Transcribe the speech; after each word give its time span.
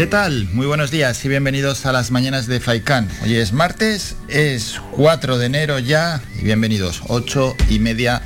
¿Qué 0.00 0.06
tal? 0.06 0.48
Muy 0.54 0.66
buenos 0.66 0.90
días 0.90 1.22
y 1.26 1.28
bienvenidos 1.28 1.84
a 1.84 1.92
las 1.92 2.10
mañanas 2.10 2.46
de 2.46 2.58
Faikán. 2.58 3.06
Hoy 3.22 3.36
es 3.36 3.52
martes, 3.52 4.16
es 4.28 4.80
4 4.92 5.36
de 5.36 5.44
enero 5.44 5.78
ya 5.78 6.22
y 6.38 6.42
bienvenidos, 6.42 7.02
8 7.08 7.54
y 7.68 7.80
media 7.80 8.22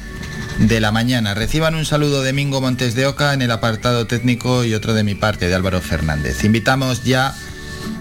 de 0.61 0.79
la 0.79 0.93
mañana. 0.93 1.35
Reciban 1.35 1.75
un 1.75 1.85
saludo 1.85 2.23
de 2.23 2.33
Mingo 2.33 2.61
Montes 2.61 2.95
de 2.95 3.07
Oca 3.07 3.35
en 3.35 3.43
el 3.43 3.51
apartado 3.51 4.07
técnico 4.07 4.65
y 4.65 4.73
otro 4.73 4.95
de 4.95 5.03
mi 5.03 5.17
parte 5.17 5.49
de 5.49 5.55
Álvaro 5.57 5.81
Fernández. 5.81 6.45
Invitamos 6.45 7.03
ya 7.03 7.35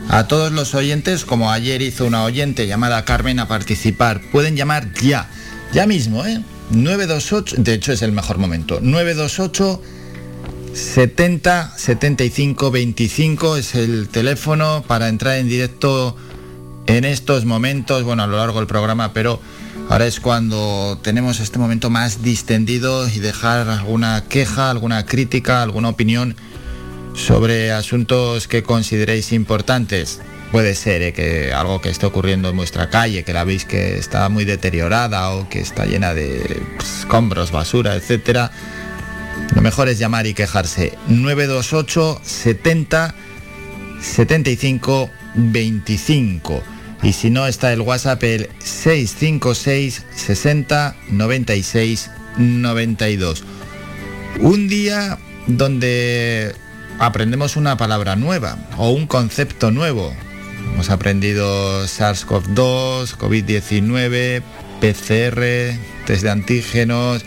a 0.07 0.27
todos 0.27 0.51
los 0.51 0.76
oyentes, 0.76 1.26
como 1.26 1.51
ayer 1.51 1.81
hizo 1.81 2.05
una 2.05 2.26
oyente 2.26 2.67
llamada 2.67 3.05
Carmen 3.05 3.40
a 3.40 3.48
participar. 3.48 4.21
Pueden 4.31 4.55
llamar 4.55 4.93
ya, 5.01 5.31
ya 5.73 5.87
mismo, 5.87 6.27
¿eh? 6.27 6.43
928, 6.70 7.55
de 7.57 7.73
hecho 7.73 7.91
es 7.91 8.03
el 8.03 8.12
mejor 8.12 8.37
momento, 8.37 8.81
928 8.84 9.81
70 10.73 11.77
75 11.77 12.72
25 12.72 13.58
es 13.58 13.76
el 13.76 14.09
teléfono 14.09 14.84
para 14.88 15.08
entrar 15.08 15.38
en 15.38 15.48
directo 15.48 16.16
en 16.88 17.05
estos 17.05 17.46
momentos, 17.46 18.04
bueno, 18.04 18.23
a 18.23 18.27
lo 18.27 18.38
largo 18.38 18.58
del 18.58 18.68
programa, 18.68 19.13
pero 19.13 19.40
ahora 19.90 20.07
es 20.07 20.20
cuando 20.20 20.99
tenemos 21.04 21.40
este 21.40 21.60
momento 21.60 21.91
más 21.91 22.24
distendido 22.24 23.07
y 23.07 23.20
dejar 23.20 23.70
alguna 23.70 24.24
queja, 24.27 24.71
alguna 24.71 25.05
crítica, 25.05 25.62
alguna 25.62 25.90
opinión 25.90 26.35
sobre 27.13 27.71
asuntos 27.71 28.48
que 28.48 28.63
consideréis 28.63 29.32
importantes. 29.32 30.21
Puede 30.52 30.74
ser 30.74 31.04
¿eh? 31.04 31.13
que 31.13 31.54
algo 31.54 31.82
que 31.82 31.90
esté 31.90 32.08
ocurriendo 32.08 32.49
en 32.49 32.58
vuestra 32.58 32.90
calle, 32.90 33.24
que 33.24 33.34
la 33.34 33.43
veis 33.43 33.65
que 33.65 33.98
está 33.98 34.27
muy 34.30 34.43
deteriorada 34.43 35.32
o 35.32 35.48
que 35.49 35.60
está 35.60 35.85
llena 35.85 36.13
de 36.15 36.62
pues, 36.77 36.99
escombros, 36.99 37.52
basura, 37.52 37.96
etcétera 37.96 38.52
lo 39.55 39.62
mejor 39.62 39.89
es 39.89 39.99
llamar 39.99 40.27
y 40.27 40.34
quejarse. 40.34 40.98
928 41.07 42.21
70 42.23 43.15
75 44.01 45.09
25. 45.35 46.63
Y 47.03 47.13
si 47.13 47.29
no 47.29 47.48
está 47.48 47.73
el 47.73 47.81
WhatsApp 47.81 48.23
el 48.23 48.49
656 48.59 50.05
60 50.15 50.95
96 51.09 52.09
92. 52.37 53.43
Un 54.40 54.67
día 54.67 55.20
donde 55.47 56.55
aprendemos 56.99 57.55
una 57.55 57.77
palabra 57.77 58.15
nueva 58.15 58.57
o 58.77 58.91
un 58.91 59.07
concepto 59.07 59.71
nuevo. 59.71 60.13
Hemos 60.73 60.90
aprendido 60.90 61.84
SARS-CoV-2, 61.85 63.18
COVID-19, 63.18 64.41
PCR, 64.79 65.78
test 66.06 66.23
de 66.23 66.29
antígenos, 66.29 67.23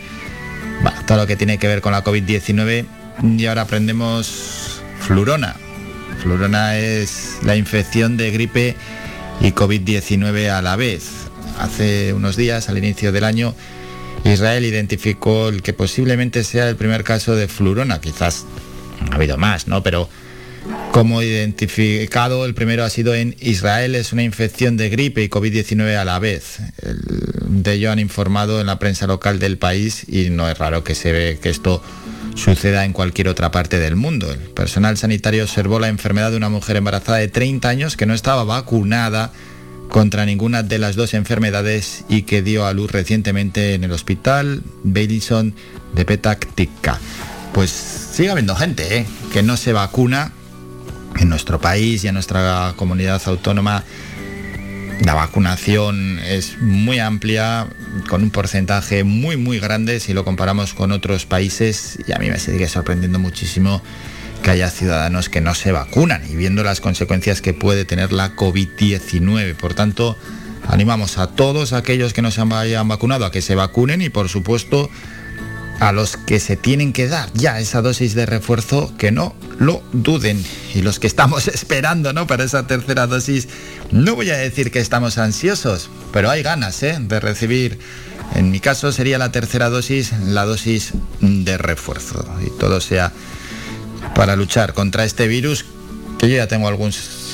todo 1.05 1.17
lo 1.19 1.27
que 1.27 1.35
tiene 1.35 1.57
que 1.57 1.67
ver 1.67 1.81
con 1.81 1.91
la 1.91 2.03
COVID-19 2.03 2.85
y 3.37 3.45
ahora 3.45 3.63
aprendemos 3.63 4.81
flurona. 4.99 5.55
Flurona 6.21 6.77
es 6.77 7.37
la 7.43 7.55
infección 7.55 8.17
de 8.17 8.31
gripe 8.31 8.75
y 9.39 9.51
COVID-19 9.51 10.49
a 10.49 10.61
la 10.61 10.75
vez. 10.75 11.09
Hace 11.59 12.13
unos 12.13 12.35
días, 12.35 12.69
al 12.69 12.77
inicio 12.77 13.11
del 13.11 13.23
año, 13.23 13.55
Israel 14.23 14.65
identificó 14.65 15.49
el 15.49 15.61
que 15.61 15.73
posiblemente 15.73 16.43
sea 16.43 16.67
el 16.69 16.75
primer 16.75 17.03
caso 17.03 17.35
de 17.35 17.47
flurona. 17.47 18.01
Quizás 18.01 18.45
ha 19.11 19.15
habido 19.15 19.37
más, 19.37 19.67
¿no? 19.67 19.83
Pero 19.83 20.09
como 20.91 21.21
identificado, 21.21 22.45
el 22.45 22.55
primero 22.55 22.83
ha 22.83 22.89
sido 22.89 23.13
en 23.13 23.35
Israel, 23.39 23.93
es 23.93 24.13
una 24.13 24.23
infección 24.23 24.77
de 24.77 24.89
gripe 24.89 25.23
y 25.23 25.29
COVID-19 25.29 25.95
a 25.95 26.05
la 26.05 26.17
vez. 26.17 26.57
de 27.47 27.73
ello 27.73 27.91
han 27.91 27.99
informado 27.99 28.59
en 28.59 28.67
la 28.67 28.79
prensa 28.79 29.05
local 29.05 29.37
del 29.37 29.57
país 29.57 30.05
y 30.07 30.31
no 30.31 30.49
es 30.49 30.57
raro 30.57 30.83
que 30.83 30.95
se 30.95 31.11
ve 31.11 31.39
que 31.39 31.49
esto 31.49 31.83
suceda 32.35 32.83
en 32.85 32.93
cualquier 32.93 33.27
otra 33.27 33.51
parte 33.51 33.79
del 33.79 33.95
mundo. 33.95 34.31
El 34.31 34.39
personal 34.39 34.97
sanitario 34.97 35.43
observó 35.43 35.79
la 35.79 35.87
enfermedad 35.87 36.31
de 36.31 36.37
una 36.37 36.49
mujer 36.49 36.77
embarazada 36.77 37.19
de 37.19 37.27
30 37.27 37.69
años 37.69 37.95
que 37.95 38.05
no 38.05 38.13
estaba 38.13 38.43
vacunada 38.43 39.31
contra 39.89 40.25
ninguna 40.25 40.63
de 40.63 40.79
las 40.79 40.95
dos 40.95 41.13
enfermedades 41.13 42.05
y 42.09 42.23
que 42.23 42.41
dio 42.41 42.65
a 42.65 42.73
luz 42.73 42.91
recientemente 42.91 43.73
en 43.73 43.83
el 43.83 43.91
hospital 43.91 44.63
Bailison 44.83 45.53
de 45.93 46.05
Petactica. 46.05 46.99
Pues 47.53 47.69
sigue 47.69 48.29
habiendo 48.29 48.55
gente 48.55 48.97
¿eh? 48.97 49.05
que 49.31 49.43
no 49.43 49.57
se 49.57 49.73
vacuna 49.73 50.33
en 51.15 51.29
nuestro 51.29 51.59
país 51.59 52.03
y 52.03 52.07
en 52.07 52.13
nuestra 52.13 52.73
comunidad 52.75 53.21
autónoma 53.25 53.83
la 55.05 55.13
vacunación 55.13 56.19
es 56.19 56.57
muy 56.59 56.99
amplia, 56.99 57.67
con 58.09 58.23
un 58.23 58.31
porcentaje 58.31 59.03
muy 59.03 59.37
muy 59.37 59.59
grande 59.59 59.99
si 59.99 60.13
lo 60.13 60.25
comparamos 60.25 60.73
con 60.73 60.91
otros 60.91 61.25
países 61.25 61.99
y 62.07 62.11
a 62.11 62.17
mí 62.17 62.29
me 62.29 62.39
sigue 62.39 62.67
sorprendiendo 62.67 63.19
muchísimo 63.19 63.81
que 64.41 64.51
haya 64.51 64.69
ciudadanos 64.69 65.29
que 65.29 65.41
no 65.41 65.53
se 65.55 65.71
vacunan 65.71 66.23
y 66.29 66.35
viendo 66.35 66.63
las 66.63 66.81
consecuencias 66.81 67.41
que 67.41 67.53
puede 67.53 67.85
tener 67.85 68.11
la 68.11 68.35
COVID-19. 68.35 69.55
Por 69.55 69.73
tanto, 69.73 70.17
animamos 70.67 71.17
a 71.17 71.27
todos 71.27 71.73
aquellos 71.73 72.13
que 72.13 72.21
no 72.21 72.31
se 72.31 72.41
hayan 72.41 72.87
vacunado 72.87 73.25
a 73.25 73.31
que 73.31 73.41
se 73.41 73.55
vacunen 73.55 74.01
y 74.01 74.09
por 74.09 74.29
supuesto 74.29 74.89
a 75.79 75.91
los 75.91 76.17
que 76.17 76.39
se 76.39 76.55
tienen 76.55 76.93
que 76.93 77.07
dar 77.07 77.31
ya 77.33 77.59
esa 77.59 77.81
dosis 77.81 78.15
de 78.15 78.25
refuerzo, 78.25 78.93
que 78.97 79.11
no 79.11 79.35
lo 79.59 79.83
duden. 79.93 80.43
Y 80.73 80.81
los 80.81 80.99
que 80.99 81.07
estamos 81.07 81.47
esperando, 81.53 82.13
¿no? 82.13 82.27
Para 82.27 82.43
esa 82.43 82.67
tercera 82.67 83.07
dosis, 83.07 83.47
no 83.91 84.15
voy 84.15 84.29
a 84.29 84.37
decir 84.37 84.71
que 84.71 84.79
estamos 84.79 85.17
ansiosos, 85.17 85.89
pero 86.11 86.29
hay 86.29 86.43
ganas, 86.43 86.81
¿eh? 86.83 86.97
De 86.99 87.19
recibir, 87.19 87.79
en 88.35 88.51
mi 88.51 88.59
caso 88.59 88.91
sería 88.91 89.17
la 89.17 89.31
tercera 89.31 89.69
dosis, 89.69 90.13
la 90.25 90.45
dosis 90.45 90.93
de 91.21 91.57
refuerzo. 91.57 92.25
Y 92.45 92.59
todo 92.59 92.81
sea 92.81 93.11
para 94.15 94.35
luchar 94.35 94.73
contra 94.73 95.05
este 95.05 95.27
virus, 95.27 95.65
que 96.17 96.29
yo 96.29 96.37
ya 96.37 96.47
tengo 96.47 96.67
algunos 96.67 97.26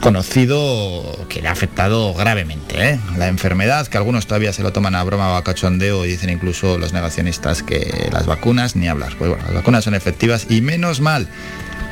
conocido 0.00 1.26
que 1.28 1.40
le 1.42 1.48
ha 1.48 1.52
afectado 1.52 2.14
gravemente 2.14 2.90
¿eh? 2.90 3.00
la 3.16 3.28
enfermedad, 3.28 3.86
que 3.86 3.96
algunos 3.96 4.26
todavía 4.26 4.52
se 4.52 4.62
lo 4.62 4.72
toman 4.72 4.94
a 4.94 5.02
broma 5.02 5.32
o 5.32 5.36
a 5.36 5.44
cachondeo 5.44 6.04
y 6.04 6.08
dicen 6.08 6.30
incluso 6.30 6.78
los 6.78 6.92
negacionistas 6.92 7.62
que 7.62 8.08
las 8.12 8.26
vacunas 8.26 8.76
ni 8.76 8.88
hablar. 8.88 9.14
Pues 9.18 9.30
bueno, 9.30 9.44
las 9.44 9.54
vacunas 9.54 9.84
son 9.84 9.94
efectivas 9.94 10.46
y 10.50 10.60
menos 10.60 11.00
mal, 11.00 11.28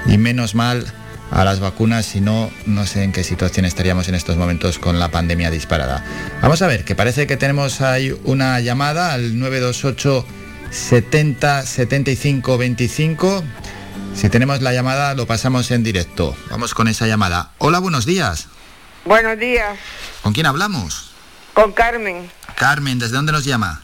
y 0.06 0.18
menos 0.18 0.54
mal 0.54 0.92
a 1.30 1.44
las 1.44 1.60
vacunas, 1.60 2.04
si 2.04 2.20
no, 2.20 2.50
no 2.66 2.86
sé 2.86 3.04
en 3.04 3.12
qué 3.12 3.24
situación 3.24 3.64
estaríamos 3.64 4.08
en 4.08 4.14
estos 4.14 4.36
momentos 4.36 4.78
con 4.78 4.98
la 4.98 5.10
pandemia 5.10 5.50
disparada. 5.50 6.04
Vamos 6.42 6.60
a 6.60 6.66
ver, 6.66 6.84
que 6.84 6.94
parece 6.94 7.26
que 7.26 7.38
tenemos 7.38 7.80
ahí 7.80 8.14
una 8.24 8.60
llamada 8.60 9.14
al 9.14 9.38
928 9.38 10.26
70 10.70 11.62
75 11.62 12.58
25. 12.58 13.44
Si 14.14 14.28
tenemos 14.28 14.60
la 14.60 14.72
llamada, 14.72 15.14
lo 15.14 15.26
pasamos 15.26 15.70
en 15.70 15.82
directo. 15.82 16.36
Vamos 16.50 16.74
con 16.74 16.86
esa 16.86 17.06
llamada. 17.06 17.50
Hola, 17.58 17.78
buenos 17.78 18.06
días. 18.06 18.46
Buenos 19.04 19.38
días. 19.38 19.76
¿Con 20.22 20.32
quién 20.32 20.46
hablamos? 20.46 21.12
Con 21.54 21.72
Carmen. 21.72 22.30
Carmen, 22.54 22.98
¿desde 22.98 23.16
dónde 23.16 23.32
nos 23.32 23.44
llama? 23.44 23.82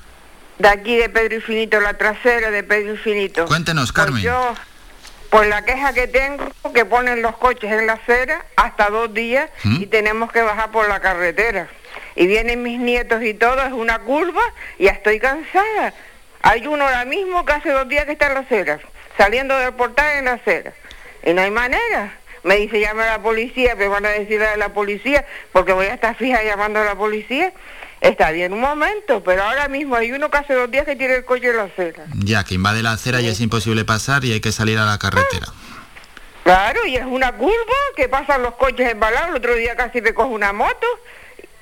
De 0.58 0.68
aquí, 0.68 0.96
de 0.96 1.08
Pedro 1.08 1.36
Infinito, 1.36 1.80
la 1.80 1.94
trasera 1.94 2.50
de 2.50 2.62
Pedro 2.62 2.92
Infinito. 2.92 3.46
Cuéntenos, 3.46 3.90
Carmen. 3.90 4.22
Pues 4.22 4.24
yo, 4.24 4.54
por 5.30 5.46
la 5.46 5.64
queja 5.64 5.92
que 5.92 6.06
tengo, 6.06 6.52
que 6.72 6.84
ponen 6.84 7.22
los 7.22 7.36
coches 7.38 7.72
en 7.72 7.86
la 7.86 7.94
acera 7.94 8.44
hasta 8.56 8.90
dos 8.90 9.12
días 9.12 9.50
¿Mm? 9.64 9.82
y 9.82 9.86
tenemos 9.86 10.30
que 10.30 10.42
bajar 10.42 10.70
por 10.70 10.88
la 10.88 11.00
carretera. 11.00 11.68
Y 12.14 12.26
vienen 12.26 12.62
mis 12.62 12.78
nietos 12.78 13.22
y 13.22 13.34
todo, 13.34 13.62
es 13.62 13.72
una 13.72 14.00
curva 14.00 14.42
y 14.78 14.84
ya 14.84 14.92
estoy 14.92 15.18
cansada. 15.20 15.94
Hay 16.42 16.66
uno 16.66 16.84
ahora 16.84 17.04
mismo 17.06 17.44
que 17.44 17.52
hace 17.54 17.70
dos 17.70 17.88
días 17.88 18.04
que 18.04 18.12
está 18.12 18.28
en 18.28 18.34
la 18.34 18.40
acera 18.40 18.78
saliendo 19.18 19.58
del 19.58 19.74
portal 19.74 20.18
en 20.18 20.24
la 20.26 20.32
acera. 20.34 20.72
Y 21.26 21.34
no 21.34 21.42
hay 21.42 21.50
manera. 21.50 22.14
Me 22.44 22.56
dice, 22.56 22.80
llama 22.80 23.02
a 23.02 23.18
la 23.18 23.22
policía, 23.22 23.74
me 23.74 23.88
van 23.88 24.06
a 24.06 24.10
decir 24.10 24.40
a 24.42 24.56
la 24.56 24.72
policía, 24.72 25.26
porque 25.52 25.72
voy 25.72 25.86
a 25.86 25.94
estar 25.94 26.16
fija 26.16 26.42
llamando 26.42 26.80
a 26.80 26.84
la 26.84 26.94
policía. 26.94 27.52
Está 28.00 28.30
bien 28.30 28.52
un 28.52 28.60
momento, 28.60 29.24
pero 29.24 29.42
ahora 29.42 29.66
mismo 29.66 29.96
hay 29.96 30.12
uno 30.12 30.30
que 30.30 30.38
hace 30.38 30.54
dos 30.54 30.70
días 30.70 30.86
que 30.86 30.94
tiene 30.94 31.16
el 31.16 31.24
coche 31.24 31.50
en 31.50 31.56
la 31.56 31.64
acera. 31.64 32.04
Ya, 32.14 32.44
que 32.44 32.54
invade 32.54 32.82
la 32.82 32.92
acera 32.92 33.20
y 33.20 33.26
es 33.26 33.40
imposible 33.40 33.84
pasar 33.84 34.24
y 34.24 34.32
hay 34.32 34.40
que 34.40 34.52
salir 34.52 34.78
a 34.78 34.86
la 34.86 34.98
carretera. 34.98 35.48
Claro, 36.44 36.86
y 36.86 36.96
es 36.96 37.04
una 37.04 37.32
curva 37.32 37.74
que 37.96 38.08
pasan 38.08 38.42
los 38.42 38.54
coches 38.54 38.88
embalados. 38.90 39.30
El 39.30 39.36
otro 39.36 39.54
día 39.56 39.74
casi 39.74 40.00
me 40.00 40.14
cojo 40.14 40.28
una 40.28 40.52
moto. 40.52 40.86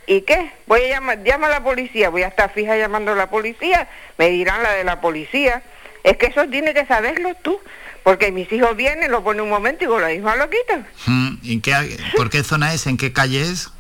¿Y 0.07 0.21
qué? 0.21 0.53
Voy 0.67 0.83
a 0.83 0.89
llamar, 0.89 1.25
llama 1.25 1.49
a 1.49 1.51
la 1.51 1.65
policía, 1.65 2.11
voy 2.11 2.23
a 2.23 2.29
estar 2.29 2.53
fija 2.53 2.77
llamando 2.77 3.13
a 3.13 3.17
la 3.17 3.31
policía. 3.31 3.89
Me 4.19 4.29
dirán 4.29 4.63
la 4.63 4.73
de 4.73 4.85
la 4.85 5.01
policía. 5.01 5.63
Es 6.07 6.17
que 6.19 6.27
eso 6.27 6.47
tiene 6.47 6.73
que 6.73 6.87
saberlo 6.87 7.35
tú, 7.43 7.59
porque 8.05 8.31
mis 8.31 8.51
hijos 8.53 8.77
vienen, 8.77 9.11
lo 9.11 9.25
ponen 9.25 9.43
un 9.43 9.51
momento 9.51 9.85
y 9.85 9.89
con 9.89 10.01
la 10.01 10.07
misma 10.07 10.37
lo 10.37 10.49
quitan. 10.49 10.87
Mm, 11.07 11.35
¿En 11.45 11.61
qué, 11.61 11.99
¿Por 12.17 12.31
qué 12.31 12.45
zona 12.45 12.73
es? 12.73 12.87
¿En 12.87 12.97
qué 12.97 13.13
calle 13.13 13.43
es? 13.43 13.71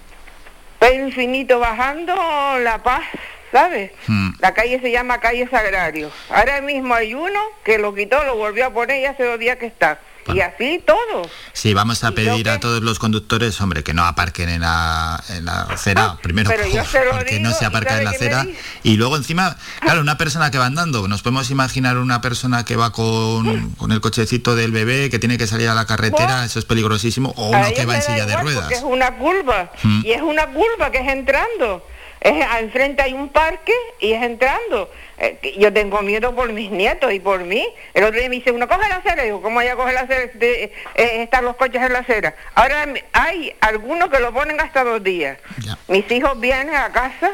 Pedro 0.81 1.06
Infinito 1.06 1.61
bajando 1.61 2.17
La 2.64 2.82
Paz, 2.82 3.05
¿sabes? 3.52 3.93
Hmm. 4.08 4.31
La 4.40 4.55
calle 4.55 4.81
se 4.81 4.90
llama 4.90 5.20
Calle 5.20 5.46
Sagrario. 5.49 6.11
Ahora 6.28 6.61
mismo 6.62 6.94
hay 6.94 7.14
uno 7.14 7.40
que 7.62 7.78
lo 7.78 7.94
quitó, 7.94 8.25
lo 8.25 8.34
volvió 8.34 8.67
a 8.67 8.70
poner 8.70 9.00
y 9.00 9.05
hace 9.05 9.23
dos 9.23 9.38
días 9.38 9.58
que 9.58 9.67
está. 9.67 10.00
Y 10.34 10.40
así 10.40 10.82
todo. 10.84 11.28
Sí, 11.52 11.75
vamos 11.75 12.02
a 12.05 12.08
¿Y 12.08 12.12
pedir 12.12 12.50
a 12.50 12.61
todos 12.61 12.82
los 12.82 12.99
conductores, 12.99 13.61
hombre, 13.61 13.82
que 13.82 13.94
no 13.94 14.05
aparquen 14.05 14.49
en 14.49 14.61
la, 14.62 15.23
en 15.31 15.44
la 15.44 15.62
acera. 15.62 16.05
Ah, 16.05 16.19
Primero, 16.23 16.50
pero 16.50 16.67
yo 16.67 16.84
se 16.90 17.05
lo 17.05 17.12
porque 17.12 17.37
digo, 17.37 17.49
no 17.49 17.55
se 17.55 17.64
¿y 17.64 17.67
aparca 17.67 17.99
en 17.99 18.05
la 18.05 18.11
acera. 18.11 18.46
Y 18.82 18.96
luego 18.96 19.17
encima, 19.17 19.56
claro, 19.81 20.00
una 20.00 20.19
persona 20.19 20.50
que 20.50 20.58
va 20.58 20.67
andando. 20.67 21.06
Nos 21.08 21.23
podemos 21.23 21.50
imaginar 21.50 21.99
una 21.99 22.20
persona 22.20 22.64
que 22.64 22.76
va 22.76 22.93
con, 22.93 23.70
con 23.73 23.93
el 23.93 24.00
cochecito 24.00 24.56
del 24.56 24.73
bebé, 24.73 25.11
que 25.11 25.19
tiene 25.19 25.38
que 25.38 25.46
salir 25.46 25.69
a 25.69 25.75
la 25.75 25.87
carretera, 25.87 26.44
eso 26.44 26.58
es 26.58 26.64
peligrosísimo. 26.64 27.32
O 27.37 27.49
uno 27.49 27.69
que 27.75 27.87
va 27.87 27.96
en 27.96 28.02
silla 28.02 28.26
de 28.26 28.37
ruedas. 28.37 28.70
Es 28.70 28.82
una 28.82 29.17
curva. 29.17 29.70
Mm. 29.82 30.00
Y 30.05 30.12
es 30.12 30.23
una 30.23 30.46
curva 30.46 30.90
que 30.90 30.99
es 30.99 31.08
entrando. 31.08 31.82
Es, 32.26 32.44
enfrente 32.58 33.02
hay 33.02 33.12
un 33.12 33.28
parque 33.28 33.73
y 34.00 34.11
es 34.12 34.20
entrando. 34.20 34.90
Eh, 35.17 35.55
yo 35.58 35.73
tengo 35.73 36.02
miedo 36.02 36.34
por 36.34 36.52
mis 36.52 36.73
nietos 36.73 37.12
y 37.12 37.20
por 37.20 37.44
mí. 37.44 37.64
El 37.94 38.02
otro 38.02 38.19
día 38.19 38.28
me 38.28 38.34
dice, 38.34 38.50
uno 38.50 38.67
coge 38.67 38.88
la 38.88 38.96
acera. 38.96 39.23
Digo, 39.23 39.40
¿cómo 39.40 39.61
voy 39.61 39.69
a 39.69 39.76
coger 39.76 39.94
la 39.94 40.00
acera? 40.00 40.32
De, 40.34 40.64
eh, 40.64 41.23
están 41.23 41.44
los 41.44 41.55
coches 41.55 41.81
en 41.81 41.93
la 41.93 42.00
acera. 42.00 42.34
Ahora 42.56 42.84
hay 43.12 43.55
algunos 43.61 44.11
que 44.11 44.19
lo 44.19 44.32
ponen 44.32 44.61
hasta 44.61 44.82
dos 44.82 45.05
días. 45.05 45.38
Ya. 45.64 45.78
Mis 45.87 46.11
hijos 46.11 46.40
vienen 46.40 46.75
a 46.75 46.90
casa 46.90 47.31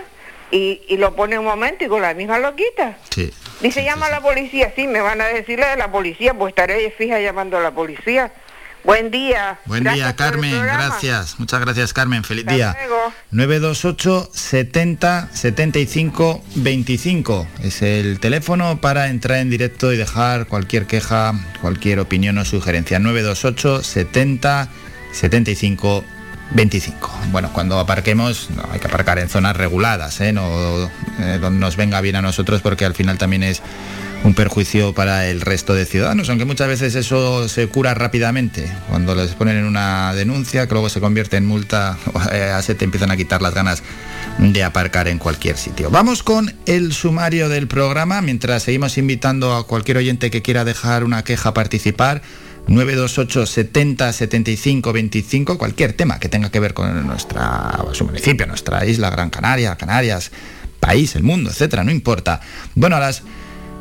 y, 0.50 0.83
y 0.87 0.99
lo 0.99 1.17
ponen 1.17 1.39
un 1.39 1.47
momento 1.47 1.85
y 1.87 1.89
con 1.89 2.03
la 2.03 2.12
misma 2.12 2.39
lo 2.39 2.55
quita. 2.55 2.99
Sí. 3.09 3.33
Dice, 3.62 3.83
llama 3.85 4.09
a 4.09 4.11
la 4.11 4.21
policía. 4.21 4.75
Sí, 4.77 4.87
me 4.87 5.00
van 5.00 5.23
a 5.23 5.27
decirle 5.27 5.67
de 5.69 5.77
la 5.77 5.91
policía, 5.91 6.35
pues 6.35 6.50
estaré 6.50 6.91
fija 6.91 7.19
llamando 7.19 7.56
a 7.56 7.61
la 7.61 7.71
policía. 7.71 8.31
Buen 8.84 9.11
día. 9.11 9.58
Buen 9.67 9.84
Gracias 9.84 10.06
día, 10.06 10.17
Carmen. 10.17 10.62
Gracias. 10.62 11.38
Muchas 11.38 11.61
gracias, 11.61 11.93
Carmen. 11.93 12.25
Feliz 12.25 12.44
Hasta 12.46 12.55
día. 12.55 12.76
luego. 12.87 13.12
928 13.31 14.31
70 14.32 15.29
75 15.32 16.44
25 16.56 17.46
es 17.62 17.82
el 17.82 18.19
teléfono 18.20 18.81
para 18.81 19.08
entrar 19.08 19.38
en 19.38 19.50
directo 19.50 19.93
y 19.93 19.96
dejar 19.96 20.46
cualquier 20.46 20.87
queja, 20.87 21.34
cualquier 21.61 22.00
opinión 22.00 22.38
o 22.38 22.44
sugerencia. 22.44 22.99
928 22.99 23.82
70 23.82 24.69
75 25.12 26.05
25. 26.55 27.11
Bueno, 27.31 27.50
cuando 27.52 27.79
aparquemos 27.79 28.50
no, 28.50 28.64
hay 28.70 28.81
que 28.81 28.87
aparcar 28.87 29.19
en 29.19 29.29
zonas 29.29 29.56
reguladas, 29.56 30.20
¿eh? 30.20 30.32
no 30.32 30.90
eh, 31.20 31.38
donde 31.40 31.61
nos 31.61 31.76
venga 31.76 32.00
bien 32.00 32.17
a 32.17 32.23
nosotros 32.23 32.61
porque 32.62 32.84
al 32.84 32.94
final 32.94 33.19
también 33.19 33.43
es 33.43 33.62
un 34.25 34.35
perjuicio 34.35 34.93
para 34.93 35.29
el 35.29 35.41
resto 35.41 35.75
de 35.75 35.85
ciudadanos, 35.85 36.29
aunque 36.29 36.45
muchas 36.45 36.69
veces 36.69 36.95
eso 36.95 37.49
se 37.49 37.67
cura 37.69 37.95
rápidamente. 37.95 38.71
Cuando 38.89 39.15
les 39.15 39.33
ponen 39.33 39.57
en 39.57 39.65
una 39.65 40.15
denuncia, 40.15 40.67
que 40.67 40.75
luego 40.75 40.89
se 40.89 41.01
convierte 41.01 41.37
en 41.37 41.47
multa, 41.47 41.99
eh, 42.33 42.53
se 42.63 42.75
te 42.75 42.85
empiezan 42.85 43.11
a 43.11 43.17
quitar 43.17 43.43
las 43.43 43.55
ganas 43.55 43.83
de 44.39 44.63
aparcar 44.63 45.09
en 45.09 45.19
cualquier 45.19 45.57
sitio. 45.57 45.91
Vamos 45.91 46.23
con 46.23 46.55
el 46.67 46.93
sumario 46.93 47.49
del 47.49 47.67
programa, 47.67 48.23
mientras 48.23 48.63
seguimos 48.63 48.97
invitando 48.97 49.55
a 49.55 49.67
cualquier 49.67 49.97
oyente 49.97 50.31
que 50.31 50.43
quiera 50.43 50.65
dejar 50.65 51.05
una 51.05 51.25
queja 51.25 51.51
a 51.51 51.55
participar. 51.55 52.23
928 52.69 53.45
70 53.45 54.13
75 54.13 54.93
25, 54.93 55.59
cualquier 55.59 55.95
tema 55.95 56.21
que 56.21 56.29
tenga 56.29 56.49
que 56.49 56.61
ver 56.61 56.75
con 56.75 57.05
nuestra, 57.09 57.77
su 57.91 58.05
municipio, 58.05 58.47
nuestra 58.47 58.87
isla, 58.87 59.11
Gran 59.11 59.31
Canaria, 59.31 59.75
Canarias, 59.75 60.31
país, 60.79 61.17
el 61.17 61.25
mundo, 61.25 61.51
etcétera, 61.51 61.83
no 61.83 61.91
importa. 61.91 62.41
Bueno, 62.77 62.95
a 62.95 63.01
las 63.01 63.25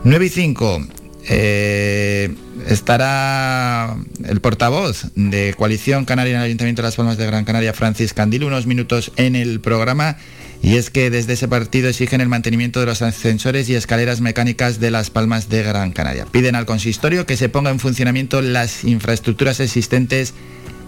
9 0.04 0.26
y 0.26 0.30
5 0.30 0.88
eh, 1.30 2.34
estará 2.68 3.96
el 4.26 4.42
portavoz 4.42 5.06
de 5.16 5.54
Coalición 5.56 6.06
Canaria 6.06 6.34
en 6.34 6.40
el 6.40 6.46
Ayuntamiento 6.46 6.82
de 6.82 6.88
Las 6.88 6.96
Palmas 6.96 7.18
de 7.18 7.28
Gran 7.28 7.46
Canaria, 7.46 7.74
Francis 7.74 8.14
Candil, 8.14 8.44
unos 8.44 8.66
minutos 8.66 9.12
en 9.18 9.36
el 9.36 9.60
programa. 9.60 10.18
Y 10.64 10.78
es 10.78 10.90
que 10.90 11.10
desde 11.10 11.34
ese 11.34 11.48
partido 11.48 11.90
exigen 11.90 12.22
el 12.22 12.30
mantenimiento 12.30 12.80
de 12.80 12.86
los 12.86 13.02
ascensores 13.02 13.68
y 13.70 13.76
escaleras 13.76 14.22
mecánicas 14.22 14.80
de 14.80 14.92
Las 14.92 15.10
Palmas 15.10 15.50
de 15.50 15.64
Gran 15.64 15.92
Canaria. 15.92 16.26
Piden 16.26 16.56
al 16.56 16.66
consistorio 16.66 17.26
que 17.26 17.38
se 17.38 17.50
ponga 17.50 17.72
en 17.72 17.80
funcionamiento 17.80 18.42
las 18.42 18.84
infraestructuras 18.84 19.60
existentes 19.60 20.34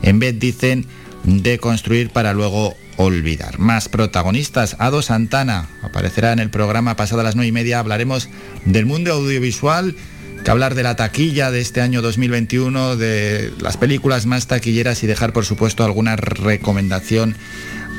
en 0.04 0.19
vez, 0.19 0.38
dicen, 0.38 0.86
de 1.24 1.58
construir 1.58 2.10
para 2.10 2.34
luego 2.34 2.75
olvidar. 2.98 3.60
Más 3.60 3.90
protagonistas. 3.90 4.75
Ado 4.80 5.02
Santana 5.02 5.68
aparecerá 5.81 6.34
en 6.34 6.40
el 6.40 6.50
programa 6.50 6.96
pasado 6.96 7.22
a 7.22 7.24
las 7.24 7.36
nueve 7.36 7.50
y 7.50 7.52
media. 7.52 7.80
Hablaremos 7.80 8.30
del 8.66 8.86
mundo 8.86 9.14
audiovisual, 9.14 9.96
que 10.44 10.52
hablar 10.52 10.75
de 10.75 10.84
la 10.84 10.96
taquilla 10.96 11.52
de 11.52 11.62
este 11.62 11.81
año 11.81 12.02
2021, 12.02 12.98
de 12.98 13.52
las 13.62 13.78
películas 13.78 14.25
más 14.25 14.48
taquilleras 14.48 15.04
y 15.04 15.08
dejar, 15.08 15.34
por 15.34 15.46
supuesto, 15.46 15.84
alguna 15.84 16.16
recomendación 16.16 17.36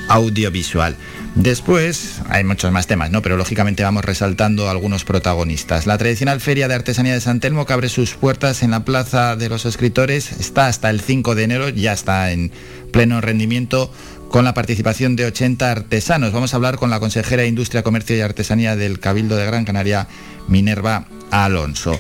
audiovisual. 0.09 0.97
Después 1.35 2.21
hay 2.29 2.45
muchos 2.45 2.71
más 2.71 2.87
temas, 2.87 3.11
¿no? 3.11 3.21
Pero 3.21 3.37
lógicamente 3.37 3.83
vamos 3.83 4.05
resaltando 4.05 4.71
algunos 4.71 5.05
protagonistas. 5.05 5.87
La 5.87 5.99
tradicional 5.99 6.41
Feria 6.41 6.69
de 6.69 6.75
Artesanía 6.75 7.13
de 7.13 7.21
San 7.21 7.41
Telmo 7.41 7.67
que 7.67 7.73
abre 7.73 7.89
sus 7.89 8.15
puertas 8.15 8.63
en 8.63 8.71
la 8.71 8.85
Plaza 8.85 9.35
de 9.35 9.49
los 9.49 9.67
Escritores 9.67 10.31
está 10.33 10.69
hasta 10.69 10.91
el 10.91 11.01
5 11.01 11.35
de 11.35 11.43
enero, 11.43 11.69
ya 11.71 11.93
está 11.93 12.31
en 12.31 12.53
pleno 12.93 13.21
rendimiento 13.21 13.93
con 14.29 14.45
la 14.45 14.55
participación 14.55 15.17
de 15.17 15.27
80 15.27 15.71
artesanos. 15.71 16.33
Vamos 16.33 16.55
a 16.55 16.57
hablar 16.57 16.77
con 16.77 16.91
la 16.91 17.01
consejera 17.01 17.43
de 17.43 17.49
Industria, 17.49 17.83
Comercio 17.83 18.17
y 18.17 18.21
Artesanía 18.21 18.77
del 18.77 19.01
Cabildo 19.01 19.37
de 19.37 19.47
Gran 19.47 19.65
Canaria, 19.65 20.07
Minerva 20.47 21.07
Alonso. 21.33 21.99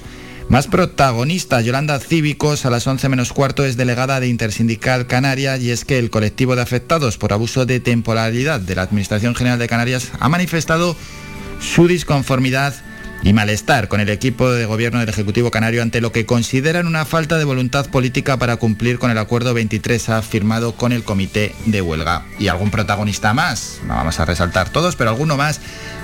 Más 0.49 0.67
protagonistas, 0.69 1.64
Yolanda 1.64 1.99
Cívicos 1.99 2.64
a 2.64 2.70
las 2.70 2.87
11 2.87 3.08
menos 3.08 3.32
cuarto 3.32 3.64
es 3.64 3.76
delegada 3.76 4.20
de 4.20 4.29
Intersindical 4.29 5.06
Canaria 5.06 5.56
y 5.56 5.70
es 5.70 5.85
que 5.85 5.99
el 5.99 6.11
colectivo 6.11 6.55
de 6.55 6.62
afectados 6.62 7.17
por 7.17 7.32
abuso 7.32 7.67
de 7.67 7.81
temporalidad 7.81 8.61
de 8.61 8.75
la 8.75 8.82
Administración 8.82 9.35
General 9.35 9.58
de 9.58 9.69
Canarias 9.69 10.12
ha 10.20 10.29
manifestado 10.29 10.96
su 11.61 11.88
disconformidad 11.88 12.75
y 13.25 13.32
malestar 13.32 13.88
con 13.88 14.00
el 14.00 14.11
equipo 14.11 14.50
de 14.50 14.67
gobierno 14.67 15.00
del 15.00 15.09
Ejecutivo 15.09 15.50
Canario 15.50 15.81
ante 15.81 16.03
lo 16.03 16.12
que 16.12 16.26
consideran 16.26 16.87
una 16.87 17.06
falta 17.06 17.38
de 17.38 17.44
voluntad 17.44 17.87
política 17.87 18.37
para 18.37 18.56
cumplir 18.56 18.99
con 18.99 19.11
el 19.11 19.17
acuerdo 19.17 19.55
23A 19.55 20.23
firmado 20.23 20.76
con 20.76 20.93
el 20.93 21.05
comité 21.05 21.55
de 21.65 21.81
huelga. 21.81 22.26
Y 22.38 22.49
algún 22.49 22.71
protagonista 22.71 23.32
más, 23.32 23.81
no 23.87 23.94
vamos 23.94 24.21
a 24.21 24.26
resaltar 24.26 24.69
todos, 24.69 24.94
pero 24.94 25.09
alguno 25.09 25.38
más. 25.38 25.61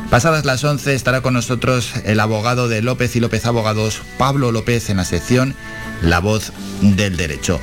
Pasadas 0.09 0.47
las 0.47 0.65
11 0.65 0.95
estará 0.95 1.21
con 1.21 1.35
nosotros 1.35 1.93
el 2.05 2.19
abogado 2.21 2.69
de 2.69 2.81
López 2.81 3.15
y 3.15 3.21
López 3.21 3.45
Abogados, 3.45 4.01
Pablo 4.17 4.51
López, 4.51 4.89
en 4.89 4.97
la 4.97 5.05
sección 5.05 5.55
La 6.01 6.21
voz 6.21 6.55
del 6.81 7.19
derecho. 7.19 7.61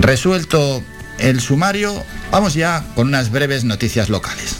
Resuelto 0.00 0.82
el 1.18 1.40
sumario, 1.40 2.02
vamos 2.32 2.54
ya 2.54 2.84
con 2.96 3.06
unas 3.06 3.30
breves 3.30 3.62
noticias 3.62 4.08
locales. 4.08 4.56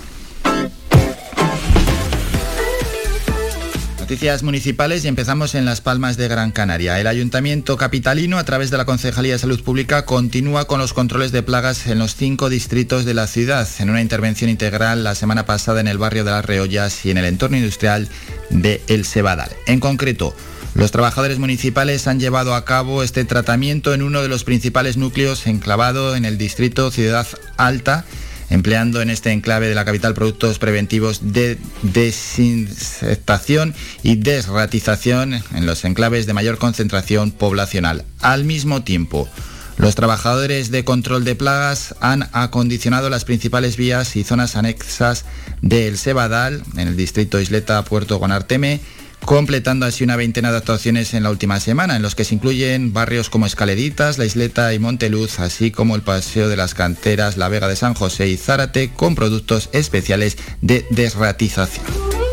Noticias 4.05 4.43
municipales 4.43 5.03
y 5.03 5.09
empezamos 5.09 5.55
en 5.55 5.65
Las 5.65 5.81
Palmas 5.81 6.19
de 6.19 6.29
Gran 6.29 6.53
Canaria. 6.53 7.01
El 7.01 7.07
Ayuntamiento 7.07 7.79
Capitalino, 7.79 8.37
a 8.37 8.45
través 8.45 8.71
de 8.71 8.77
la 8.77 8.85
Concejalía 8.85 9.33
de 9.33 9.39
Salud 9.39 9.63
Pública, 9.63 10.05
continúa 10.05 10.67
con 10.67 10.79
los 10.79 10.93
controles 10.93 11.33
de 11.33 11.43
plagas 11.43 11.87
en 11.87 11.99
los 11.99 12.15
cinco 12.15 12.51
distritos 12.51 13.07
de 13.07 13.15
la 13.15 13.27
ciudad, 13.27 13.67
en 13.79 13.89
una 13.89 14.03
intervención 14.03 14.51
integral 14.51 15.05
la 15.05 15.15
semana 15.15 15.47
pasada 15.47 15.81
en 15.81 15.89
el 15.89 15.97
barrio 15.97 16.23
de 16.23 16.33
Las 16.33 16.45
Reollas 16.45 17.07
y 17.07 17.13
en 17.13 17.17
el 17.17 17.25
entorno 17.25 17.57
industrial 17.57 18.11
de 18.51 18.83
El 18.89 19.07
Cebadal. 19.07 19.49
En 19.67 19.81
concreto, 19.81 20.37
los 20.75 20.91
trabajadores 20.91 21.39
municipales 21.39 22.07
han 22.07 22.21
llevado 22.21 22.55
a 22.55 22.67
cabo 22.67 23.03
este 23.03 23.25
tratamiento 23.25 23.95
en 23.95 24.03
uno 24.03 24.21
de 24.21 24.29
los 24.29 24.45
principales 24.45 24.99
núcleos 24.99 25.47
enclavado 25.47 26.15
en 26.15 26.27
el 26.27 26.37
distrito 26.37 26.91
Ciudad 26.91 27.27
Alta, 27.57 28.05
empleando 28.51 29.03
en 29.03 29.11
este 29.11 29.33
enclave 29.33 29.69
de 29.69 29.75
la 29.75 29.85
capital 29.85 30.15
productos 30.15 30.59
preventivos 30.59 31.33
de 31.33 31.59
desinsectación 31.83 33.75
y 34.03 34.17
desratización 34.17 35.35
en 35.55 35.67
los 35.67 35.85
enclaves 35.85 36.27
de 36.27 36.33
mayor 36.35 36.59
concentración 36.59 37.31
poblacional. 37.31 38.05
Al 38.21 38.45
mismo 38.45 38.83
tiempo, 38.83 39.29
los 39.77 39.97
trabajadores 39.97 40.71
de 40.71 40.85
control 40.85 41.25
de 41.25 41.35
plagas 41.35 41.97
han 42.01 42.29
acondicionado 42.33 43.11
las 43.11 43.25
principales 43.25 43.77
vías 43.77 44.15
y 44.17 44.23
zonas 44.23 44.57
anexas 44.57 45.25
del 45.63 45.99
Sebadal, 45.99 46.63
en 46.77 46.89
el 46.89 46.97
distrito 46.97 47.41
Isleta 47.41 47.83
Puerto 47.85 48.19
Guanarteme, 48.19 48.81
completando 49.25 49.87
así 49.87 50.05
una 50.05 50.17
veintena 50.17 50.51
de 50.51 50.59
actuaciones 50.59 51.15
en 51.15 51.23
la 51.23 51.31
última 51.31 51.61
semana, 51.61 51.97
en 51.97 52.03
los 52.03 52.15
que 52.15 52.25
se 52.25 52.35
incluyen 52.35 52.93
barrios 52.93 53.31
como 53.31 53.47
Escaleritas, 53.47 54.19
La 54.19 54.25
Isleta 54.25 54.73
y 54.75 54.79
Monteluz, 54.79 55.41
así 55.41 55.71
como 55.71 55.97
el 55.97 56.03
Paseo 56.03 56.49
de 56.49 56.57
las 56.57 56.75
Canteras, 56.75 57.37
La 57.37 57.49
Vega 57.49 57.69
de 57.69 57.77
San 57.77 57.95
José 57.95 58.29
y 58.29 58.37
Zárate, 58.37 58.91
con 58.91 59.15
productos 59.15 59.69
especiales 59.73 60.37
de 60.61 60.87
desratización. 60.91 62.24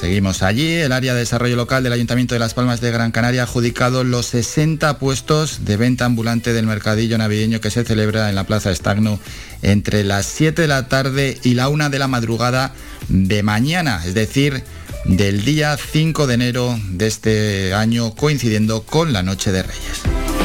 Seguimos 0.00 0.42
allí. 0.42 0.72
El 0.72 0.92
área 0.92 1.12
de 1.12 1.20
desarrollo 1.20 1.56
local 1.56 1.82
del 1.82 1.92
Ayuntamiento 1.92 2.34
de 2.34 2.38
Las 2.38 2.54
Palmas 2.54 2.80
de 2.80 2.90
Gran 2.90 3.12
Canaria 3.12 3.42
ha 3.42 3.44
adjudicado 3.44 4.02
los 4.02 4.24
60 4.26 4.98
puestos 4.98 5.66
de 5.66 5.76
venta 5.76 6.06
ambulante 6.06 6.54
del 6.54 6.64
mercadillo 6.64 7.18
navideño 7.18 7.60
que 7.60 7.70
se 7.70 7.84
celebra 7.84 8.30
en 8.30 8.34
la 8.34 8.44
Plaza 8.44 8.70
Estagno 8.70 9.20
entre 9.60 10.02
las 10.02 10.24
7 10.24 10.62
de 10.62 10.68
la 10.68 10.88
tarde 10.88 11.38
y 11.42 11.52
la 11.52 11.68
1 11.68 11.90
de 11.90 11.98
la 11.98 12.08
madrugada 12.08 12.72
de 13.10 13.42
mañana, 13.42 14.00
es 14.06 14.14
decir, 14.14 14.64
del 15.04 15.44
día 15.44 15.76
5 15.76 16.26
de 16.26 16.34
enero 16.34 16.80
de 16.92 17.06
este 17.06 17.74
año 17.74 18.14
coincidiendo 18.14 18.84
con 18.84 19.12
la 19.12 19.22
Noche 19.22 19.52
de 19.52 19.64
Reyes. 19.64 20.39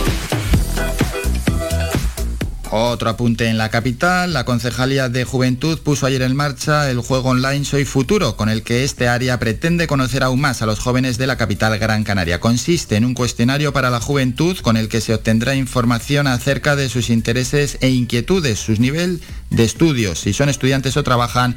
Otro 2.77 3.09
apunte 3.09 3.47
en 3.47 3.57
la 3.57 3.69
capital, 3.69 4.33
la 4.33 4.43
Concejalía 4.43 5.07
de 5.07 5.23
Juventud 5.23 5.79
puso 5.79 6.07
ayer 6.07 6.21
en 6.23 6.35
marcha 6.35 6.91
el 6.91 6.99
juego 6.99 7.29
online 7.29 7.63
Soy 7.63 7.85
Futuro, 7.85 8.35
con 8.35 8.49
el 8.49 8.63
que 8.63 8.83
este 8.83 9.07
área 9.07 9.39
pretende 9.39 9.87
conocer 9.87 10.23
aún 10.23 10.41
más 10.41 10.61
a 10.61 10.65
los 10.65 10.79
jóvenes 10.79 11.17
de 11.17 11.25
la 11.25 11.37
capital 11.37 11.79
Gran 11.79 12.03
Canaria. 12.03 12.41
Consiste 12.41 12.97
en 12.97 13.05
un 13.05 13.13
cuestionario 13.13 13.71
para 13.71 13.89
la 13.89 14.01
juventud 14.01 14.57
con 14.57 14.75
el 14.75 14.89
que 14.89 14.99
se 14.99 15.13
obtendrá 15.13 15.55
información 15.55 16.27
acerca 16.27 16.75
de 16.75 16.89
sus 16.89 17.09
intereses 17.09 17.77
e 17.79 17.91
inquietudes, 17.91 18.59
sus 18.59 18.81
nivel 18.81 19.21
de 19.51 19.63
estudios, 19.63 20.19
si 20.19 20.33
son 20.33 20.49
estudiantes 20.49 20.97
o 20.97 21.03
trabajan 21.03 21.55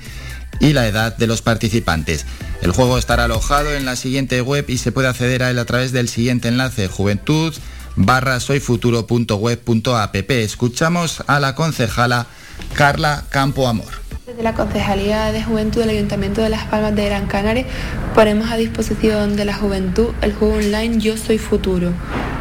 y 0.60 0.72
la 0.72 0.86
edad 0.86 1.16
de 1.16 1.26
los 1.26 1.42
participantes. 1.42 2.26
El 2.62 2.70
juego 2.70 2.96
estará 2.96 3.24
alojado 3.24 3.74
en 3.74 3.86
la 3.86 3.96
siguiente 3.96 4.40
web 4.40 4.66
y 4.68 4.78
se 4.78 4.92
puede 4.92 5.08
acceder 5.08 5.42
a 5.42 5.50
él 5.50 5.58
a 5.58 5.64
través 5.64 5.90
del 5.90 6.08
siguiente 6.08 6.46
enlace, 6.46 6.86
juventud 6.86 7.52
barra 7.98 8.40
soyfuturo.web.app. 8.40 10.30
Escuchamos 10.30 11.22
a 11.26 11.40
la 11.40 11.54
concejala 11.54 12.26
Carla 12.74 13.24
Campo 13.28 13.66
Amor. 13.68 13.88
Desde 14.24 14.42
la 14.42 14.54
Concejalía 14.54 15.32
de 15.32 15.42
Juventud 15.42 15.80
del 15.80 15.90
Ayuntamiento 15.90 16.40
de 16.40 16.48
Las 16.48 16.64
Palmas 16.64 16.94
de 16.94 17.06
Gran 17.06 17.26
Canaria 17.26 17.66
ponemos 18.14 18.50
a 18.50 18.56
disposición 18.56 19.36
de 19.36 19.44
la 19.44 19.54
juventud 19.54 20.08
el 20.22 20.32
juego 20.34 20.54
online 20.54 20.98
Yo 20.98 21.16
Soy 21.16 21.38
Futuro, 21.38 21.92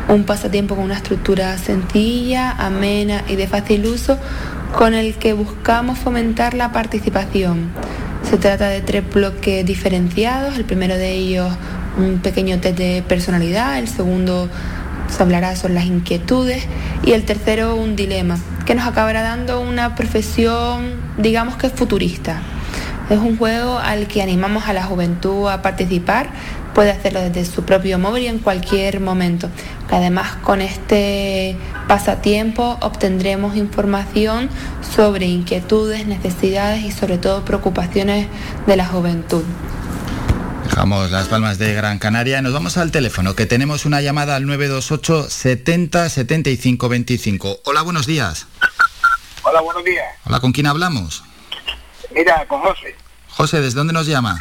un 0.08 0.26
pasatiempo 0.26 0.76
con 0.76 0.84
una 0.86 0.96
estructura 0.96 1.58
sencilla, 1.58 2.52
amena 2.52 3.24
y 3.28 3.36
de 3.36 3.48
fácil 3.48 3.86
uso 3.86 4.20
con 4.78 4.94
el 4.94 5.16
que 5.16 5.34
buscamos 5.34 5.98
fomentar 5.98 6.54
la 6.54 6.72
participación. 6.72 7.72
Se 8.30 8.38
trata 8.38 8.68
de 8.68 8.82
tres 8.82 9.04
bloques 9.10 9.66
diferenciados, 9.66 10.58
el 10.58 10.66
primero 10.66 10.96
de 10.96 11.14
ellos 11.14 11.52
un 11.98 12.20
pequeño 12.20 12.60
test 12.60 12.78
de 12.78 13.04
personalidad, 13.08 13.80
el 13.80 13.88
segundo 13.88 14.50
se 15.10 15.24
hablará 15.24 15.56
sobre 15.56 15.74
las 15.74 15.86
inquietudes 15.86 16.66
y 17.04 17.12
el 17.14 17.24
tercero 17.26 17.76
un 17.76 17.96
dilema, 17.96 18.38
que 18.66 18.76
nos 18.76 18.88
acabará 18.88 19.22
dando 19.22 19.62
una 19.62 19.96
profesión, 19.96 20.94
digamos 21.18 21.56
que 21.56 21.70
futurista. 21.70 22.42
Es 23.10 23.20
un 23.20 23.38
juego 23.38 23.80
al 23.80 24.08
que 24.08 24.22
animamos 24.22 24.68
a 24.68 24.74
la 24.74 24.84
juventud 24.84 25.48
a 25.48 25.62
participar, 25.62 26.30
puede 26.74 26.92
hacerlo 26.92 27.22
desde 27.22 27.46
su 27.46 27.64
propio 27.64 27.98
móvil 27.98 28.24
y 28.24 28.28
en 28.28 28.40
cualquier 28.40 29.00
momento. 29.00 29.50
Además, 29.90 30.36
con 30.44 30.62
este 30.62 31.56
pasatiempo 31.88 32.78
obtendremos 32.82 33.56
información 33.56 34.50
sobre 34.82 35.26
inquietudes, 35.26 36.06
necesidades 36.06 36.84
y 36.84 36.92
sobre 36.92 37.18
todo 37.18 37.46
preocupaciones 37.46 38.28
de 38.68 38.76
la 38.76 38.86
juventud. 38.86 39.44
Dejamos 40.78 41.10
las 41.10 41.28
palmas 41.28 41.58
de 41.58 41.74
Gran 41.74 41.98
Canaria. 41.98 42.40
Nos 42.44 42.54
vamos 42.54 42.78
al 42.78 42.92
teléfono, 42.92 43.36
que 43.36 43.48
tenemos 43.48 43.86
una 43.86 44.00
llamada 44.00 44.36
al 44.36 44.46
928 44.46 45.28
70 45.28 46.08
75 46.08 46.88
25. 46.88 47.62
Hola, 47.66 47.82
buenos 47.82 48.06
días. 48.06 48.46
Hola, 49.42 49.62
buenos 49.62 49.84
días. 49.84 50.06
Hola, 50.26 50.40
¿con 50.40 50.52
quién 50.52 50.68
hablamos? 50.68 51.24
Mira, 52.14 52.46
con 52.48 52.62
José. 52.62 52.96
José, 53.28 53.60
¿desde 53.60 53.76
dónde 53.76 53.92
nos 53.92 54.06
llama? 54.06 54.38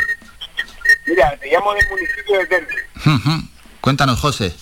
Mira, 1.07 1.35
te 1.39 1.51
llamo 1.51 1.73
del 1.73 1.89
municipio 1.89 2.39
de 2.41 2.47
Telde. 2.49 3.49
Cuéntanos, 3.81 4.21
José. 4.21 4.55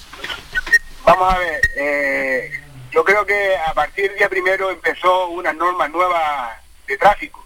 Vamos 1.04 1.35
a 1.35 1.38
ver, 1.38 1.61
eh, 1.76 2.52
yo 2.93 3.02
creo 3.02 3.26
que 3.26 3.57
a 3.57 3.75
partir 3.75 4.11
del 4.11 4.19
día 4.19 4.28
primero 4.28 4.71
empezó 4.71 5.26
unas 5.26 5.57
normas 5.57 5.90
nuevas 5.90 6.52
de 6.87 6.97
tráfico 6.99 7.43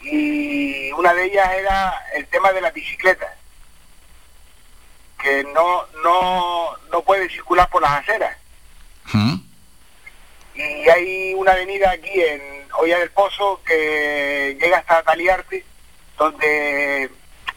y 0.00 0.92
una 0.92 1.12
de 1.14 1.24
ellas 1.24 1.48
era 1.52 2.06
el 2.14 2.26
tema 2.26 2.52
de 2.52 2.60
la 2.60 2.70
bicicleta, 2.70 3.34
que 5.20 5.44
no, 5.44 5.86
no, 6.02 6.76
no 6.90 7.02
puede 7.02 7.28
circular 7.28 7.68
por 7.70 7.82
las 7.82 7.92
aceras. 7.92 8.36
¿Mm? 9.12 9.36
Y 10.54 10.88
hay 10.88 11.34
una 11.34 11.52
avenida 11.52 11.90
aquí 11.90 12.20
en 12.20 12.40
Olla 12.78 12.98
del 12.98 13.10
Pozo 13.10 13.60
que 13.64 14.56
llega 14.60 14.78
hasta 14.78 15.02
Taliarte, 15.02 15.64
donde 16.16 17.10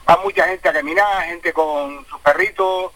va 0.10 0.18
mucha 0.24 0.48
gente 0.48 0.70
a 0.70 0.74
caminar, 0.74 1.26
gente 1.26 1.54
con 1.54 2.06
sus 2.08 2.20
perritos 2.22 2.92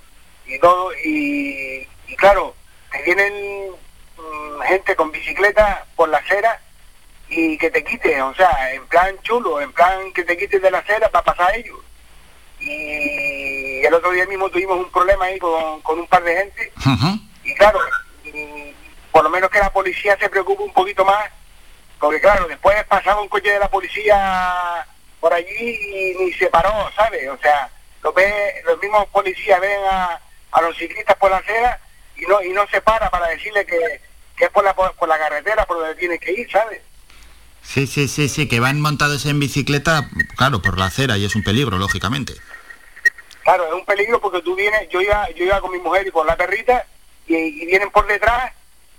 y 0.45 0.59
todo, 0.59 0.91
y, 1.05 1.87
y 2.07 2.15
claro, 2.17 2.55
te 2.91 3.01
vienen 3.03 3.71
mm, 4.17 4.61
gente 4.61 4.95
con 4.95 5.11
bicicleta 5.11 5.85
por 5.95 6.09
la 6.09 6.17
acera 6.17 6.59
y 7.35 7.57
que 7.57 7.71
te 7.71 7.83
quite, 7.83 8.21
o 8.21 8.33
sea, 8.35 8.73
en 8.73 8.85
plan 8.87 9.17
chulo, 9.23 9.59
en 9.59 9.71
plan 9.73 10.11
que 10.13 10.23
te 10.23 10.37
quites 10.37 10.61
de 10.61 10.71
la 10.71 10.79
acera 10.79 11.09
para 11.09 11.23
pasar 11.23 11.51
a 11.51 11.55
ellos. 11.55 11.79
Y 12.59 13.85
el 13.85 13.93
otro 13.93 14.11
día 14.11 14.25
mismo 14.25 14.49
tuvimos 14.49 14.77
un 14.77 14.91
problema 14.91 15.25
ahí 15.25 15.39
con, 15.39 15.81
con 15.81 15.99
un 15.99 16.07
par 16.07 16.23
de 16.23 16.35
gente. 16.35 16.71
Y 17.43 17.53
claro, 17.55 17.79
y 18.23 18.73
por 19.11 19.23
lo 19.23 19.29
menos 19.29 19.49
que 19.49 19.59
la 19.59 19.71
policía 19.71 20.17
se 20.17 20.29
preocupe 20.29 20.63
un 20.63 20.73
poquito 20.73 21.03
más, 21.03 21.29
porque 21.99 22.21
claro, 22.21 22.47
después 22.47 22.83
pasaba 22.85 23.21
un 23.21 23.27
coche 23.27 23.51
de 23.51 23.59
la 23.59 23.69
policía 23.69 24.85
por 25.19 25.33
allí 25.33 25.45
y 25.57 26.15
ni 26.23 26.33
se 26.33 26.47
paró, 26.47 26.71
¿sabes? 26.95 27.27
O 27.29 27.37
sea, 27.37 27.69
lo 28.01 28.13
ve, 28.13 28.61
los 28.65 28.79
mismos 28.81 29.07
policías 29.07 29.59
ven 29.59 29.79
a, 29.89 30.19
a 30.51 30.61
los 30.61 30.77
ciclistas 30.77 31.15
por 31.17 31.31
la 31.31 31.37
acera 31.37 31.79
y 32.15 32.25
no 32.25 32.41
y 32.43 32.49
no 32.49 32.67
se 32.67 32.81
para 32.81 33.09
para 33.09 33.27
decirle 33.27 33.65
que, 33.65 34.01
que 34.37 34.45
es 34.45 34.51
por 34.51 34.63
la, 34.63 34.73
por, 34.73 34.93
por 34.95 35.09
la 35.09 35.17
carretera 35.17 35.65
por 35.65 35.77
donde 35.77 35.95
tiene 35.95 36.19
que 36.19 36.31
ir, 36.31 36.49
¿sabes? 36.51 36.81
Sí, 37.63 37.87
sí, 37.87 38.07
sí, 38.07 38.29
sí, 38.29 38.47
que 38.47 38.59
van 38.59 38.81
montados 38.81 39.25
en 39.25 39.39
bicicleta, 39.39 40.09
claro, 40.37 40.61
por 40.61 40.77
la 40.77 40.85
acera 40.85 41.17
y 41.17 41.25
es 41.25 41.35
un 41.35 41.43
peligro, 41.43 41.77
lógicamente. 41.77 42.33
Claro, 43.43 43.67
es 43.67 43.73
un 43.73 43.85
peligro 43.85 44.21
porque 44.21 44.41
tú 44.41 44.55
vienes, 44.55 44.87
yo 44.89 45.01
iba, 45.01 45.29
yo 45.31 45.45
iba 45.45 45.59
con 45.59 45.71
mi 45.71 45.79
mujer 45.79 46.07
y 46.07 46.11
con 46.11 46.27
la 46.27 46.37
perrita 46.37 46.85
y, 47.27 47.35
y 47.35 47.65
vienen 47.65 47.89
por 47.89 48.05
detrás 48.07 48.53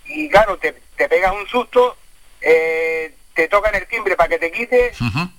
y 0.06 0.28
claro, 0.28 0.58
te, 0.58 0.74
te 0.96 1.08
pegas 1.08 1.32
un 1.32 1.46
susto, 1.46 1.96
eh, 2.40 3.14
te 3.34 3.48
tocan 3.48 3.74
el 3.74 3.86
timbre 3.86 4.16
para 4.16 4.28
que 4.28 4.38
te 4.38 4.52
quites 4.52 4.96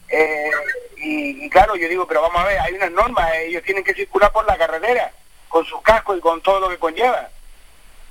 eh, 0.10 0.52
y, 0.98 1.46
y 1.46 1.50
claro, 1.50 1.76
yo 1.76 1.88
digo, 1.88 2.08
pero 2.08 2.22
vamos 2.22 2.42
a 2.42 2.46
ver, 2.46 2.60
hay 2.60 2.74
unas 2.74 2.92
normas, 2.92 3.32
eh, 3.34 3.48
ellos 3.48 3.64
tienen 3.64 3.84
que 3.84 3.94
circular 3.94 4.32
por 4.32 4.46
la 4.46 4.58
carretera 4.58 5.12
con 5.50 5.66
sus 5.66 5.82
cascos 5.82 6.18
y 6.18 6.22
con 6.22 6.42
todo 6.42 6.60
lo 6.60 6.70
que 6.70 6.78
conlleva. 6.78 7.30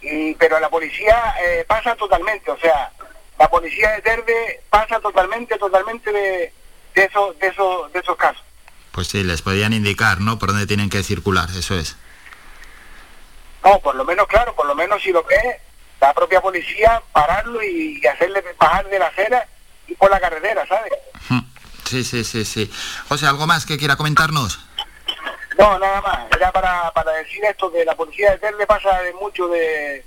Y, 0.00 0.35
pero 0.35 0.61
la 0.61 0.68
policía 0.68 1.35
eh, 1.42 1.64
pasa 1.66 1.97
totalmente, 1.97 2.50
o 2.50 2.59
sea, 2.59 2.92
la 3.38 3.49
policía 3.49 3.91
de 3.93 4.03
Terde 4.03 4.62
pasa 4.71 5.00
totalmente, 5.00 5.59
totalmente 5.59 6.12
de, 6.12 6.53
de, 6.95 7.05
esos, 7.05 7.38
de, 7.38 7.49
esos, 7.49 7.93
de 7.93 7.99
esos 8.00 8.17
casos. 8.17 8.43
Pues 8.93 9.09
sí, 9.09 9.25
les 9.25 9.43
podían 9.43 9.73
indicar, 9.73 10.21
¿no? 10.21 10.38
Por 10.38 10.50
dónde 10.50 10.67
tienen 10.67 10.91
que 10.91 11.03
circular, 11.03 11.49
eso 11.50 11.75
es. 11.75 11.97
No, 13.64 13.81
por 13.81 13.95
lo 13.95 14.05
menos, 14.05 14.26
claro, 14.29 14.55
por 14.55 14.67
lo 14.67 14.75
menos 14.75 15.03
si 15.03 15.11
lo 15.11 15.23
ve 15.25 15.61
la 16.00 16.12
propia 16.12 16.41
policía, 16.41 17.03
pararlo 17.12 17.62
y, 17.62 18.00
y 18.03 18.07
hacerle 18.07 18.45
bajar 18.59 18.88
de 18.88 18.99
la 18.99 19.07
acera 19.07 19.49
y 19.88 19.95
por 19.95 20.11
la 20.11 20.21
carretera, 20.21 20.67
¿sabes? 20.67 20.93
Sí, 21.85 22.03
sí, 22.03 22.25
sí, 22.25 22.45
sí. 22.45 22.71
José, 23.09 23.26
¿algo 23.26 23.47
más 23.47 23.67
que 23.67 23.79
quiera 23.79 23.97
comentarnos? 23.97 24.59
No, 25.59 25.79
nada 25.79 26.00
más. 26.00 26.21
Era 26.35 26.50
para, 26.50 26.91
para 26.93 27.12
decir 27.12 27.45
esto, 27.45 27.71
que 27.71 27.85
la 27.85 27.95
policía 27.95 28.33
de 28.33 28.38
Telde 28.38 28.67
pasa 28.67 29.00
de 29.00 29.12
mucho 29.14 29.49
de, 29.49 30.05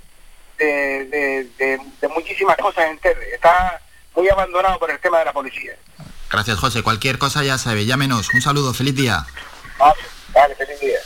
de, 0.58 1.04
de, 1.06 1.48
de- 1.58 1.80
de 2.00 2.08
muchísimas 2.08 2.56
cosas 2.56 2.86
en 2.90 2.98
Telde. 2.98 3.34
Está 3.34 3.80
muy 4.14 4.28
abandonado 4.28 4.78
por 4.78 4.90
el 4.90 4.98
tema 4.98 5.18
de 5.20 5.24
la 5.26 5.32
policía. 5.32 5.72
Gracias, 6.30 6.58
José. 6.58 6.82
Cualquier 6.82 7.18
cosa 7.18 7.42
ya 7.42 7.56
sabe, 7.58 7.86
llámenos. 7.86 8.28
Un 8.34 8.42
saludo, 8.42 8.74
feliz 8.74 8.94
día. 8.94 9.24
Vale, 9.78 10.00
vale, 10.34 10.54
feliz 10.56 10.80
día. 10.80 10.98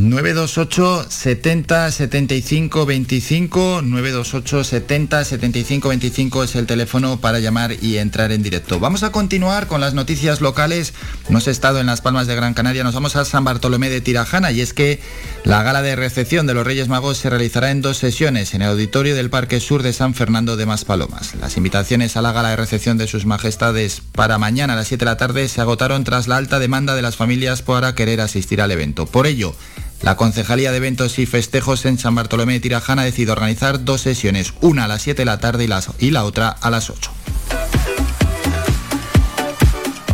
928 0.00 1.06
70 1.10 1.90
75 1.90 2.86
25 2.86 3.82
928 3.82 4.64
70 4.64 5.24
75 5.24 5.88
25 5.90 6.44
es 6.44 6.56
el 6.56 6.66
teléfono 6.66 7.20
para 7.20 7.38
llamar 7.38 7.76
y 7.82 7.98
entrar 7.98 8.32
en 8.32 8.42
directo. 8.42 8.80
Vamos 8.80 9.02
a 9.02 9.12
continuar 9.12 9.66
con 9.66 9.82
las 9.82 9.92
noticias 9.92 10.40
locales. 10.40 10.94
Hemos 11.28 11.46
estado 11.48 11.80
en 11.80 11.86
Las 11.86 12.00
Palmas 12.00 12.26
de 12.26 12.34
Gran 12.34 12.54
Canaria, 12.54 12.82
nos 12.82 12.94
vamos 12.94 13.14
a 13.16 13.26
San 13.26 13.44
Bartolomé 13.44 13.90
de 13.90 14.00
Tirajana 14.00 14.52
y 14.52 14.62
es 14.62 14.72
que 14.72 15.00
la 15.44 15.62
gala 15.62 15.82
de 15.82 15.96
recepción 15.96 16.46
de 16.46 16.54
los 16.54 16.66
Reyes 16.66 16.88
Magos 16.88 17.18
se 17.18 17.28
realizará 17.28 17.70
en 17.70 17.82
dos 17.82 17.98
sesiones 17.98 18.54
en 18.54 18.62
el 18.62 18.70
auditorio 18.70 19.14
del 19.14 19.28
Parque 19.28 19.60
Sur 19.60 19.82
de 19.82 19.92
San 19.92 20.14
Fernando 20.14 20.56
de 20.56 20.64
Maspalomas. 20.64 21.34
Las 21.34 21.58
invitaciones 21.58 22.16
a 22.16 22.22
la 22.22 22.32
gala 22.32 22.48
de 22.48 22.56
recepción 22.56 22.96
de 22.96 23.06
sus 23.06 23.26
majestades 23.26 24.00
para 24.12 24.38
mañana 24.38 24.72
a 24.72 24.76
las 24.76 24.88
7 24.88 25.04
de 25.04 25.10
la 25.10 25.18
tarde 25.18 25.46
se 25.46 25.60
agotaron 25.60 26.04
tras 26.04 26.26
la 26.26 26.38
alta 26.38 26.58
demanda 26.58 26.94
de 26.94 27.02
las 27.02 27.16
familias 27.16 27.60
para 27.60 27.94
querer 27.94 28.22
asistir 28.22 28.62
al 28.62 28.70
evento. 28.70 29.04
Por 29.04 29.26
ello, 29.26 29.54
la 30.02 30.16
Concejalía 30.16 30.70
de 30.70 30.78
Eventos 30.78 31.18
y 31.18 31.26
Festejos 31.26 31.84
en 31.84 31.98
San 31.98 32.14
Bartolomé 32.14 32.54
de 32.54 32.60
Tirajana 32.60 33.04
decidido 33.04 33.32
organizar 33.32 33.84
dos 33.84 34.00
sesiones, 34.00 34.54
una 34.60 34.84
a 34.84 34.88
las 34.88 35.02
7 35.02 35.20
de 35.20 35.26
la 35.26 35.38
tarde 35.38 35.64
y, 35.64 36.06
y 36.06 36.10
la 36.10 36.24
otra 36.24 36.48
a 36.48 36.70
las 36.70 36.90
8. 36.90 37.10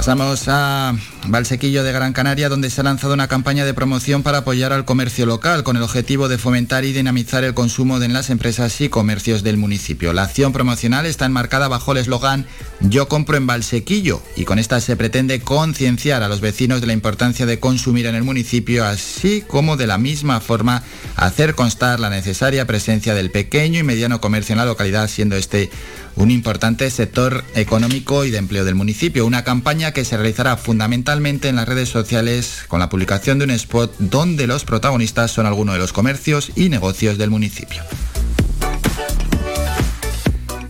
Pasamos 0.06 0.46
a 0.46 0.94
Valsequillo 1.26 1.82
de 1.82 1.90
Gran 1.90 2.12
Canaria, 2.12 2.48
donde 2.48 2.70
se 2.70 2.80
ha 2.80 2.84
lanzado 2.84 3.12
una 3.12 3.26
campaña 3.26 3.64
de 3.64 3.74
promoción 3.74 4.22
para 4.22 4.38
apoyar 4.38 4.72
al 4.72 4.84
comercio 4.84 5.26
local 5.26 5.64
con 5.64 5.76
el 5.76 5.82
objetivo 5.82 6.28
de 6.28 6.38
fomentar 6.38 6.84
y 6.84 6.92
dinamizar 6.92 7.42
el 7.42 7.54
consumo 7.54 7.98
de 7.98 8.06
en 8.06 8.12
las 8.12 8.30
empresas 8.30 8.80
y 8.80 8.88
comercios 8.88 9.42
del 9.42 9.56
municipio. 9.56 10.12
La 10.12 10.22
acción 10.22 10.52
promocional 10.52 11.06
está 11.06 11.26
enmarcada 11.26 11.66
bajo 11.66 11.90
el 11.90 11.98
eslogan 11.98 12.46
Yo 12.78 13.08
compro 13.08 13.36
en 13.36 13.48
Valsequillo 13.48 14.22
y 14.36 14.44
con 14.44 14.60
esta 14.60 14.80
se 14.80 14.94
pretende 14.94 15.40
concienciar 15.40 16.22
a 16.22 16.28
los 16.28 16.40
vecinos 16.40 16.80
de 16.80 16.86
la 16.86 16.92
importancia 16.92 17.44
de 17.44 17.58
consumir 17.58 18.06
en 18.06 18.14
el 18.14 18.22
municipio, 18.22 18.84
así 18.84 19.42
como 19.44 19.76
de 19.76 19.88
la 19.88 19.98
misma 19.98 20.38
forma 20.38 20.84
hacer 21.16 21.56
constar 21.56 21.98
la 21.98 22.10
necesaria 22.10 22.64
presencia 22.64 23.12
del 23.12 23.32
pequeño 23.32 23.80
y 23.80 23.82
mediano 23.82 24.20
comercio 24.20 24.52
en 24.52 24.58
la 24.58 24.66
localidad, 24.66 25.08
siendo 25.08 25.34
este 25.34 25.68
un 26.16 26.30
importante 26.30 26.90
sector 26.90 27.44
económico 27.54 28.24
y 28.24 28.30
de 28.30 28.38
empleo 28.38 28.64
del 28.64 28.74
municipio. 28.74 29.26
Una 29.26 29.44
campaña 29.44 29.92
que 29.92 30.04
se 30.04 30.16
realizará 30.16 30.56
fundamentalmente 30.56 31.48
en 31.48 31.56
las 31.56 31.68
redes 31.68 31.88
sociales 31.88 32.64
con 32.68 32.80
la 32.80 32.88
publicación 32.88 33.38
de 33.38 33.44
un 33.44 33.50
spot 33.52 33.94
donde 33.98 34.46
los 34.46 34.64
protagonistas 34.64 35.30
son 35.30 35.46
algunos 35.46 35.74
de 35.74 35.80
los 35.80 35.92
comercios 35.92 36.50
y 36.56 36.68
negocios 36.68 37.18
del 37.18 37.30
municipio. 37.30 37.82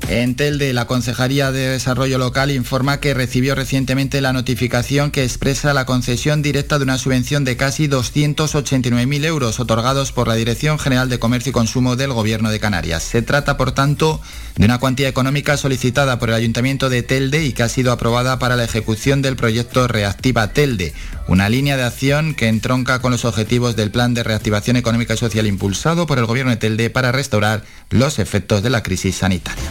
En 0.09 0.37
Telde, 0.37 0.73
la 0.73 0.87
Concejalía 0.87 1.51
de 1.51 1.69
Desarrollo 1.69 2.19
Local 2.19 2.53
informa 2.53 3.01
que 3.01 3.13
recibió 3.13 3.57
recientemente 3.57 4.21
la 4.21 4.33
notificación 4.33 5.11
que 5.11 5.25
expresa 5.25 5.75
la 5.75 5.85
concesión 5.85 6.43
directa 6.43 6.79
de 6.79 6.85
una 6.85 6.97
subvención 6.97 7.45
de 7.45 7.57
casi 7.57 7.89
289.000 7.89 9.25
euros 9.25 9.59
otorgados 9.59 10.13
por 10.13 10.29
la 10.29 10.37
Dirección 10.37 10.79
General 10.79 11.09
de 11.09 11.19
Comercio 11.19 11.51
y 11.51 11.53
Consumo 11.53 11.97
del 11.97 12.13
Gobierno 12.13 12.51
de 12.51 12.61
Canarias. 12.61 13.03
Se 13.03 13.21
trata, 13.21 13.57
por 13.57 13.73
tanto, 13.73 14.21
de 14.55 14.67
una 14.67 14.79
cuantía 14.79 15.09
económica 15.09 15.57
solicitada 15.57 16.21
por 16.21 16.29
el 16.29 16.37
Ayuntamiento 16.37 16.89
de 16.89 17.03
Telde 17.03 17.45
y 17.45 17.53
que 17.53 17.65
ha 17.65 17.69
sido 17.69 17.91
aprobada 17.91 18.39
para 18.39 18.55
la 18.55 18.63
ejecución 18.63 19.23
del 19.23 19.35
proyecto 19.35 19.89
Reactiva 19.89 20.53
Telde, 20.53 20.95
una 21.29 21.49
línea 21.49 21.77
de 21.77 21.85
acción 21.85 22.35
que 22.35 22.49
entronca 22.49 23.01
con 23.01 23.13
los 23.13 23.25
objetivos 23.25 23.77
del 23.77 23.91
Plan 23.91 24.15
de 24.15 24.23
Reactivación 24.23 24.77
Económica 24.77 25.15
y 25.15 25.17
Social 25.17 25.47
impulsado 25.47 26.07
por 26.07 26.19
el 26.19 26.27
Gobierno 26.27 26.51
de 26.51 26.57
Telde 26.57 26.91
para 26.91 27.13
restaurar 27.13 27.65
los 27.91 28.19
efectos 28.19 28.63
de 28.63 28.71
la 28.71 28.83
crisis 28.83 29.17
sanitaria. 29.17 29.65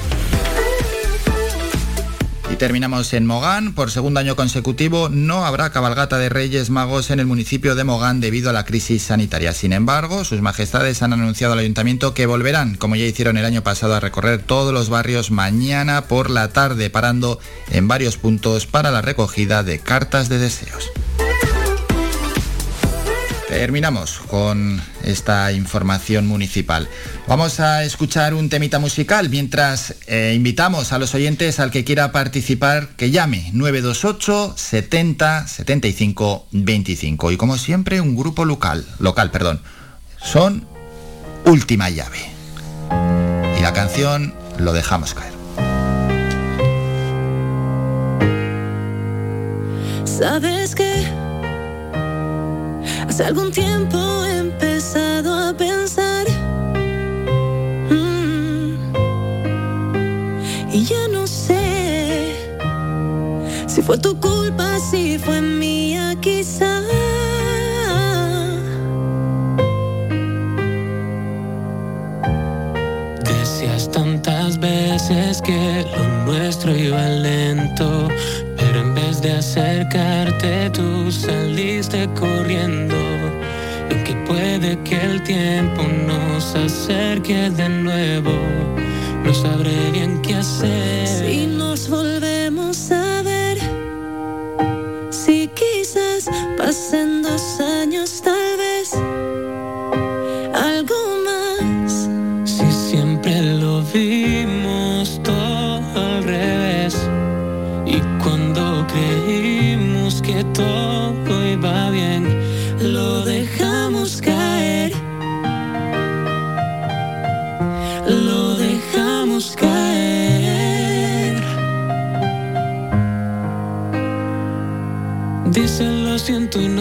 Y 2.51 2.57
terminamos 2.57 3.11
en 3.13 3.25
Mogán. 3.25 3.73
Por 3.73 3.89
segundo 3.89 4.19
año 4.19 4.35
consecutivo 4.35 5.09
no 5.09 5.45
habrá 5.45 5.71
cabalgata 5.71 6.17
de 6.17 6.29
Reyes 6.29 6.69
Magos 6.69 7.09
en 7.09 7.19
el 7.19 7.25
municipio 7.25 7.73
de 7.73 7.83
Mogán 7.83 8.21
debido 8.21 8.49
a 8.49 8.53
la 8.53 8.65
crisis 8.65 9.01
sanitaria. 9.03 9.51
Sin 9.51 9.73
embargo, 9.73 10.23
sus 10.23 10.41
majestades 10.41 11.01
han 11.01 11.13
anunciado 11.13 11.53
al 11.53 11.59
ayuntamiento 11.59 12.13
que 12.13 12.27
volverán, 12.27 12.75
como 12.75 12.95
ya 12.95 13.05
hicieron 13.05 13.37
el 13.37 13.45
año 13.45 13.63
pasado, 13.63 13.95
a 13.95 13.99
recorrer 13.99 14.43
todos 14.43 14.73
los 14.73 14.89
barrios 14.89 15.31
mañana 15.31 16.03
por 16.03 16.29
la 16.29 16.49
tarde, 16.49 16.89
parando 16.89 17.39
en 17.71 17.87
varios 17.87 18.17
puntos 18.17 18.67
para 18.67 18.91
la 18.91 19.01
recogida 19.01 19.63
de 19.63 19.79
cartas 19.79 20.29
de 20.29 20.37
deseos. 20.37 20.91
Terminamos 23.47 24.19
con 24.27 24.81
esta 25.03 25.51
información 25.51 26.27
municipal. 26.27 26.89
Vamos 27.27 27.59
a 27.59 27.83
escuchar 27.83 28.33
un 28.33 28.49
temita 28.49 28.79
musical 28.79 29.29
mientras 29.29 29.95
eh, 30.07 30.33
invitamos 30.35 30.91
a 30.91 30.99
los 30.99 31.13
oyentes 31.13 31.59
al 31.59 31.71
que 31.71 31.83
quiera 31.83 32.11
participar 32.11 32.89
que 32.97 33.11
llame 33.11 33.51
928 33.53 34.55
70 34.57 35.47
75 35.47 36.47
25 36.51 37.31
y 37.31 37.37
como 37.37 37.57
siempre 37.57 38.01
un 38.01 38.15
grupo 38.15 38.45
local, 38.45 38.85
local, 38.99 39.31
perdón. 39.31 39.61
Son 40.21 40.75
Última 41.45 41.91
llave. 41.91 42.17
Y 43.57 43.61
la 43.61 43.71
canción 43.71 44.33
lo 44.57 44.73
dejamos 44.73 45.13
caer. 45.13 45.33
¿Sabes 50.05 50.73
qué? 50.73 51.24
Hace 53.07 53.23
algún 53.23 53.51
tiempo 53.51 53.97
he 54.25 54.37
empezado 54.39 55.33
a 55.33 55.53
pensar. 55.53 56.25
Mm, 57.89 58.75
y 60.73 60.83
ya 60.83 61.07
no 61.11 61.25
sé 61.27 62.35
si 63.67 63.81
fue 63.81 63.97
tu 63.97 64.19
culpa, 64.19 64.79
si 64.79 65.17
fue 65.17 65.41
mía, 65.41 66.15
quizá. 66.19 66.81
Decías 73.23 73.89
tantas 73.91 74.59
veces 74.59 75.41
que 75.41 75.85
lo 75.95 76.25
nuestro 76.25 76.75
iba 76.75 77.07
lento 77.07 78.07
de 79.25 79.31
acercarte 79.31 80.69
tú 80.69 81.11
saliste 81.11 82.07
corriendo. 82.13 82.95
Y 83.89 83.95
que 84.03 84.13
puede 84.27 84.77
que 84.83 84.97
el 85.01 85.23
tiempo 85.23 85.81
nos 86.07 86.53
acerque 86.53 87.49
de 87.49 87.67
nuevo. 87.69 88.35
No 89.23 89.33
sabré 89.33 89.89
bien 89.91 90.21
qué 90.21 90.35
hacer. 90.35 91.07
Si 91.07 91.47
nos 91.47 91.89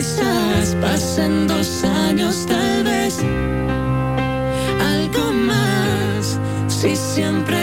quizás 0.00 0.74
pasen 0.80 1.46
dos 1.46 1.84
años 1.84 2.46
tal 2.46 2.84
vez, 2.84 3.18
algo 4.80 5.30
más. 5.30 6.40
Si 6.68 6.96
siempre 6.96 7.59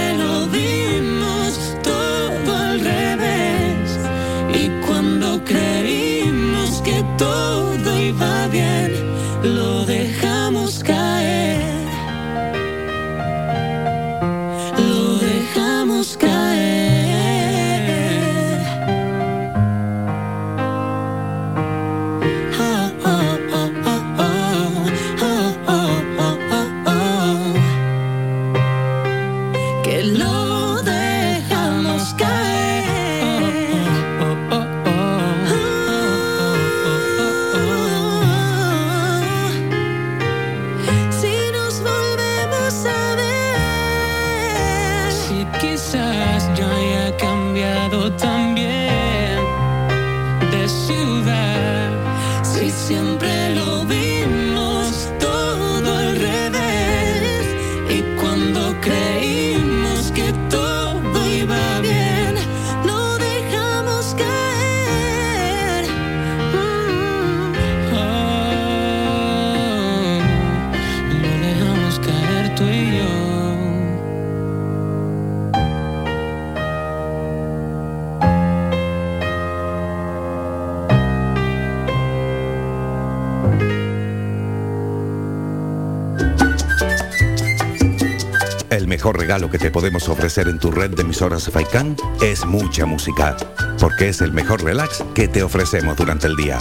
podemos 89.78 90.10
ofrecer 90.10 90.48
en 90.48 90.58
tu 90.58 90.72
red 90.72 90.90
de 90.96 91.04
emisoras 91.04 91.52
Faikan 91.52 91.96
es 92.20 92.48
mucha 92.48 92.88
música, 92.88 93.38
porque 93.80 94.10
es 94.10 94.22
el 94.22 94.32
mejor 94.32 94.64
relax 94.64 95.04
que 95.14 95.28
te 95.28 95.44
ofrecemos 95.44 95.96
durante 95.96 96.26
el 96.26 96.36
día. 96.36 96.58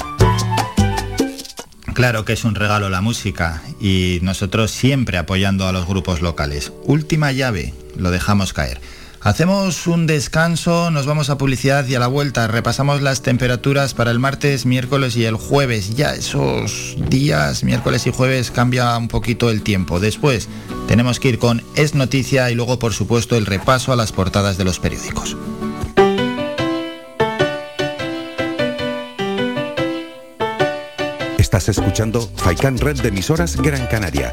Claro 1.94 2.26
que 2.26 2.34
es 2.34 2.44
un 2.44 2.54
regalo 2.54 2.90
la 2.90 3.00
música 3.00 3.62
y 3.80 4.18
nosotros 4.20 4.70
siempre 4.70 5.16
apoyando 5.16 5.66
a 5.66 5.72
los 5.72 5.86
grupos 5.86 6.20
locales. 6.20 6.74
Última 6.84 7.32
llave, 7.32 7.72
lo 7.96 8.10
dejamos 8.10 8.52
caer. 8.52 8.82
Hacemos 9.26 9.88
un 9.88 10.06
descanso, 10.06 10.92
nos 10.92 11.04
vamos 11.04 11.30
a 11.30 11.36
publicidad 11.36 11.84
y 11.88 11.96
a 11.96 11.98
la 11.98 12.06
vuelta 12.06 12.46
repasamos 12.46 13.02
las 13.02 13.22
temperaturas 13.22 13.92
para 13.92 14.12
el 14.12 14.20
martes, 14.20 14.66
miércoles 14.66 15.16
y 15.16 15.24
el 15.24 15.34
jueves. 15.34 15.96
Ya 15.96 16.14
esos 16.14 16.94
días, 17.08 17.64
miércoles 17.64 18.06
y 18.06 18.12
jueves, 18.12 18.52
cambia 18.52 18.96
un 18.96 19.08
poquito 19.08 19.50
el 19.50 19.62
tiempo. 19.62 19.98
Después 19.98 20.48
tenemos 20.86 21.18
que 21.18 21.30
ir 21.30 21.40
con 21.40 21.64
Es 21.74 21.96
Noticia 21.96 22.52
y 22.52 22.54
luego, 22.54 22.78
por 22.78 22.92
supuesto, 22.92 23.34
el 23.34 23.46
repaso 23.46 23.92
a 23.92 23.96
las 23.96 24.12
portadas 24.12 24.58
de 24.58 24.64
los 24.64 24.78
periódicos. 24.78 25.36
Estás 31.36 31.68
escuchando 31.68 32.30
Faikan 32.36 32.78
Red 32.78 33.00
de 33.00 33.08
emisoras 33.08 33.56
Gran 33.56 33.88
Canaria 33.88 34.32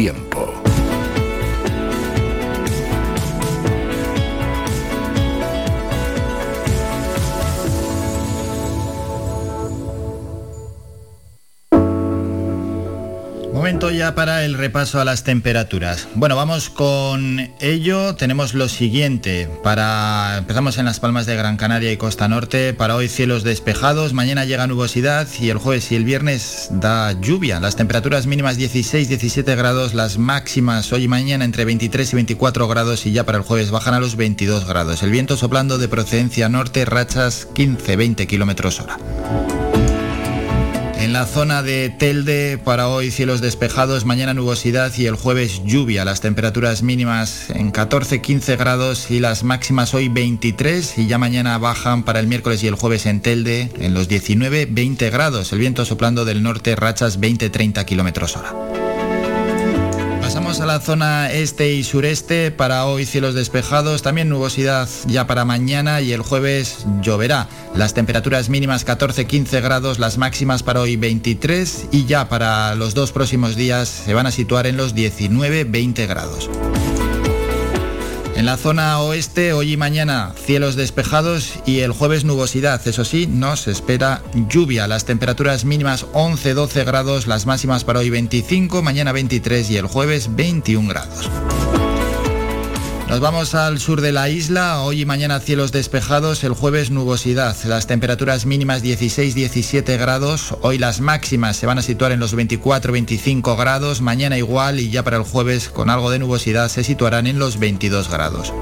Tiempo. 0.00 0.39
Para 14.14 14.44
el 14.44 14.54
repaso 14.54 15.00
a 15.00 15.04
las 15.04 15.24
temperaturas. 15.24 16.08
Bueno, 16.14 16.34
vamos 16.34 16.68
con 16.68 17.50
ello. 17.60 18.14
Tenemos 18.16 18.54
lo 18.54 18.68
siguiente. 18.68 19.48
Para 19.62 20.38
empezamos 20.38 20.78
en 20.78 20.84
las 20.84 21.00
Palmas 21.00 21.26
de 21.26 21.36
Gran 21.36 21.56
Canaria 21.56 21.92
y 21.92 21.96
Costa 21.96 22.28
Norte. 22.28 22.74
Para 22.74 22.96
hoy 22.96 23.08
cielos 23.08 23.44
despejados, 23.44 24.12
mañana 24.12 24.44
llega 24.44 24.66
nubosidad 24.66 25.28
y 25.40 25.50
el 25.50 25.58
jueves 25.58 25.92
y 25.92 25.96
el 25.96 26.04
viernes 26.04 26.68
da 26.72 27.12
lluvia. 27.20 27.60
Las 27.60 27.76
temperaturas 27.76 28.26
mínimas 28.26 28.58
16-17 28.58 29.56
grados, 29.56 29.94
las 29.94 30.18
máximas 30.18 30.92
hoy 30.92 31.04
y 31.04 31.08
mañana 31.08 31.44
entre 31.44 31.64
23 31.64 32.12
y 32.12 32.16
24 32.16 32.68
grados 32.68 33.06
y 33.06 33.12
ya 33.12 33.24
para 33.24 33.38
el 33.38 33.44
jueves 33.44 33.70
bajan 33.70 33.94
a 33.94 34.00
los 34.00 34.16
22 34.16 34.66
grados. 34.66 35.02
El 35.02 35.10
viento 35.10 35.36
soplando 35.36 35.78
de 35.78 35.88
procedencia 35.88 36.48
norte, 36.48 36.84
rachas 36.84 37.48
15-20 37.54 38.26
kilómetros 38.26 38.80
hora. 38.80 38.98
En 41.10 41.14
la 41.14 41.26
zona 41.26 41.64
de 41.64 41.88
Telde 41.88 42.56
para 42.56 42.86
hoy 42.86 43.10
cielos 43.10 43.40
despejados, 43.40 44.04
mañana 44.04 44.32
nubosidad 44.32 44.92
y 44.96 45.06
el 45.06 45.16
jueves 45.16 45.60
lluvia. 45.64 46.04
Las 46.04 46.20
temperaturas 46.20 46.84
mínimas 46.84 47.50
en 47.50 47.72
14-15 47.72 48.56
grados 48.56 49.10
y 49.10 49.18
las 49.18 49.42
máximas 49.42 49.92
hoy 49.92 50.08
23 50.08 50.98
y 50.98 51.08
ya 51.08 51.18
mañana 51.18 51.58
bajan 51.58 52.04
para 52.04 52.20
el 52.20 52.28
miércoles 52.28 52.62
y 52.62 52.68
el 52.68 52.76
jueves 52.76 53.06
en 53.06 53.22
Telde 53.22 53.70
en 53.80 53.92
los 53.92 54.08
19-20 54.08 55.10
grados. 55.10 55.52
El 55.52 55.58
viento 55.58 55.84
soplando 55.84 56.24
del 56.24 56.44
norte 56.44 56.76
rachas 56.76 57.20
20-30 57.20 57.84
kilómetros 57.86 58.36
hora. 58.36 58.89
Pasamos 60.50 60.68
a 60.68 60.78
la 60.78 60.80
zona 60.80 61.30
este 61.30 61.74
y 61.74 61.84
sureste. 61.84 62.50
Para 62.50 62.84
hoy 62.84 63.06
cielos 63.06 63.36
despejados, 63.36 64.02
también 64.02 64.28
nubosidad 64.28 64.88
ya 65.06 65.28
para 65.28 65.44
mañana 65.44 66.00
y 66.00 66.12
el 66.12 66.22
jueves 66.22 66.86
lloverá. 67.02 67.46
Las 67.76 67.94
temperaturas 67.94 68.48
mínimas 68.48 68.84
14-15 68.84 69.62
grados, 69.62 70.00
las 70.00 70.18
máximas 70.18 70.64
para 70.64 70.80
hoy 70.80 70.96
23 70.96 71.86
y 71.92 72.04
ya 72.06 72.28
para 72.28 72.74
los 72.74 72.94
dos 72.94 73.12
próximos 73.12 73.54
días 73.54 73.88
se 73.88 74.12
van 74.12 74.26
a 74.26 74.32
situar 74.32 74.66
en 74.66 74.76
los 74.76 74.96
19-20 74.96 76.08
grados. 76.08 76.50
En 78.40 78.46
la 78.46 78.56
zona 78.56 78.98
oeste, 79.00 79.52
hoy 79.52 79.74
y 79.74 79.76
mañana, 79.76 80.32
cielos 80.46 80.74
despejados 80.74 81.58
y 81.66 81.80
el 81.80 81.92
jueves 81.92 82.24
nubosidad. 82.24 82.80
Eso 82.88 83.04
sí, 83.04 83.26
nos 83.26 83.68
espera 83.68 84.22
lluvia. 84.48 84.88
Las 84.88 85.04
temperaturas 85.04 85.66
mínimas 85.66 86.06
11-12 86.14 86.86
grados, 86.86 87.26
las 87.26 87.44
máximas 87.44 87.84
para 87.84 87.98
hoy 87.98 88.08
25, 88.08 88.80
mañana 88.80 89.12
23 89.12 89.70
y 89.70 89.76
el 89.76 89.86
jueves 89.88 90.34
21 90.34 90.88
grados. 90.88 91.28
Nos 93.10 93.18
vamos 93.18 93.56
al 93.56 93.80
sur 93.80 94.02
de 94.02 94.12
la 94.12 94.28
isla, 94.28 94.82
hoy 94.82 95.00
y 95.00 95.04
mañana 95.04 95.40
cielos 95.40 95.72
despejados, 95.72 96.44
el 96.44 96.52
jueves 96.52 96.92
nubosidad, 96.92 97.56
las 97.64 97.88
temperaturas 97.88 98.46
mínimas 98.46 98.84
16-17 98.84 99.98
grados, 99.98 100.54
hoy 100.60 100.78
las 100.78 101.00
máximas 101.00 101.56
se 101.56 101.66
van 101.66 101.78
a 101.78 101.82
situar 101.82 102.12
en 102.12 102.20
los 102.20 102.36
24-25 102.36 103.58
grados, 103.58 104.00
mañana 104.00 104.38
igual 104.38 104.78
y 104.78 104.90
ya 104.90 105.02
para 105.02 105.16
el 105.16 105.24
jueves 105.24 105.70
con 105.70 105.90
algo 105.90 106.12
de 106.12 106.20
nubosidad 106.20 106.68
se 106.68 106.84
situarán 106.84 107.26
en 107.26 107.40
los 107.40 107.58
22 107.58 108.08
grados. 108.08 108.52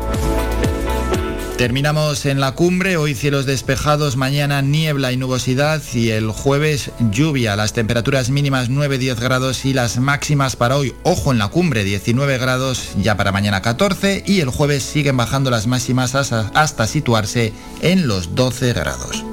Terminamos 1.58 2.24
en 2.24 2.38
la 2.38 2.52
cumbre, 2.52 2.96
hoy 2.96 3.16
cielos 3.16 3.44
despejados, 3.44 4.16
mañana 4.16 4.62
niebla 4.62 5.10
y 5.10 5.16
nubosidad 5.16 5.82
y 5.92 6.10
el 6.10 6.30
jueves 6.30 6.92
lluvia, 7.10 7.56
las 7.56 7.72
temperaturas 7.72 8.30
mínimas 8.30 8.70
9-10 8.70 9.18
grados 9.18 9.64
y 9.64 9.72
las 9.74 9.98
máximas 9.98 10.54
para 10.54 10.76
hoy, 10.76 10.94
ojo 11.02 11.32
en 11.32 11.38
la 11.38 11.48
cumbre, 11.48 11.82
19 11.82 12.38
grados, 12.38 12.90
ya 13.02 13.16
para 13.16 13.32
mañana 13.32 13.60
14 13.60 14.22
y 14.24 14.38
el 14.38 14.50
jueves 14.50 14.84
siguen 14.84 15.16
bajando 15.16 15.50
las 15.50 15.66
máximas 15.66 16.14
hasta 16.14 16.86
situarse 16.86 17.52
en 17.82 18.06
los 18.06 18.36
12 18.36 18.72
grados. 18.74 19.24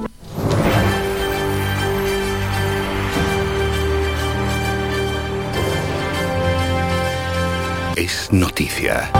Es 7.95 8.29
noticia. 8.31 9.11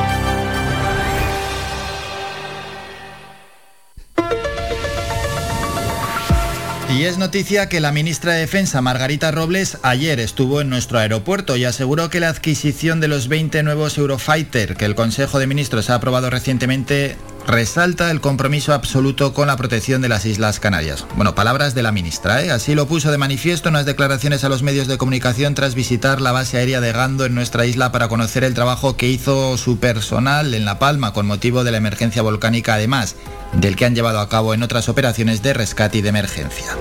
Y 6.96 7.04
es 7.04 7.18
noticia 7.18 7.68
que 7.68 7.82
la 7.82 7.92
ministra 7.92 8.32
de 8.32 8.40
Defensa, 8.40 8.82
Margarita 8.82 9.30
Robles, 9.30 9.80
ayer 9.82 10.18
estuvo 10.22 10.62
en 10.62 10.70
nuestro 10.70 10.98
aeropuerto 10.98 11.58
y 11.58 11.66
aseguró 11.66 12.10
que 12.10 12.22
la 12.22 12.30
adquisición 12.30 13.02
de 13.02 13.10
los 13.10 13.28
20 13.28 13.64
nuevos 13.64 13.98
Eurofighter 13.98 14.78
que 14.78 14.86
el 14.86 14.96
Consejo 14.96 15.38
de 15.38 15.46
Ministros 15.46 15.90
ha 15.90 15.96
aprobado 15.96 16.30
recientemente 16.30 17.18
resalta 17.48 18.12
el 18.12 18.22
compromiso 18.22 18.74
absoluto 18.74 19.34
con 19.34 19.48
la 19.48 19.58
protección 19.58 20.02
de 20.02 20.10
las 20.10 20.26
Islas 20.26 20.60
Canarias. 20.60 21.06
Bueno, 21.16 21.36
palabras 21.36 21.76
de 21.76 21.84
la 21.84 21.92
ministra, 21.92 22.44
¿eh? 22.44 22.52
así 22.52 22.76
lo 22.76 22.88
puso 22.88 23.12
de 23.12 23.18
manifiesto 23.18 23.70
en 23.70 23.76
unas 23.76 23.86
declaraciones 23.86 24.44
a 24.44 24.50
los 24.50 24.64
medios 24.64 24.88
de 24.88 24.98
comunicación 24.98 25.54
tras 25.54 25.76
visitar 25.76 26.22
la 26.22 26.32
base 26.32 26.58
aérea 26.58 26.82
de 26.82 26.92
Gando 26.92 27.26
en 27.26 27.36
nuestra 27.36 27.66
isla 27.66 27.92
para 27.92 28.08
conocer 28.08 28.44
el 28.44 28.54
trabajo 28.54 28.98
que 28.98 29.10
hizo 29.10 29.58
su 29.58 29.80
personal 29.80 30.54
en 30.54 30.66
La 30.66 30.80
Palma 30.80 31.14
con 31.14 31.28
motivo 31.28 31.64
de 31.64 31.72
la 31.72 31.78
emergencia 31.78 32.22
volcánica, 32.22 32.76
además 32.76 33.16
del 33.54 33.76
que 33.76 33.86
han 33.86 33.96
llevado 33.96 34.20
a 34.20 34.30
cabo 34.30 34.54
en 34.54 34.64
otras 34.64 34.90
operaciones 34.90 35.42
de 35.42 35.54
rescate 35.54 36.00
y 36.00 36.02
de 36.02 36.10
emergencia. 36.10 36.76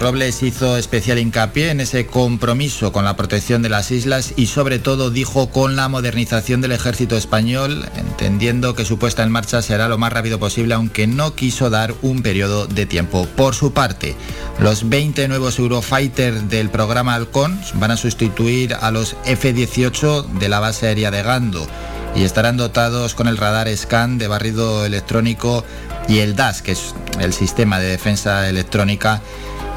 Robles 0.00 0.44
hizo 0.44 0.76
especial 0.76 1.18
hincapié 1.18 1.70
en 1.70 1.80
ese 1.80 2.06
compromiso 2.06 2.92
con 2.92 3.04
la 3.04 3.16
protección 3.16 3.62
de 3.62 3.68
las 3.68 3.90
islas 3.90 4.32
y 4.36 4.46
sobre 4.46 4.78
todo 4.78 5.10
dijo 5.10 5.50
con 5.50 5.74
la 5.74 5.88
modernización 5.88 6.60
del 6.60 6.70
ejército 6.70 7.16
español, 7.16 7.84
entendiendo 7.96 8.76
que 8.76 8.84
su 8.84 8.96
puesta 8.98 9.24
en 9.24 9.32
marcha 9.32 9.60
será 9.60 9.88
lo 9.88 9.98
más 9.98 10.12
rápido 10.12 10.38
posible, 10.38 10.74
aunque 10.74 11.08
no 11.08 11.34
quiso 11.34 11.68
dar 11.68 11.94
un 12.02 12.22
periodo 12.22 12.68
de 12.68 12.86
tiempo. 12.86 13.26
Por 13.36 13.56
su 13.56 13.72
parte, 13.72 14.14
los 14.60 14.88
20 14.88 15.26
nuevos 15.26 15.58
Eurofighter 15.58 16.42
del 16.42 16.70
programa 16.70 17.14
Halcón 17.14 17.60
van 17.74 17.90
a 17.90 17.96
sustituir 17.96 18.74
a 18.74 18.92
los 18.92 19.16
F-18 19.24 20.26
de 20.38 20.48
la 20.48 20.60
base 20.60 20.86
aérea 20.86 21.10
de 21.10 21.24
Gando 21.24 21.66
y 22.14 22.22
estarán 22.22 22.56
dotados 22.56 23.14
con 23.14 23.26
el 23.26 23.36
radar 23.36 23.68
SCAN 23.68 24.16
de 24.18 24.28
barrido 24.28 24.84
electrónico 24.84 25.64
y 26.08 26.20
el 26.20 26.36
DAS, 26.36 26.62
que 26.62 26.72
es 26.72 26.94
el 27.20 27.32
sistema 27.32 27.80
de 27.80 27.88
defensa 27.88 28.48
electrónica 28.48 29.20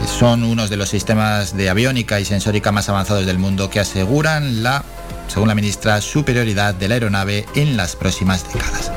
son 0.08 0.44
unos 0.44 0.70
de 0.70 0.78
los 0.78 0.90
sistemas 0.90 1.56
de 1.56 1.70
aviónica 1.70 2.20
y 2.20 2.26
sensórica 2.26 2.72
más 2.72 2.90
avanzados 2.90 3.26
del 3.26 3.38
mundo 3.38 3.70
que 3.70 3.80
aseguran 3.80 4.64
la, 4.64 4.84
según 5.28 5.48
la 5.48 5.56
ministra, 5.56 6.02
superioridad 6.02 6.74
de 6.74 6.88
la 6.88 6.96
aeronave 6.96 7.46
en 7.56 7.78
las 7.78 7.96
próximas 7.96 8.46
décadas. 8.52 8.92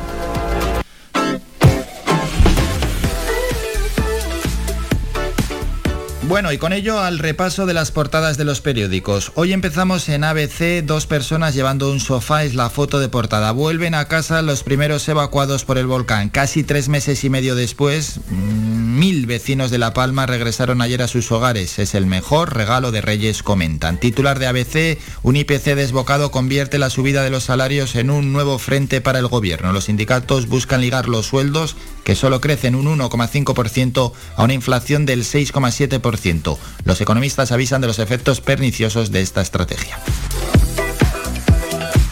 Bueno, 6.27 6.53
y 6.53 6.59
con 6.59 6.73
ello 6.73 7.01
al 7.01 7.19
repaso 7.19 7.67
de 7.67 7.75
las 7.75 7.91
portadas 7.91 8.39
de 8.39 8.45
los 8.45 8.63
periódicos. 8.63 9.31
Hoy 9.35 9.53
empezamos 9.53 10.09
en 10.09 10.25
ABC, 10.25 10.83
dos 10.83 11.07
personas 11.07 11.55
llevando 11.55 11.93
un 11.93 12.01
sofá 12.01 12.45
es 12.45 12.55
la 12.55 12.71
foto 12.71 12.99
de 12.99 13.11
portada. 13.11 13.53
Vuelven 13.53 13.95
a 13.95 14.09
casa 14.09 14.41
los 14.41 14.63
primeros 14.63 15.07
evacuados 15.07 15.67
por 15.67 15.77
el 15.77 15.87
volcán. 15.87 16.31
Casi 16.31 16.65
tres 16.65 16.89
meses 16.89 17.23
y 17.25 17.31
medio 17.31 17.55
después, 17.55 18.21
mm, 18.31 18.99
mil 18.99 19.27
vecinos 19.27 19.71
de 19.71 19.77
La 19.77 19.93
Palma 19.93 20.25
regresaron 20.25 20.81
ayer 20.81 21.03
a 21.03 21.09
sus 21.09 21.31
hogares. 21.31 21.79
Es 21.79 21.95
el 21.95 22.07
mejor 22.07 22.57
regalo 22.57 22.91
de 22.91 23.03
Reyes, 23.03 23.43
comentan. 23.43 24.01
Titular 24.01 24.39
de 24.39 24.47
ABC, 24.47 24.99
un 25.23 25.37
IPC 25.37 25.75
desbocado 25.75 26.31
convierte 26.31 26.79
la 26.79 26.89
subida 26.89 27.23
de 27.23 27.31
los 27.31 27.45
salarios 27.45 27.97
en 27.97 28.09
un 28.09 28.33
nuevo 28.33 28.59
frente 28.59 29.03
para 29.03 29.19
el 29.19 29.27
gobierno. 29.27 29.75
Los 29.75 29.85
sindicatos 29.85 30.49
buscan 30.49 30.81
ligar 30.81 31.07
los 31.07 31.27
sueldos, 31.27 31.77
que 32.03 32.15
solo 32.15 32.41
crecen 32.41 32.77
un 32.77 32.87
1,5%, 32.87 34.13
a 34.37 34.43
una 34.43 34.55
inflación 34.55 35.05
del 35.05 35.25
6,7%. 35.25 36.14
Los 36.85 37.01
economistas 37.01 37.53
avisan 37.53 37.81
de 37.81 37.87
los 37.87 37.99
efectos 37.99 38.41
perniciosos 38.41 39.11
de 39.11 39.21
esta 39.21 39.41
estrategia. 39.41 39.99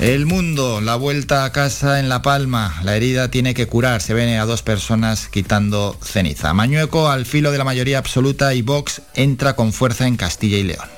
El 0.02 0.26
mundo, 0.26 0.80
la 0.80 0.96
vuelta 0.96 1.44
a 1.44 1.52
casa 1.52 2.00
en 2.00 2.08
La 2.08 2.22
Palma. 2.22 2.74
La 2.82 2.96
herida 2.96 3.30
tiene 3.30 3.54
que 3.54 3.68
curar. 3.68 4.00
Se 4.02 4.14
ven 4.14 4.36
a 4.36 4.44
dos 4.44 4.62
personas 4.62 5.28
quitando 5.28 5.96
ceniza. 6.02 6.52
Mañueco 6.54 7.08
al 7.08 7.24
filo 7.24 7.52
de 7.52 7.58
la 7.58 7.64
mayoría 7.64 7.98
absoluta 7.98 8.52
y 8.52 8.62
Vox 8.62 9.02
entra 9.14 9.54
con 9.54 9.72
fuerza 9.72 10.08
en 10.08 10.16
Castilla 10.16 10.58
y 10.58 10.64
León. 10.64 10.88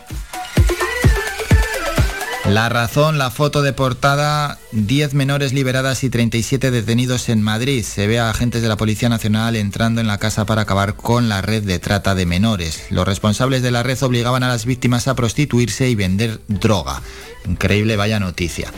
La 2.46 2.68
razón, 2.68 3.16
la 3.16 3.30
foto 3.30 3.62
de 3.62 3.72
portada, 3.72 4.59
10 4.72 5.14
menores 5.14 5.54
liberadas 5.54 6.04
y 6.04 6.11
37 6.11 6.70
detenidos 6.70 7.30
en 7.30 7.40
Madrid. 7.40 7.83
Se 7.83 8.07
ve 8.07 8.20
a 8.20 8.28
agentes 8.28 8.61
de 8.61 8.68
la 8.68 8.76
Policía 8.76 9.09
Nacional 9.09 9.57
entrando 9.57 10.02
en 10.02 10.07
la 10.07 10.18
casa 10.18 10.44
para 10.44 10.62
acabar 10.62 10.94
con 10.94 11.30
la 11.30 11.40
red 11.40 11.62
de 11.62 11.78
trata 11.78 12.14
de 12.14 12.26
menores. 12.26 12.85
Los 12.90 13.07
responsables 13.07 13.62
de 13.62 13.70
la 13.70 13.83
red 13.83 14.00
obligaban 14.02 14.42
a 14.42 14.48
las 14.48 14.66
víctimas 14.66 15.09
a 15.09 15.14
prostituirse 15.14 15.88
y 15.88 15.94
vender 15.94 16.38
droga. 16.48 17.00
Increíble, 17.46 17.96
vaya 17.96 18.20
noticia. 18.20 18.70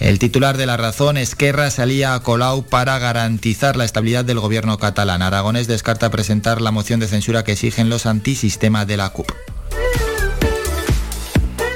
El 0.00 0.18
titular 0.18 0.56
de 0.56 0.66
la 0.66 0.76
razón, 0.76 1.16
Esquerra, 1.16 1.70
salía 1.70 2.14
a 2.14 2.20
Colau 2.24 2.64
para 2.64 2.98
garantizar 2.98 3.76
la 3.76 3.84
estabilidad 3.84 4.24
del 4.24 4.40
gobierno 4.40 4.78
catalán. 4.78 5.22
Aragones 5.22 5.68
descarta 5.68 6.10
presentar 6.10 6.60
la 6.60 6.72
moción 6.72 6.98
de 6.98 7.06
censura 7.06 7.44
que 7.44 7.52
exigen 7.52 7.88
los 7.88 8.06
antisistemas 8.06 8.88
de 8.88 8.96
la 8.96 9.10
CUP. 9.10 9.30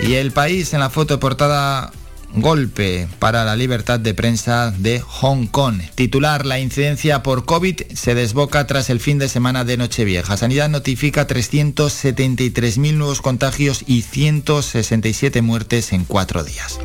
Y 0.03 0.15
el 0.15 0.31
país 0.33 0.73
en 0.75 0.81
la 0.81 0.91
foto 0.91 1.19
portada 1.19 1.93
golpe 2.35 3.09
para 3.19 3.45
la 3.45 3.57
libertad 3.57 3.99
de 3.99 4.15
prensa 4.15 4.71
de 4.71 5.01
Hong 5.01 5.47
Kong. 5.47 5.81
Titular, 5.95 6.45
la 6.45 6.59
incidencia 6.59 7.23
por 7.23 7.45
COVID 7.45 7.83
se 7.95 8.15
desboca 8.15 8.67
tras 8.67 8.91
el 8.91 9.01
fin 9.01 9.19
de 9.19 9.29
semana 9.29 9.65
de 9.65 9.77
Nochevieja. 9.77 10.37
Sanidad 10.37 10.69
notifica 10.69 11.27
373.000 11.27 12.95
nuevos 12.95 13.23
contagios 13.23 13.85
y 13.87 14.03
167 14.03 15.43
muertes 15.43 15.93
en 15.93 16.05
cuatro 16.05 16.45
días. 16.45 16.79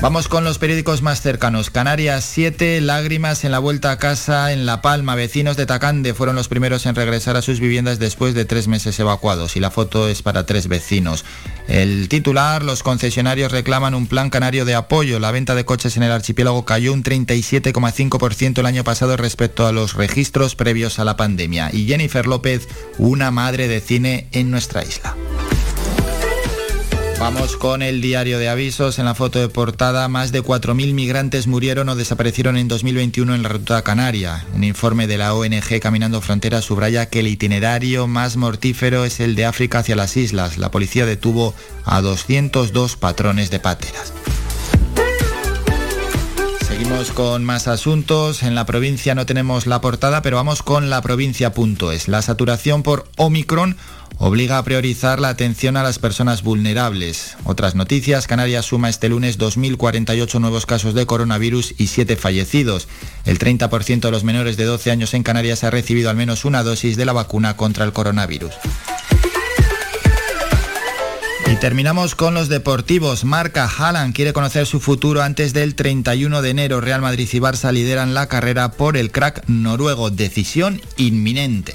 Vamos 0.00 0.28
con 0.28 0.44
los 0.44 0.58
periódicos 0.58 1.02
más 1.02 1.22
cercanos. 1.22 1.70
Canarias 1.70 2.24
7, 2.24 2.80
lágrimas 2.80 3.42
en 3.42 3.50
la 3.50 3.58
vuelta 3.58 3.90
a 3.90 3.98
casa 3.98 4.52
en 4.52 4.64
La 4.64 4.80
Palma. 4.80 5.16
Vecinos 5.16 5.56
de 5.56 5.66
Tacande 5.66 6.14
fueron 6.14 6.36
los 6.36 6.46
primeros 6.46 6.86
en 6.86 6.94
regresar 6.94 7.36
a 7.36 7.42
sus 7.42 7.58
viviendas 7.58 7.98
después 7.98 8.32
de 8.32 8.44
tres 8.44 8.68
meses 8.68 8.96
evacuados 9.00 9.56
y 9.56 9.60
la 9.60 9.72
foto 9.72 10.08
es 10.08 10.22
para 10.22 10.46
tres 10.46 10.68
vecinos. 10.68 11.24
El 11.66 12.08
titular, 12.08 12.62
los 12.62 12.84
concesionarios 12.84 13.50
reclaman 13.50 13.96
un 13.96 14.06
plan 14.06 14.30
canario 14.30 14.64
de 14.64 14.76
apoyo. 14.76 15.18
La 15.18 15.32
venta 15.32 15.56
de 15.56 15.64
coches 15.64 15.96
en 15.96 16.04
el 16.04 16.12
archipiélago 16.12 16.64
cayó 16.64 16.92
un 16.92 17.02
37,5% 17.02 18.60
el 18.60 18.66
año 18.66 18.84
pasado 18.84 19.16
respecto 19.16 19.66
a 19.66 19.72
los 19.72 19.94
registros 19.94 20.54
previos 20.54 21.00
a 21.00 21.04
la 21.04 21.16
pandemia. 21.16 21.70
Y 21.72 21.88
Jennifer 21.88 22.24
López, 22.28 22.68
una 22.98 23.32
madre 23.32 23.66
de 23.66 23.80
cine 23.80 24.28
en 24.30 24.52
nuestra 24.52 24.84
isla. 24.84 25.16
Vamos 27.20 27.56
con 27.56 27.82
el 27.82 28.00
diario 28.00 28.38
de 28.38 28.48
avisos. 28.48 29.00
En 29.00 29.04
la 29.04 29.14
foto 29.16 29.40
de 29.40 29.48
portada, 29.48 30.06
más 30.06 30.30
de 30.30 30.40
4.000 30.40 30.94
migrantes 30.94 31.48
murieron 31.48 31.88
o 31.88 31.96
desaparecieron 31.96 32.56
en 32.56 32.68
2021 32.68 33.34
en 33.34 33.42
la 33.42 33.48
ruta 33.48 33.82
canaria. 33.82 34.46
Un 34.54 34.62
informe 34.62 35.08
de 35.08 35.18
la 35.18 35.34
ONG 35.34 35.80
Caminando 35.82 36.20
Fronteras 36.20 36.64
subraya 36.64 37.06
que 37.06 37.18
el 37.20 37.26
itinerario 37.26 38.06
más 38.06 38.36
mortífero 38.36 39.04
es 39.04 39.18
el 39.18 39.34
de 39.34 39.46
África 39.46 39.80
hacia 39.80 39.96
las 39.96 40.16
islas. 40.16 40.58
La 40.58 40.70
policía 40.70 41.06
detuvo 41.06 41.54
a 41.84 42.00
202 42.00 42.96
patrones 42.96 43.50
de 43.50 43.58
páteras. 43.58 44.12
Seguimos 46.68 47.10
con 47.10 47.44
más 47.44 47.66
asuntos. 47.66 48.44
En 48.44 48.54
la 48.54 48.64
provincia 48.64 49.16
no 49.16 49.26
tenemos 49.26 49.66
la 49.66 49.80
portada, 49.80 50.22
pero 50.22 50.36
vamos 50.36 50.62
con 50.62 50.88
la 50.88 51.02
provincia.es. 51.02 52.06
La 52.06 52.22
saturación 52.22 52.84
por 52.84 53.08
Omicron 53.16 53.76
obliga 54.18 54.58
a 54.58 54.64
priorizar 54.64 55.20
la 55.20 55.28
atención 55.28 55.76
a 55.76 55.82
las 55.82 55.98
personas 55.98 56.42
vulnerables. 56.42 57.36
Otras 57.44 57.74
noticias, 57.74 58.26
Canarias 58.26 58.66
suma 58.66 58.88
este 58.88 59.08
lunes 59.08 59.38
2.048 59.38 60.40
nuevos 60.40 60.66
casos 60.66 60.94
de 60.94 61.06
coronavirus 61.06 61.74
y 61.78 61.86
7 61.86 62.16
fallecidos. 62.16 62.88
El 63.24 63.38
30% 63.38 64.00
de 64.00 64.10
los 64.10 64.24
menores 64.24 64.56
de 64.56 64.64
12 64.64 64.90
años 64.90 65.14
en 65.14 65.22
Canarias 65.22 65.64
ha 65.64 65.70
recibido 65.70 66.10
al 66.10 66.16
menos 66.16 66.44
una 66.44 66.62
dosis 66.62 66.96
de 66.96 67.04
la 67.04 67.12
vacuna 67.12 67.56
contra 67.56 67.84
el 67.84 67.92
coronavirus. 67.92 68.52
Y 71.50 71.56
terminamos 71.56 72.14
con 72.14 72.34
los 72.34 72.50
deportivos. 72.50 73.24
Marca 73.24 73.66
Haaland 73.66 74.14
quiere 74.14 74.34
conocer 74.34 74.66
su 74.66 74.80
futuro 74.80 75.22
antes 75.22 75.54
del 75.54 75.74
31 75.76 76.42
de 76.42 76.50
enero. 76.50 76.82
Real 76.82 77.00
Madrid 77.00 77.28
y 77.32 77.38
Barça 77.38 77.72
lideran 77.72 78.12
la 78.12 78.26
carrera 78.26 78.72
por 78.72 78.98
el 78.98 79.10
crack 79.10 79.44
noruego. 79.48 80.10
Decisión 80.10 80.82
inminente. 80.98 81.74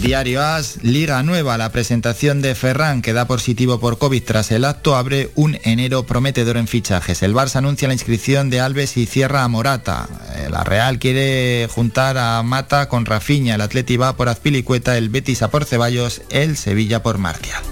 Diario 0.00 0.42
As, 0.42 0.82
Liga 0.82 1.22
Nueva, 1.22 1.58
la 1.58 1.70
presentación 1.70 2.40
de 2.40 2.54
Ferran 2.54 3.02
que 3.02 3.12
da 3.12 3.26
positivo 3.26 3.78
por 3.78 3.98
COVID 3.98 4.22
tras 4.22 4.50
el 4.50 4.64
acto 4.64 4.96
abre 4.96 5.30
un 5.34 5.58
enero 5.64 6.04
prometedor 6.04 6.56
en 6.56 6.66
fichajes. 6.66 7.22
El 7.22 7.34
Barça 7.34 7.56
anuncia 7.56 7.88
la 7.88 7.94
inscripción 7.94 8.50
de 8.50 8.60
Alves 8.60 8.96
y 8.96 9.06
cierra 9.06 9.44
a 9.44 9.48
Morata. 9.48 10.08
Eh, 10.36 10.48
la 10.50 10.64
Real 10.64 10.98
quiere 10.98 11.68
juntar 11.70 12.18
a 12.18 12.42
Mata 12.42 12.88
con 12.88 13.06
Rafiña, 13.06 13.54
el 13.54 13.60
Atleti 13.60 13.96
va 13.96 14.16
por 14.16 14.28
Azpilicueta, 14.28 14.96
el 14.96 15.08
Betis 15.08 15.40
por 15.50 15.64
Ceballos, 15.64 16.22
el 16.30 16.56
Sevilla 16.56 17.02
por 17.02 17.18
Martial. 17.18 17.62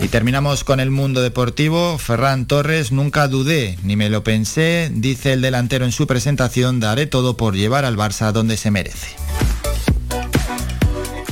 Y 0.00 0.08
terminamos 0.08 0.64
con 0.64 0.80
el 0.80 0.90
mundo 0.90 1.22
deportivo. 1.22 1.96
Ferran 1.96 2.44
Torres, 2.44 2.92
nunca 2.92 3.26
dudé, 3.26 3.78
ni 3.82 3.96
me 3.96 4.10
lo 4.10 4.22
pensé, 4.22 4.90
dice 4.92 5.32
el 5.32 5.40
delantero 5.40 5.86
en 5.86 5.92
su 5.92 6.06
presentación, 6.06 6.78
daré 6.78 7.06
todo 7.06 7.38
por 7.38 7.54
llevar 7.54 7.86
al 7.86 7.96
Barça 7.96 8.30
donde 8.30 8.58
se 8.58 8.70
merece. 8.70 9.23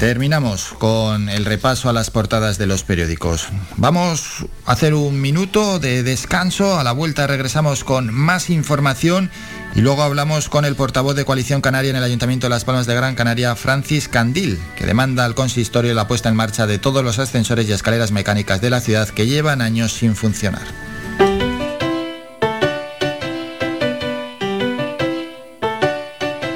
Terminamos 0.02 0.74
con 0.80 1.28
el 1.28 1.44
repaso 1.44 1.88
a 1.88 1.92
las 1.92 2.10
portadas 2.10 2.58
de 2.58 2.66
los 2.66 2.82
periódicos. 2.82 3.46
Vamos 3.76 4.44
a 4.66 4.72
hacer 4.72 4.94
un 4.94 5.20
minuto 5.20 5.78
de 5.78 6.02
descanso, 6.02 6.76
a 6.76 6.82
la 6.82 6.90
vuelta 6.90 7.28
regresamos 7.28 7.84
con 7.84 8.12
más 8.12 8.50
información 8.50 9.30
y 9.76 9.80
luego 9.80 10.02
hablamos 10.02 10.48
con 10.48 10.64
el 10.64 10.74
portavoz 10.74 11.14
de 11.14 11.24
Coalición 11.24 11.60
Canaria 11.60 11.90
en 11.90 11.96
el 11.96 12.02
Ayuntamiento 12.02 12.46
de 12.46 12.50
Las 12.50 12.64
Palmas 12.64 12.88
de 12.88 12.96
Gran 12.96 13.14
Canaria, 13.14 13.54
Francis 13.54 14.08
Candil, 14.08 14.58
que 14.76 14.86
demanda 14.86 15.24
al 15.24 15.36
consistorio 15.36 15.94
la 15.94 16.08
puesta 16.08 16.28
en 16.28 16.34
marcha 16.34 16.66
de 16.66 16.80
todos 16.80 17.04
los 17.04 17.20
ascensores 17.20 17.68
y 17.68 17.72
escaleras 17.72 18.10
mecánicas 18.10 18.60
de 18.60 18.70
la 18.70 18.80
ciudad 18.80 19.08
que 19.08 19.28
llevan 19.28 19.62
años 19.62 19.92
sin 19.92 20.16
funcionar. 20.16 20.66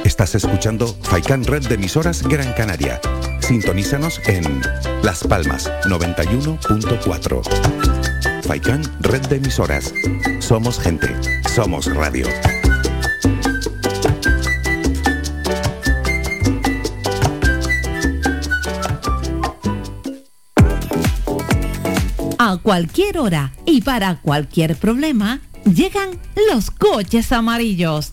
Estás 0.02 0.34
escuchando 0.34 0.96
Faikan 1.02 1.44
Red 1.44 1.68
de 1.68 1.76
emisoras 1.76 2.24
Gran 2.24 2.52
Canaria 2.54 3.00
Sintonízanos 3.46 4.20
en 4.26 4.60
Las 5.04 5.22
Palmas 5.22 5.70
91.4. 5.84 8.42
Faikán, 8.42 8.82
red 8.98 9.24
de 9.28 9.36
emisoras. 9.36 9.94
Somos 10.40 10.80
gente, 10.80 11.14
somos 11.54 11.86
radio. 11.94 12.26
A 22.38 22.56
cualquier 22.60 23.18
hora 23.18 23.52
y 23.64 23.82
para 23.82 24.20
cualquier 24.22 24.74
problema, 24.74 25.38
llegan 25.64 26.18
los 26.50 26.72
coches 26.72 27.30
amarillos. 27.30 28.12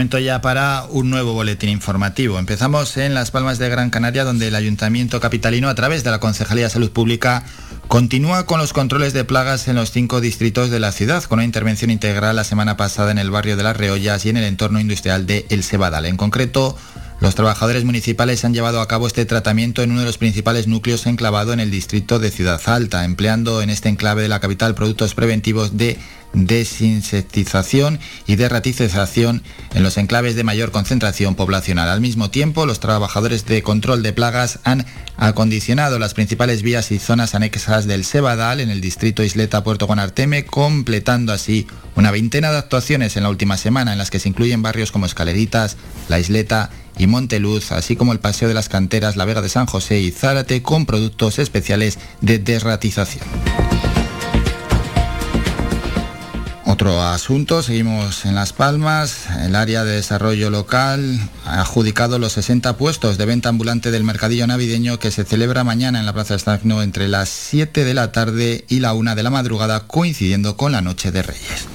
Momento 0.00 0.18
ya 0.18 0.40
para 0.40 0.84
un 0.88 1.10
nuevo 1.10 1.34
boletín 1.34 1.68
informativo. 1.68 2.38
Empezamos 2.38 2.96
en 2.96 3.12
Las 3.12 3.30
Palmas 3.30 3.58
de 3.58 3.68
Gran 3.68 3.90
Canaria, 3.90 4.24
donde 4.24 4.48
el 4.48 4.54
Ayuntamiento 4.54 5.20
Capitalino, 5.20 5.68
a 5.68 5.74
través 5.74 6.04
de 6.04 6.10
la 6.10 6.20
Concejalía 6.20 6.64
de 6.64 6.70
Salud 6.70 6.90
Pública, 6.90 7.44
continúa 7.86 8.46
con 8.46 8.58
los 8.60 8.72
controles 8.72 9.12
de 9.12 9.24
plagas 9.24 9.68
en 9.68 9.76
los 9.76 9.90
cinco 9.90 10.22
distritos 10.22 10.70
de 10.70 10.80
la 10.80 10.92
ciudad, 10.92 11.22
con 11.24 11.40
una 11.40 11.44
intervención 11.44 11.90
integral 11.90 12.34
la 12.34 12.44
semana 12.44 12.78
pasada 12.78 13.10
en 13.10 13.18
el 13.18 13.30
barrio 13.30 13.58
de 13.58 13.62
Las 13.62 13.76
Reollas 13.76 14.24
y 14.24 14.30
en 14.30 14.38
el 14.38 14.44
entorno 14.44 14.80
industrial 14.80 15.26
de 15.26 15.44
El 15.50 15.62
Sebadal. 15.62 16.06
En 16.06 16.16
concreto, 16.16 16.78
los 17.20 17.34
trabajadores 17.34 17.84
municipales 17.84 18.44
han 18.44 18.54
llevado 18.54 18.80
a 18.80 18.88
cabo 18.88 19.06
este 19.06 19.26
tratamiento 19.26 19.82
en 19.82 19.90
uno 19.90 20.00
de 20.00 20.06
los 20.06 20.18
principales 20.18 20.66
núcleos 20.66 21.06
enclavado 21.06 21.52
en 21.52 21.60
el 21.60 21.70
distrito 21.70 22.18
de 22.18 22.30
Ciudad 22.30 22.60
Alta, 22.64 23.04
empleando 23.04 23.60
en 23.60 23.68
este 23.68 23.90
enclave 23.90 24.22
de 24.22 24.28
la 24.28 24.40
capital 24.40 24.74
productos 24.74 25.14
preventivos 25.14 25.76
de 25.76 25.98
desinsectización 26.32 27.98
y 28.26 28.36
de 28.36 28.48
ratización 28.48 29.42
en 29.74 29.82
los 29.82 29.96
enclaves 29.98 30.36
de 30.36 30.44
mayor 30.44 30.70
concentración 30.70 31.34
poblacional. 31.34 31.88
Al 31.88 32.00
mismo 32.00 32.30
tiempo, 32.30 32.66
los 32.66 32.80
trabajadores 32.80 33.46
de 33.46 33.62
control 33.62 34.02
de 34.02 34.12
plagas 34.12 34.60
han 34.64 34.86
acondicionado 35.16 35.98
las 35.98 36.14
principales 36.14 36.62
vías 36.62 36.90
y 36.92 36.98
zonas 36.98 37.34
anexas 37.34 37.86
del 37.86 38.04
Sebadal 38.04 38.60
en 38.60 38.70
el 38.70 38.80
distrito 38.80 39.22
Isleta 39.22 39.62
Puerto 39.62 39.86
Guanarteme, 39.86 40.46
completando 40.46 41.32
así 41.32 41.66
una 41.96 42.10
veintena 42.10 42.50
de 42.50 42.58
actuaciones 42.58 43.16
en 43.16 43.24
la 43.24 43.30
última 43.30 43.56
semana 43.56 43.92
en 43.92 43.98
las 43.98 44.10
que 44.10 44.20
se 44.20 44.28
incluyen 44.28 44.62
barrios 44.62 44.92
como 44.92 45.06
Escaleritas, 45.06 45.76
La 46.08 46.18
Isleta 46.18 46.70
y 46.98 47.06
Monteluz, 47.06 47.72
así 47.72 47.96
como 47.96 48.12
el 48.12 48.20
Paseo 48.20 48.48
de 48.48 48.54
las 48.54 48.68
Canteras, 48.68 49.16
La 49.16 49.24
Vega 49.24 49.42
de 49.42 49.48
San 49.48 49.66
José 49.66 50.00
y 50.00 50.10
Zárate 50.10 50.62
con 50.62 50.86
productos 50.86 51.38
especiales 51.38 51.98
de 52.20 52.38
desratización. 52.38 53.24
Otro 56.70 57.02
asunto, 57.02 57.62
seguimos 57.62 58.24
en 58.24 58.36
Las 58.36 58.52
Palmas. 58.52 59.26
El 59.44 59.56
área 59.56 59.84
de 59.84 59.96
desarrollo 59.96 60.50
local 60.50 61.18
ha 61.44 61.60
adjudicado 61.60 62.18
los 62.18 62.32
60 62.32 62.76
puestos 62.76 63.18
de 63.18 63.26
venta 63.26 63.48
ambulante 63.48 63.90
del 63.90 64.04
mercadillo 64.04 64.46
navideño 64.46 64.98
que 64.98 65.10
se 65.10 65.24
celebra 65.24 65.64
mañana 65.64 65.98
en 65.98 66.06
la 66.06 66.12
Plaza 66.12 66.36
Estagno 66.36 66.82
entre 66.82 67.08
las 67.08 67.28
7 67.28 67.84
de 67.84 67.92
la 67.92 68.12
tarde 68.12 68.64
y 68.68 68.78
la 68.78 68.94
1 68.94 69.14
de 69.14 69.22
la 69.22 69.30
madrugada, 69.30 69.88
coincidiendo 69.88 70.56
con 70.56 70.70
la 70.70 70.80
Noche 70.80 71.10
de 71.10 71.22
Reyes. 71.22 71.66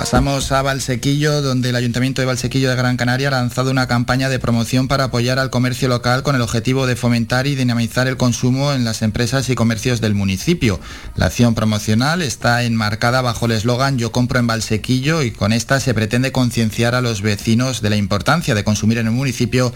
Pasamos 0.00 0.50
a 0.50 0.62
Valsequillo, 0.62 1.42
donde 1.42 1.68
el 1.68 1.76
Ayuntamiento 1.76 2.22
de 2.22 2.26
Valsequillo 2.26 2.70
de 2.70 2.74
Gran 2.74 2.96
Canaria 2.96 3.28
ha 3.28 3.32
lanzado 3.32 3.70
una 3.70 3.86
campaña 3.86 4.30
de 4.30 4.38
promoción 4.38 4.88
para 4.88 5.04
apoyar 5.04 5.38
al 5.38 5.50
comercio 5.50 5.88
local 5.88 6.22
con 6.22 6.34
el 6.34 6.40
objetivo 6.40 6.86
de 6.86 6.96
fomentar 6.96 7.46
y 7.46 7.54
dinamizar 7.54 8.08
el 8.08 8.16
consumo 8.16 8.72
en 8.72 8.84
las 8.84 9.02
empresas 9.02 9.50
y 9.50 9.54
comercios 9.54 10.00
del 10.00 10.14
municipio. 10.14 10.80
La 11.16 11.26
acción 11.26 11.54
promocional 11.54 12.22
está 12.22 12.62
enmarcada 12.62 13.20
bajo 13.20 13.44
el 13.44 13.52
eslogan 13.52 13.98
Yo 13.98 14.10
compro 14.10 14.38
en 14.38 14.46
Valsequillo 14.46 15.20
y 15.20 15.32
con 15.32 15.52
esta 15.52 15.80
se 15.80 15.92
pretende 15.92 16.32
concienciar 16.32 16.94
a 16.94 17.02
los 17.02 17.20
vecinos 17.20 17.82
de 17.82 17.90
la 17.90 17.96
importancia 17.96 18.54
de 18.54 18.64
consumir 18.64 18.96
en 18.96 19.08
el 19.08 19.12
municipio, 19.12 19.70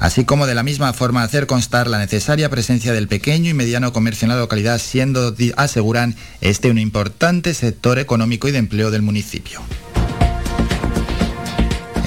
así 0.00 0.24
como 0.24 0.46
de 0.46 0.54
la 0.54 0.62
misma 0.62 0.92
forma 0.92 1.22
hacer 1.22 1.46
constar 1.46 1.86
la 1.86 1.98
necesaria 1.98 2.48
presencia 2.48 2.92
del 2.92 3.06
pequeño 3.06 3.50
y 3.50 3.54
mediano 3.54 3.92
comercio 3.92 4.24
en 4.26 4.30
la 4.30 4.38
localidad, 4.38 4.80
siendo, 4.80 5.34
aseguran, 5.56 6.16
este 6.40 6.70
un 6.70 6.78
importante 6.78 7.54
sector 7.54 7.98
económico 7.98 8.48
y 8.48 8.52
de 8.52 8.58
empleo 8.58 8.90
del 8.90 9.02
municipio. 9.02 9.60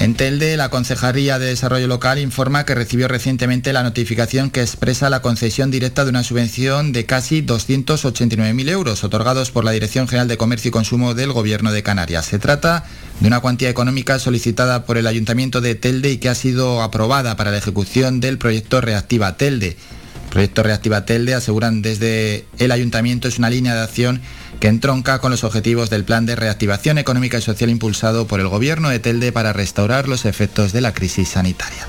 En 0.04 0.14
Telde, 0.14 0.58
la 0.58 0.68
Concejalía 0.68 1.38
de 1.38 1.46
Desarrollo 1.46 1.86
Local 1.86 2.18
informa 2.18 2.66
que 2.66 2.74
recibió 2.74 3.08
recientemente 3.08 3.72
la 3.72 3.82
notificación 3.82 4.50
que 4.50 4.60
expresa 4.60 5.08
la 5.08 5.22
concesión 5.22 5.70
directa 5.70 6.04
de 6.04 6.10
una 6.10 6.22
subvención 6.22 6.92
de 6.92 7.06
casi 7.06 7.40
289.000 7.40 8.68
euros 8.68 9.02
otorgados 9.02 9.50
por 9.50 9.64
la 9.64 9.70
Dirección 9.70 10.06
General 10.06 10.28
de 10.28 10.36
Comercio 10.36 10.68
y 10.68 10.72
Consumo 10.72 11.14
del 11.14 11.32
Gobierno 11.32 11.72
de 11.72 11.82
Canarias. 11.82 12.26
Se 12.26 12.38
trata 12.38 12.84
de 13.20 13.28
una 13.28 13.40
cuantía 13.40 13.70
económica 13.70 14.18
solicitada 14.18 14.84
por 14.84 14.98
el 14.98 15.06
Ayuntamiento 15.06 15.62
de 15.62 15.74
Telde 15.74 16.10
y 16.10 16.18
que 16.18 16.28
ha 16.28 16.34
sido 16.34 16.82
aprobada 16.82 17.34
para 17.36 17.50
la 17.50 17.56
ejecución 17.56 18.20
del 18.20 18.36
proyecto 18.36 18.82
Reactiva 18.82 19.38
Telde. 19.38 19.68
El 19.68 20.30
proyecto 20.30 20.62
Reactiva 20.62 21.06
Telde, 21.06 21.32
aseguran 21.32 21.80
desde 21.80 22.44
el 22.58 22.72
Ayuntamiento, 22.72 23.26
es 23.26 23.38
una 23.38 23.48
línea 23.48 23.74
de 23.74 23.80
acción 23.80 24.20
que 24.60 24.68
entronca 24.68 25.18
con 25.18 25.30
los 25.30 25.44
objetivos 25.44 25.90
del 25.90 26.04
plan 26.04 26.26
de 26.26 26.36
reactivación 26.36 26.98
económica 26.98 27.38
y 27.38 27.42
social 27.42 27.70
impulsado 27.70 28.26
por 28.26 28.40
el 28.40 28.48
gobierno 28.48 28.88
de 28.88 28.98
Telde 28.98 29.32
para 29.32 29.52
restaurar 29.52 30.08
los 30.08 30.24
efectos 30.24 30.72
de 30.72 30.80
la 30.80 30.94
crisis 30.94 31.28
sanitaria. 31.28 31.86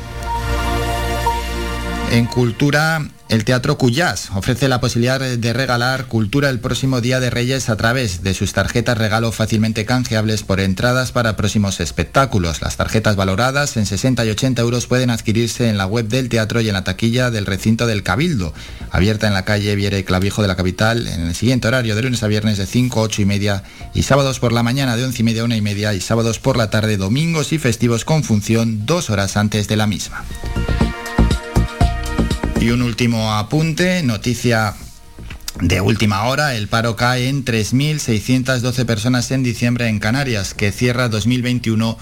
En 2.11 2.25
cultura, 2.25 3.05
el 3.27 3.43
Teatro 3.43 3.77
Cuyás 3.77 4.29
ofrece 4.35 4.67
la 4.67 4.79
posibilidad 4.79 5.19
de 5.19 5.53
regalar 5.53 6.05
cultura 6.05 6.49
el 6.49 6.59
próximo 6.59 7.01
Día 7.01 7.19
de 7.19 7.31
Reyes 7.31 7.69
a 7.69 7.75
través 7.75 8.21
de 8.21 8.35
sus 8.35 8.53
tarjetas 8.53 8.97
regalo 8.97 9.31
fácilmente 9.31 9.85
canjeables 9.85 10.43
por 10.43 10.59
entradas 10.59 11.11
para 11.11 11.35
próximos 11.35 11.79
espectáculos. 11.79 12.61
Las 12.61 12.77
tarjetas 12.77 13.15
valoradas 13.15 13.77
en 13.77 13.87
60 13.87 14.25
y 14.25 14.29
80 14.29 14.61
euros 14.61 14.85
pueden 14.85 15.09
adquirirse 15.09 15.69
en 15.69 15.77
la 15.77 15.87
web 15.87 16.07
del 16.07 16.29
teatro 16.29 16.61
y 16.61 16.67
en 16.67 16.73
la 16.73 16.83
taquilla 16.83 17.31
del 17.31 17.47
recinto 17.47 17.87
del 17.87 18.03
Cabildo, 18.03 18.53
abierta 18.91 19.27
en 19.27 19.33
la 19.33 19.43
calle 19.45 19.75
Viere 19.75 19.99
y 19.99 20.03
Clavijo 20.03 20.43
de 20.43 20.47
la 20.47 20.55
capital 20.55 21.07
en 21.07 21.21
el 21.21 21.35
siguiente 21.35 21.67
horario 21.67 21.95
de 21.95 22.03
lunes 22.03 22.21
a 22.21 22.27
viernes 22.27 22.59
de 22.59 22.67
5 22.67 22.99
a 22.99 23.03
8 23.03 23.23
y 23.23 23.25
media 23.25 23.63
y 23.95 24.03
sábados 24.03 24.39
por 24.39 24.53
la 24.53 24.61
mañana 24.61 24.95
de 24.95 25.03
11 25.03 25.21
y 25.21 25.25
media 25.25 25.41
a 25.41 25.45
1 25.45 25.55
y 25.55 25.61
media 25.61 25.93
y 25.95 25.99
sábados 25.99 26.37
por 26.37 26.57
la 26.57 26.69
tarde, 26.69 26.97
domingos 26.97 27.53
y 27.53 27.57
festivos 27.57 28.05
con 28.05 28.23
función 28.23 28.85
dos 28.85 29.09
horas 29.09 29.35
antes 29.35 29.67
de 29.67 29.77
la 29.77 29.87
misma. 29.87 30.23
Y 32.65 32.71
un 32.71 32.81
último 32.81 33.31
apunte, 33.31 34.01
noticia 34.01 34.73
de 35.61 35.81
última 35.81 36.23
hora, 36.23 36.55
el 36.55 36.67
paro 36.67 36.95
cae 36.95 37.29
en 37.29 37.45
3.612 37.45 38.85
personas 38.87 39.29
en 39.29 39.43
diciembre 39.43 39.87
en 39.87 39.99
Canarias, 39.99 40.55
que 40.55 40.71
cierra 40.71 41.07
2021 41.07 41.95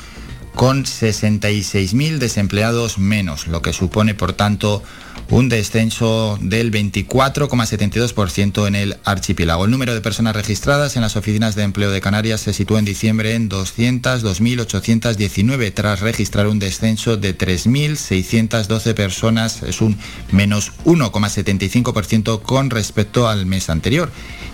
con 0.55 0.85
66.000 0.85 2.17
desempleados 2.17 2.97
menos, 2.97 3.47
lo 3.47 3.61
que 3.61 3.73
supone, 3.73 4.13
por 4.13 4.31
tanto, 4.31 4.81
un 5.29 5.47
descenso 5.49 6.37
del 6.41 6.71
24,72% 6.71 8.67
en 8.67 8.75
el 8.75 8.97
archipiélago. 9.03 9.65
El 9.65 9.71
número 9.71 9.95
de 9.95 10.01
personas 10.01 10.35
registradas 10.35 10.95
en 10.95 11.01
las 11.01 11.15
oficinas 11.15 11.55
de 11.55 11.63
empleo 11.63 11.89
de 11.89 12.01
Canarias 12.01 12.41
se 12.41 12.53
situó 12.53 12.77
en 12.77 12.85
diciembre 12.85 13.33
en 13.33 13.49
202.819 13.49 15.73
tras 15.73 16.01
registrar 16.01 16.45
un 16.47 16.59
descenso 16.59 17.17
de 17.17 17.35
3.612 17.37 18.93
personas, 18.93 19.63
es 19.63 19.81
un 19.81 19.97
menos 20.31 20.71
1,75% 20.85 22.41
con 22.41 22.69
respecto 22.69 23.27
al 23.27 23.45
mes 23.45 23.69
anterior. 23.69 24.09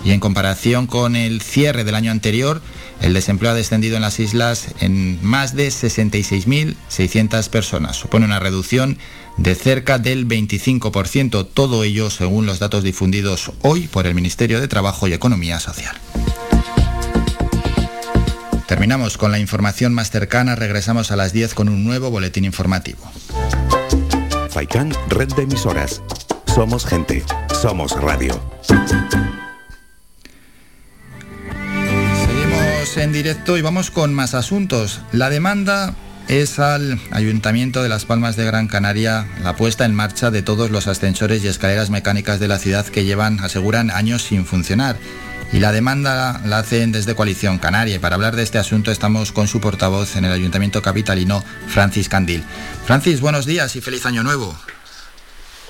Y 0.05 0.11
en 0.11 0.21
comparación 0.21 0.87
con 0.87 1.17
el 1.17 1.41
cierre 1.41 1.83
del 1.83 1.95
año 1.95 2.11
anterior, 2.11 2.61
el 3.01 3.13
desempleo 3.13 3.51
ha 3.51 3.55
descendido 3.55 3.97
en 3.97 4.01
las 4.01 4.19
islas 4.19 4.69
en 4.79 5.19
más 5.25 5.55
de 5.55 5.67
66.600 5.67 7.49
personas. 7.49 7.97
Supone 7.97 8.25
una 8.25 8.39
reducción 8.39 8.97
de 9.39 9.55
cerca 9.55 9.97
del 9.97 10.27
25%, 10.27 11.47
todo 11.53 11.83
ello 11.83 12.09
según 12.09 12.45
los 12.45 12.59
datos 12.59 12.83
difundidos 12.83 13.51
hoy 13.61 13.87
por 13.87 14.05
el 14.05 14.13
Ministerio 14.13 14.59
de 14.59 14.67
Trabajo 14.67 15.07
y 15.07 15.13
Economía 15.13 15.59
Social. 15.59 15.95
Terminamos 18.67 19.17
con 19.17 19.31
la 19.31 19.39
información 19.39 19.93
más 19.93 20.11
cercana, 20.11 20.55
regresamos 20.55 21.11
a 21.11 21.15
las 21.15 21.33
10 21.33 21.53
con 21.53 21.69
un 21.69 21.83
nuevo 21.83 22.11
boletín 22.11 22.45
informativo. 22.45 22.99
Faikan, 24.49 24.93
red 25.07 25.29
de 25.29 25.43
emisoras. 25.43 26.01
Somos 26.45 26.85
gente, 26.85 27.23
somos 27.61 27.93
radio. 27.99 28.39
Seguimos 32.25 32.97
en 32.97 33.13
directo 33.13 33.57
y 33.57 33.61
vamos 33.61 33.89
con 33.89 34.13
más 34.13 34.33
asuntos. 34.33 35.01
La 35.11 35.29
demanda 35.29 35.95
es 36.29 36.59
al 36.59 36.99
Ayuntamiento 37.09 37.81
de 37.81 37.89
Las 37.89 38.05
Palmas 38.05 38.35
de 38.35 38.45
Gran 38.45 38.67
Canaria 38.67 39.27
la 39.41 39.55
puesta 39.55 39.83
en 39.83 39.95
marcha 39.95 40.29
de 40.29 40.43
todos 40.43 40.69
los 40.69 40.85
ascensores 40.85 41.43
y 41.43 41.47
escaleras 41.47 41.89
mecánicas 41.89 42.39
de 42.39 42.47
la 42.47 42.59
ciudad 42.59 42.85
que 42.85 43.03
llevan, 43.03 43.39
aseguran, 43.39 43.89
años 43.89 44.21
sin 44.21 44.45
funcionar. 44.45 44.95
Y 45.51 45.59
la 45.59 45.71
demanda 45.71 46.39
la 46.45 46.59
hacen 46.59 46.91
desde 46.91 47.15
Coalición 47.15 47.57
Canaria. 47.57 47.95
Y 47.95 47.99
para 47.99 48.13
hablar 48.13 48.35
de 48.35 48.43
este 48.43 48.59
asunto 48.59 48.91
estamos 48.91 49.31
con 49.31 49.47
su 49.47 49.59
portavoz 49.59 50.15
en 50.15 50.25
el 50.25 50.31
Ayuntamiento 50.31 50.83
Capitalino, 50.83 51.43
Francis 51.67 52.07
Candil. 52.07 52.43
Francis, 52.85 53.21
buenos 53.21 53.47
días 53.47 53.75
y 53.75 53.81
feliz 53.81 54.05
año 54.05 54.21
nuevo. 54.21 54.55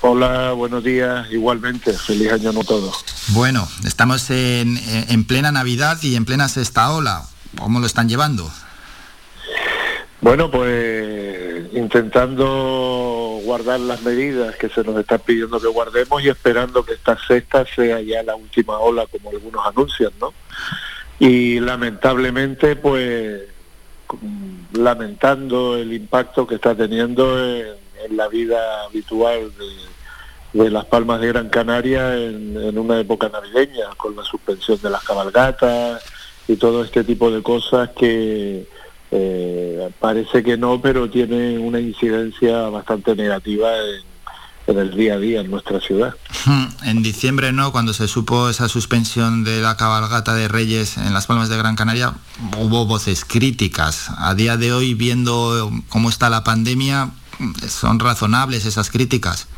Hola, 0.02 0.52
buenos 0.52 0.84
días, 0.84 1.26
igualmente, 1.30 1.94
feliz 1.94 2.32
año 2.32 2.52
nuevo 2.52 2.64
todo. 2.64 2.92
Bueno, 3.28 3.66
estamos 3.86 4.28
en, 4.28 4.78
en 5.08 5.24
plena 5.24 5.52
Navidad 5.52 5.98
y 6.02 6.16
en 6.16 6.26
plena 6.26 6.50
sexta 6.50 6.90
ola. 6.90 7.22
¿Cómo 7.58 7.80
lo 7.80 7.86
están 7.86 8.10
llevando? 8.10 8.50
Bueno, 10.20 10.50
pues 10.50 11.72
intentando 11.72 13.40
guardar 13.42 13.80
las 13.80 14.02
medidas 14.02 14.54
que 14.56 14.68
se 14.68 14.84
nos 14.84 14.98
están 14.98 15.20
pidiendo 15.20 15.58
que 15.58 15.68
guardemos 15.68 16.22
y 16.22 16.28
esperando 16.28 16.84
que 16.84 16.92
esta 16.92 17.18
sexta 17.26 17.64
sea 17.64 18.00
ya 18.02 18.22
la 18.22 18.36
última 18.36 18.78
ola, 18.78 19.06
como 19.06 19.30
algunos 19.30 19.66
anuncian, 19.66 20.12
¿no? 20.20 20.34
Y 21.18 21.58
lamentablemente, 21.60 22.76
pues 22.76 23.42
lamentando 24.74 25.76
el 25.76 25.92
impacto 25.92 26.46
que 26.46 26.56
está 26.56 26.74
teniendo 26.74 27.38
en, 27.38 27.78
la 28.10 28.28
vida 28.28 28.84
habitual 28.84 29.52
de, 30.52 30.70
Las 30.70 30.84
Palmas 30.86 31.20
de 31.20 31.28
Gran 31.28 31.48
Canaria 31.48 32.16
en, 32.16 32.56
en 32.56 32.78
una 32.78 32.98
época 32.98 33.28
navideña, 33.28 33.86
con 33.96 34.16
la 34.16 34.24
suspensión 34.24 34.80
de 34.82 34.90
las 34.90 35.04
cabalgatas 35.04 36.02
y 36.48 36.56
todo 36.56 36.82
este 36.82 37.04
tipo 37.04 37.30
de 37.30 37.42
cosas 37.42 37.90
que 37.90 38.66
eh, 39.10 39.90
parece 39.98 40.42
que 40.42 40.56
no, 40.56 40.80
pero 40.80 41.10
tiene 41.10 41.58
una 41.58 41.80
incidencia 41.80 42.68
bastante 42.68 43.14
negativa 43.16 43.68
en, 43.76 44.78
el 44.78 44.94
día 44.94 45.14
a 45.14 45.18
día 45.18 45.40
en 45.40 45.50
nuestra 45.50 45.80
ciudad. 45.80 46.14
Hmm, 46.46 46.66
en 46.84 47.02
diciembre, 47.02 47.50
¿no? 47.50 47.72
Cuando 47.72 47.92
se 47.92 48.06
supo 48.06 48.48
esa 48.48 48.68
suspensión 48.68 49.42
de 49.42 49.60
la 49.60 49.76
cabalgata 49.76 50.32
de 50.34 50.46
Reyes 50.46 50.96
en 50.96 51.12
Las 51.12 51.26
Palmas 51.26 51.48
de 51.48 51.56
Gran 51.56 51.74
Canaria, 51.74 52.14
hubo 52.56 52.86
voces 52.86 53.24
críticas. 53.24 54.10
A 54.16 54.34
día 54.34 54.56
de 54.56 54.72
hoy, 54.72 54.94
viendo 54.94 55.72
cómo 55.88 56.08
está 56.08 56.30
la 56.30 56.44
pandemia, 56.44 57.10
¿son 57.66 57.98
razonables 57.98 58.64
esas 58.64 58.90
críticas? 58.90 59.48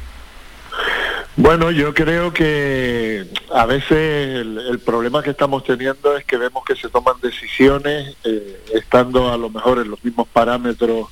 Bueno, 1.36 1.70
yo 1.70 1.94
creo 1.94 2.32
que 2.32 3.26
a 3.54 3.64
veces 3.64 4.40
el, 4.42 4.80
problema 4.84 5.22
que 5.22 5.30
estamos 5.30 5.64
teniendo 5.64 6.16
es 6.16 6.24
que 6.26 6.36
vemos 6.36 6.62
que 6.64 6.76
se 6.76 6.90
toman 6.90 7.14
decisiones 7.22 8.16
eh, 8.24 8.62
estando 8.74 9.32
a 9.32 9.38
lo 9.38 9.48
mejor 9.48 9.78
en 9.78 9.90
los 9.90 10.04
mismos 10.04 10.28
parámetros 10.28 11.08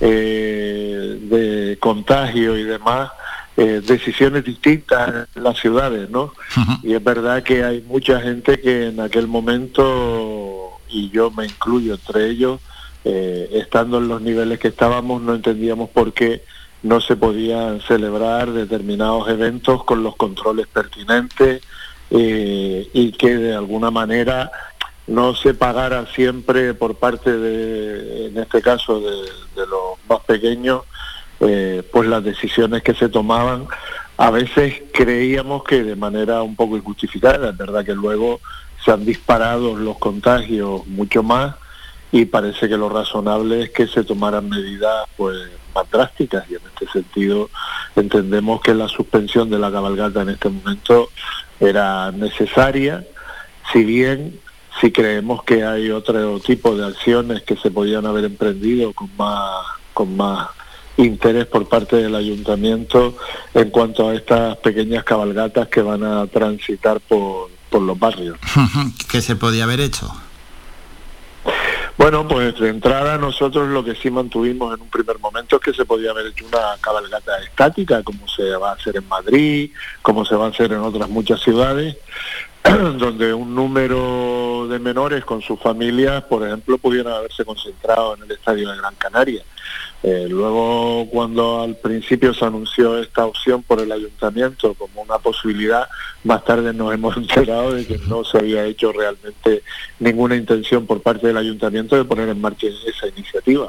eh, 0.00 1.18
de 1.22 1.78
contagio 1.80 2.58
y 2.58 2.64
demás, 2.64 3.12
eh, 3.56 3.80
decisiones 3.82 4.44
distintas 4.44 5.28
en 5.34 5.42
las 5.42 5.58
ciudades, 5.58 6.10
¿no? 6.10 6.34
Y 6.82 6.92
es 6.92 7.02
verdad 7.02 7.42
que 7.42 7.64
hay 7.64 7.80
mucha 7.80 8.20
gente 8.20 8.60
que 8.60 8.88
en 8.88 9.00
aquel 9.00 9.26
momento, 9.26 10.80
y 10.88 11.08
yo 11.10 11.30
me 11.30 11.46
incluyo 11.46 11.94
entre 11.94 12.28
ellos, 12.28 12.60
estando 13.04 13.98
en 13.98 14.08
los 14.08 14.20
niveles 14.20 14.58
que 14.58 14.68
estábamos, 14.68 15.22
no 15.22 15.34
entendíamos 15.34 15.90
por 15.90 16.12
qué 16.12 16.42
no 16.82 17.00
se 17.00 17.16
podían 17.16 17.80
celebrar 17.80 18.52
determinados 18.52 19.28
eventos 19.28 19.84
con 19.84 20.02
los 20.02 20.16
controles 20.16 20.66
pertinentes 20.66 21.62
eh, 22.10 22.88
y 22.92 23.12
que 23.12 23.36
de 23.36 23.54
alguna 23.54 23.90
manera 23.90 24.50
no 25.06 25.34
se 25.34 25.54
pagara 25.54 26.06
siempre 26.06 26.74
por 26.74 26.96
parte 26.96 27.30
de, 27.36 28.26
en 28.26 28.38
este 28.38 28.62
caso, 28.62 29.00
de, 29.00 29.66
los 29.66 29.98
más 30.08 30.20
pequeños, 30.20 30.82
eh, 31.40 31.82
pues 31.92 32.08
las 32.08 32.22
decisiones 32.22 32.82
que 32.82 32.94
se 32.94 33.08
tomaban. 33.08 33.66
A 34.16 34.30
veces 34.30 34.82
creíamos 34.92 35.64
que 35.64 35.82
de 35.82 35.96
manera 35.96 36.42
un 36.42 36.56
poco 36.56 36.76
injustificada, 36.76 37.50
es 37.50 37.56
verdad 37.56 37.84
que 37.84 37.94
luego 37.94 38.40
se 38.84 38.90
han 38.90 39.04
disparado 39.04 39.76
los 39.76 39.98
contagios 39.98 40.86
mucho 40.86 41.22
más 41.22 41.54
y 42.10 42.26
parece 42.26 42.68
que 42.68 42.76
lo 42.76 42.88
razonable 42.88 43.62
es 43.62 43.70
que 43.70 43.86
se 43.86 44.04
tomaran 44.04 44.48
medidas 44.48 45.08
pues 45.16 45.38
más 45.74 45.90
drásticas 45.90 46.44
y 46.50 46.54
en 46.54 46.60
este 46.74 46.86
sentido 46.92 47.50
entendemos 47.96 48.60
que 48.60 48.74
la 48.74 48.88
suspensión 48.88 49.50
de 49.50 49.58
la 49.58 49.70
cabalgata 49.70 50.22
en 50.22 50.30
este 50.30 50.48
momento 50.48 51.10
era 51.60 52.10
necesaria, 52.12 53.04
si 53.72 53.84
bien 53.84 54.40
si 54.80 54.90
creemos 54.90 55.44
que 55.44 55.64
hay 55.64 55.90
otro 55.90 56.40
tipo 56.40 56.74
de 56.74 56.86
acciones 56.86 57.42
que 57.42 57.56
se 57.56 57.70
podían 57.70 58.06
haber 58.06 58.24
emprendido 58.24 58.92
con 58.92 59.10
más 59.16 59.66
con 59.92 60.16
más 60.16 60.48
interés 60.96 61.46
por 61.46 61.68
parte 61.68 61.96
del 61.96 62.14
ayuntamiento 62.14 63.16
en 63.54 63.70
cuanto 63.70 64.08
a 64.08 64.14
estas 64.14 64.56
pequeñas 64.58 65.04
cabalgatas 65.04 65.68
que 65.68 65.82
van 65.82 66.04
a 66.04 66.26
transitar 66.26 67.00
por, 67.00 67.50
por 67.70 67.82
los 67.82 67.98
barrios. 67.98 68.38
¿Qué 69.10 69.20
se 69.20 69.36
podía 69.36 69.64
haber 69.64 69.80
hecho? 69.80 70.12
Bueno, 71.98 72.26
pues 72.26 72.58
de 72.58 72.68
entrada 72.68 73.18
nosotros 73.18 73.68
lo 73.68 73.84
que 73.84 73.94
sí 73.94 74.10
mantuvimos 74.10 74.74
en 74.74 74.80
un 74.80 74.88
primer 74.88 75.18
momento 75.18 75.56
es 75.56 75.62
que 75.62 75.74
se 75.74 75.84
podía 75.84 76.10
haber 76.10 76.26
hecho 76.26 76.46
una 76.46 76.76
cabalgata 76.80 77.38
estática, 77.38 78.02
como 78.02 78.26
se 78.28 78.56
va 78.56 78.70
a 78.70 78.74
hacer 78.74 78.96
en 78.96 79.06
Madrid, 79.08 79.70
como 80.00 80.24
se 80.24 80.34
va 80.34 80.46
a 80.46 80.48
hacer 80.48 80.72
en 80.72 80.80
otras 80.80 81.08
muchas 81.08 81.40
ciudades, 81.40 81.96
donde 82.62 83.34
un 83.34 83.54
número 83.54 84.66
de 84.68 84.78
menores 84.78 85.24
con 85.24 85.42
sus 85.42 85.60
familias, 85.60 86.24
por 86.24 86.46
ejemplo, 86.46 86.78
pudieran 86.78 87.12
haberse 87.12 87.44
concentrado 87.44 88.16
en 88.16 88.22
el 88.24 88.30
estadio 88.30 88.70
de 88.70 88.78
Gran 88.78 88.94
Canaria. 88.94 89.42
Eh, 90.02 90.26
luego, 90.28 91.06
cuando 91.10 91.62
al 91.62 91.76
principio 91.76 92.34
se 92.34 92.44
anunció 92.44 92.98
esta 92.98 93.24
opción 93.24 93.62
por 93.62 93.80
el 93.80 93.92
ayuntamiento 93.92 94.74
como 94.74 95.02
una 95.02 95.18
posibilidad, 95.18 95.88
más 96.24 96.44
tarde 96.44 96.72
nos 96.72 96.92
hemos 96.92 97.16
enterado 97.18 97.72
de 97.72 97.86
que 97.86 97.98
no 98.08 98.24
se 98.24 98.38
había 98.38 98.64
hecho 98.64 98.92
realmente 98.92 99.62
ninguna 100.00 100.34
intención 100.34 100.86
por 100.86 101.00
parte 101.02 101.28
del 101.28 101.36
ayuntamiento 101.36 101.96
de 101.96 102.04
poner 102.04 102.28
en 102.28 102.40
marcha 102.40 102.66
esa 102.66 103.06
iniciativa. 103.06 103.68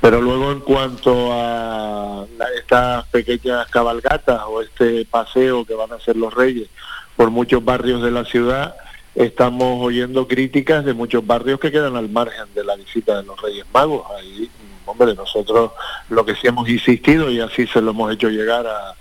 Pero 0.00 0.20
luego, 0.20 0.50
en 0.50 0.60
cuanto 0.60 1.28
a 1.30 2.24
estas 2.58 3.06
pequeñas 3.08 3.68
cabalgatas 3.68 4.40
o 4.48 4.62
este 4.62 5.04
paseo 5.04 5.64
que 5.64 5.74
van 5.74 5.92
a 5.92 5.96
hacer 5.96 6.16
los 6.16 6.32
reyes 6.32 6.68
por 7.16 7.30
muchos 7.30 7.62
barrios 7.62 8.02
de 8.02 8.10
la 8.10 8.24
ciudad, 8.24 8.74
estamos 9.14 9.78
oyendo 9.84 10.26
críticas 10.26 10.84
de 10.84 10.94
muchos 10.94 11.26
barrios 11.26 11.60
que 11.60 11.70
quedan 11.70 11.96
al 11.96 12.08
margen 12.08 12.46
de 12.54 12.64
la 12.64 12.76
visita 12.76 13.18
de 13.18 13.24
los 13.24 13.40
Reyes 13.40 13.66
Magos. 13.74 14.04
Ahí 14.16 14.50
hombre, 14.90 15.14
nosotros 15.14 15.72
lo 16.08 16.24
que 16.24 16.34
sí 16.34 16.46
hemos 16.46 16.68
insistido 16.68 17.30
y 17.30 17.40
así 17.40 17.66
se 17.66 17.80
lo 17.80 17.90
hemos 17.92 18.12
hecho 18.12 18.28
llegar 18.28 18.66
a, 18.66 18.94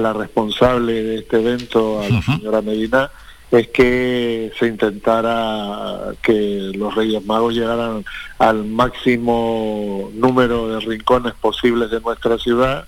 la 0.00 0.12
responsable 0.12 1.04
de 1.04 1.18
este 1.18 1.40
evento, 1.40 2.00
a 2.00 2.08
la 2.08 2.20
señora 2.22 2.62
Medina, 2.62 3.10
es 3.52 3.68
que 3.68 4.50
se 4.58 4.66
intentara 4.66 6.14
que 6.20 6.72
los 6.74 6.94
Reyes 6.96 7.24
Magos 7.24 7.54
llegaran 7.54 8.04
al 8.38 8.64
máximo 8.64 10.10
número 10.14 10.68
de 10.68 10.80
rincones 10.80 11.34
posibles 11.34 11.92
de 11.92 12.00
nuestra 12.00 12.38
ciudad 12.38 12.86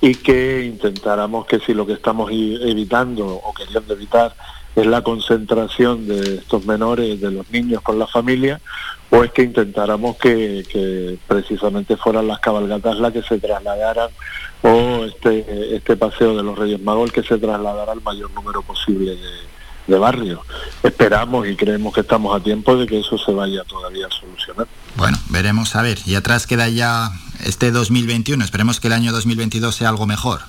y 0.00 0.16
que 0.16 0.64
intentáramos 0.64 1.46
que 1.46 1.60
si 1.60 1.74
lo 1.74 1.86
que 1.86 1.92
estamos 1.92 2.30
evitando 2.32 3.26
o 3.26 3.54
queriendo 3.54 3.94
evitar 3.94 4.34
es 4.76 4.86
la 4.86 5.02
concentración 5.02 6.06
de 6.06 6.36
estos 6.36 6.64
menores, 6.64 7.20
de 7.20 7.30
los 7.30 7.50
niños 7.50 7.82
con 7.82 7.98
la 7.98 8.06
familia, 8.06 8.60
o 9.10 9.24
es 9.24 9.32
que 9.32 9.42
intentáramos 9.42 10.16
que, 10.16 11.18
precisamente 11.26 11.96
fueran 11.96 12.28
las 12.28 12.38
cabalgatas 12.38 12.98
las 12.98 13.12
que 13.12 13.22
se 13.22 13.38
trasladaran 13.38 14.08
o 14.62 15.04
este, 15.04 15.76
este 15.76 15.96
paseo 15.96 16.36
de 16.36 16.42
los 16.42 16.56
Reyes 16.56 16.80
Magos 16.80 17.10
que 17.10 17.22
se 17.22 17.38
trasladara 17.38 17.92
al 17.92 18.02
mayor 18.02 18.30
número 18.32 18.62
posible 18.62 19.16
de, 19.16 19.98
barrios. 19.98 20.38
Esperamos 20.84 21.48
y 21.48 21.56
creemos 21.56 21.92
que 21.92 22.02
estamos 22.02 22.36
a 22.36 22.40
tiempo 22.40 22.76
de 22.76 22.86
que 22.86 23.00
eso 23.00 23.18
se 23.18 23.32
vaya 23.32 23.64
todavía 23.64 24.06
a 24.06 24.10
solucionar. 24.10 24.68
Bueno, 24.94 25.18
veremos 25.30 25.74
a 25.74 25.82
ver. 25.82 25.98
Y 26.06 26.14
atrás 26.14 26.46
queda 26.46 26.68
ya 26.68 27.10
este 27.44 27.72
2021. 27.72 28.44
Esperemos 28.44 28.78
que 28.78 28.86
el 28.86 28.92
año 28.92 29.10
2022 29.10 29.74
sea 29.74 29.88
algo 29.88 30.06
mejor. 30.06 30.42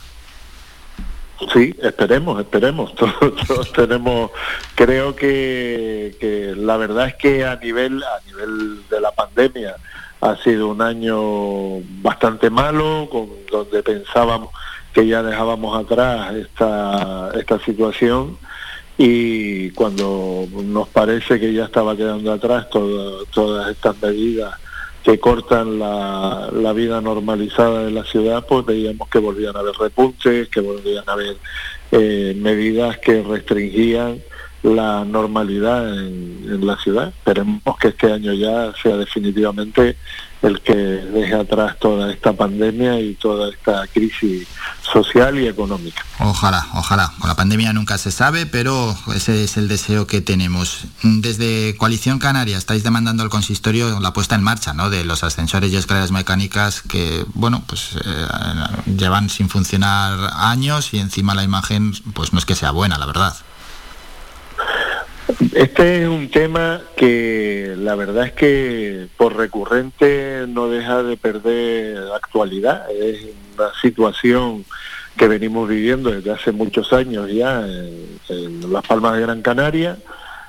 Sí, 1.54 1.76
esperemos, 1.82 2.40
esperemos. 2.40 2.94
Todos, 3.48 3.72
tenemos, 3.74 4.32
creo 4.76 5.16
que, 5.16 6.54
la 6.58 6.78
verdad 6.78 7.08
es 7.08 7.16
que 7.16 7.46
a 7.46 7.56
nivel, 7.56 8.04
a 8.04 8.26
nivel 8.28 8.88
de 8.90 9.02
la 9.02 9.12
pandemia 9.12 9.76
ha 10.22 10.36
sido 10.38 10.70
un 10.70 10.82
año 10.82 11.80
bastante 12.02 12.50
malo, 12.50 13.08
con, 13.12 13.30
donde 13.52 13.82
pensábamos 13.82 14.50
que 14.94 15.08
ya 15.08 15.24
dejábamos 15.24 15.84
atrás 15.84 16.36
esta, 16.36 17.32
esta 17.34 17.60
situación 17.60 18.38
y 18.98 19.72
cuando 19.72 20.46
nos 20.52 20.88
parece 20.90 21.40
que 21.40 21.54
ya 21.54 21.66
estaba 21.66 21.96
quedando 21.96 22.32
atrás 22.32 22.68
todas 22.70 23.70
estas 23.70 24.00
medidas 24.02 24.54
que 25.04 25.20
cortan 25.20 25.80
la, 25.80 26.50
la, 26.54 26.74
vida 26.74 27.02
normalizada 27.02 27.86
de 27.86 27.92
la 27.92 28.04
ciudad, 28.04 28.46
pues 28.48 28.66
veíamos 28.66 29.10
que 29.10 29.20
volvían 29.20 29.56
a 29.56 29.60
haber 29.60 29.74
repuntes, 29.76 30.48
que 30.50 30.60
volvían 30.60 31.04
a 31.08 31.14
haber 31.14 31.38
eh, 31.92 32.34
medidas 32.38 33.00
que 33.00 33.24
restringían 33.24 34.22
la 34.64 35.04
normalidad 35.04 35.98
en, 35.98 36.66
la 36.66 36.78
ciudad. 36.78 37.10
Esperemos 37.10 37.78
que 37.80 37.90
este 37.90 38.12
año 38.12 38.34
ya 38.34 38.74
sea 38.82 38.98
definitivamente 38.98 39.98
el 40.42 40.62
que 40.62 40.76
deje 40.76 41.36
atrás 41.36 41.78
toda 41.80 42.12
esta 42.12 42.34
pandemia 42.34 43.00
y 43.00 43.14
toda 43.16 43.50
esta 43.52 43.86
crisis 43.88 44.48
social 44.82 45.40
y 45.40 45.48
económica. 45.48 46.04
Ojalá, 46.20 46.68
ojalá. 46.74 47.14
Con 47.20 47.28
la 47.28 47.36
pandemia 47.36 47.74
nunca 47.74 47.98
se 47.98 48.12
sabe, 48.12 48.46
pero 48.46 48.96
ese 49.16 49.44
es 49.44 49.58
el 49.58 49.68
deseo 49.68 50.08
que 50.08 50.22
tenemos. 50.22 50.86
Desde 51.04 51.76
Coalición 51.78 52.20
Canaria 52.20 52.58
estáis 52.58 52.84
demandando 52.84 53.24
al 53.24 53.30
consistorio 53.30 54.00
la 54.00 54.14
puesta 54.14 54.36
en 54.36 54.44
marcha 54.44 54.74
¿no? 54.74 54.90
de 54.90 55.06
los 55.06 55.24
ascensores 55.24 55.72
y 55.72 55.78
escaleras 55.78 56.12
mecánicas 56.12 56.82
que, 56.82 57.26
bueno, 57.34 57.64
pues 57.68 57.96
eh, 58.04 58.28
llevan 58.98 59.30
sin 59.30 59.50
funcionar 59.50 60.32
años 60.36 60.94
y 60.94 61.00
encima 61.00 61.36
la 61.36 61.44
imagen 61.44 61.94
pues 62.14 62.34
no 62.34 62.40
es 62.40 62.46
que 62.46 62.56
sea 62.56 62.72
buena, 62.72 62.98
la 62.98 63.06
verdad. 63.06 63.36
Este 65.54 66.04
es 66.04 66.08
un 66.08 66.30
tema 66.30 66.82
que 66.96 67.76
la 67.78 67.96
verdad 67.96 68.28
es 68.28 68.34
que 68.34 69.08
por 69.18 69.36
recurrente 69.36 70.46
no 70.48 70.68
deja 70.68 71.04
de 71.04 71.18
perder 71.18 71.98
actualidad. 72.14 72.90
Es 72.92 73.28
una 73.58 73.70
situación 73.82 74.66
que 75.16 75.28
venimos 75.28 75.70
viviendo 75.70 76.12
desde 76.12 76.32
hace 76.32 76.52
muchos 76.52 76.92
años 76.94 77.30
ya 77.32 77.66
en, 77.66 78.72
Las 78.72 78.86
Palmas 78.86 79.16
de 79.16 79.22
Gran 79.22 79.42
Canaria. 79.42 79.98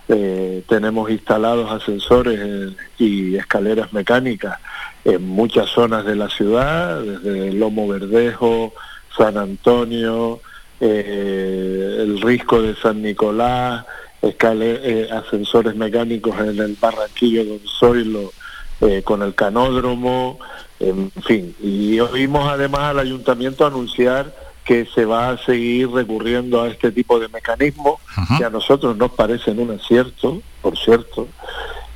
Eh, 0.09 0.63
tenemos 0.69 1.11
instalados 1.11 1.71
ascensores 1.71 2.73
y 2.99 3.37
escaleras 3.37 3.93
mecánicas 3.93 4.59
en 5.05 5.23
muchas 5.27 5.69
zonas 5.71 6.05
de 6.05 6.17
la 6.17 6.29
ciudad, 6.29 7.01
desde 7.03 7.53
Lomo 7.53 7.89
Verdejo, 7.89 8.73
San 9.17 9.37
Antonio, 9.37 10.41
eh, 10.81 11.99
el 12.01 12.21
Risco 12.21 12.63
de 12.63 12.75
San 12.77 13.03
Nicolás, 13.03 13.85
eh, 14.23 15.09
ascensores 15.11 15.75
mecánicos 15.75 16.39
en 16.39 16.59
el 16.61 16.77
Barranquillo 16.81 17.45
de 17.45 17.61
Zoilo 17.79 18.33
eh, 18.81 19.03
con 19.03 19.23
el 19.23 19.35
canódromo, 19.35 20.39
en 20.81 21.11
fin. 21.23 21.55
Y 21.61 21.99
oímos 22.01 22.49
además 22.49 22.83
al 22.83 23.01
ayuntamiento 23.01 23.67
anunciar 23.67 24.35
que 24.65 24.87
se 24.87 25.05
va 25.05 25.31
a 25.31 25.39
seguir 25.39 25.91
recurriendo 25.91 26.63
a 26.63 26.69
este 26.69 26.93
tipo 26.93 27.19
de 27.19 27.29
mecanismos, 27.29 28.01
que 28.39 28.45
a 28.45 28.51
nosotros 28.51 28.97
nos 28.97 29.11
parecen 29.13 29.59
un 29.59 29.73
acierto, 29.73 30.41
por 30.61 30.79
cierto, 30.79 31.29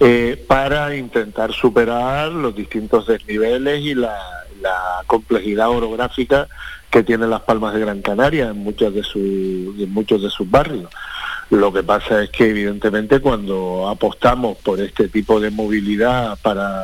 eh, 0.01 0.45
para 0.47 0.95
intentar 0.97 1.53
superar 1.53 2.31
los 2.31 2.55
distintos 2.55 3.07
desniveles 3.07 3.81
y 3.81 3.95
la, 3.95 4.19
la, 4.61 5.03
complejidad 5.07 5.71
orográfica 5.71 6.49
que 6.91 7.03
tienen 7.03 7.31
las 7.31 7.43
Palmas 7.43 7.73
de 7.75 7.81
Gran 7.81 8.03
Canaria 8.03 8.49
en, 8.49 8.59
muchos 8.59 8.93
de, 8.93 9.03
su, 9.03 9.19
en 9.19 9.91
muchos 9.93 10.23
de 10.23 10.31
sus 10.31 10.51
barrios. 10.51 10.91
Lo 11.51 11.73
que 11.73 11.83
pasa 11.83 12.23
es 12.23 12.31
que 12.31 12.51
evidentemente 12.51 13.21
cuando 13.21 13.89
apostamos 13.89 14.59
por 14.59 14.81
este 14.81 15.09
tipo 15.09 15.39
de 15.39 15.51
movilidad 15.51 16.39
para 16.43 16.83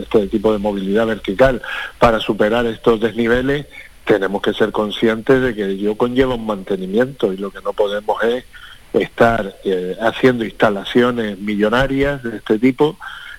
este 0.00 0.28
tipo 0.28 0.52
de 0.52 0.58
movilidad 0.58 1.06
vertical 1.06 1.60
para 1.98 2.20
superar 2.20 2.64
estos 2.66 3.00
desniveles, 3.00 3.66
tenemos 4.04 4.40
que 4.40 4.54
ser 4.54 4.72
conscientes 4.72 5.42
de 5.42 5.54
que 5.54 5.66
ello 5.66 5.96
conlleva 5.96 6.34
un 6.34 6.46
mantenimiento 6.46 7.32
y 7.32 7.36
lo 7.36 7.50
que 7.50 7.60
no 7.60 7.72
podemos 7.72 8.22
es 8.22 8.44
estar 8.94 9.56
eh, 9.64 9.96
haciendo 10.00 10.44
instalaciones 10.44 11.38
millonarias 11.38 12.22
de 12.22 12.36
este 12.36 12.58
tipo 12.58 12.96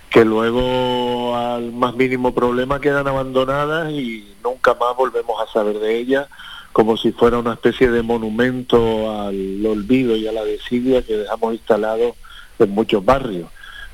que 0.10 0.26
luego 0.26 1.36
al 1.36 1.72
más 1.72 1.96
mínimo 1.96 2.34
problema 2.34 2.80
quedan 2.80 3.08
abandonadas 3.08 3.92
y 3.92 4.36
nunca 4.44 4.74
más 4.76 4.96
volvemos 4.96 5.42
a 5.42 5.52
saber 5.52 5.80
de 5.80 5.98
ellas 5.98 6.28
como 6.76 6.98
si 6.98 7.14
fuera 7.14 7.38
una 7.38 7.54
especie 7.54 7.90
de 7.90 8.02
monumento 8.02 9.10
al 9.10 9.66
olvido 9.66 10.18
y 10.18 10.28
a 10.28 10.34
la 10.34 10.44
desidia 10.44 11.02
que 11.04 11.16
dejamos 11.16 11.54
instalado 11.54 12.18
en 12.60 12.70
muchos 12.72 13.06
barrios. 13.06 13.50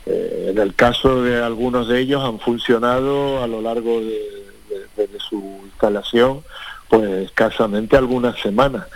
Eh, 0.07 0.47
en 0.49 0.57
el 0.57 0.73
caso 0.73 1.21
de 1.21 1.43
algunos 1.43 1.87
de 1.87 1.99
ellos 1.99 2.23
han 2.23 2.39
funcionado 2.39 3.43
a 3.43 3.45
lo 3.45 3.61
largo 3.61 4.01
de, 4.01 4.47
su 5.19 5.59
instalación 5.65 6.41
pues 6.89 7.03
escasamente 7.27 7.97
algunas 7.97 8.39
semanas. 8.41 8.87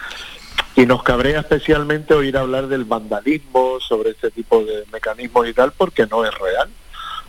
Y 0.76 0.88
nos 0.88 1.04
cabrea 1.04 1.42
especialmente 1.42 2.16
oír 2.16 2.38
hablar 2.38 2.68
del 2.68 2.86
vandalismo 2.86 3.78
sobre 3.88 4.10
este 4.10 4.32
tipo 4.32 4.66
de 4.66 4.84
mecanismos 4.92 5.48
y 5.48 5.54
tal 5.54 5.74
porque 5.74 6.08
no 6.08 6.26
es 6.26 6.34
real. 6.34 6.70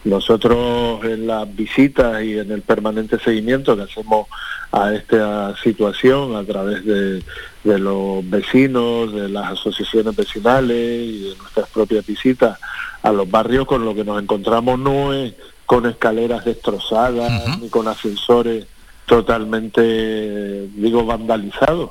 Nosotros 0.07 1.05
en 1.05 1.27
las 1.27 1.53
visitas 1.57 2.23
y 2.23 2.39
en 2.39 2.53
el 2.53 2.63
permanente 2.63 3.19
seguimiento 3.19 3.77
que 3.77 3.83
hacemos 3.83 4.29
a 4.71 4.95
esta 4.95 5.57
situación 5.57 6.37
a 6.37 6.45
través 6.45 6.85
de, 6.85 7.25
los 7.65 8.31
vecinos, 8.31 9.13
de 9.13 9.29
las 9.29 9.55
asociaciones 9.55 10.15
vecinales 10.15 10.77
y 10.77 11.31
de 11.31 11.37
nuestras 11.37 11.69
propias 11.71 12.07
visitas 12.07 12.57
a 13.03 13.11
los 13.11 13.29
barrios, 13.29 13.67
con 13.67 13.85
lo 13.85 13.97
que 13.97 14.05
nos 14.05 14.23
encontramos 14.23 14.79
no 14.79 15.13
es 15.13 15.35
con 15.67 15.87
escaleras 15.87 16.45
destrozadas 16.45 17.59
ni 17.61 17.69
con 17.69 17.89
ascensores 17.89 18.65
totalmente, 19.07 20.69
digo, 20.69 21.05
vandalizados. 21.05 21.91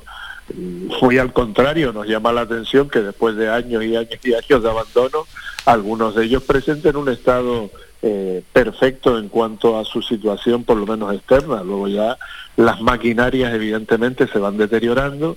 Muy 1.02 1.18
al 1.18 1.34
contrario, 1.34 1.92
nos 1.92 2.06
llama 2.06 2.32
la 2.32 2.42
atención 2.42 2.88
que 2.88 3.02
después 3.02 3.36
de 3.36 3.50
años 3.50 3.84
y 3.84 3.94
años 3.94 4.20
y 4.24 4.32
años 4.32 4.62
de 4.62 4.70
abandono, 4.70 5.26
algunos 5.66 6.14
de 6.14 6.24
ellos 6.24 6.44
presenten 6.44 6.96
un 6.96 7.10
estado 7.10 7.70
eh, 8.02 8.42
perfecto 8.52 9.18
en 9.18 9.28
cuanto 9.28 9.78
a 9.78 9.84
su 9.84 10.02
situación, 10.02 10.64
por 10.64 10.76
lo 10.76 10.86
menos 10.86 11.14
externa. 11.14 11.62
Luego 11.62 11.88
ya 11.88 12.16
las 12.56 12.80
maquinarias 12.80 13.54
evidentemente 13.54 14.26
se 14.26 14.38
van 14.38 14.56
deteriorando 14.56 15.36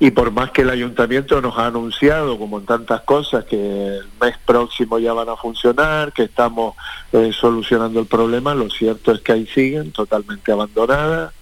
y 0.00 0.10
por 0.10 0.32
más 0.32 0.50
que 0.50 0.62
el 0.62 0.70
ayuntamiento 0.70 1.40
nos 1.40 1.56
ha 1.56 1.66
anunciado, 1.66 2.36
como 2.38 2.58
en 2.58 2.66
tantas 2.66 3.02
cosas, 3.02 3.44
que 3.44 3.56
el 3.98 4.06
mes 4.20 4.36
próximo 4.44 4.98
ya 4.98 5.12
van 5.12 5.28
a 5.28 5.36
funcionar, 5.36 6.12
que 6.12 6.24
estamos 6.24 6.74
eh, 7.12 7.30
solucionando 7.32 8.00
el 8.00 8.06
problema, 8.06 8.54
lo 8.54 8.68
cierto 8.70 9.12
es 9.12 9.20
que 9.20 9.32
ahí 9.32 9.46
siguen 9.46 9.92
totalmente 9.92 10.50
abandonadas 10.50 11.32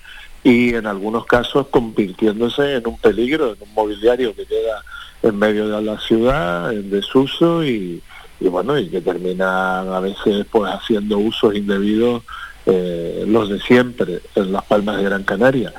y 0.45 0.75
en 0.75 0.87
algunos 0.87 1.25
casos 1.25 1.69
convirtiéndose 1.69 2.75
en 2.75 2.87
un 2.87 2.99
peligro, 2.99 3.55
en 3.55 3.57
un 3.61 3.75
mobiliario 3.75 4.35
que 4.35 4.45
queda 4.45 4.85
en 5.23 5.39
medio 5.39 5.69
de 5.69 5.83
la 5.83 5.99
ciudad, 6.01 6.73
en 6.73 6.91
desuso 6.91 7.65
y, 7.65 8.03
y 8.43 8.49
bueno, 8.49 8.77
y 8.77 8.89
que 8.89 9.01
terminan 9.01 9.89
a 9.89 10.01
veces 10.01 10.45
pues 10.51 10.73
haciendo 10.73 11.19
usos 11.19 11.55
indebidos 11.55 12.23
eh, 12.67 13.25
los 13.27 13.49
de 13.49 13.61
siempre 13.61 14.21
en 14.35 14.53
las 14.53 14.65
Palmas 14.65 14.97
de 14.97 15.05
Gran 15.05 15.23
Canaria. 15.23 15.73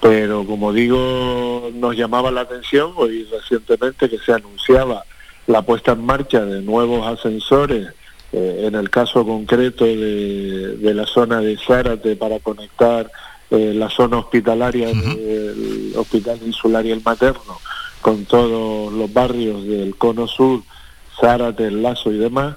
Pero 0.00 0.44
como 0.44 0.72
digo, 0.72 1.70
nos 1.74 1.96
llamaba 1.96 2.32
la 2.32 2.40
atención 2.42 2.92
hoy 2.96 3.28
recientemente 3.30 4.08
que 4.08 4.18
se 4.18 4.32
anunciaba 4.32 5.04
la 5.46 5.62
puesta 5.62 5.92
en 5.92 6.04
marcha 6.04 6.44
de 6.44 6.62
nuevos 6.62 7.06
ascensores, 7.06 7.88
eh, 8.32 8.64
en 8.66 8.74
el 8.74 8.90
caso 8.90 9.24
concreto 9.24 9.84
de, 9.84 10.78
la 10.80 11.06
zona 11.06 11.40
de 11.40 11.56
Zárate 11.58 12.16
para 12.16 12.40
conectar 12.40 13.10
eh, 13.50 13.72
la 13.74 13.88
zona 13.88 14.18
hospitalaria 14.18 14.88
del 14.88 15.92
Hospital 15.96 16.40
Insular 16.44 16.84
y 16.86 16.90
el 16.90 17.02
Materno 17.04 17.60
con 18.00 18.24
todos 18.24 18.92
los 18.92 19.12
barrios 19.12 19.64
del 19.64 19.94
Cono 19.96 20.26
Sur 20.26 20.62
Zárate, 21.20 21.66
El 21.66 21.82
Lazo 21.82 22.12
y 22.12 22.18
demás, 22.18 22.56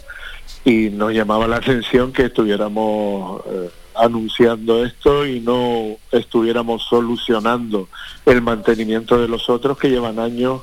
y 0.66 0.89
nos 0.89 1.14
llamaba 1.14 1.47
la 1.47 1.57
atención 1.57 2.14
que 2.14 2.26
estuviéramos 2.26 3.41
eh, 3.47 3.70
anunciando 3.95 4.84
esto 4.84 5.26
y 5.26 5.39
no 5.39 5.97
estuviéramos 6.11 6.84
solucionando 6.84 7.89
el 8.26 8.41
mantenimiento 8.41 9.20
de 9.20 9.28
los 9.28 9.49
otros 9.49 9.78
que 9.78 9.89
llevan 9.89 10.20
años 10.20 10.61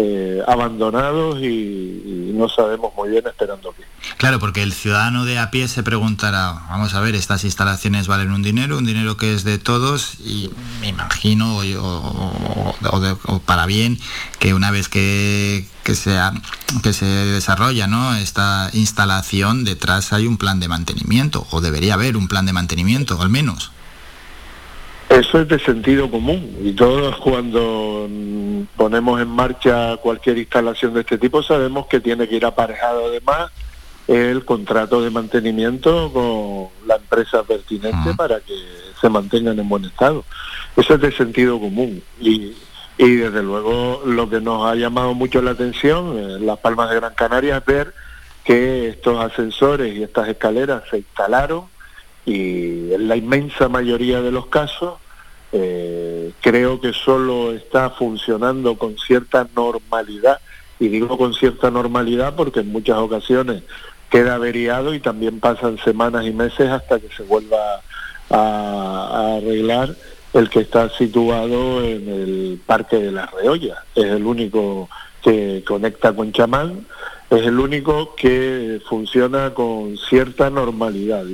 eh, 0.00 0.42
abandonados 0.46 1.42
y, 1.42 2.32
no 2.38 2.48
sabemos 2.48 2.92
muy 2.96 3.08
bien 3.08 3.26
esperando 3.26 3.74
qué. 3.76 3.82
Claro, 4.16 4.38
porque 4.38 4.62
el 4.62 4.72
ciudadano 4.72 5.24
de 5.24 5.40
a 5.40 5.50
pie 5.50 5.66
se 5.66 5.82
preguntará, 5.82 6.52
vamos 6.68 6.94
a 6.94 7.00
ver, 7.00 7.16
estas 7.16 7.42
instalaciones 7.42 8.06
valen 8.06 8.30
un 8.30 8.44
dinero, 8.44 8.78
un 8.78 8.86
dinero 8.86 9.16
que 9.16 9.34
es 9.34 9.42
de 9.42 9.58
todos 9.58 10.20
y 10.20 10.48
me 10.80 10.86
imagino, 10.86 11.58
o, 11.58 13.42
para 13.44 13.66
bien, 13.66 13.98
que 14.38 14.54
una 14.54 14.70
vez 14.70 14.88
que, 14.88 15.66
que, 15.82 15.96
sea, 15.96 16.32
que 16.84 16.92
se 16.92 17.06
desarrolla 17.06 17.88
¿no? 17.88 18.14
esta 18.14 18.70
instalación, 18.72 19.64
detrás 19.64 20.12
hay 20.12 20.28
un 20.28 20.36
plan 20.36 20.60
de 20.60 20.68
mantenimiento, 20.68 21.44
o 21.50 21.60
debería 21.60 21.94
haber 21.94 22.16
un 22.16 22.28
plan 22.28 22.46
de 22.46 22.52
mantenimiento, 22.52 23.20
al 23.20 23.30
menos. 23.30 23.72
Eso 25.18 25.40
es 25.40 25.48
de 25.48 25.58
sentido 25.58 26.08
común. 26.08 26.56
Y 26.62 26.74
todos 26.74 27.16
cuando 27.16 28.08
ponemos 28.76 29.20
en 29.20 29.26
marcha 29.26 29.96
cualquier 29.96 30.38
instalación 30.38 30.94
de 30.94 31.00
este 31.00 31.18
tipo 31.18 31.42
sabemos 31.42 31.88
que 31.88 31.98
tiene 31.98 32.28
que 32.28 32.36
ir 32.36 32.46
aparejado 32.46 33.06
además 33.06 33.50
el 34.06 34.44
contrato 34.44 35.02
de 35.02 35.10
mantenimiento 35.10 36.12
con 36.12 36.86
la 36.86 36.96
empresa 36.96 37.42
pertinente 37.42 38.14
para 38.16 38.38
que 38.38 38.54
se 39.00 39.08
mantengan 39.08 39.58
en 39.58 39.68
buen 39.68 39.86
estado. 39.86 40.24
Eso 40.76 40.94
es 40.94 41.00
de 41.00 41.10
sentido 41.10 41.58
común. 41.58 42.00
Y, 42.20 42.52
y 42.96 43.16
desde 43.16 43.42
luego 43.42 44.02
lo 44.06 44.30
que 44.30 44.40
nos 44.40 44.70
ha 44.70 44.76
llamado 44.76 45.14
mucho 45.14 45.42
la 45.42 45.50
atención 45.50 46.16
en 46.16 46.46
Las 46.46 46.60
Palmas 46.60 46.90
de 46.90 46.96
Gran 46.96 47.14
Canaria 47.14 47.56
es 47.56 47.64
ver 47.64 47.92
que 48.44 48.90
estos 48.90 49.18
ascensores 49.18 49.96
y 49.96 50.04
estas 50.04 50.28
escaleras 50.28 50.84
se 50.88 50.98
instalaron 50.98 51.64
y 52.24 52.92
en 52.92 53.08
la 53.08 53.16
inmensa 53.16 53.68
mayoría 53.68 54.22
de 54.22 54.30
los 54.30 54.46
casos 54.46 54.94
eh, 55.52 56.32
creo 56.40 56.80
que 56.80 56.92
solo 56.92 57.52
está 57.52 57.90
funcionando 57.90 58.76
con 58.76 58.98
cierta 58.98 59.48
normalidad 59.54 60.40
y 60.78 60.88
digo 60.88 61.16
con 61.16 61.34
cierta 61.34 61.70
normalidad 61.70 62.34
porque 62.36 62.60
en 62.60 62.70
muchas 62.70 62.98
ocasiones 62.98 63.62
queda 64.10 64.34
averiado 64.34 64.94
y 64.94 65.00
también 65.00 65.40
pasan 65.40 65.78
semanas 65.78 66.26
y 66.26 66.32
meses 66.32 66.70
hasta 66.70 66.98
que 66.98 67.08
se 67.08 67.22
vuelva 67.22 67.80
a, 68.30 69.36
arreglar 69.36 69.94
el 70.34 70.50
que 70.50 70.60
está 70.60 70.88
situado 70.90 71.82
en 71.82 72.08
el 72.08 72.60
Parque 72.64 72.96
de 72.96 73.12
las 73.12 73.30
Reollas. 73.32 73.78
Es 73.94 74.04
el 74.04 74.24
único 74.24 74.88
que 75.22 75.64
conecta 75.66 76.14
con 76.14 76.32
Chamán, 76.32 76.86
es 77.30 77.46
el 77.46 77.58
único 77.58 78.14
que 78.14 78.80
funciona 78.88 79.54
con 79.54 79.96
cierta 79.96 80.50
normalidad. 80.50 81.24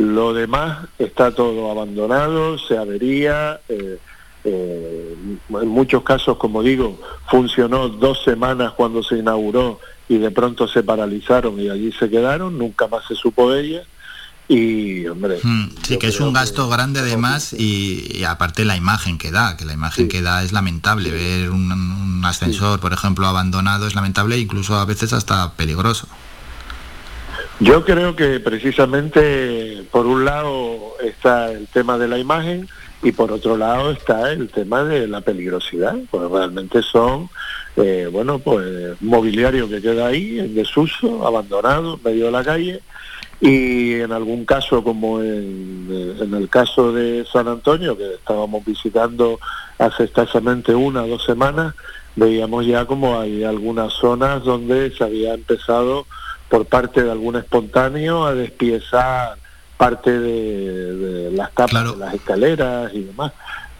Lo 0.00 0.32
demás 0.32 0.88
está 0.98 1.34
todo 1.34 1.70
abandonado, 1.70 2.58
se 2.58 2.78
avería. 2.78 3.60
Eh, 3.68 3.98
eh, 4.44 5.14
en 5.50 5.68
muchos 5.68 6.02
casos, 6.02 6.38
como 6.38 6.62
digo, 6.62 6.98
funcionó 7.30 7.90
dos 7.90 8.22
semanas 8.24 8.72
cuando 8.72 9.02
se 9.02 9.18
inauguró 9.18 9.78
y 10.08 10.16
de 10.16 10.30
pronto 10.30 10.66
se 10.66 10.82
paralizaron 10.82 11.60
y 11.60 11.68
allí 11.68 11.92
se 11.92 12.08
quedaron, 12.08 12.56
nunca 12.56 12.88
más 12.88 13.06
se 13.06 13.14
supo 13.14 13.52
de 13.52 13.60
ella. 13.60 13.82
Y, 14.48 15.06
hombre. 15.06 15.38
Hmm, 15.42 15.68
sí, 15.82 15.98
que 15.98 16.06
es 16.06 16.18
un 16.18 16.32
gasto 16.32 16.70
grande 16.70 17.00
además 17.00 17.52
y, 17.52 18.24
aparte 18.24 18.64
la 18.64 18.76
imagen 18.76 19.18
que 19.18 19.30
da, 19.30 19.58
que 19.58 19.66
la 19.66 19.74
imagen 19.74 20.08
que 20.08 20.22
da 20.22 20.42
es 20.42 20.52
lamentable. 20.52 21.10
Ver 21.10 21.50
un, 21.50 22.22
ascensor, 22.24 22.80
por 22.80 22.94
ejemplo, 22.94 23.26
abandonado 23.26 23.86
es 23.86 23.94
lamentable 23.94 24.36
e 24.36 24.38
incluso 24.38 24.76
a 24.76 24.86
veces 24.86 25.12
hasta 25.12 25.52
peligroso. 25.52 26.08
Yo 27.60 27.84
creo 27.84 28.16
que 28.16 28.40
precisamente 28.40 29.84
por 29.90 30.06
un 30.06 30.24
lado 30.24 30.94
está 31.04 31.52
el 31.52 31.66
tema 31.68 31.98
de 31.98 32.08
la 32.08 32.18
imagen 32.18 32.66
y 33.02 33.12
por 33.12 33.30
otro 33.30 33.58
lado 33.58 33.90
está 33.90 34.32
el 34.32 34.48
tema 34.48 34.82
de 34.84 35.06
la 35.06 35.20
peligrosidad, 35.20 35.94
pues 36.10 36.30
realmente 36.30 36.80
son, 36.80 37.28
eh, 37.76 38.08
bueno, 38.10 38.38
pues 38.38 38.96
mobiliario 39.02 39.68
que 39.68 39.82
queda 39.82 40.06
ahí 40.06 40.38
en 40.38 40.54
desuso, 40.54 41.26
abandonado, 41.26 41.96
en 41.96 42.02
medio 42.02 42.24
de 42.26 42.32
la 42.32 42.44
calle. 42.44 42.80
Y 43.42 43.92
en 43.92 44.12
algún 44.12 44.46
caso 44.46 44.82
como 44.82 45.20
en, 45.20 46.16
en 46.18 46.34
el 46.34 46.48
caso 46.48 46.92
de 46.92 47.26
San 47.30 47.46
Antonio 47.46 47.94
que 47.96 48.14
estábamos 48.14 48.64
visitando 48.64 49.38
hace 49.78 50.04
escasamente 50.04 50.74
una 50.74 51.04
o 51.04 51.08
dos 51.08 51.24
semanas, 51.24 51.74
veíamos 52.16 52.64
ya 52.64 52.86
como 52.86 53.20
hay 53.20 53.44
algunas 53.44 53.92
zonas 53.92 54.44
donde 54.44 54.90
se 54.92 55.04
había 55.04 55.34
empezado 55.34 56.06
por 56.50 56.66
parte 56.66 57.02
de 57.02 57.10
algún 57.10 57.36
espontáneo 57.36 58.26
a 58.26 58.34
despiezar 58.34 59.36
parte 59.78 60.10
de, 60.10 61.30
las 61.32 61.48
capas 61.50 61.92
de 61.92 61.96
las 61.96 62.12
escaleras 62.12 62.92
y 62.92 63.04
demás. 63.04 63.32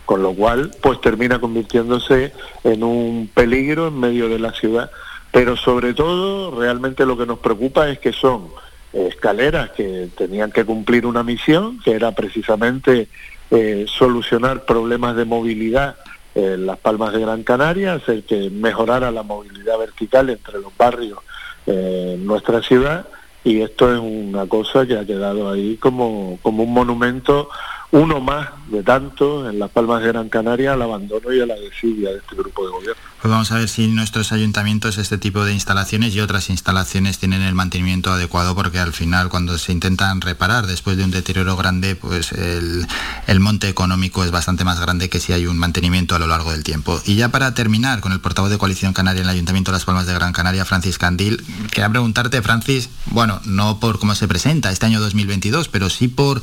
Con 0.06 0.22
lo 0.22 0.32
cual 0.32 0.70
pues 0.80 1.00
termina 1.00 1.38
convirtiéndose 1.38 2.32
en 2.64 2.82
un 2.82 3.30
peligro 3.32 3.88
en 3.88 4.00
medio 4.00 4.28
de 4.28 4.38
la 4.38 4.52
ciudad. 4.52 4.90
Pero 5.30 5.56
sobre 5.56 5.92
todo 5.94 6.58
realmente 6.58 7.04
lo 7.04 7.18
que 7.18 7.26
nos 7.26 7.40
preocupa 7.40 7.88
es 7.88 7.98
que 7.98 8.12
son 8.12 8.48
escaleras 8.92 9.70
que 9.70 10.08
tenían 10.16 10.50
que 10.50 10.64
cumplir 10.64 11.06
una 11.06 11.22
misión 11.22 11.78
que 11.80 11.92
era 11.92 12.12
precisamente 12.12 13.08
eh, 13.50 13.86
solucionar 13.88 14.64
problemas 14.64 15.16
de 15.16 15.24
movilidad 15.24 15.96
en 16.34 16.66
las 16.66 16.78
Palmas 16.78 17.12
de 17.12 17.20
Gran 17.20 17.42
Canaria, 17.42 17.94
hacer 17.94 18.22
que 18.24 18.50
mejorara 18.50 19.10
la 19.10 19.22
movilidad 19.22 19.78
vertical 19.78 20.30
entre 20.30 20.60
los 20.60 20.76
barrios 20.76 21.18
en 21.66 22.26
nuestra 22.26 22.62
ciudad 22.62 23.06
y 23.44 23.60
esto 23.62 23.92
es 23.92 24.00
una 24.00 24.46
cosa 24.46 24.86
que 24.86 24.98
ha 24.98 25.04
quedado 25.04 25.50
ahí 25.50 25.76
como, 25.76 26.38
como 26.42 26.64
un 26.64 26.72
monumento 26.72 27.48
uno 27.92 28.20
más 28.20 28.48
de 28.68 28.82
tantos 28.82 29.48
en 29.48 29.58
las 29.58 29.70
Palmas 29.70 30.00
de 30.00 30.08
Gran 30.08 30.28
Canaria 30.28 30.74
al 30.74 30.82
abandono 30.82 31.32
y 31.32 31.40
a 31.40 31.46
la 31.46 31.56
desidia 31.56 32.10
de 32.10 32.18
este 32.18 32.36
grupo 32.36 32.64
de 32.64 32.70
gobierno. 32.70 33.02
Pues 33.20 33.30
vamos 33.30 33.50
a 33.52 33.56
ver 33.56 33.68
si 33.68 33.88
nuestros 33.88 34.32
ayuntamientos 34.32 34.96
este 34.96 35.18
tipo 35.18 35.44
de 35.44 35.52
instalaciones 35.52 36.14
y 36.14 36.20
otras 36.20 36.50
instalaciones 36.50 37.18
tienen 37.18 37.42
el 37.42 37.54
mantenimiento 37.54 38.12
adecuado 38.12 38.54
porque 38.54 38.78
al 38.78 38.92
final 38.92 39.28
cuando 39.28 39.58
se 39.58 39.72
intentan 39.72 40.20
reparar 40.20 40.66
después 40.66 40.96
de 40.96 41.04
un 41.04 41.10
deterioro 41.10 41.56
grande 41.56 41.96
pues 41.96 42.32
el, 42.32 42.86
el 43.26 43.40
monte 43.40 43.68
económico 43.68 44.24
es 44.24 44.30
bastante 44.30 44.64
más 44.64 44.80
grande 44.80 45.10
que 45.10 45.20
si 45.20 45.32
hay 45.32 45.46
un 45.46 45.58
mantenimiento 45.58 46.14
a 46.14 46.18
lo 46.20 46.28
largo 46.28 46.52
del 46.52 46.62
tiempo. 46.62 47.00
Y 47.04 47.16
ya 47.16 47.30
para 47.30 47.54
terminar 47.54 48.00
con 48.00 48.12
el 48.12 48.20
portavoz 48.20 48.50
de 48.50 48.58
Coalición 48.58 48.92
Canaria 48.92 49.20
en 49.20 49.26
el 49.26 49.34
Ayuntamiento 49.34 49.72
de 49.72 49.76
Las 49.76 49.84
Palmas 49.84 50.06
de 50.06 50.14
Gran 50.14 50.32
Canaria, 50.32 50.64
Francis 50.64 50.96
Candil, 50.96 51.44
quería 51.72 51.90
preguntarte 51.90 52.40
Francis, 52.40 52.88
bueno, 53.06 53.40
no 53.44 53.80
por 53.80 53.98
cómo 53.98 54.14
se 54.14 54.28
presenta 54.28 54.70
este 54.70 54.86
año 54.86 55.00
2022, 55.00 55.68
pero 55.68 55.90
sí 55.90 56.08
por 56.08 56.40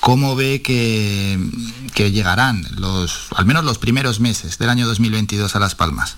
¿Cómo 0.00 0.36
ve 0.36 0.62
que, 0.62 1.38
que, 1.94 2.10
llegarán 2.10 2.62
los, 2.78 3.28
al 3.36 3.46
menos 3.46 3.64
los 3.64 3.78
primeros 3.78 4.20
meses 4.20 4.58
del 4.58 4.70
año 4.70 4.86
2022 4.86 5.54
a 5.56 5.58
Las 5.58 5.74
Palmas? 5.74 6.16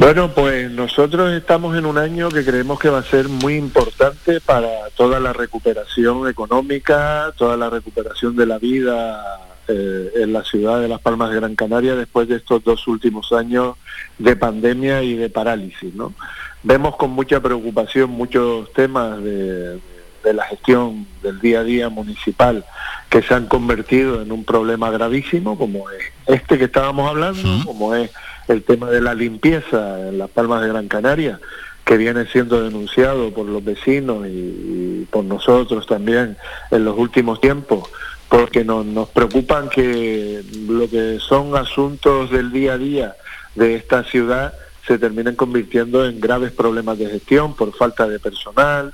Bueno, 0.00 0.32
pues 0.34 0.70
nosotros 0.70 1.30
estamos 1.32 1.76
en 1.76 1.84
un 1.84 1.98
año 1.98 2.30
que 2.30 2.42
creemos 2.42 2.78
que 2.78 2.88
va 2.88 3.00
a 3.00 3.02
ser 3.02 3.28
muy 3.28 3.56
importante 3.56 4.40
para 4.40 4.88
toda 4.96 5.20
la 5.20 5.34
recuperación 5.34 6.26
económica, 6.26 7.34
toda 7.36 7.54
la 7.58 7.68
recuperación 7.68 8.34
de 8.34 8.46
la 8.46 8.58
vida 8.58 9.22
eh, 9.68 10.10
en 10.16 10.32
la 10.32 10.42
ciudad 10.42 10.80
de 10.80 10.88
Las 10.88 11.02
Palmas 11.02 11.28
de 11.28 11.36
Gran 11.36 11.54
Canaria 11.54 11.94
después 11.96 12.26
de 12.28 12.36
estos 12.36 12.64
dos 12.64 12.88
últimos 12.88 13.30
años 13.32 13.76
de 14.18 14.36
pandemia 14.36 15.02
y 15.02 15.16
de 15.16 15.28
parálisis. 15.28 15.94
¿no? 15.94 16.14
Vemos 16.62 16.96
con 16.96 17.10
mucha 17.10 17.40
preocupación 17.40 18.08
muchos 18.08 18.72
temas 18.72 19.22
de, 19.22 19.74
de 19.74 19.99
la 20.24 20.44
gestión 20.44 21.06
del 21.22 21.40
día 21.40 21.60
a 21.60 21.64
día 21.64 21.88
municipal 21.88 22.64
que 23.08 23.22
se 23.22 23.34
han 23.34 23.46
convertido 23.46 24.22
en 24.22 24.30
un 24.30 24.44
problema 24.44 24.90
gravísimo, 24.90 25.58
como 25.58 25.90
es 25.90 26.04
este 26.26 26.58
que 26.58 26.64
estábamos 26.64 27.08
hablando, 27.08 27.64
como 27.64 27.94
es 27.94 28.10
el 28.48 28.62
tema 28.62 28.88
de 28.90 29.00
la 29.00 29.14
limpieza 29.14 30.08
en 30.08 30.18
las 30.18 30.30
Palmas 30.30 30.62
de 30.62 30.68
Gran 30.68 30.88
Canaria, 30.88 31.40
que 31.84 31.96
viene 31.96 32.26
siendo 32.26 32.62
denunciado 32.62 33.32
por 33.32 33.46
los 33.46 33.64
vecinos 33.64 34.26
y, 34.28 35.06
por 35.10 35.24
nosotros 35.24 35.86
también 35.86 36.36
en 36.70 36.84
los 36.84 36.96
últimos 36.96 37.40
tiempos, 37.40 37.88
porque 38.28 38.64
nos, 38.64 38.86
nos 38.86 39.08
preocupan 39.08 39.68
que 39.68 40.44
lo 40.68 40.88
que 40.88 41.18
son 41.18 41.56
asuntos 41.56 42.30
del 42.30 42.52
día 42.52 42.74
a 42.74 42.78
día 42.78 43.14
de 43.56 43.74
esta 43.74 44.04
ciudad 44.04 44.54
se 44.86 44.98
terminen 44.98 45.36
convirtiendo 45.36 46.06
en 46.06 46.20
graves 46.20 46.52
problemas 46.52 46.98
de 46.98 47.08
gestión 47.08 47.54
por 47.54 47.72
falta 47.76 48.06
de 48.08 48.18
personal, 48.18 48.92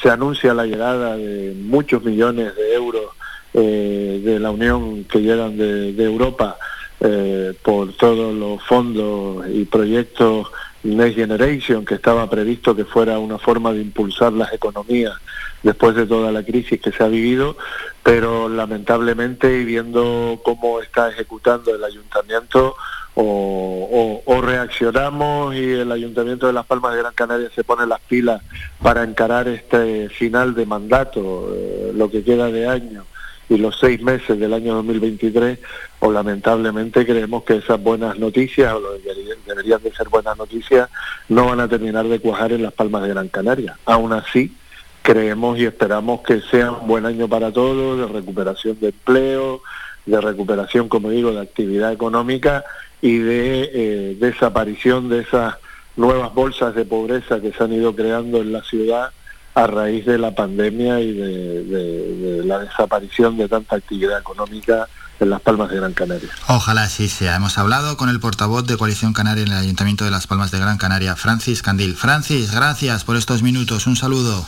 se 0.00 0.10
anuncia 0.10 0.54
la 0.54 0.66
llegada 0.66 1.16
de 1.16 1.54
muchos 1.56 2.02
millones 2.02 2.54
de 2.54 2.74
euros 2.74 3.06
eh, 3.54 4.20
de 4.24 4.38
la 4.38 4.50
Unión 4.50 5.04
que 5.04 5.20
llegan 5.20 5.56
de, 5.56 6.02
Europa 6.02 6.56
eh, 7.00 7.54
por 7.62 7.92
todos 7.94 8.34
los 8.34 8.62
fondos 8.62 9.46
y 9.48 9.64
proyectos 9.64 10.48
Next 10.84 11.16
Generation, 11.16 11.84
que 11.84 11.96
estaba 11.96 12.30
previsto 12.30 12.74
que 12.74 12.84
fuera 12.84 13.18
una 13.18 13.38
forma 13.38 13.72
de 13.72 13.80
impulsar 13.80 14.32
las 14.32 14.52
economías 14.52 15.14
después 15.62 15.96
de 15.96 16.06
toda 16.06 16.30
la 16.30 16.44
crisis 16.44 16.80
que 16.80 16.92
se 16.92 17.02
ha 17.02 17.08
vivido, 17.08 17.56
pero 18.02 18.48
lamentablemente 18.48 19.60
y 19.60 19.64
viendo 19.64 20.40
cómo 20.44 20.80
está 20.80 21.10
ejecutando 21.10 21.74
el 21.74 21.82
ayuntamiento, 21.82 22.76
o, 23.20 24.40
reaccionamos 24.40 25.54
y 25.54 25.72
el 25.72 25.90
Ayuntamiento 25.90 26.46
de 26.46 26.52
Las 26.52 26.64
Palmas 26.64 26.94
de 26.94 27.00
Gran 27.00 27.12
Canaria 27.14 27.50
se 27.54 27.64
pone 27.64 27.86
las 27.86 28.00
pilas 28.00 28.40
para 28.80 29.02
encarar 29.02 29.48
este 29.48 30.08
final 30.08 30.54
de 30.54 30.64
mandato, 30.64 31.52
eh, 31.54 31.92
lo 31.94 32.10
que 32.10 32.22
queda 32.22 32.46
de 32.46 32.68
año 32.68 33.04
y 33.48 33.58
los 33.58 33.78
seis 33.78 34.00
meses 34.00 34.38
del 34.38 34.54
año 34.54 34.74
2023, 34.74 35.58
o 36.00 36.12
lamentablemente 36.12 37.04
creemos 37.04 37.42
que 37.42 37.56
esas 37.56 37.82
buenas 37.82 38.18
noticias, 38.18 38.72
o 38.72 38.80
lo 38.80 38.92
deberían 38.92 39.82
de 39.82 39.92
ser 39.92 40.08
buenas 40.08 40.36
noticias, 40.36 40.88
no 41.28 41.46
van 41.46 41.60
a 41.60 41.68
terminar 41.68 42.06
de 42.06 42.20
cuajar 42.20 42.52
en 42.52 42.62
Las 42.62 42.72
Palmas 42.72 43.02
de 43.02 43.08
Gran 43.08 43.28
Canaria. 43.28 43.78
Aún 43.86 44.12
así, 44.12 44.54
creemos 45.02 45.58
y 45.58 45.64
esperamos 45.64 46.20
que 46.20 46.40
sea 46.42 46.72
un 46.72 46.86
buen 46.86 47.06
año 47.06 47.26
para 47.26 47.50
todos, 47.50 47.98
de 47.98 48.06
recuperación 48.06 48.78
de 48.80 48.88
empleo, 48.88 49.62
de 50.06 50.20
recuperación, 50.20 50.88
como 50.88 51.10
digo, 51.10 51.32
de 51.32 51.40
actividad 51.40 51.92
económica 51.92 52.64
y 53.00 53.18
de 53.18 53.70
eh, 53.72 54.16
desaparición 54.18 55.08
de 55.08 55.20
esas 55.20 55.54
nuevas 55.96 56.32
bolsas 56.32 56.74
de 56.74 56.84
pobreza 56.84 57.40
que 57.40 57.52
se 57.52 57.64
han 57.64 57.72
ido 57.72 57.94
creando 57.94 58.40
en 58.40 58.52
la 58.52 58.62
ciudad 58.62 59.10
a 59.54 59.66
raíz 59.66 60.06
de 60.06 60.18
la 60.18 60.34
pandemia 60.34 61.00
y 61.00 61.12
de, 61.12 62.42
la 62.44 62.60
desaparición 62.60 63.36
de 63.36 63.48
tanta 63.48 63.76
actividad 63.76 64.18
económica 64.20 64.86
en 65.18 65.30
Las 65.30 65.40
Palmas 65.40 65.68
de 65.70 65.76
Gran 65.76 65.92
Canaria. 65.92 66.28
Ojalá 66.46 66.84
así 66.84 67.08
sea. 67.08 67.34
Hemos 67.34 67.58
hablado 67.58 67.96
con 67.96 68.08
el 68.08 68.20
portavoz 68.20 68.64
de 68.66 68.76
Coalición 68.76 69.12
Canaria 69.12 69.42
en 69.42 69.50
el 69.50 69.58
Ayuntamiento 69.58 70.04
de 70.04 70.12
Las 70.12 70.28
Palmas 70.28 70.52
de 70.52 70.60
Gran 70.60 70.78
Canaria, 70.78 71.16
Francis 71.16 71.62
Candil. 71.62 71.96
Francis, 71.96 72.54
gracias 72.54 73.02
por 73.02 73.16
estos 73.16 73.42
minutos. 73.42 73.88
Un 73.88 73.96
saludo. 73.96 74.46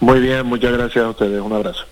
Muy 0.00 0.20
bien, 0.20 0.44
muchas 0.44 0.72
gracias 0.72 1.04
a 1.04 1.08
ustedes. 1.08 1.40
Un 1.40 1.52
abrazo. 1.54 1.86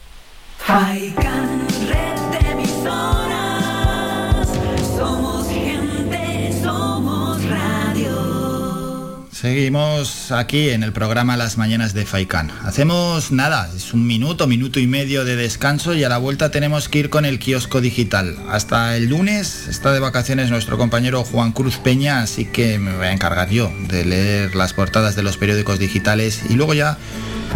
Seguimos 9.41 10.33
aquí 10.33 10.69
en 10.69 10.83
el 10.83 10.93
programa 10.93 11.35
Las 11.35 11.57
Mañanas 11.57 11.95
de 11.95 12.05
Faikan. 12.05 12.51
Hacemos 12.63 13.33
nada, 13.33 13.71
es 13.75 13.95
un 13.95 14.07
minuto, 14.07 14.47
minuto 14.47 14.81
y 14.81 14.87
medio 14.87 15.25
de 15.25 15.35
descanso 15.35 15.95
y 15.95 16.05
a 16.05 16.11
la 16.11 16.19
vuelta 16.19 16.51
tenemos 16.51 16.91
que 16.91 16.99
ir 16.99 17.09
con 17.09 17.25
el 17.25 17.39
kiosco 17.39 17.81
digital. 17.81 18.37
Hasta 18.51 18.99
el 18.99 19.07
lunes 19.07 19.67
está 19.67 19.93
de 19.93 19.99
vacaciones 19.99 20.51
nuestro 20.51 20.77
compañero 20.77 21.25
Juan 21.25 21.53
Cruz 21.53 21.79
Peña, 21.79 22.21
así 22.21 22.45
que 22.45 22.79
me 22.79 22.95
voy 22.95 23.07
a 23.07 23.13
encargar 23.13 23.49
yo 23.49 23.73
de 23.89 24.05
leer 24.05 24.55
las 24.55 24.75
portadas 24.75 25.17
de 25.17 25.23
los 25.23 25.39
periódicos 25.39 25.79
digitales 25.79 26.43
y 26.51 26.53
luego 26.53 26.75
ya 26.75 26.99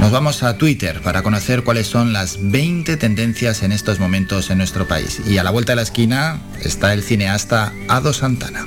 nos 0.01 0.11
vamos 0.11 0.43
a 0.43 0.57
Twitter 0.57 1.03
para 1.03 1.22
conocer 1.22 1.64
cuáles 1.64 1.87
son 1.87 2.14
las 2.14 2.39
20 2.41 2.97
tendencias 2.97 3.62
en 3.62 3.72
estos 3.72 4.01
momentos 4.01 4.49
en 4.49 4.57
nuestro 4.57 4.89
país. 4.89 5.20
Y 5.26 5.37
a 5.37 5.45
la 5.45 5.51
vuelta 5.51 5.72
de 5.72 5.76
la 5.76 5.82
esquina 5.82 6.41
está 6.62 6.95
el 6.95 7.03
cineasta 7.03 7.74
Ado 7.89 8.14
Santana. 8.14 8.66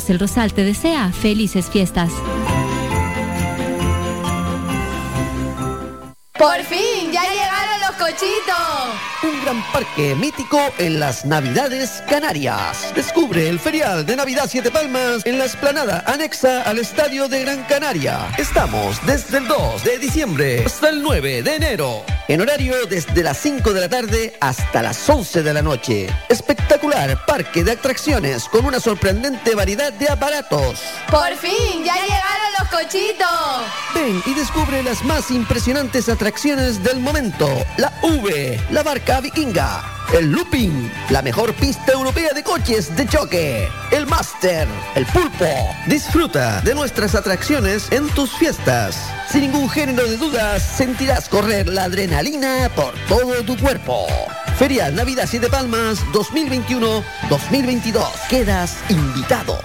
el 0.09 0.19
Rosal 0.19 0.53
te 0.53 0.63
desea 0.63 1.11
felices 1.11 1.69
fiestas. 1.69 2.11
¡Por 6.37 6.63
fin! 6.63 7.11
¡Ya 7.11 7.21
llegaron 7.21 7.70
los 8.01 8.09
cochitos! 8.09 9.21
Un 9.23 9.41
gran 9.43 9.63
parque 9.71 10.15
mítico 10.15 10.59
en 10.77 10.99
las 10.99 11.25
Navidades 11.25 12.03
Canarias. 12.09 12.91
Descubre 12.95 13.47
el 13.47 13.59
ferial 13.59 14.05
de 14.05 14.15
Navidad 14.15 14.47
Siete 14.49 14.71
Palmas 14.71 15.25
en 15.25 15.37
la 15.37 15.45
esplanada 15.45 16.03
anexa 16.07 16.63
al 16.63 16.79
Estadio 16.79 17.27
de 17.27 17.41
Gran 17.41 17.63
Canaria. 17.63 18.27
Estamos 18.37 19.03
desde 19.05 19.37
el 19.37 19.47
2 19.47 19.83
de 19.83 19.99
diciembre 19.99 20.63
hasta 20.65 20.89
el 20.89 21.01
9 21.01 21.43
de 21.43 21.55
enero. 21.55 22.03
En 22.27 22.41
horario 22.41 22.85
desde 22.87 23.23
las 23.23 23.37
5 23.37 23.73
de 23.73 23.81
la 23.81 23.89
tarde 23.89 24.37
hasta 24.39 24.81
las 24.81 25.09
11 25.09 25.43
de 25.43 25.53
la 25.53 25.61
noche. 25.61 26.07
Espectacular 26.29 27.25
parque 27.25 27.63
de 27.63 27.71
atracciones 27.71 28.45
con 28.45 28.65
una 28.65 28.79
sorprendente 28.79 29.53
variedad 29.53 29.93
de 29.93 30.09
aparatos. 30.09 30.81
¡Por 31.09 31.35
fin! 31.35 31.83
¡Ya 31.83 31.95
llegaron 31.95 32.51
los 32.59 32.69
cochitos! 32.69 33.27
Ven 33.93 34.23
y 34.25 34.33
descubre 34.33 34.81
las 34.81 35.03
más 35.03 35.29
impresionantes 35.31 36.09
atracciones 36.09 36.83
del 36.83 36.99
momento. 36.99 37.49
La 37.77 37.90
V, 38.01 38.59
la 38.71 38.83
barca 38.83 39.21
vikinga 39.21 40.01
el 40.13 40.31
looping, 40.31 40.91
la 41.09 41.21
mejor 41.21 41.53
pista 41.53 41.93
europea 41.93 42.33
de 42.33 42.43
coches 42.43 42.93
de 42.95 43.07
choque, 43.07 43.69
el 43.91 44.05
Master, 44.07 44.67
el 44.95 45.05
pulpo. 45.05 45.45
Disfruta 45.87 46.59
de 46.61 46.75
nuestras 46.75 47.15
atracciones 47.15 47.89
en 47.91 48.09
tus 48.09 48.31
fiestas. 48.31 48.97
Sin 49.29 49.41
ningún 49.41 49.69
género 49.69 50.05
de 50.07 50.17
dudas, 50.17 50.61
sentirás 50.63 51.29
correr 51.29 51.67
la 51.67 51.85
adrenalina 51.85 52.69
por 52.75 52.93
todo 53.07 53.41
tu 53.43 53.57
cuerpo. 53.57 54.07
Feria 54.57 54.91
Navidad 54.91 55.27
Siete 55.29 55.49
Palmas 55.49 56.03
2021-2022. 56.11 58.03
Quedas 58.29 58.77
invitado. 58.89 59.57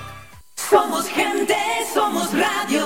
Somos 0.70 1.08
gente, 1.08 1.56
somos 1.92 2.30
radio. 2.32 2.85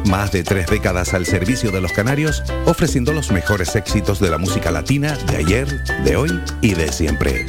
Más 0.11 0.29
de 0.33 0.43
tres 0.43 0.67
décadas 0.67 1.13
al 1.13 1.25
servicio 1.25 1.71
de 1.71 1.79
los 1.79 1.93
canarios, 1.93 2.43
ofreciendo 2.65 3.13
los 3.13 3.31
mejores 3.31 3.77
éxitos 3.77 4.19
de 4.19 4.29
la 4.29 4.37
música 4.37 4.69
latina 4.69 5.15
de 5.15 5.37
ayer, 5.37 5.85
de 6.03 6.17
hoy 6.17 6.41
y 6.59 6.73
de 6.73 6.91
siempre. 6.91 7.45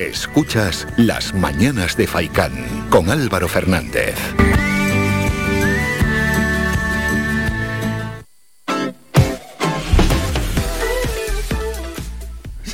Escuchas 0.00 0.86
Las 0.96 1.34
Mañanas 1.34 1.98
de 1.98 2.06
Faicán 2.06 2.88
con 2.88 3.10
Álvaro 3.10 3.46
Fernández. 3.46 4.16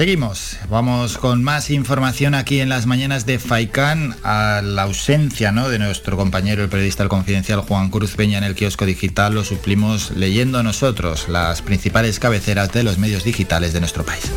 Seguimos, 0.01 0.57
vamos 0.71 1.19
con 1.19 1.45
más 1.45 1.69
información 1.69 2.35
aquí 2.35 2.61
en 2.61 2.71
las 2.71 2.87
mañanas 2.87 3.27
de 3.27 3.39
Faicán 3.39 4.17
a 4.23 4.63
la 4.65 4.85
ausencia 4.85 5.53
¿no? 5.53 5.69
de 5.69 5.79
nuestro 5.79 6.17
compañero, 6.17 6.63
el 6.63 6.71
periodista 6.71 7.03
del 7.03 7.11
Confidencial 7.11 7.61
Juan 7.61 7.91
Cruz 7.91 8.15
Peña 8.15 8.39
en 8.39 8.45
el 8.45 8.55
kiosco 8.55 8.87
digital, 8.87 9.35
lo 9.35 9.45
suplimos 9.45 10.13
leyendo 10.13 10.63
nosotros 10.63 11.29
las 11.29 11.61
principales 11.61 12.19
cabeceras 12.19 12.73
de 12.73 12.83
los 12.83 12.97
medios 12.97 13.25
digitales 13.25 13.75
de 13.75 13.81
nuestro 13.81 14.03
país. 14.03 14.33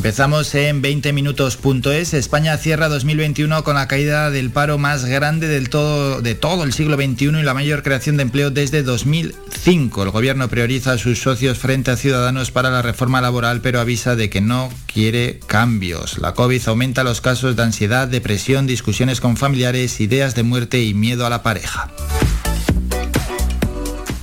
Empezamos 0.00 0.54
en 0.54 0.80
20minutos.es. 0.82 2.14
España 2.14 2.56
cierra 2.56 2.88
2021 2.88 3.62
con 3.62 3.74
la 3.74 3.86
caída 3.86 4.30
del 4.30 4.48
paro 4.48 4.78
más 4.78 5.04
grande 5.04 5.46
del 5.46 5.68
todo, 5.68 6.22
de 6.22 6.34
todo 6.34 6.64
el 6.64 6.72
siglo 6.72 6.96
XXI 6.96 7.26
y 7.26 7.42
la 7.42 7.52
mayor 7.52 7.82
creación 7.82 8.16
de 8.16 8.22
empleo 8.22 8.50
desde 8.50 8.82
2005. 8.82 10.02
El 10.02 10.10
gobierno 10.10 10.48
prioriza 10.48 10.92
a 10.92 10.98
sus 10.98 11.18
socios 11.18 11.58
frente 11.58 11.90
a 11.90 11.98
Ciudadanos 11.98 12.50
para 12.50 12.70
la 12.70 12.80
reforma 12.80 13.20
laboral, 13.20 13.60
pero 13.60 13.78
avisa 13.78 14.16
de 14.16 14.30
que 14.30 14.40
no 14.40 14.72
quiere 14.90 15.38
cambios. 15.46 16.16
La 16.16 16.32
COVID 16.32 16.66
aumenta 16.68 17.04
los 17.04 17.20
casos 17.20 17.54
de 17.54 17.62
ansiedad, 17.62 18.08
depresión, 18.08 18.66
discusiones 18.66 19.20
con 19.20 19.36
familiares, 19.36 20.00
ideas 20.00 20.34
de 20.34 20.44
muerte 20.44 20.82
y 20.82 20.94
miedo 20.94 21.26
a 21.26 21.30
la 21.30 21.42
pareja. 21.42 21.90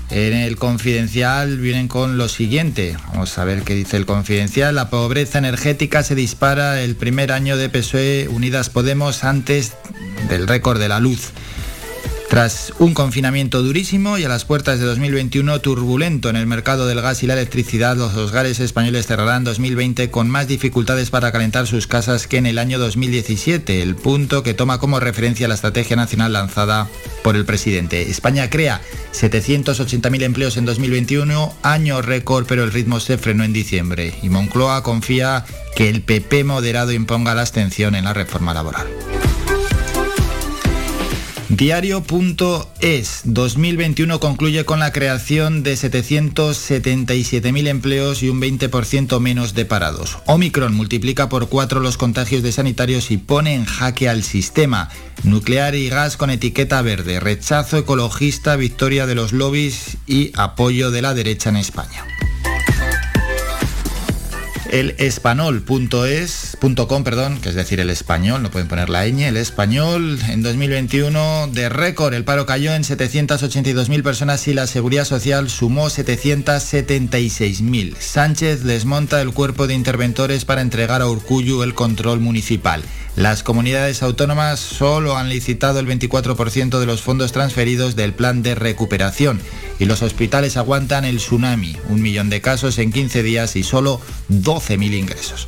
En 0.10 0.34
el 0.34 0.56
confidencial 0.56 1.58
vienen 1.58 1.88
con 1.90 2.18
lo 2.18 2.30
siguiente. 2.30 2.96
Vamos 3.10 3.38
a 3.38 3.44
ver 3.44 3.64
qué 3.64 3.76
dice 3.76 3.98
el 3.98 4.06
confidencial. 4.06 4.74
La 4.76 4.90
pobreza 4.90 5.38
energética 5.38 6.02
se 6.02 6.16
dispara 6.16 6.82
el 6.82 6.96
primer 6.96 7.32
año 7.34 7.58
de 7.58 7.68
PSOE 7.68 8.30
Unidas 8.30 8.70
Podemos 8.70 9.26
antes 9.26 9.74
del 10.30 10.48
récord 10.48 10.80
de 10.80 10.88
la 10.88 11.02
luz. 11.02 11.32
Tras 12.30 12.74
un 12.80 12.94
confinamiento 12.94 13.64
durísimo 13.64 14.18
y 14.18 14.26
a 14.26 14.30
las 14.30 14.44
puertas 14.44 14.80
de 14.80 14.86
2021 14.86 15.62
turbulento 15.62 16.30
en 16.30 16.36
el 16.36 16.46
mercado 16.46 16.86
del 16.86 17.02
gas 17.02 17.24
y 17.24 17.28
la 17.28 17.34
electricidad, 17.34 17.96
los 17.96 18.16
hogares 18.16 18.60
españoles 18.60 19.08
cerrarán 19.08 19.46
2020 19.46 20.12
con 20.12 20.30
más 20.30 20.46
dificultades 20.46 21.10
para 21.10 21.32
calentar 21.32 21.68
sus 21.68 21.88
casas 21.88 22.28
que 22.28 22.38
en 22.38 22.46
el 22.46 22.60
año 22.60 22.80
2017, 22.80 23.82
el 23.82 23.96
punto 23.96 24.44
que 24.44 24.54
toma 24.54 24.78
como 24.78 25.00
referencia 25.00 25.48
la 25.48 25.56
estrategia 25.56 25.96
nacional 25.96 26.34
lanzada 26.34 26.90
por 27.24 27.38
el 27.38 27.46
presidente. 27.46 28.10
España 28.12 28.50
crea 28.50 28.82
780.000 29.14 30.24
empleos 30.24 30.58
en 30.58 30.66
2021, 30.66 31.56
año 31.64 32.02
récord, 32.02 32.46
pero 32.46 32.66
el 32.66 32.74
ritmo 32.74 33.00
se 33.00 33.18
frenó 33.18 33.46
en 33.46 33.54
diciembre 33.54 34.14
y 34.22 34.28
Moncloa 34.28 34.84
confía 34.84 35.46
que 35.78 35.88
el 35.88 36.02
PP 36.02 36.44
moderado 36.44 36.92
imponga 36.92 37.34
la 37.36 37.42
abstención 37.42 37.96
en 37.96 38.04
la 38.04 38.14
reforma 38.14 38.54
laboral. 38.54 38.88
Diario.es 41.50 43.22
2021 43.24 44.20
concluye 44.20 44.66
con 44.66 44.80
la 44.80 44.92
creación 44.92 45.64
de 45.64 45.76
777.000 45.76 47.68
empleos 47.68 48.22
y 48.22 48.28
un 48.28 48.42
20% 48.42 49.22
menos 49.22 49.54
de 49.54 49.64
parados. 49.64 50.18
Omicron 50.26 50.76
multiplica 50.76 51.30
por 51.30 51.48
cuatro 51.48 51.80
los 51.80 51.96
contagios 51.98 52.44
de 52.44 52.52
sanitarios 52.52 53.12
y 53.12 53.18
pone 53.18 53.54
en 53.54 53.64
jaque 53.64 54.10
al 54.10 54.24
sistema. 54.24 54.90
Nuclear 55.24 55.74
y 55.76 55.88
gas 55.88 56.18
con 56.18 56.32
etiqueta 56.32 56.82
verde, 56.82 57.22
rechazo 57.22 57.78
ecologista, 57.78 58.58
victoria 58.58 59.06
de 59.06 59.16
los 59.16 59.32
lobbies 59.32 59.96
y 60.06 60.34
apoyo 60.36 60.92
de 60.92 61.02
la 61.02 61.14
derecha 61.14 61.50
en 61.50 61.56
España. 61.56 62.17
El 64.72 64.96
espanol.es.com, 64.98 67.04
perdón, 67.04 67.40
que 67.40 67.50
es 67.50 67.56
decir, 67.56 67.80
el 67.80 67.90
español, 67.90 68.44
no 68.44 68.52
pueden 68.52 68.68
poner 68.68 68.90
la 68.90 69.08
ñ, 69.08 69.28
el 69.28 69.38
español 69.38 70.20
en 70.28 70.44
2021 70.44 71.48
de 71.54 71.70
récord, 71.70 72.14
el 72.14 72.26
paro 72.26 72.46
cayó 72.46 72.76
en 72.76 72.84
782.000 72.84 74.04
personas 74.04 74.46
y 74.48 74.54
la 74.54 74.68
seguridad 74.68 75.06
social 75.06 75.50
sumó 75.50 75.88
776.000. 75.88 77.96
Sánchez 77.98 78.64
desmonta 78.64 79.22
el 79.22 79.32
cuerpo 79.32 79.68
de 79.68 79.74
interventores 79.74 80.44
para 80.44 80.60
entregar 80.62 81.02
a 81.02 81.08
Urcuyu 81.08 81.64
el 81.64 81.74
control 81.74 82.20
municipal. 82.20 82.84
Las 83.18 83.42
comunidades 83.42 84.04
autónomas 84.04 84.60
solo 84.60 85.18
han 85.18 85.28
licitado 85.28 85.80
el 85.80 85.88
24% 85.88 86.78
de 86.78 86.86
los 86.86 87.02
fondos 87.02 87.32
transferidos 87.32 87.96
del 87.96 88.14
plan 88.14 88.44
de 88.44 88.54
recuperación 88.54 89.42
y 89.80 89.86
los 89.86 90.04
hospitales 90.04 90.56
aguantan 90.56 91.04
el 91.04 91.18
tsunami, 91.18 91.76
un 91.90 92.04
millón 92.04 92.30
de 92.30 92.42
casos 92.42 92.78
en 92.78 92.92
15 92.92 93.24
días 93.24 93.56
y 93.56 93.64
solo 93.64 94.00
12.000 94.30 94.94
ingresos. 94.94 95.48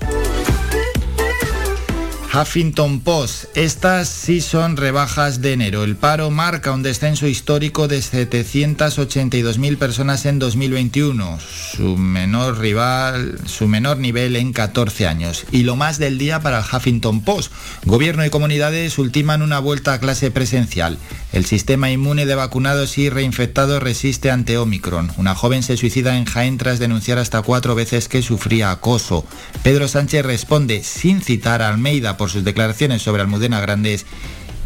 Huffington 2.32 3.00
Post. 3.00 3.46
Estas 3.56 4.08
sí 4.08 4.40
son 4.40 4.78
rebajas 4.78 5.42
de 5.42 5.54
enero. 5.54 5.84
El 5.84 5.96
paro 5.96 6.30
marca 6.30 6.72
un 6.72 6.84
descenso 6.84 7.26
histórico 7.26 7.88
de 7.88 8.00
782.000 8.00 9.78
personas 9.78 10.28
en 10.28 10.38
2021, 10.38 11.40
su 11.40 11.98
menor 11.98 12.60
rival, 12.60 13.40
su 13.46 13.68
menor 13.68 13.98
nivel 13.98 14.36
en 14.36 14.54
14 14.54 15.08
años. 15.08 15.46
Y 15.52 15.64
lo 15.64 15.76
más 15.76 15.98
del 15.98 16.20
día 16.20 16.40
para 16.40 16.60
el 16.60 16.66
Huffington 16.72 17.22
Post. 17.22 17.52
Gobierno 17.86 18.24
y 18.24 18.30
comunidades 18.30 19.00
ultiman 19.00 19.42
una 19.42 19.58
vuelta 19.58 19.94
a 19.94 20.00
clase 20.00 20.30
presencial. 20.30 21.00
El 21.34 21.46
sistema 21.46 21.90
inmune 21.90 22.28
de 22.28 22.36
vacunados 22.36 22.98
y 23.00 23.10
reinfectados 23.10 23.82
resiste 23.82 24.30
ante 24.30 24.58
Omicron. 24.58 25.12
Una 25.18 25.34
joven 25.34 25.64
se 25.64 25.78
suicida 25.78 26.16
en 26.18 26.26
Jaén 26.26 26.58
tras 26.58 26.78
denunciar 26.78 27.18
hasta 27.18 27.42
cuatro 27.42 27.74
veces 27.74 28.08
que 28.08 28.22
sufría 28.22 28.70
acoso. 28.70 29.26
Pedro 29.64 29.88
Sánchez 29.88 30.24
responde 30.26 30.84
sin 30.84 31.22
citar 31.22 31.64
a 31.64 31.70
Almeida 31.70 32.18
por 32.20 32.30
sus 32.30 32.44
declaraciones 32.44 33.02
sobre 33.02 33.24
Almudena 33.24 33.62
Grandes 33.62 34.06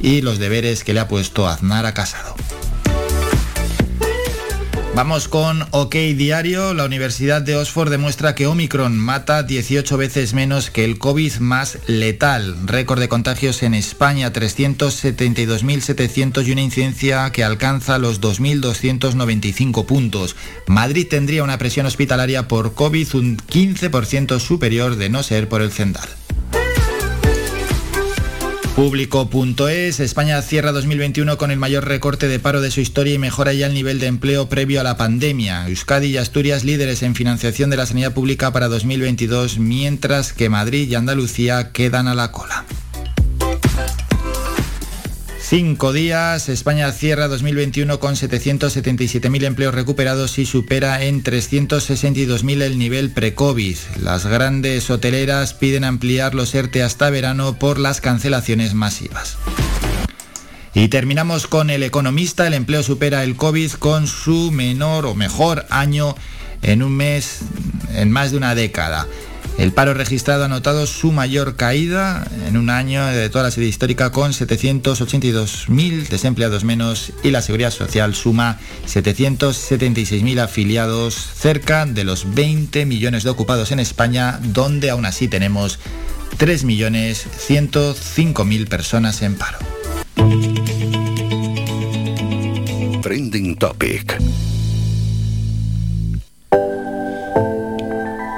y 0.01 0.22
los 0.22 0.39
deberes 0.39 0.84
que 0.84 0.93
le 0.93 0.99
ha 0.99 1.08
puesto 1.08 1.47
Aznar 1.47 1.86
a 1.86 1.93
Casado. 1.93 2.36
Vamos 4.95 5.28
con 5.28 5.66
OK 5.72 5.95
Diario. 5.95 6.76
La 6.76 6.86
Universidad 6.86 7.41
de 7.41 7.56
Oxford 7.56 7.89
demuestra 7.89 8.36
que 8.36 8.45
Omicron 8.45 8.95
mata 8.95 9.41
18 9.41 9.97
veces 9.97 10.36
menos 10.36 10.70
que 10.70 10.86
el 10.86 10.99
COVID 10.99 11.38
más 11.38 11.80
letal. 11.88 12.56
Récord 12.66 12.99
de 12.99 13.10
contagios 13.10 13.64
en 13.64 13.74
España, 13.74 14.32
372.700 14.32 16.45
y 16.45 16.51
una 16.51 16.62
incidencia 16.62 17.32
que 17.32 17.43
alcanza 17.43 17.97
los 17.97 18.22
2.295 18.22 19.84
puntos. 19.86 20.36
Madrid 20.68 21.08
tendría 21.10 21.43
una 21.43 21.58
presión 21.58 21.88
hospitalaria 21.88 22.47
por 22.47 22.76
COVID 22.76 23.16
un 23.16 23.38
15% 23.38 24.39
superior 24.39 24.95
de 24.95 25.10
no 25.10 25.24
ser 25.24 25.49
por 25.49 25.64
el 25.64 25.72
Cendal. 25.72 26.08
Público.es, 28.76 30.00
España 30.00 30.42
cierra 30.42 30.72
2021 30.72 31.38
con 31.38 31.52
el 31.52 31.60
mayor 31.60 31.88
recorte 31.88 32.28
de 32.28 32.40
paro 32.40 32.60
de 32.60 32.72
su 32.72 32.82
historia 32.82 33.14
y 33.14 33.20
mejora 33.20 33.54
ya 33.54 33.68
el 33.68 33.76
nivel 33.76 34.00
de 34.00 34.08
empleo 34.08 34.50
previo 34.50 34.80
a 34.80 34.84
la 34.84 34.98
pandemia. 34.98 35.68
Euskadi 35.68 36.08
y 36.08 36.18
Asturias 36.18 36.64
líderes 36.64 37.04
en 37.04 37.14
financiación 37.14 37.70
de 37.70 37.78
la 37.78 37.86
sanidad 37.86 38.14
pública 38.14 38.52
para 38.52 38.70
2022, 38.70 39.60
mientras 39.60 40.34
que 40.34 40.50
Madrid 40.50 40.90
y 40.90 40.96
Andalucía 40.96 41.72
quedan 41.72 42.08
a 42.08 42.16
la 42.16 42.32
cola. 42.32 42.66
Cinco 45.56 45.93
días. 45.93 46.49
España 46.49 46.91
cierra 46.91 47.28
2021 47.28 47.99
con 47.99 48.16
777.000 48.16 49.43
empleos 49.43 49.76
recuperados 49.76 50.39
y 50.39 50.47
supera 50.47 51.04
en 51.04 51.24
362.000 51.24 52.64
el 52.64 52.80
nivel 52.80 53.12
pre-COVID. 53.12 53.78
Las 54.01 54.26
grandes 54.26 54.89
hoteleras 54.89 55.54
piden 55.54 55.84
ampliar 55.84 56.34
los 56.34 56.56
ERTE 56.56 56.82
hasta 56.82 57.12
verano 57.12 57.60
por 57.60 57.78
las 57.78 58.01
cancelaciones 58.01 58.74
masivas. 58.74 59.38
Y 60.74 60.88
terminamos 60.88 61.45
con 61.45 61.70
el 61.70 61.84
economista. 61.84 62.47
El 62.47 62.56
empleo 62.56 62.82
supera 62.82 63.24
el 63.24 63.36
COVID 63.36 63.74
con 63.74 64.08
su 64.08 64.49
menor 64.49 65.06
o 65.06 65.14
mejor 65.14 65.68
año 65.70 66.16
en 66.64 66.82
un 66.82 66.97
mes, 66.97 67.41
en 67.93 68.10
más 68.10 68.32
de 68.32 68.38
una 68.38 68.56
década. 68.56 69.06
El 69.64 69.72
paro 69.72 69.93
registrado 69.93 70.43
ha 70.43 70.49
notado 70.49 70.86
su 70.86 71.14
mayor 71.14 71.55
caída 71.55 72.28
en 72.45 72.57
un 72.57 72.70
año 72.70 73.05
de 73.05 73.30
toda 73.30 73.45
la 73.45 73.51
serie 73.51 73.70
histórica 73.70 74.11
con 74.11 74.34
782.000 74.34 76.09
desempleados 76.09 76.66
menos 76.66 77.14
y 77.24 77.32
la 77.32 77.41
seguridad 77.41 77.72
social 77.72 78.14
suma 78.14 78.59
776.000 78.88 80.41
afiliados, 80.41 81.16
cerca 81.16 81.86
de 81.86 82.03
los 82.03 82.36
20 82.36 82.86
millones 82.86 83.24
de 83.24 83.30
ocupados 83.30 83.72
en 83.72 83.80
España, 83.80 84.38
donde 84.43 84.89
aún 84.89 85.05
así 85.05 85.30
tenemos 85.30 85.80
3.105.000 86.39 88.68
personas 88.68 89.22
en 89.22 89.36
paro. 89.36 89.59
Trending 93.01 93.55
Topic. 93.55 94.22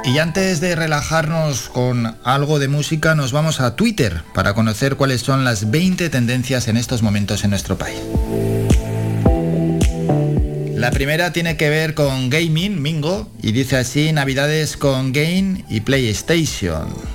Y 0.05 0.19
antes 0.19 0.61
de 0.61 0.75
relajarnos 0.75 1.67
con 1.69 2.15
algo 2.23 2.59
de 2.59 2.67
música, 2.67 3.15
nos 3.15 3.31
vamos 3.31 3.59
a 3.59 3.75
Twitter 3.75 4.21
para 4.35 4.53
conocer 4.53 4.97
cuáles 4.97 5.21
son 5.21 5.43
las 5.43 5.71
20 5.71 6.09
tendencias 6.09 6.67
en 6.67 6.77
estos 6.77 7.01
momentos 7.01 7.43
en 7.43 7.49
nuestro 7.49 7.75
país. 7.75 7.99
La 10.75 10.91
primera 10.91 11.33
tiene 11.33 11.57
que 11.57 11.69
ver 11.69 11.95
con 11.95 12.29
gaming, 12.29 12.79
Mingo, 12.79 13.31
y 13.41 13.51
dice 13.51 13.77
así, 13.77 14.13
Navidades 14.13 14.77
con 14.77 15.11
Game 15.11 15.65
y 15.69 15.79
PlayStation. 15.81 17.14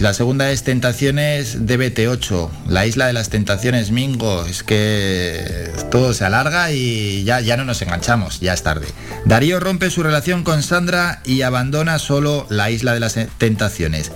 La 0.00 0.14
segunda 0.14 0.50
es 0.50 0.62
Tentaciones 0.62 1.66
de 1.66 1.78
BT8, 1.78 2.48
la 2.68 2.86
isla 2.86 3.06
de 3.06 3.12
las 3.12 3.28
tentaciones 3.28 3.90
Mingo. 3.90 4.46
Es 4.46 4.62
que 4.62 5.70
todo 5.90 6.14
se 6.14 6.24
alarga 6.24 6.72
y 6.72 7.22
ya, 7.24 7.42
ya 7.42 7.58
no 7.58 7.66
nos 7.66 7.82
enganchamos, 7.82 8.40
ya 8.40 8.54
es 8.54 8.62
tarde. 8.62 8.86
Darío 9.26 9.60
rompe 9.60 9.90
su 9.90 10.02
relación 10.02 10.42
con 10.42 10.62
Sandra 10.62 11.20
y 11.26 11.42
abandona 11.42 11.98
solo 11.98 12.46
la 12.48 12.70
isla 12.70 12.94
de 12.94 13.00
las 13.00 13.18
tentaciones. 13.36 14.10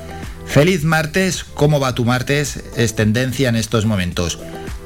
Feliz 0.46 0.84
martes, 0.84 1.44
¿cómo 1.44 1.80
va 1.80 1.94
tu 1.94 2.06
martes? 2.06 2.60
Es 2.76 2.96
tendencia 2.96 3.50
en 3.50 3.56
estos 3.56 3.84
momentos. 3.84 4.38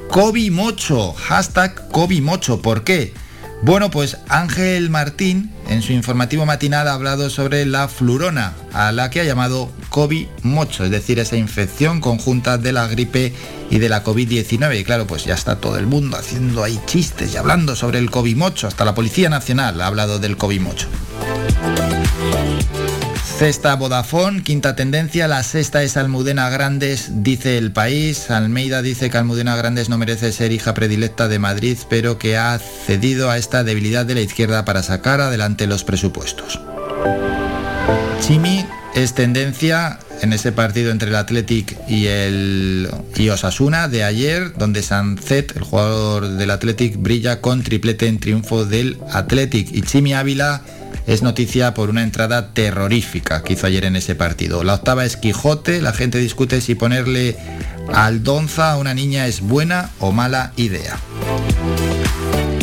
Kobe 0.09 0.51
Mocho, 0.51 1.13
hashtag 1.13 1.87
Kobe 1.91 2.19
Mocho, 2.19 2.61
¿por 2.61 2.83
qué? 2.83 3.13
Bueno, 3.61 3.91
pues 3.91 4.17
Ángel 4.29 4.89
Martín 4.89 5.51
en 5.67 5.81
su 5.81 5.91
informativo 5.91 6.45
matinal 6.45 6.87
ha 6.87 6.93
hablado 6.93 7.29
sobre 7.29 7.65
la 7.65 7.89
flurona, 7.89 8.53
a 8.71 8.91
la 8.93 9.09
que 9.09 9.19
ha 9.19 9.25
llamado 9.25 9.69
COVID 9.89 10.27
mocho, 10.43 10.85
es 10.85 10.91
decir, 10.91 11.19
esa 11.19 11.35
infección 11.35 11.99
conjunta 11.99 12.57
de 12.57 12.71
la 12.71 12.87
gripe 12.87 13.33
y 13.69 13.79
de 13.79 13.89
la 13.89 14.03
COVID-19. 14.03 14.79
Y 14.79 14.83
claro, 14.83 15.07
pues 15.07 15.25
ya 15.25 15.33
está 15.33 15.57
todo 15.57 15.77
el 15.77 15.87
mundo 15.87 16.17
haciendo 16.17 16.63
ahí 16.63 16.79
chistes 16.85 17.33
y 17.33 17.37
hablando 17.37 17.75
sobre 17.75 17.99
el 17.99 18.09
COVID 18.09 18.37
mocho, 18.37 18.67
hasta 18.67 18.85
la 18.85 18.95
Policía 18.95 19.29
Nacional 19.29 19.81
ha 19.81 19.87
hablado 19.87 20.19
del 20.19 20.37
COVID 20.37 20.61
Cesta 23.39 23.73
Vodafone, 23.77 24.43
quinta 24.43 24.75
tendencia, 24.75 25.29
la 25.29 25.43
sexta 25.43 25.81
es 25.81 25.95
Almudena 25.95 26.49
Grandes, 26.49 27.23
dice 27.23 27.57
el 27.57 27.71
país. 27.71 28.29
Almeida 28.29 28.81
dice 28.81 29.09
que 29.09 29.17
Almudena 29.17 29.55
Grandes 29.55 29.87
no 29.87 29.97
merece 29.97 30.33
ser 30.33 30.51
hija 30.51 30.73
predilecta 30.73 31.29
de 31.29 31.39
Madrid, 31.39 31.77
pero 31.89 32.19
que 32.19 32.35
ha 32.35 32.59
cedido 32.59 33.31
a 33.31 33.37
esta 33.37 33.63
debilidad 33.63 34.05
de 34.05 34.15
la 34.15 34.19
izquierda 34.19 34.65
para 34.65 34.83
sacar 34.83 35.21
adelante 35.21 35.67
los 35.67 35.85
presupuestos. 35.85 36.59
Chimi 38.19 38.65
es 38.93 39.13
tendencia 39.13 39.99
en 40.21 40.33
ese 40.33 40.51
partido 40.51 40.91
entre 40.91 41.07
el 41.07 41.15
Athletic 41.15 41.77
y 41.87 42.07
el 42.07 42.89
y 43.15 43.29
Osasuna 43.29 43.87
de 43.87 44.03
ayer, 44.03 44.53
donde 44.57 44.83
Sanzet, 44.83 45.55
el 45.55 45.63
jugador 45.63 46.27
del 46.27 46.51
Athletic, 46.51 46.97
brilla 46.97 47.39
con 47.39 47.63
triplete 47.63 48.07
en 48.07 48.19
triunfo 48.19 48.65
del 48.65 48.97
Athletic. 49.13 49.73
Y 49.73 49.83
Chimi 49.83 50.13
Ávila 50.13 50.61
es 51.09 51.23
noticia 51.23 51.73
por 51.73 51.89
una 51.89 52.03
entrada 52.03 52.53
terrorífica 52.53 53.41
que 53.41 53.53
hizo 53.53 53.65
ayer 53.65 53.83
en 53.85 53.95
ese 53.95 54.13
partido. 54.13 54.63
La 54.63 54.75
octava 54.75 55.05
es 55.05 55.17
Quijote, 55.17 55.81
la 55.81 55.91
gente 55.91 56.19
discute 56.19 56.61
si 56.61 56.75
ponerle 56.75 57.35
Aldonza 57.91 58.71
a 58.71 58.77
una 58.77 58.93
niña 58.93 59.25
es 59.25 59.41
buena 59.41 59.89
o 59.99 60.11
mala 60.11 60.53
idea. 60.55 60.99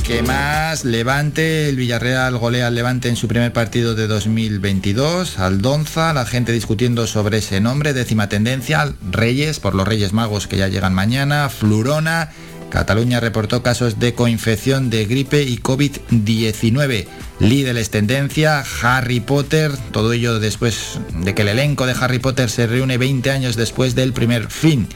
¿Qué 0.05 0.23
más? 0.23 0.85
Levante, 0.85 1.69
el 1.69 1.75
Villarreal 1.75 2.39
golea 2.39 2.69
al 2.69 2.77
Levante 2.77 3.09
en 3.09 3.17
su 3.17 3.27
primer 3.27 3.53
partido 3.53 3.97
de 3.97 4.07
2022. 4.07 5.41
Aldonza, 5.41 6.13
la 6.13 6.25
gente 6.25 6.53
discutiendo 6.53 7.09
sobre 7.09 7.39
ese 7.39 7.61
nombre. 7.61 7.95
Décima 7.95 8.29
tendencia, 8.29 8.93
Reyes, 9.11 9.59
por 9.59 9.75
los 9.75 9.89
Reyes 9.89 10.13
Magos 10.13 10.47
que 10.47 10.59
ya 10.59 10.69
llegan 10.69 10.95
mañana. 10.95 11.49
Flurona, 11.49 12.31
Cataluña 12.71 13.19
reportó 13.19 13.65
casos 13.65 13.99
de 13.99 14.15
coinfección 14.15 14.89
de 14.89 15.07
gripe 15.07 15.43
y 15.43 15.59
COVID-19. 15.59 17.07
Líder 17.39 17.77
es 17.77 17.91
tendencia, 17.91 18.65
Harry 18.83 19.21
Potter, 19.21 19.71
todo 19.93 20.15
ello 20.15 20.41
después 20.41 20.99
de 21.13 21.35
que 21.35 21.43
el 21.43 21.49
elenco 21.49 21.87
de 21.87 21.93
Harry 21.93 22.19
Potter 22.19 22.49
se 22.49 22.67
reúne 22.67 22.97
20 22.97 23.31
años 23.31 23.57
después 23.57 23.95
del 23.95 24.15
primer 24.15 24.51
fin. 24.51 24.89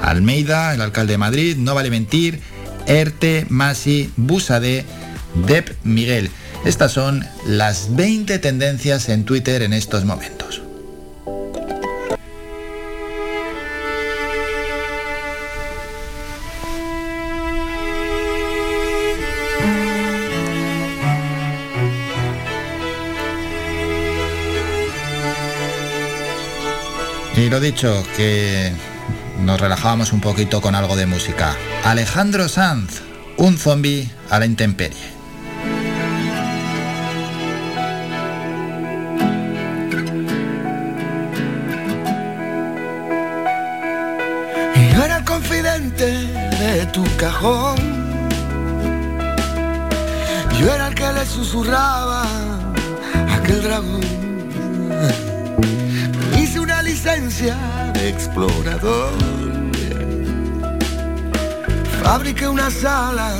Almeida, 0.00 0.74
el 0.74 0.80
alcalde 0.80 1.14
de 1.14 1.18
Madrid, 1.18 1.56
no 1.56 1.74
vale 1.74 1.90
mentir, 1.90 2.40
Erte, 2.86 3.46
Masi, 3.48 4.10
Busade, 4.16 4.84
Dep 5.46 5.70
Miguel. 5.82 6.30
Estas 6.64 6.92
son 6.92 7.26
las 7.46 7.96
20 7.96 8.38
tendencias 8.38 9.08
en 9.08 9.24
Twitter 9.24 9.62
en 9.62 9.72
estos 9.72 10.04
momentos. 10.04 10.67
Y 27.48 27.50
lo 27.50 27.60
dicho, 27.60 28.04
que 28.14 28.74
nos 29.40 29.58
relajábamos 29.58 30.12
un 30.12 30.20
poquito 30.20 30.60
con 30.60 30.74
algo 30.74 30.96
de 30.96 31.06
música. 31.06 31.56
Alejandro 31.82 32.46
Sanz, 32.46 33.00
un 33.38 33.56
zombie 33.56 34.10
a 34.28 34.38
la 34.38 34.44
intemperie. 34.44 34.98
Yo 44.92 45.02
era 45.02 45.24
confidente 45.24 46.04
de 46.06 46.84
tu 46.92 47.02
cajón. 47.16 47.78
Yo 50.60 50.74
era 50.74 50.88
el 50.88 50.94
que 50.94 51.12
le 51.14 51.24
susurraba 51.24 52.24
a 52.24 53.36
aquel 53.36 53.62
dragón. 53.62 54.27
De 57.08 58.08
explorador. 58.10 59.12
Fabriqué 62.02 62.46
una 62.46 62.70
sala, 62.70 63.32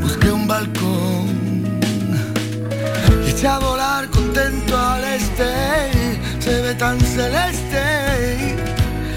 busqué 0.00 0.30
un 0.30 0.46
balcón. 0.46 1.80
Y 3.26 3.30
eché 3.30 3.48
a 3.48 3.58
volar 3.58 4.08
contento 4.10 4.78
al 4.78 5.02
este, 5.02 6.20
se 6.38 6.62
ve 6.62 6.74
tan 6.76 7.00
celeste. 7.00 8.56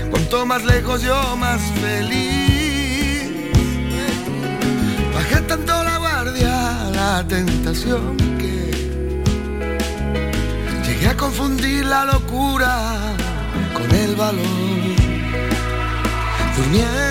Cuanto 0.10 0.44
más 0.48 0.66
lejos 0.66 1.04
yo 1.04 1.38
más 1.38 1.62
feliz. 1.80 3.30
Bajé 5.14 5.42
tanto 5.42 5.84
la 5.84 5.98
guardia, 6.00 6.90
la 6.92 7.24
tentación 7.28 8.18
que 8.40 8.71
confundir 11.22 11.86
la 11.86 12.04
locura 12.06 12.74
con 13.76 13.90
el 13.96 14.16
valor. 14.16 14.42
Durmiendo 16.58 17.11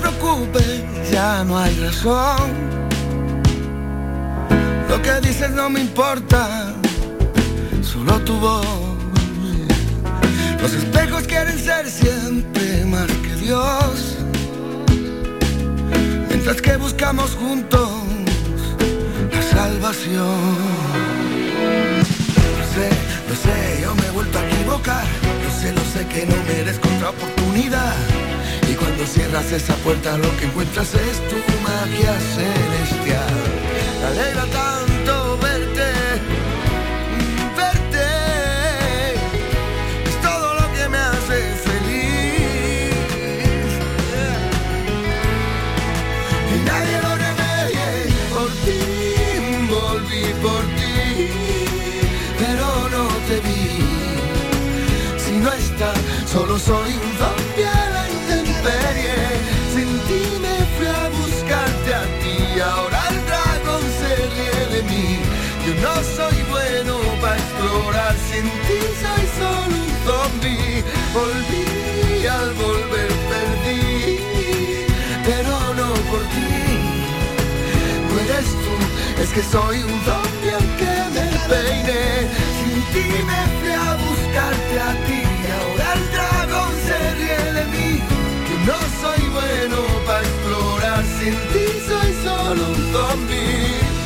preocupes, 0.00 0.82
ya 1.10 1.44
no 1.44 1.58
hay 1.58 1.74
razón. 1.78 2.50
Lo 4.88 5.00
que 5.02 5.20
dices 5.20 5.50
no 5.50 5.70
me 5.70 5.80
importa, 5.80 6.74
solo 7.82 8.18
tu 8.20 8.34
voz. 8.38 8.66
Los 10.60 10.72
espejos 10.74 11.22
quieren 11.24 11.58
ser 11.58 11.88
siempre 11.88 12.84
más 12.86 13.06
que 13.06 13.34
Dios. 13.36 14.16
Mientras 16.28 16.60
que 16.60 16.76
buscamos 16.76 17.30
juntos 17.34 17.90
la 19.32 19.42
salvación. 19.42 20.56
Lo 22.58 22.64
sé, 22.74 22.88
lo 23.28 23.34
sé, 23.34 23.82
yo 23.82 23.94
me 23.94 24.06
he 24.06 24.10
vuelto 24.10 24.38
a 24.38 24.46
equivocar. 24.46 25.04
Lo 25.44 25.50
sé, 25.60 25.72
lo 25.72 25.84
sé 25.92 26.06
que 26.06 26.26
no 26.26 26.36
merezco 26.48 26.88
otra 26.96 27.10
oportunidad. 27.10 27.94
Cuando 29.00 29.14
cierras 29.14 29.50
esa 29.50 29.74
puerta 29.76 30.18
lo 30.18 30.36
que 30.36 30.44
encuentras 30.44 30.92
es 30.92 31.26
tu 31.30 31.36
magia 31.62 32.12
celestial. 32.36 33.34
Me 33.98 34.06
alegra 34.08 34.44
tanto 34.44 35.38
verte, 35.38 35.90
verte. 37.56 38.08
Es 40.04 40.20
todo 40.20 40.54
lo 40.60 40.72
que 40.74 40.88
me 40.90 40.98
hace 40.98 41.54
feliz. 41.64 42.92
Y 46.52 46.58
nadie 46.68 47.00
lo 47.00 47.12
remedie. 47.24 47.88
Por 48.34 48.50
ti 48.66 48.80
volví 49.70 50.24
por 50.42 50.62
ti, 50.76 51.30
pero 52.38 52.66
no 52.90 53.08
te 53.28 53.40
vi. 53.48 53.64
Si 55.16 55.32
no 55.38 55.50
estás, 55.54 55.98
solo 56.30 56.58
soy 56.58 56.92
un 56.92 57.16
Yo 65.70 65.76
no 65.76 65.94
soy 66.02 66.42
bueno 66.48 66.98
para 67.20 67.36
explorar, 67.36 68.16
sin 68.28 68.42
ti 68.66 68.80
soy 69.02 69.24
solo 69.38 69.76
un 69.84 69.92
zombie. 70.04 70.82
Volví 71.14 72.26
al 72.26 72.52
volver 72.54 73.10
perdí, 73.30 74.18
pero 75.24 75.54
no 75.78 75.94
por 76.10 76.22
ti. 76.34 76.50
No 78.08 78.14
eres 78.18 78.48
tú, 78.62 79.22
es 79.22 79.28
que 79.30 79.42
soy 79.44 79.82
un 79.84 79.96
zombie 80.02 80.54
aunque 80.58 80.92
me 81.14 81.26
peine. 81.48 82.02
Sin 82.58 82.82
ti 82.92 83.06
me 83.30 83.40
fui 83.60 83.70
a 83.70 83.94
buscarte 83.94 84.74
a 84.80 84.92
ti, 85.06 85.22
ahora 85.54 85.92
el 85.94 86.04
dragón 86.10 86.72
se 86.84 87.14
ríe 87.14 87.52
de 87.52 87.64
mí. 87.66 88.02
Yo 88.48 88.72
no 88.72 88.78
soy 89.02 89.22
bueno 89.28 89.78
para 90.04 90.22
explorar, 90.22 91.04
sin 91.20 91.34
ti 91.52 91.66
soy 91.86 92.10
solo 92.24 92.62
un 92.70 92.92
zombie. 92.92 93.99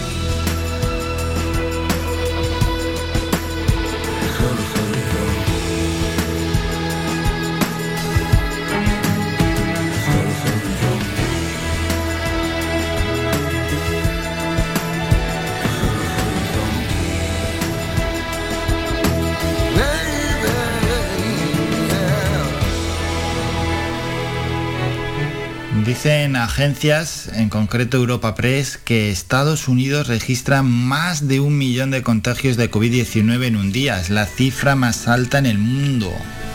Dicen 25.83 26.37
agencias, 26.37 27.29
en 27.35 27.49
concreto 27.49 27.97
Europa 27.97 28.37
Press, 28.37 28.79
que 28.79 29.11
Estados 29.11 29.67
Unidos 29.67 30.07
registra 30.07 30.63
más 30.63 31.27
de 31.27 31.41
un 31.41 31.59
millón 31.59 31.91
de 31.91 32.03
contagios 32.03 32.57
de 32.57 32.71
COVID-19 32.71 33.45
en 33.45 33.57
un 33.57 33.73
día. 33.73 34.01
Es 34.01 34.09
la 34.09 34.25
cifra 34.25 34.77
más 34.77 35.09
alta 35.09 35.39
en 35.39 35.47
el 35.47 35.59
mundo. 35.59 36.13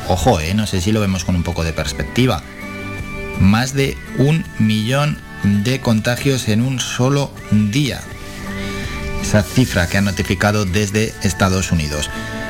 Ojo, 0.07 0.39
eh, 0.39 0.53
no 0.53 0.65
sé 0.65 0.79
si 0.79 0.93
lo 0.93 1.01
vemos 1.01 1.25
con 1.25 1.35
un 1.35 1.43
poco 1.43 1.65
de 1.65 1.73
perspectiva. 1.73 2.41
Más 3.41 3.73
de 3.73 3.97
un 4.17 4.45
millón 4.57 5.17
de 5.43 5.81
contagios 5.81 6.47
en 6.47 6.61
un 6.61 6.79
solo 6.79 7.31
día. 7.51 7.99
Esa 9.21 9.43
cifra 9.43 9.87
que 9.87 9.97
han 9.97 10.05
notificado 10.05 10.63
desde 10.65 11.13
Estados 11.23 11.73
Unidos. 11.73 12.09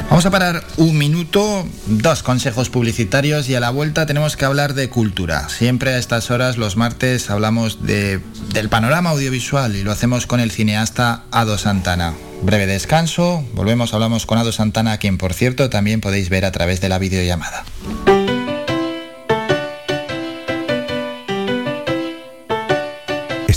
Vamos 0.09 0.25
a 0.25 0.31
parar 0.31 0.63
un 0.77 0.97
minuto, 0.97 1.67
dos 1.85 2.23
consejos 2.23 2.69
publicitarios 2.69 3.47
y 3.47 3.53
a 3.53 3.59
la 3.59 3.69
vuelta 3.69 4.07
tenemos 4.07 4.35
que 4.35 4.43
hablar 4.43 4.73
de 4.73 4.89
cultura. 4.89 5.47
Siempre 5.49 5.91
a 5.91 5.99
estas 5.99 6.31
horas, 6.31 6.57
los 6.57 6.77
martes, 6.77 7.29
hablamos 7.29 7.85
de, 7.85 8.19
del 8.51 8.69
panorama 8.69 9.11
audiovisual 9.11 9.75
y 9.75 9.83
lo 9.83 9.91
hacemos 9.91 10.25
con 10.25 10.39
el 10.39 10.49
cineasta 10.49 11.25
Ado 11.29 11.59
Santana. 11.59 12.15
Breve 12.41 12.65
descanso, 12.65 13.45
volvemos, 13.53 13.93
hablamos 13.93 14.25
con 14.25 14.39
Ado 14.39 14.51
Santana, 14.51 14.97
quien 14.97 15.19
por 15.19 15.35
cierto 15.35 15.69
también 15.69 16.01
podéis 16.01 16.29
ver 16.29 16.43
a 16.43 16.51
través 16.51 16.81
de 16.81 16.89
la 16.89 16.97
videollamada. 16.97 17.63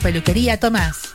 Peluquería 0.00 0.58
Tomás. 0.58 1.14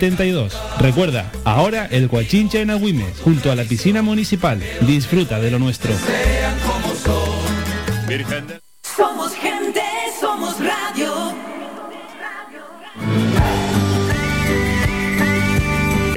72. 0.00 0.58
Recuerda, 0.78 1.30
ahora 1.44 1.86
el 1.90 2.08
Guachinche 2.08 2.62
en 2.62 2.70
Agüimes, 2.70 3.20
junto 3.22 3.52
a 3.52 3.54
la 3.54 3.64
piscina 3.64 4.00
municipal. 4.00 4.58
Disfruta 4.80 5.38
de 5.38 5.50
lo 5.50 5.58
nuestro. 5.58 5.92
Somos 8.96 9.34
gente, 9.34 9.82
somos 10.18 10.56
radio. 10.58 11.34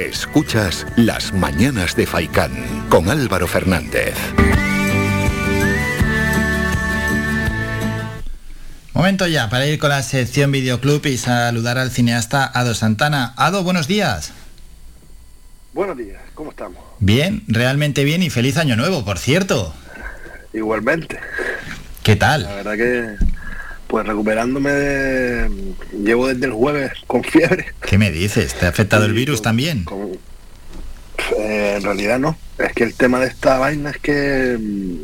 Escuchas 0.00 0.86
Las 0.96 1.34
Mañanas 1.34 1.94
de 1.94 2.06
Faicán 2.06 2.86
con 2.88 3.10
Álvaro 3.10 3.46
Fernández. 3.46 4.14
Momento 8.94 9.26
ya 9.26 9.50
para 9.50 9.66
ir 9.66 9.80
con 9.80 9.90
la 9.90 10.04
sección 10.04 10.52
Videoclub 10.52 11.04
y 11.06 11.18
saludar 11.18 11.78
al 11.78 11.90
cineasta 11.90 12.46
Ado 12.46 12.74
Santana. 12.74 13.34
Ado, 13.36 13.64
buenos 13.64 13.88
días. 13.88 14.32
Buenos 15.72 15.98
días, 15.98 16.22
¿cómo 16.32 16.50
estamos? 16.50 16.80
Bien, 17.00 17.42
realmente 17.48 18.04
bien 18.04 18.22
y 18.22 18.30
feliz 18.30 18.56
año 18.56 18.76
nuevo, 18.76 19.04
por 19.04 19.18
cierto. 19.18 19.74
Igualmente. 20.52 21.18
¿Qué 22.04 22.14
tal? 22.14 22.44
La 22.44 22.54
verdad 22.54 22.76
que, 22.76 23.16
pues 23.88 24.06
recuperándome 24.06 24.70
de... 24.70 25.74
Llevo 25.92 26.28
desde 26.28 26.46
el 26.46 26.52
jueves 26.52 26.92
con 27.08 27.24
fiebre. 27.24 27.66
¿Qué 27.80 27.98
me 27.98 28.12
dices? 28.12 28.54
¿Te 28.54 28.66
ha 28.66 28.68
afectado 28.68 29.06
el 29.06 29.12
virus 29.12 29.42
también? 29.42 29.86
Eh, 31.36 31.74
en 31.78 31.82
realidad 31.82 32.20
no. 32.20 32.38
Es 32.58 32.72
que 32.74 32.84
el 32.84 32.94
tema 32.94 33.18
de 33.18 33.26
esta 33.26 33.58
vaina 33.58 33.90
es 33.90 33.98
que 33.98 34.56
mm, 34.56 34.94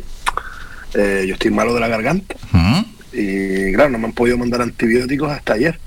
eh, 0.95 1.25
yo 1.27 1.35
estoy 1.35 1.51
malo 1.51 1.75
de 1.75 1.81
la 1.81 1.89
garganta. 1.89 2.37
¿Mm? 2.53 2.90
Y 3.13 3.73
claro, 3.73 3.91
no 3.91 3.99
me 3.99 4.07
han 4.07 4.13
podido 4.13 4.39
mandar 4.39 4.63
antibióticos 4.63 5.31
hasta 5.31 5.55
ayer. 5.55 5.79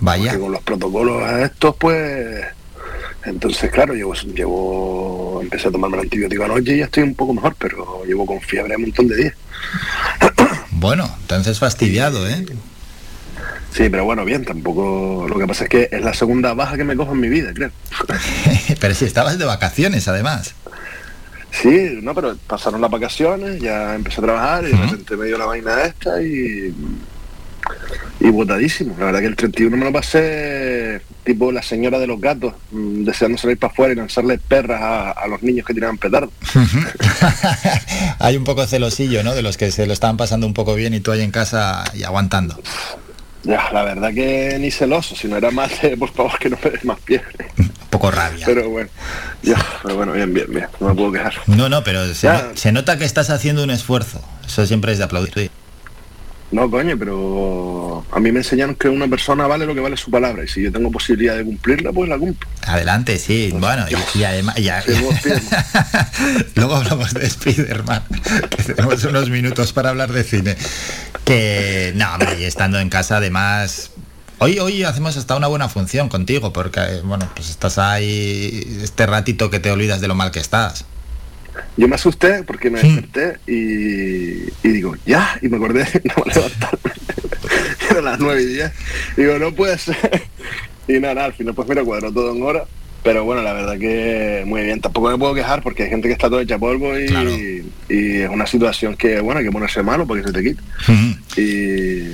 Vaya. 0.00 0.30
Porque 0.30 0.40
con 0.40 0.52
los 0.52 0.62
protocolos 0.62 1.30
estos, 1.40 1.76
pues... 1.76 2.44
Entonces, 3.24 3.70
claro, 3.70 3.94
llevo, 3.94 4.14
llevo, 4.14 5.40
empecé 5.42 5.68
a 5.68 5.70
tomarme 5.70 5.98
el 5.98 6.04
antibiótico 6.04 6.44
anoche 6.44 6.74
y 6.74 6.78
ya 6.78 6.86
estoy 6.86 7.02
un 7.02 7.14
poco 7.14 7.34
mejor, 7.34 7.54
pero 7.58 8.02
llevo 8.06 8.24
con 8.24 8.40
fiebre 8.40 8.76
un 8.76 8.82
montón 8.82 9.08
de 9.08 9.16
días. 9.16 9.34
Bueno, 10.72 11.14
entonces 11.20 11.58
fastidiado, 11.58 12.26
¿eh? 12.26 12.42
Sí, 13.70 13.90
pero 13.90 14.06
bueno, 14.06 14.24
bien, 14.24 14.46
tampoco... 14.46 15.26
Lo 15.28 15.38
que 15.38 15.46
pasa 15.46 15.64
es 15.64 15.70
que 15.70 15.88
es 15.92 16.02
la 16.02 16.14
segunda 16.14 16.54
baja 16.54 16.78
que 16.78 16.84
me 16.84 16.96
cojo 16.96 17.12
en 17.12 17.20
mi 17.20 17.28
vida, 17.28 17.52
creo. 17.52 17.70
pero 18.80 18.94
si 18.94 19.04
estabas 19.04 19.38
de 19.38 19.44
vacaciones, 19.44 20.08
además. 20.08 20.54
Sí, 21.50 21.98
no, 22.02 22.14
pero 22.14 22.36
pasaron 22.46 22.80
las 22.80 22.90
vacaciones, 22.90 23.60
ya 23.60 23.94
empecé 23.94 24.20
a 24.20 24.24
trabajar 24.24 24.64
y 24.64 24.72
de 24.72 24.76
repente 24.76 25.16
me 25.16 25.26
dio 25.26 25.38
la 25.38 25.46
vaina 25.46 25.82
esta 25.82 26.22
y... 26.22 26.74
Y 28.20 28.28
botadísimo. 28.30 28.94
La 28.98 29.06
verdad 29.06 29.20
que 29.20 29.26
el 29.26 29.36
31 29.36 29.76
me 29.76 29.84
lo 29.84 29.92
pasé 29.92 31.00
tipo 31.24 31.52
la 31.52 31.62
señora 31.62 31.98
de 31.98 32.06
los 32.06 32.20
gatos, 32.20 32.54
mm, 32.70 33.04
deseando 33.04 33.38
salir 33.38 33.58
para 33.58 33.72
afuera 33.72 33.92
y 33.92 33.96
lanzarle 33.96 34.38
perras 34.38 34.80
a, 34.80 35.10
a 35.12 35.26
los 35.26 35.42
niños 35.42 35.66
que 35.66 35.74
tiraban 35.74 35.96
petardos. 35.96 36.30
Hay 38.18 38.36
un 38.36 38.44
poco 38.44 38.66
celosillo, 38.66 39.22
¿no? 39.22 39.34
De 39.34 39.42
los 39.42 39.56
que 39.56 39.70
se 39.70 39.86
lo 39.86 39.92
estaban 39.92 40.16
pasando 40.16 40.46
un 40.46 40.54
poco 40.54 40.74
bien 40.74 40.92
y 40.94 41.00
tú 41.00 41.12
ahí 41.12 41.22
en 41.22 41.30
casa 41.30 41.84
y 41.94 42.02
aguantando. 42.02 42.60
Ya, 43.42 43.70
la 43.72 43.82
verdad 43.84 44.12
que 44.12 44.56
ni 44.60 44.70
celoso, 44.70 45.16
sino 45.16 45.36
era 45.36 45.50
más 45.50 45.80
de, 45.80 45.96
por 45.96 46.12
favor, 46.12 46.38
que 46.38 46.50
no 46.50 46.58
me 46.62 46.70
des 46.70 46.84
más 46.84 46.98
piel. 47.00 47.22
Un 47.58 47.70
poco 47.88 48.10
rabia. 48.10 48.44
Pero 48.44 48.68
bueno, 48.68 48.90
ya, 49.42 49.56
pero 49.82 49.96
bueno, 49.96 50.12
bien, 50.12 50.32
bien, 50.34 50.46
bien, 50.50 50.66
no 50.78 50.88
me 50.88 50.94
puedo 50.94 51.12
quejar. 51.12 51.34
No, 51.46 51.68
no, 51.68 51.82
pero 51.82 52.06
se, 52.14 52.26
Ya. 52.26 52.50
se 52.54 52.70
nota 52.72 52.98
que 52.98 53.04
estás 53.04 53.30
haciendo 53.30 53.64
un 53.64 53.70
esfuerzo. 53.70 54.20
Eso 54.46 54.66
siempre 54.66 54.92
es 54.92 54.98
de 54.98 55.04
aplaudir. 55.04 55.50
No, 56.52 56.68
coño, 56.68 56.96
pero 56.98 58.04
a 58.10 58.18
mí 58.18 58.32
me 58.32 58.40
enseñaron 58.40 58.74
que 58.74 58.88
una 58.88 59.06
persona 59.06 59.46
vale 59.46 59.66
lo 59.66 59.74
que 59.74 59.80
vale 59.80 59.96
su 59.96 60.10
palabra 60.10 60.42
y 60.42 60.48
si 60.48 60.62
yo 60.62 60.72
tengo 60.72 60.90
posibilidad 60.90 61.36
de 61.36 61.44
cumplirla, 61.44 61.92
pues 61.92 62.08
la 62.08 62.18
cumplo. 62.18 62.48
Adelante, 62.66 63.18
sí. 63.18 63.54
Bueno, 63.56 63.86
y, 63.88 64.18
y 64.18 64.24
además... 64.24 64.58
y 64.58 64.68
a- 64.68 64.82
Sí, 64.82 64.92
vos, 65.00 65.14
Spiderman. 65.14 66.06
Luego 66.56 66.74
hablamos 66.76 67.14
de 67.14 67.24
Spider-Man, 67.26 68.02
que 68.50 68.62
tenemos 68.64 69.04
unos 69.04 69.30
minutos 69.30 69.72
para 69.72 69.90
hablar 69.90 70.12
de 70.12 70.24
cine. 70.24 70.56
Que, 71.24 71.92
no, 71.94 72.12
hombre, 72.14 72.40
y 72.40 72.44
estando 72.44 72.80
en 72.80 72.88
casa, 72.88 73.18
además... 73.18 73.90
Hoy, 74.42 74.58
hoy 74.58 74.82
hacemos 74.84 75.16
hasta 75.18 75.36
una 75.36 75.46
buena 75.48 75.68
función 75.68 76.08
contigo, 76.08 76.52
porque, 76.52 76.80
eh, 76.80 77.00
bueno, 77.04 77.30
pues 77.36 77.50
estás 77.50 77.76
ahí 77.78 78.80
este 78.82 79.04
ratito 79.06 79.50
que 79.50 79.60
te 79.60 79.70
olvidas 79.70 80.00
de 80.00 80.08
lo 80.08 80.14
mal 80.14 80.30
que 80.30 80.40
estás. 80.40 80.86
Yo 81.76 81.88
me 81.88 81.94
asusté 81.94 82.42
porque 82.44 82.70
me 82.70 82.80
desperté 82.80 83.38
y, 83.46 84.48
y 84.62 84.72
digo, 84.72 84.94
ya, 85.06 85.38
y 85.42 85.48
me 85.48 85.56
acordé 85.56 85.84
de 85.84 86.02
no 86.16 86.24
levantarme. 86.24 86.90
Eran 87.90 88.04
las 88.04 88.20
9 88.20 88.42
y 88.42 88.46
10. 88.46 88.72
Digo, 89.16 89.38
no 89.38 89.52
puede 89.52 89.78
ser. 89.78 90.22
Y 90.88 90.94
nada, 90.94 91.14
nada, 91.14 91.26
al 91.26 91.32
final 91.34 91.54
pues 91.54 91.68
mira, 91.68 91.84
cuadró 91.84 92.12
todo 92.12 92.34
en 92.34 92.42
hora. 92.42 92.64
Pero 93.02 93.24
bueno, 93.24 93.42
la 93.42 93.54
verdad 93.54 93.78
que 93.78 94.42
muy 94.46 94.62
bien. 94.62 94.80
Tampoco 94.80 95.10
me 95.10 95.16
puedo 95.16 95.34
quejar 95.34 95.62
porque 95.62 95.84
hay 95.84 95.88
gente 95.88 96.08
que 96.08 96.12
está 96.12 96.28
todo 96.28 96.40
hecha 96.40 96.58
polvo 96.58 96.98
y, 96.98 97.64
y 97.88 98.16
es 98.18 98.28
una 98.28 98.46
situación 98.46 98.94
que, 98.94 99.20
bueno, 99.20 99.38
hay 99.38 99.46
que 99.46 99.52
ponerse 99.52 99.82
malo 99.82 100.06
porque 100.06 100.24
se 100.24 100.32
te 100.32 100.42
quita. 100.42 100.62
Y 101.36 102.10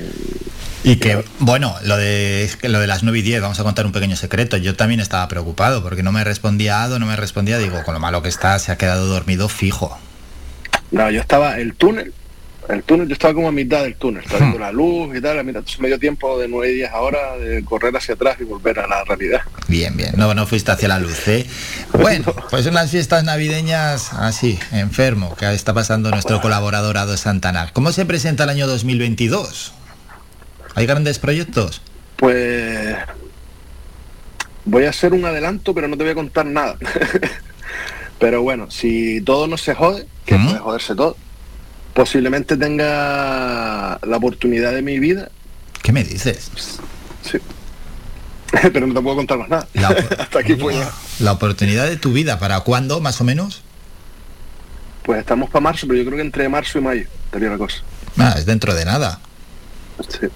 Y 0.85 0.97
que, 0.97 1.25
bueno, 1.41 1.75
lo 1.83 1.97
de, 1.97 2.49
lo 2.63 2.79
de 2.79 2.87
las 2.87 3.03
9 3.03 3.19
y 3.19 3.23
10, 3.23 3.43
vamos 3.43 3.59
a 3.59 3.65
contar 3.65 3.87
un 3.87 3.93
pequeño 3.93 4.17
secreto. 4.17 4.57
Yo 4.57 4.77
también 4.77 5.01
estaba 5.01 5.27
preocupado 5.29 5.83
porque 5.83 6.03
no 6.03 6.13
me 6.13 6.23
respondía 6.23 6.83
Ado, 6.83 6.99
no 6.99 7.07
me 7.07 7.17
respondía. 7.17 7.59
Digo, 7.59 7.83
con 7.85 7.95
lo 7.95 8.01
malo 8.01 8.23
que 8.23 8.29
está, 8.29 8.59
se 8.59 8.73
ha 8.73 8.79
quedado 8.79 9.07
dormido 9.07 9.49
fijo. 9.49 9.99
no, 10.93 11.11
yo 11.11 11.21
estaba, 11.21 11.59
el 11.59 11.75
túnel, 11.75 12.13
el 12.69 12.83
túnel, 12.83 13.09
yo 13.09 13.13
estaba 13.13 13.35
como 13.35 13.49
a 13.49 13.53
mitad 13.53 13.83
del 13.83 13.95
túnel, 13.97 14.23
estaba 14.25 14.41
viendo 14.41 14.59
la 14.59 14.73
luz 14.73 15.17
y 15.17 15.21
tal, 15.21 15.39
a 15.39 15.43
mitad, 15.43 15.59
entonces 15.61 15.81
me 15.81 15.89
dio 15.89 15.99
tiempo 15.99 16.39
de 16.39 16.49
9 16.49 16.73
y 16.73 16.75
10 16.77 16.91
ahora 16.91 17.37
de 17.37 17.65
correr 17.65 17.97
hacia 17.97 18.15
atrás 18.15 18.37
y 18.41 18.45
volver 18.45 18.79
a 18.79 18.87
la 18.87 19.05
realidad. 19.05 19.41
Bien, 19.69 19.97
bien. 19.97 20.13
No, 20.17 20.33
no 20.35 20.47
fuiste 20.47 20.73
hacia 20.73 20.89
la 20.89 20.99
luz, 20.99 21.27
¿eh? 21.29 21.47
Bueno, 21.93 22.35
pues 22.51 22.67
en 22.67 22.75
las 22.75 22.91
fiestas 22.91 23.25
navideñas, 23.25 24.13
así, 24.13 24.59
enfermo, 24.73 25.35
que 25.37 25.53
está 25.53 25.75
pasando 25.75 26.11
nuestro 26.11 26.41
colaborador 26.41 26.99
Ado 26.99 27.17
Santana. 27.17 27.71
¿Cómo 27.73 27.93
se 27.93 28.05
presenta 28.05 28.45
el 28.45 28.51
año 28.51 28.67
2022? 28.67 29.73
¿Hay 30.77 30.85
grandes 30.85 31.19
proyectos? 31.19 31.81
Pues 32.17 32.95
voy 34.67 34.85
a 34.85 34.91
hacer 34.91 35.15
un 35.15 35.25
adelanto, 35.25 35.75
pero 35.75 35.89
no 35.89 35.97
te 35.97 36.03
voy 36.03 36.13
a 36.13 36.15
contar 36.15 36.45
nada. 36.45 36.77
pero 38.19 38.43
bueno, 38.43 38.71
si 38.71 39.23
todo 39.23 39.47
no 39.47 39.57
se 39.57 39.75
jode, 39.75 40.07
que 40.27 40.37
puede 40.37 40.59
joderse 40.59 40.95
todo, 40.95 41.17
posiblemente 41.95 42.59
tenga 42.59 43.99
la 44.07 44.17
oportunidad 44.19 44.75
de 44.75 44.83
mi 44.83 44.99
vida. 44.99 45.31
¿Qué 45.83 45.93
me 45.93 46.05
dices? 46.05 46.51
Sí. 47.23 47.39
pero 48.71 48.87
no 48.87 48.93
te 48.93 49.01
puedo 49.01 49.17
contar 49.17 49.39
más 49.39 49.49
nada. 49.49 49.67
Hasta 50.19 50.41
aquí 50.41 50.57
fue 50.57 50.75
ya. 50.75 50.93
La 51.21 51.33
oportunidad 51.33 51.87
de 51.89 51.97
tu 51.97 52.13
vida, 52.13 52.39
¿para 52.39 52.61
cuándo, 52.61 53.01
más 53.01 53.19
o 53.23 53.25
menos? 53.25 53.63
Pues 55.05 55.21
estamos 55.21 55.49
para 55.49 55.63
marzo, 55.63 55.87
pero 55.87 56.01
yo 56.01 56.05
creo 56.05 56.17
que 56.17 56.23
entre 56.23 56.51
marzo 56.51 56.79
y 56.79 56.83
mayo 56.83 57.09
estaría 57.25 57.49
la 57.49 57.57
cosa. 57.57 57.79
Ah, 58.19 58.35
es 58.37 58.45
dentro 58.45 58.75
de 58.75 58.85
nada. 58.85 59.21
Sí. 60.07 60.27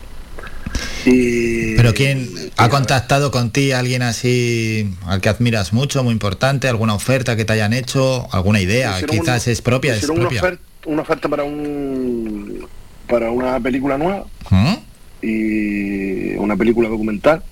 Y 1.06 1.76
¿Pero 1.76 1.94
quién 1.94 2.28
ha 2.56 2.68
contactado 2.68 3.30
con 3.30 3.50
ti 3.50 3.72
alguien 3.72 4.02
así 4.02 4.94
al 5.06 5.20
que 5.20 5.28
admiras 5.28 5.72
mucho, 5.72 6.02
muy 6.04 6.12
importante? 6.12 6.68
¿Alguna 6.68 6.94
oferta 6.94 7.36
que 7.36 7.44
te 7.44 7.52
hayan 7.54 7.72
hecho? 7.72 8.28
¿Alguna 8.32 8.60
idea? 8.60 8.96
Quizás 9.08 9.46
una- 9.46 9.52
es 9.52 9.62
propia, 9.62 9.94
es 9.96 10.08
una 10.08 10.28
oferta, 10.28 10.62
una 10.86 11.02
oferta 11.02 11.28
para 11.28 11.44
un 11.44 12.66
para 13.08 13.30
una 13.30 13.58
película 13.58 13.98
nueva 13.98 14.24
¿Mm? 14.50 14.74
y 15.22 16.36
una 16.36 16.56
película 16.56 16.88
documental 16.88 17.42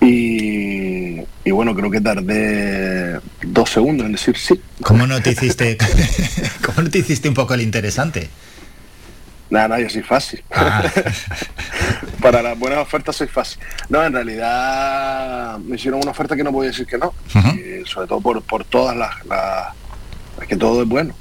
y, 0.00 1.20
y 1.44 1.50
bueno 1.50 1.74
creo 1.74 1.90
que 1.90 2.00
tardé 2.00 3.18
dos 3.42 3.70
segundos 3.70 4.06
en 4.06 4.12
decir 4.12 4.36
sí 4.36 4.60
¿Cómo 4.82 5.06
no 5.06 5.20
te 5.22 5.30
hiciste, 5.32 5.76
cómo 6.64 6.82
no 6.82 6.90
te 6.90 6.98
hiciste 6.98 7.28
un 7.28 7.34
poco 7.34 7.54
el 7.54 7.62
interesante? 7.62 8.28
Nada 9.50 9.68
nada 9.68 9.80
yo 9.80 9.88
soy 9.88 10.02
fácil. 10.02 10.42
Ah. 10.50 10.82
para 12.20 12.42
las 12.42 12.58
buenas 12.58 12.78
ofertas 12.78 13.16
soy 13.16 13.28
fácil. 13.28 13.60
No 13.88 14.02
en 14.04 14.12
realidad 14.12 15.58
me 15.58 15.76
hicieron 15.76 16.00
una 16.00 16.10
oferta 16.10 16.36
que 16.36 16.44
no 16.44 16.52
podía 16.52 16.70
decir 16.70 16.86
que 16.86 16.98
no. 16.98 17.12
Y 17.54 17.86
sobre 17.86 18.06
todo 18.06 18.20
por, 18.20 18.42
por 18.42 18.64
todas 18.64 18.96
las, 18.96 19.24
las 19.26 19.68
es 20.40 20.48
que 20.48 20.56
todo 20.56 20.82
es 20.82 20.88
bueno. 20.88 21.14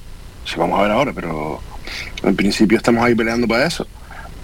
Si 0.45 0.58
vamos 0.58 0.80
a 0.80 0.84
ver 0.84 0.91
ahora 0.91 1.12
pero 1.14 1.62
en 2.24 2.36
principio 2.36 2.78
estamos 2.78 3.04
ahí 3.04 3.16
peleando 3.16 3.48
para 3.48 3.66
eso. 3.66 3.88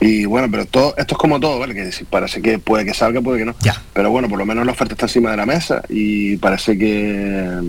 Y 0.02 0.26
bueno 0.26 0.48
pero 0.50 0.66
todo 0.66 0.96
esto 0.98 1.16
es 1.16 1.18
como 1.18 1.40
todo 1.40 1.60
vale 1.60 1.74
que 1.74 1.90
parece 2.10 2.42
que 2.42 2.58
puede 2.58 2.86
que 2.86 2.94
salga 2.94 3.22
puede 3.22 3.40
que 3.40 3.46
no. 3.46 3.56
Pero 3.94 4.12
bueno 4.12 4.30
por 4.30 4.38
lo 4.38 4.46
menos 4.46 4.66
la 4.66 4.72
oferta 4.72 4.94
está 4.94 5.06
encima 5.06 5.32
de 5.32 5.38
la 5.38 5.46
mesa 5.46 5.82
y 5.90 6.38
parece 6.38 6.78
que 6.78 7.60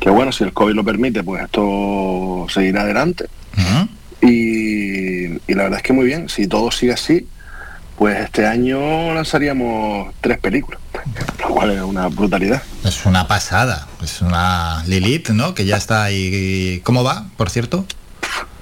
que 0.00 0.10
bueno 0.10 0.32
si 0.32 0.42
el 0.42 0.52
covid 0.52 0.74
lo 0.74 0.84
permite 0.84 1.22
pues 1.22 1.44
esto 1.44 2.46
seguirá 2.48 2.82
adelante 2.82 3.26
y 5.46 5.54
la 5.54 5.64
verdad 5.64 5.78
es 5.78 5.82
que 5.82 5.92
muy 5.92 6.06
bien 6.06 6.28
si 6.28 6.46
todo 6.46 6.70
sigue 6.70 6.92
así 6.92 7.26
pues 7.96 8.18
este 8.20 8.46
año 8.46 9.14
lanzaríamos 9.14 10.14
tres 10.20 10.38
películas 10.38 10.80
lo 11.40 11.48
cual 11.48 11.70
es 11.70 11.80
una 11.82 12.08
brutalidad 12.08 12.62
Es 12.84 13.04
una 13.06 13.26
pasada. 13.26 13.86
Es 14.02 14.20
una 14.22 14.84
Lilith, 14.86 15.30
¿no? 15.30 15.54
Que 15.54 15.64
ya 15.64 15.76
está 15.76 16.04
ahí. 16.04 16.80
¿Cómo 16.84 17.04
va, 17.04 17.26
por 17.36 17.50
cierto? 17.50 17.84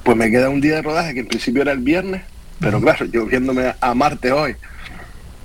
Pues 0.02 0.16
me 0.16 0.30
queda 0.30 0.48
un 0.48 0.60
día 0.60 0.76
de 0.76 0.82
rodaje 0.82 1.14
que 1.14 1.20
en 1.20 1.26
principio 1.26 1.62
era 1.62 1.72
el 1.72 1.80
viernes, 1.80 2.22
pero 2.58 2.80
claro, 2.80 3.06
yo 3.06 3.26
viéndome 3.26 3.74
a 3.80 3.94
Marte 3.94 4.32
hoy, 4.32 4.56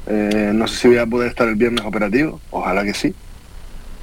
eh, 0.07 0.51
no 0.53 0.67
sé 0.67 0.77
si 0.77 0.87
voy 0.87 0.97
a 0.97 1.05
poder 1.05 1.29
estar 1.29 1.47
el 1.47 1.55
viernes 1.55 1.85
operativo, 1.85 2.39
ojalá 2.51 2.83
que 2.83 2.93
sí, 2.93 3.13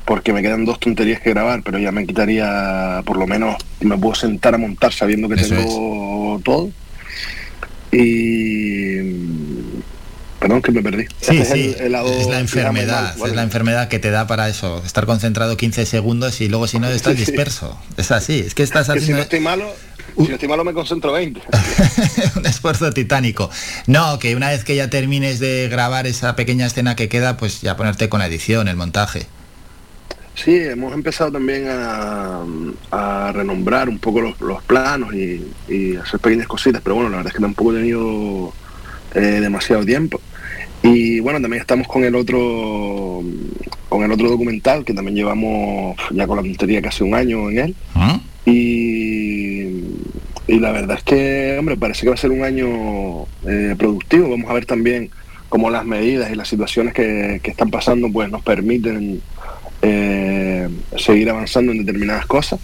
porque 0.05 0.33
me 0.33 0.43
quedan 0.43 0.65
dos 0.65 0.79
tonterías 0.79 1.21
que 1.21 1.31
grabar, 1.31 1.63
pero 1.65 1.79
ya 1.79 1.91
me 1.91 2.07
quitaría, 2.07 3.03
por 3.07 3.17
lo 3.17 3.27
menos, 3.27 3.57
me 3.81 3.97
puedo 3.97 4.15
sentar 4.15 4.55
a 4.55 4.59
montar 4.59 4.93
sabiendo 4.93 5.29
que 5.29 5.35
Eso 5.35 5.55
tengo 5.55 6.41
todo. 6.45 6.71
Y... 7.93 8.97
Perdón 10.41 10.61
que 10.61 10.73
me 10.73 10.83
perdí. 10.83 11.05
Sí, 11.21 11.39
Este 11.39 11.45
sí. 11.55 11.69
es 11.69 11.77
el- 11.77 11.87
el 11.87 11.93
lado 11.93 12.13
es 12.13 12.27
la 12.27 12.41
enfermedad. 12.41 13.15
Es 13.25 13.33
la 13.33 13.43
enfermedad 13.43 13.89
que 13.89 14.01
te 14.01 14.11
da 14.11 14.27
para 14.27 14.49
eso. 14.49 14.83
Estar 14.85 15.07
concentrado 15.07 15.57
15 15.57 15.87
segundos 15.87 16.41
y 16.41 16.49
luego 16.49 16.67
si 16.67 16.81
no 16.81 16.89
estás 16.89 17.13
Sí, 17.15 17.25
sí. 17.25 17.27
disperso. 17.31 17.79
Es 17.97 18.11
así. 18.11 18.41
Es 18.41 18.55
que 18.55 18.65
estás 18.65 18.89
que 18.89 18.95
si 18.95 18.99
no 18.99 19.03
haciendo... 19.03 19.23
estoy 19.23 19.39
malo, 19.41 19.73
Si 20.17 20.27
no 20.29 20.35
estoy 20.35 20.49
malo 20.49 20.65
me 20.65 20.73
concentro 20.73 21.13
20. 21.13 21.41
un 22.37 22.47
esfuerzo 22.47 22.93
titánico. 22.93 23.51
No, 23.87 24.19
que 24.19 24.35
una 24.35 24.49
vez 24.51 24.65
que 24.65 24.75
ya 24.75 24.91
termines 24.91 25.39
de 25.39 25.69
grabar 25.71 26.09
esa 26.09 26.35
pequeña 26.35 26.67
escena 26.67 26.97
que 26.97 27.09
queda, 27.09 27.37
pues 27.37 27.61
ya 27.61 27.77
ponerte 27.77 28.09
con 28.09 28.19
la 28.19 28.27
edición, 28.27 28.67
el 28.67 28.77
montaje. 28.77 29.27
Sí, 30.35 30.57
hemos 30.57 30.95
empezado 30.95 31.31
también 31.31 31.67
a, 31.69 32.43
a 32.91 33.33
renombrar 33.33 33.89
un 33.89 33.99
poco 33.99 34.21
los, 34.23 34.41
los 34.41 34.63
planos 34.63 35.15
y, 35.15 35.47
y 35.69 35.97
hacer 35.97 36.21
pequeñas 36.21 36.47
cositas, 36.47 36.81
pero 36.83 36.97
bueno, 36.97 37.11
la 37.11 37.19
verdad 37.19 37.31
es 37.33 37.37
que 37.37 37.43
tampoco 37.43 37.73
he 37.73 37.79
tenido 37.79 38.53
eh, 39.15 39.21
demasiado 39.41 39.85
tiempo. 39.85 40.21
Y 40.83 41.21
bueno, 41.21 41.41
también 41.41 41.61
estamos 41.61 41.87
con 41.87 42.03
el 42.03 42.15
otro 42.17 43.23
con 43.89 44.03
el 44.03 44.11
otro 44.11 44.31
documental 44.31 44.85
que 44.85 44.95
también 44.95 45.15
llevamos 45.17 45.97
ya 46.11 46.27
con 46.27 46.39
la 46.39 46.43
tontería 46.43 46.81
casi 46.81 47.05
un 47.05 47.15
año 47.15 47.51
en 47.51 47.59
él. 47.59 47.77
Y, 48.47 49.63
y 50.49 50.59
la 50.59 50.73
verdad 50.73 50.97
es 50.97 51.05
que, 51.05 51.57
hombre, 51.59 51.77
parece 51.77 52.03
que 52.03 52.09
va 52.09 52.15
a 52.15 52.19
ser 52.19 52.31
un 52.31 52.43
año 52.43 53.27
eh, 53.47 53.77
productivo. 53.79 54.31
Vamos 54.31 54.51
a 54.51 54.55
ver 54.55 54.67
también 54.67 55.11
cómo 55.49 55.71
las 55.71 55.85
medidas 55.85 56.33
y 56.33 56.35
las 56.35 56.49
situaciones 56.49 56.95
que, 56.95 57.39
que 57.43 57.51
están 57.51 57.71
pasando 57.71 58.11
pues 58.11 58.31
nos 58.31 58.43
permiten 58.43 59.21
eh, 59.83 60.69
seguir 60.97 61.31
avanzando 61.31 61.73
en 61.73 61.79
determinadas 61.79 62.27
cosas. 62.27 62.61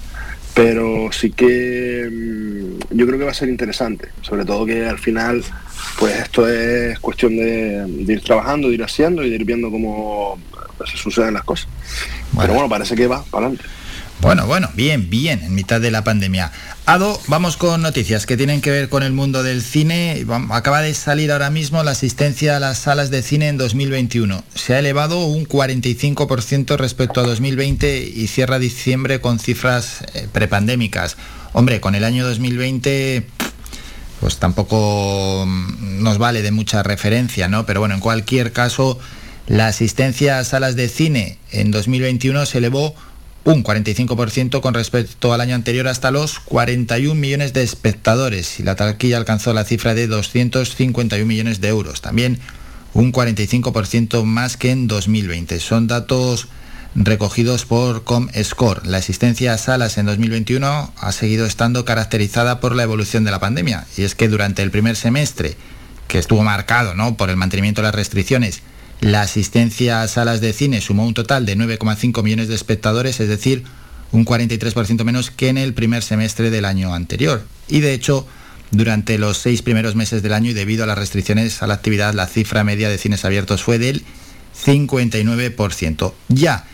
Pero 0.55 1.11
sí 1.13 1.31
que 1.31 2.09
mm, 2.11 2.97
yo 2.97 3.07
creo 3.07 3.19
que 3.19 3.25
va 3.25 3.31
a 3.31 3.35
ser 3.35 3.49
interesante, 3.49 4.09
sobre 4.23 4.45
todo 4.45 4.67
que 4.67 4.87
al 4.87 4.99
final 4.99 5.45
pues 5.99 6.17
esto 6.17 6.49
es 6.49 6.99
cuestión 6.99 7.37
de, 7.37 7.85
de 7.87 8.13
ir 8.13 8.23
trabajando, 8.23 8.69
de 8.69 8.75
ir 8.75 8.83
haciendo 8.83 9.23
y 9.25 9.31
de 9.31 9.37
ir 9.37 9.45
viendo 9.45 9.71
cómo 9.71 10.39
se 10.85 10.97
suceden 10.97 11.35
las 11.35 11.45
cosas. 11.45 11.69
Pero 12.37 12.55
bueno, 12.55 12.69
parece 12.69 12.95
que 12.95 13.07
va 13.07 13.23
para 13.25 13.47
adelante. 13.47 13.69
Bueno, 14.21 14.49
bueno, 14.49 14.69
bien, 14.75 15.09
bien, 15.09 15.45
en 15.45 15.55
mitad 15.55 15.81
de 15.81 15.93
la 15.93 16.03
pandemia. 16.03 16.51
Ado, 16.87 17.21
vamos 17.29 17.57
con 17.57 17.83
noticias 17.83 18.27
que 18.27 18.37
tienen 18.37 18.61
que 18.61 18.73
ver 18.73 18.89
con 18.89 19.05
el 19.05 19.13
mundo 19.13 19.45
del 19.45 19.63
cine. 19.63 20.27
Acaba 20.51 20.81
de 20.83 20.93
salir 20.95 21.31
ahora 21.31 21.51
mismo 21.51 21.85
la 21.85 21.93
asistencia 21.93 22.57
a 22.57 22.61
las 22.61 22.79
salas 22.79 23.11
de 23.11 23.23
cine 23.23 23.47
en 23.47 23.59
2021. 23.59 24.43
Se 24.55 24.75
ha 24.75 24.81
elevado 24.81 25.25
un 25.25 25.47
45% 25.47 26.77
respecto 26.77 27.21
a 27.21 27.25
2020 27.25 28.13
y 28.15 28.27
cierra 28.27 28.59
diciembre 28.59 29.21
con 29.21 29.39
cifras 29.39 30.03
eh, 30.15 30.27
prepandémicas. 30.33 31.17
Hombre, 31.53 31.81
con 31.81 31.95
el 31.95 32.03
año 32.03 32.27
2020 32.27 33.25
pues 34.21 34.39
tampoco 34.39 35.45
mm, 35.47 36.03
nos 36.03 36.19
vale 36.19 36.43
de 36.43 36.51
mucha 36.51 36.83
referencia, 36.83 37.47
¿no? 37.47 37.67
Pero 37.67 37.79
bueno, 37.79 37.95
en 37.95 38.01
cualquier 38.01 38.53
caso, 38.53 38.99
la 39.47 39.69
asistencia 39.69 40.41
a 40.41 40.45
salas 40.45 40.75
de 40.75 40.89
cine 40.89 41.39
en 41.53 41.71
2021 41.71 42.47
se 42.47 42.59
elevó 42.59 42.95
un 43.53 43.65
45% 43.65 44.61
con 44.61 44.75
respecto 44.75 45.33
al 45.33 45.41
año 45.41 45.55
anterior 45.55 45.89
hasta 45.89 46.11
los 46.11 46.39
41 46.41 47.15
millones 47.15 47.55
de 47.55 47.63
espectadores 47.63 48.61
y 48.61 48.63
la 48.63 48.77
taquilla 48.77 49.17
alcanzó 49.17 49.55
la 49.55 49.65
cifra 49.65 49.95
de 49.95 50.07
251 50.07 51.25
millones 51.25 51.61
de 51.63 51.69
euros. 51.69 52.03
También 52.03 52.41
un 52.93 53.11
45% 53.11 54.23
más 54.25 54.59
que 54.59 54.71
en 54.71 54.87
2020. 54.87 55.61
Son 55.61 55.87
datos 55.87 56.49
recogidos 56.95 57.65
por 57.65 58.05
ComScore. 58.05 58.83
La 58.85 58.99
asistencia 58.99 59.55
a 59.55 59.59
salas 59.59 59.97
en 59.97 60.05
2021 60.05 60.93
ha 60.95 61.13
seguido 61.13 61.47
estando 61.47 61.87
caracterizada 61.87 62.61
por 62.61 62.77
la 62.77 62.83
evolución 62.83 63.25
de 63.25 63.31
la 63.31 63.41
pandemia. 63.41 63.87
Y 63.97 64.03
es 64.03 64.15
que 64.15 64.29
durante 64.29 64.63
el 64.63 64.71
primer 64.71 64.95
semestre, 64.97 65.57
que 66.07 66.19
estuvo 66.19 66.43
marcado 66.43 66.95
¿no? 66.95 67.17
por 67.17 67.31
el 67.31 67.37
mantenimiento 67.37 67.81
de 67.81 67.87
las 67.87 67.95
restricciones, 67.95 68.63
la 69.01 69.23
asistencia 69.23 70.03
a 70.03 70.09
salas 70.09 70.41
de 70.41 70.53
cine 70.53 70.81
sumó 70.81 71.07
un 71.07 71.15
total 71.15 71.47
de 71.47 71.57
9,5 71.57 72.23
millones 72.23 72.49
de 72.49 72.55
espectadores, 72.55 73.21
es 73.21 73.29
decir, 73.29 73.65
un 74.11 74.25
43% 74.25 75.05
menos 75.05 75.31
que 75.31 75.49
en 75.49 75.59
el 75.59 75.75
primer 75.75 76.03
semestre 76.03 76.51
del 76.51 76.65
año 76.65 76.95
anterior. 76.95 77.45
Y 77.69 77.81
de 77.81 77.93
hecho, 77.93 78.27
durante 78.71 79.19
los 79.19 79.39
seis 79.39 79.63
primeros 79.63 79.95
meses 79.95 80.23
del 80.23 80.33
año 80.33 80.51
y 80.51 80.55
debido 80.55 80.85
a 80.85 80.87
las 80.87 80.99
restricciones 80.99 81.63
a 81.63 81.67
la 81.67 81.75
actividad, 81.75 82.13
la 82.15 82.27
cifra 82.27 82.65
media 82.65 82.89
de 82.89 82.99
cines 82.99 83.25
abiertos 83.25 83.63
fue 83.63 83.79
del 83.79 84.03
59%. 84.65 86.13
Ya, 86.29 86.65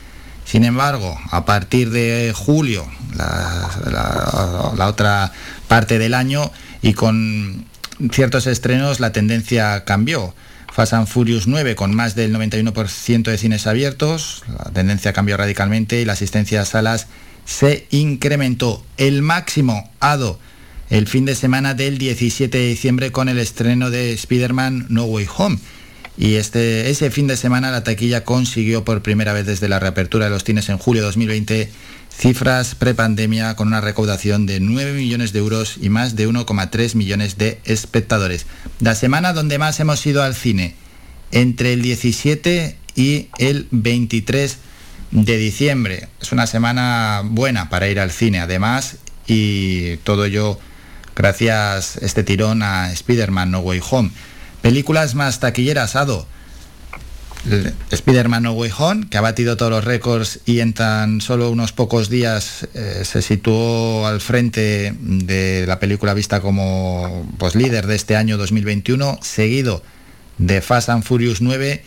sin 0.44 0.64
embargo, 0.64 1.18
a 1.30 1.44
partir 1.44 1.90
de 1.90 2.32
julio, 2.34 2.86
la, 3.16 3.70
la- 3.90 4.72
la 4.76 4.86
otra 4.88 5.32
parte 5.68 5.98
del 5.98 6.14
año, 6.14 6.50
y 6.82 6.92
con 6.94 7.64
ciertos 8.12 8.46
estrenos, 8.46 9.00
la 9.00 9.12
tendencia 9.12 9.84
cambió. 9.84 10.34
Fast 10.74 10.92
and 10.92 11.06
Furious 11.06 11.46
9 11.46 11.76
con 11.76 11.94
más 11.94 12.16
del 12.16 12.34
91% 12.34 13.22
de 13.22 13.38
cines 13.38 13.68
abiertos, 13.68 14.42
la 14.48 14.72
tendencia 14.72 15.12
cambió 15.12 15.36
radicalmente 15.36 16.00
y 16.00 16.04
la 16.04 16.14
asistencia 16.14 16.62
a 16.62 16.64
salas 16.64 17.06
se 17.44 17.86
incrementó. 17.90 18.84
El 18.96 19.22
máximo 19.22 19.88
ADO 20.00 20.40
el 20.90 21.06
fin 21.06 21.26
de 21.26 21.36
semana 21.36 21.74
del 21.74 21.98
17 21.98 22.58
de 22.58 22.66
diciembre 22.66 23.12
con 23.12 23.28
el 23.28 23.38
estreno 23.38 23.90
de 23.90 24.12
Spider-Man 24.14 24.86
No 24.88 25.04
Way 25.04 25.28
Home. 25.36 25.58
Y 26.18 26.34
este, 26.34 26.90
ese 26.90 27.12
fin 27.12 27.28
de 27.28 27.36
semana 27.36 27.70
la 27.70 27.84
taquilla 27.84 28.24
consiguió 28.24 28.84
por 28.84 29.00
primera 29.00 29.32
vez 29.32 29.46
desde 29.46 29.68
la 29.68 29.78
reapertura 29.78 30.24
de 30.24 30.32
los 30.32 30.42
cines 30.42 30.68
en 30.70 30.78
julio 30.78 31.02
de 31.02 31.06
2020 31.06 31.70
cifras 32.16 32.74
prepandemia 32.74 33.56
con 33.56 33.68
una 33.68 33.80
recaudación 33.80 34.46
de 34.46 34.60
9 34.60 34.92
millones 34.92 35.32
de 35.32 35.40
euros 35.40 35.76
y 35.80 35.88
más 35.88 36.16
de 36.16 36.28
1,3 36.28 36.94
millones 36.94 37.38
de 37.38 37.60
espectadores. 37.64 38.46
La 38.80 38.94
semana 38.94 39.32
donde 39.32 39.58
más 39.58 39.80
hemos 39.80 40.04
ido 40.06 40.22
al 40.22 40.34
cine, 40.34 40.74
entre 41.32 41.72
el 41.72 41.82
17 41.82 42.78
y 42.94 43.28
el 43.38 43.66
23 43.70 44.58
de 45.10 45.36
diciembre. 45.36 46.08
Es 46.20 46.32
una 46.32 46.46
semana 46.46 47.22
buena 47.24 47.68
para 47.68 47.88
ir 47.88 48.00
al 48.00 48.10
cine, 48.10 48.40
además, 48.40 48.96
y 49.26 49.96
todo 49.98 50.24
ello 50.24 50.58
gracias 51.16 51.96
este 51.98 52.24
tirón 52.24 52.62
a 52.62 52.92
Spider-Man 52.92 53.50
No 53.50 53.60
Way 53.60 53.80
Home. 53.90 54.10
Películas 54.62 55.14
más 55.14 55.40
taquilleras, 55.40 55.96
Ado. 55.96 56.26
Spider-Man 57.90 58.42
No 58.42 58.52
Way 58.52 58.70
que 59.10 59.18
ha 59.18 59.20
batido 59.20 59.56
todos 59.56 59.70
los 59.70 59.84
récords 59.84 60.40
y 60.46 60.60
en 60.60 60.72
tan 60.72 61.20
solo 61.20 61.50
unos 61.50 61.72
pocos 61.72 62.08
días 62.08 62.66
eh, 62.74 63.02
se 63.04 63.20
situó 63.20 64.06
al 64.06 64.20
frente 64.20 64.94
de 64.98 65.66
la 65.66 65.78
película 65.78 66.14
vista 66.14 66.40
como 66.40 67.26
pues, 67.38 67.54
líder 67.54 67.86
de 67.86 67.96
este 67.96 68.16
año 68.16 68.38
2021, 68.38 69.18
seguido 69.22 69.82
de 70.38 70.62
Fast 70.62 70.88
and 70.88 71.04
Furious 71.04 71.40
9 71.40 71.84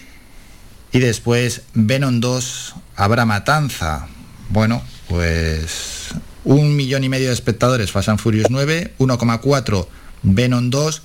y 0.91 0.99
después 0.99 1.63
Venom 1.73 2.19
2 2.19 2.75
habrá 2.95 3.25
matanza. 3.25 4.07
Bueno, 4.49 4.83
pues 5.09 6.09
un 6.43 6.75
millón 6.75 7.03
y 7.03 7.09
medio 7.09 7.27
de 7.27 7.33
espectadores 7.33 7.91
Fast 7.91 8.09
and 8.09 8.19
Furious 8.19 8.49
9, 8.49 8.93
1,4 8.99 9.87
Venom 10.21 10.69
2. 10.69 11.01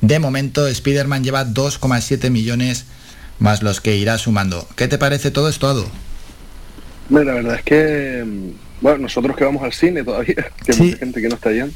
De 0.00 0.18
momento 0.20 0.68
Spider-Man 0.68 1.24
lleva 1.24 1.44
2,7 1.44 2.30
millones 2.30 2.84
más 3.38 3.62
los 3.62 3.80
que 3.80 3.96
irá 3.96 4.18
sumando. 4.18 4.66
¿Qué 4.76 4.88
te 4.88 4.98
parece 4.98 5.30
todo 5.30 5.48
esto, 5.48 5.68
Ado? 5.68 5.86
Hombre, 7.08 7.24
la 7.24 7.34
verdad 7.34 7.54
es 7.56 7.62
que, 7.62 8.24
mm, 8.26 8.82
bueno, 8.82 8.98
nosotros 8.98 9.36
que 9.36 9.44
vamos 9.44 9.62
al 9.62 9.72
cine 9.72 10.04
todavía, 10.04 10.34
que 10.64 10.72
hay 10.72 10.78
mucha 10.78 10.98
gente 10.98 11.20
que 11.20 11.28
no 11.28 11.34
está 11.34 11.52
yendo, 11.52 11.72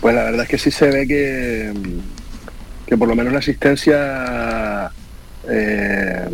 pues 0.00 0.14
la 0.14 0.24
verdad 0.24 0.42
es 0.42 0.48
que 0.48 0.58
sí 0.58 0.70
se 0.70 0.86
ve 0.88 1.06
que, 1.06 1.72
mm, 1.74 2.86
que 2.86 2.96
por 2.96 3.08
lo 3.08 3.14
menos 3.14 3.32
la 3.32 3.40
asistencia, 3.40 4.90
eh, 5.48 6.28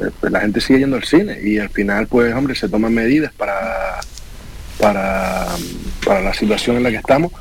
eh, 0.00 0.10
pues 0.20 0.32
la 0.32 0.40
gente 0.40 0.60
sigue 0.60 0.80
yendo 0.80 0.96
al 0.96 1.04
cine 1.04 1.38
y 1.42 1.58
al 1.58 1.70
final, 1.70 2.06
pues, 2.06 2.34
hombre, 2.34 2.54
se 2.54 2.68
toman 2.68 2.94
medidas 2.94 3.32
para, 3.34 4.00
para, 4.78 5.46
para 6.04 6.20
la 6.20 6.34
situación 6.34 6.76
en 6.76 6.84
la 6.84 6.90
que 6.90 6.96
estamos 6.96 7.32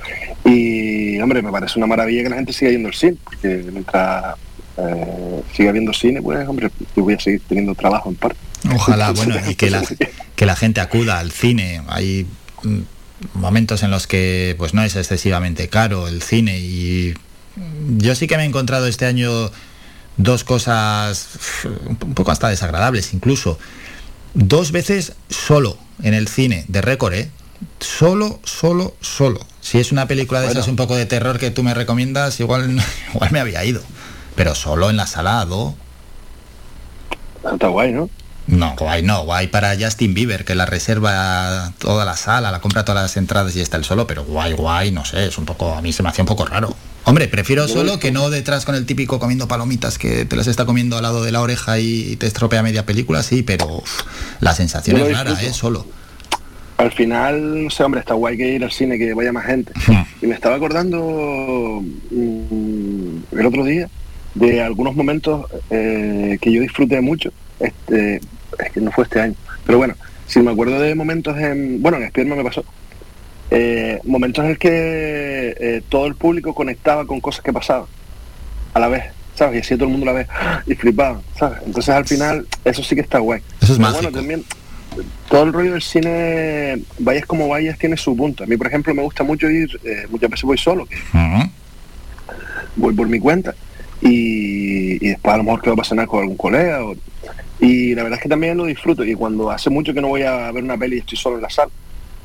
y, 0.43 1.19
hombre, 1.19 1.41
me 1.41 1.51
parece 1.51 1.77
una 1.77 1.87
maravilla 1.87 2.23
que 2.23 2.29
la 2.29 2.35
gente 2.35 2.53
siga 2.53 2.71
yendo 2.71 2.89
al 2.89 2.95
cine, 2.95 3.17
porque 3.23 3.63
mientras 3.71 4.35
eh, 4.77 5.43
siga 5.53 5.71
viendo 5.71 5.93
cine, 5.93 6.21
pues, 6.21 6.47
hombre, 6.47 6.69
yo 6.95 7.03
voy 7.03 7.15
a 7.15 7.19
seguir 7.19 7.41
teniendo 7.47 7.75
trabajo 7.75 8.09
en 8.09 8.15
parte. 8.15 8.37
Ojalá, 8.73 9.11
bueno, 9.15 9.35
y 9.49 9.55
que 9.55 9.69
la, 9.69 9.83
que 10.35 10.45
la 10.45 10.55
gente 10.55 10.81
acuda 10.81 11.19
al 11.19 11.31
cine. 11.31 11.81
Hay 11.87 12.25
mm, 12.63 12.79
momentos 13.33 13.83
en 13.83 13.91
los 13.91 14.07
que 14.07 14.55
pues 14.57 14.73
no 14.73 14.83
es 14.83 14.95
excesivamente 14.95 15.67
caro 15.67 16.07
el 16.07 16.21
cine 16.21 16.59
y 16.59 17.13
yo 17.97 18.15
sí 18.15 18.27
que 18.27 18.37
me 18.37 18.43
he 18.43 18.45
encontrado 18.45 18.87
este 18.87 19.05
año 19.05 19.51
dos 20.17 20.43
cosas 20.43 21.27
uf, 21.35 21.65
un 21.87 22.13
poco 22.15 22.31
hasta 22.31 22.49
desagradables 22.49 23.13
incluso. 23.13 23.59
Dos 24.33 24.71
veces 24.71 25.13
solo 25.29 25.77
en 26.01 26.13
el 26.13 26.27
cine, 26.27 26.65
de 26.67 26.81
récord, 26.81 27.13
¿eh? 27.13 27.29
Solo, 27.79 28.39
solo, 28.43 28.95
solo. 29.01 29.45
Si 29.59 29.77
es 29.77 29.91
una 29.91 30.07
película 30.07 30.41
de 30.41 30.47
esas 30.47 30.67
un 30.67 30.75
poco 30.75 30.95
de 30.95 31.05
terror 31.05 31.37
que 31.37 31.51
tú 31.51 31.63
me 31.63 31.73
recomiendas, 31.73 32.39
igual, 32.39 32.81
igual 33.13 33.31
me 33.31 33.39
había 33.39 33.63
ido. 33.65 33.81
Pero 34.41 34.55
solo 34.55 34.89
en 34.89 34.97
la 34.97 35.05
sala, 35.05 35.45
¿no? 35.45 35.75
Está 37.53 37.67
guay, 37.67 37.91
¿no? 37.91 38.09
No, 38.47 38.75
guay, 38.75 39.03
no, 39.03 39.23
guay 39.23 39.45
para 39.49 39.75
Justin 39.79 40.15
Bieber, 40.15 40.45
que 40.45 40.55
la 40.55 40.65
reserva 40.65 41.73
toda 41.77 42.05
la 42.05 42.17
sala, 42.17 42.49
la 42.49 42.59
compra 42.59 42.83
todas 42.83 43.03
las 43.03 43.17
entradas 43.17 43.55
y 43.55 43.61
está 43.61 43.77
el 43.77 43.83
solo, 43.83 44.07
pero 44.07 44.25
guay, 44.25 44.53
guay, 44.53 44.91
no 44.91 45.05
sé, 45.05 45.27
es 45.27 45.37
un 45.37 45.45
poco, 45.45 45.75
a 45.75 45.81
mí 45.83 45.93
se 45.93 46.01
me 46.01 46.09
hacía 46.09 46.23
un 46.23 46.27
poco 46.27 46.47
raro. 46.47 46.75
Hombre, 47.03 47.27
prefiero 47.27 47.67
solo 47.67 47.99
que 47.99 48.11
no 48.11 48.31
detrás 48.31 48.65
con 48.65 48.73
el 48.73 48.87
típico 48.87 49.19
comiendo 49.19 49.47
palomitas 49.47 49.99
que 49.99 50.25
te 50.25 50.35
las 50.35 50.47
está 50.47 50.65
comiendo 50.65 50.97
al 50.97 51.03
lado 51.03 51.23
de 51.23 51.31
la 51.31 51.41
oreja 51.41 51.77
y 51.77 52.15
te 52.15 52.25
estropea 52.25 52.63
media 52.63 52.83
película, 52.83 53.21
sí, 53.21 53.43
pero 53.43 53.67
uf, 53.67 54.01
la 54.39 54.55
sensación 54.55 54.97
es 54.97 55.15
rara. 55.15 55.39
¿eh? 55.39 55.53
Solo. 55.53 55.85
al 56.77 56.91
final, 56.91 57.65
no 57.65 57.69
sé, 57.69 57.83
hombre, 57.83 57.99
está 57.99 58.15
guay 58.15 58.37
que 58.37 58.55
ir 58.55 58.63
al 58.63 58.71
cine, 58.71 58.97
que 58.97 59.13
vaya 59.13 59.31
más 59.31 59.45
gente. 59.45 59.71
Y 60.19 60.25
me 60.25 60.33
estaba 60.33 60.55
acordando 60.55 61.83
mm, 62.09 63.37
el 63.37 63.45
otro 63.45 63.63
día 63.65 63.87
de 64.35 64.61
algunos 64.61 64.95
momentos 64.95 65.45
eh, 65.69 66.37
que 66.41 66.51
yo 66.51 66.61
disfruté 66.61 67.01
mucho. 67.01 67.31
Este, 67.59 68.15
es 68.15 68.71
que 68.73 68.81
no 68.81 68.91
fue 68.91 69.03
este 69.05 69.19
año. 69.21 69.35
Pero 69.65 69.77
bueno, 69.77 69.95
si 70.27 70.39
me 70.39 70.51
acuerdo 70.51 70.79
de 70.79 70.95
momentos 70.95 71.37
en. 71.37 71.81
Bueno, 71.81 71.97
en 71.97 72.07
Spiderman 72.09 72.37
me 72.37 72.43
pasó. 72.43 72.63
eh, 73.51 73.99
momentos 74.05 74.45
en 74.45 74.51
el 74.51 74.57
que 74.57 75.55
eh, 75.59 75.81
todo 75.89 76.07
el 76.07 76.15
público 76.15 76.55
conectaba 76.55 77.05
con 77.05 77.19
cosas 77.19 77.43
que 77.43 77.51
pasaban 77.51 77.85
a 78.73 78.79
la 78.79 78.87
vez, 78.87 79.03
¿sabes? 79.35 79.57
Y 79.57 79.59
así 79.59 79.75
todo 79.75 79.85
el 79.85 79.91
mundo 79.91 80.05
la 80.05 80.13
ve 80.13 80.27
y 80.67 80.75
flipaban, 80.75 81.21
¿sabes? 81.37 81.59
Entonces 81.65 81.93
al 81.93 82.05
final, 82.07 82.47
eso 82.63 82.81
sí 82.83 82.95
que 82.95 83.01
está 83.01 83.19
guay. 83.19 83.41
Eso 83.61 83.73
es 83.73 83.79
mágico. 83.79 84.03
bueno, 84.03 84.17
también 84.17 84.43
todo 85.29 85.43
el 85.43 85.53
rollo 85.53 85.73
del 85.73 85.81
cine, 85.81 86.81
vayas 86.99 87.25
como 87.25 87.47
vayas, 87.49 87.77
tiene 87.77 87.95
su 87.97 88.15
punto. 88.15 88.43
A 88.43 88.47
mí, 88.47 88.57
por 88.57 88.67
ejemplo, 88.67 88.93
me 88.93 89.01
gusta 89.01 89.23
mucho 89.23 89.49
ir, 89.49 89.79
eh, 89.83 90.05
muchas 90.09 90.29
veces 90.29 90.43
voy 90.43 90.57
solo, 90.57 90.85
que 90.85 90.95
voy 92.75 92.93
por 92.93 93.07
mi 93.07 93.19
cuenta 93.19 93.53
y, 94.01 94.95
y 95.05 95.09
después 95.09 95.33
a 95.33 95.37
lo 95.37 95.43
mejor 95.43 95.61
quedo 95.61 95.75
para 95.75 95.87
cenar 95.87 96.07
con 96.07 96.21
algún 96.21 96.37
colega. 96.37 96.83
o- 96.85 96.95
y 97.59 97.93
la 97.93 98.01
verdad 98.03 98.17
es 98.17 98.23
que 98.23 98.29
también 98.29 98.57
lo 98.57 98.65
disfruto 98.65 99.03
y 99.05 99.13
cuando 99.13 99.51
hace 99.51 99.69
mucho 99.69 99.93
que 99.93 100.01
no 100.01 100.07
voy 100.07 100.23
a 100.23 100.51
ver 100.51 100.63
una 100.63 100.77
peli 100.77 100.95
y 100.95 100.99
estoy 100.99 101.17
solo 101.17 101.35
en 101.35 101.43
la 101.43 101.49
sala. 101.49 101.71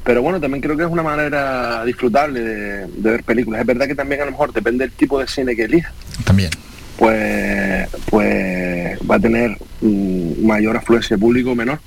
Pero 0.02 0.22
bueno, 0.22 0.40
también 0.40 0.62
creo 0.62 0.76
que 0.76 0.84
es 0.84 0.88
una 0.88 1.02
manera 1.02 1.84
disfrutable 1.84 2.40
de, 2.40 2.86
de 2.86 3.10
ver 3.10 3.22
películas. 3.24 3.60
Es 3.60 3.66
verdad 3.66 3.86
que 3.86 3.94
también 3.94 4.22
a 4.22 4.24
lo 4.24 4.30
mejor 4.30 4.52
depende 4.52 4.84
del 4.86 4.92
tipo 4.92 5.18
de 5.18 5.26
cine 5.26 5.54
que 5.56 5.64
elijas. 5.64 5.92
También. 6.24 6.50
Pues, 6.96 7.88
pues 8.08 8.98
va 9.10 9.16
a 9.16 9.20
tener 9.20 9.58
mm, 9.82 10.46
mayor 10.46 10.76
afluencia 10.76 11.16
de 11.16 11.20
público 11.20 11.54
menor. 11.54 11.80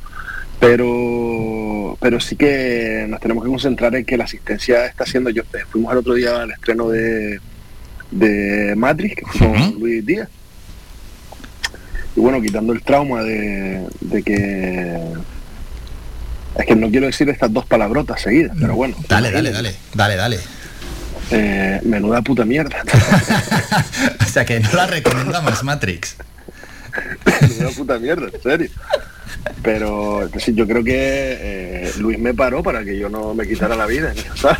Pero, 0.60 1.98
pero 2.00 2.20
sí 2.20 2.36
que 2.36 3.06
nos 3.10 3.20
tenemos 3.20 3.44
que 3.44 3.50
concentrar 3.50 3.96
en 3.96 4.06
que 4.06 4.18
la 4.18 4.26
asistencia 4.26 4.86
está 4.86 5.06
siendo. 5.06 5.30
Yo 5.30 5.42
eh, 5.54 5.64
fuimos 5.70 5.92
el 5.94 5.98
otro 6.00 6.14
día 6.14 6.42
al 6.44 6.52
estreno 6.52 6.90
de, 6.90 7.40
de 8.12 8.74
Matrix, 8.76 9.16
que 9.16 9.26
fue 9.26 9.48
con 9.48 9.80
Luis 9.80 10.06
Díaz. 10.06 10.30
Y 12.16 12.20
bueno, 12.20 12.42
quitando 12.42 12.74
el 12.74 12.82
trauma 12.82 13.24
de, 13.24 13.88
de 14.02 14.24
que. 14.24 15.00
Es 16.58 16.66
que 16.66 16.76
no 16.76 16.90
quiero 16.90 17.06
decir 17.06 17.30
estas 17.30 17.54
dos 17.54 17.66
palabrotas 17.66 18.22
seguidas, 18.22 18.58
pero 18.60 18.76
bueno. 18.76 18.96
Dale, 19.08 19.32
dale, 19.32 19.52
dale, 19.52 19.76
dale, 19.94 20.16
dale. 20.16 20.40
Eh, 21.32 21.80
menuda 21.84 22.22
puta 22.22 22.46
mierda. 22.46 22.84
O 24.22 24.32
sea 24.32 24.46
que 24.46 24.60
no 24.60 24.72
la 24.74 24.86
recomendamos 24.86 25.64
Matrix. 25.64 26.16
Menuda 27.42 27.70
puta 27.76 27.98
mierda, 27.98 28.28
en 28.32 28.42
serio. 28.42 28.70
Pero 29.64 30.28
decir, 30.34 30.56
yo 30.56 30.68
creo 30.68 30.84
que 30.84 30.94
eh, 30.96 31.92
Luis 32.00 32.18
me 32.20 32.34
paró 32.34 32.64
para 32.64 32.84
que 32.84 32.98
yo 32.98 33.10
no 33.10 33.34
me 33.34 33.48
quitara 33.48 33.76
la 33.76 33.86
vida. 33.86 34.14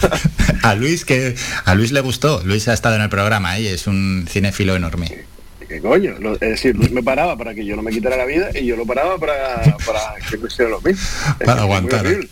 A 0.64 0.76
Luis 0.76 1.06
que 1.06 1.36
a 1.66 1.76
Luis 1.76 1.92
le 1.92 2.02
gustó. 2.02 2.42
Luis 2.44 2.68
ha 2.68 2.74
estado 2.74 2.96
en 2.96 3.02
el 3.02 3.10
programa 3.10 3.58
y 3.60 3.68
es 3.68 3.88
un 3.88 4.26
cinéfilo 4.30 4.76
enorme. 4.76 5.24
¿Qué 5.68 5.80
coño? 5.80 6.16
Lo- 6.20 6.34
es 6.34 6.40
decir, 6.40 6.76
Luis 6.76 6.92
me 6.92 7.02
paraba 7.04 7.38
para 7.38 7.54
que 7.54 7.64
yo 7.66 7.76
no 7.76 7.82
me 7.82 7.92
quitara 7.92 8.18
la 8.18 8.26
vida 8.26 8.50
y 8.60 8.66
yo 8.66 8.76
lo 8.76 8.86
paraba 8.86 9.18
para, 9.18 9.62
para 9.86 10.00
que 10.30 10.38
me 10.38 10.48
hiciera 10.48 10.70
lo 10.72 10.82
mismo. 10.82 11.02
Para 11.40 11.56
que 11.56 11.60
aguantar. 11.62 12.02
Muy 12.04 12.12
horrible. 12.14 12.30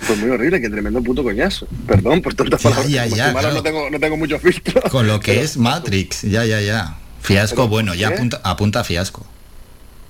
Fue 0.00 0.16
muy 0.16 0.30
horrible, 0.30 0.60
qué 0.60 0.70
tremendo 0.70 1.02
puto 1.02 1.22
coñazo. 1.22 1.66
Perdón 1.86 2.22
por 2.22 2.34
tantas 2.34 2.62
Ya, 2.62 2.70
palabras. 2.70 2.90
ya, 2.90 3.06
ya, 3.06 3.32
claro. 3.32 3.52
no, 3.54 3.62
tengo, 3.62 3.90
no 3.90 4.00
tengo 4.00 4.16
mucho 4.16 4.38
filtro. 4.38 4.80
Con 4.90 5.06
lo 5.06 5.20
que 5.20 5.42
es 5.42 5.56
Matrix, 5.56 6.22
ya, 6.22 6.44
ya, 6.44 6.60
ya. 6.60 6.96
Fiasco, 7.20 7.56
¿Pero 7.56 7.68
bueno, 7.68 7.94
ya 7.94 8.08
apunta, 8.08 8.40
apunta 8.44 8.80
a 8.80 8.84
fiasco. 8.84 9.26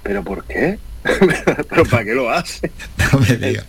¿Pero 0.02 0.22
por 0.22 0.44
qué? 0.44 0.78
¿Pero 1.68 1.84
para 1.84 2.04
qué 2.04 2.14
lo 2.14 2.30
hace? 2.30 2.70
No 3.12 3.18
me 3.20 3.36
digas. 3.48 3.66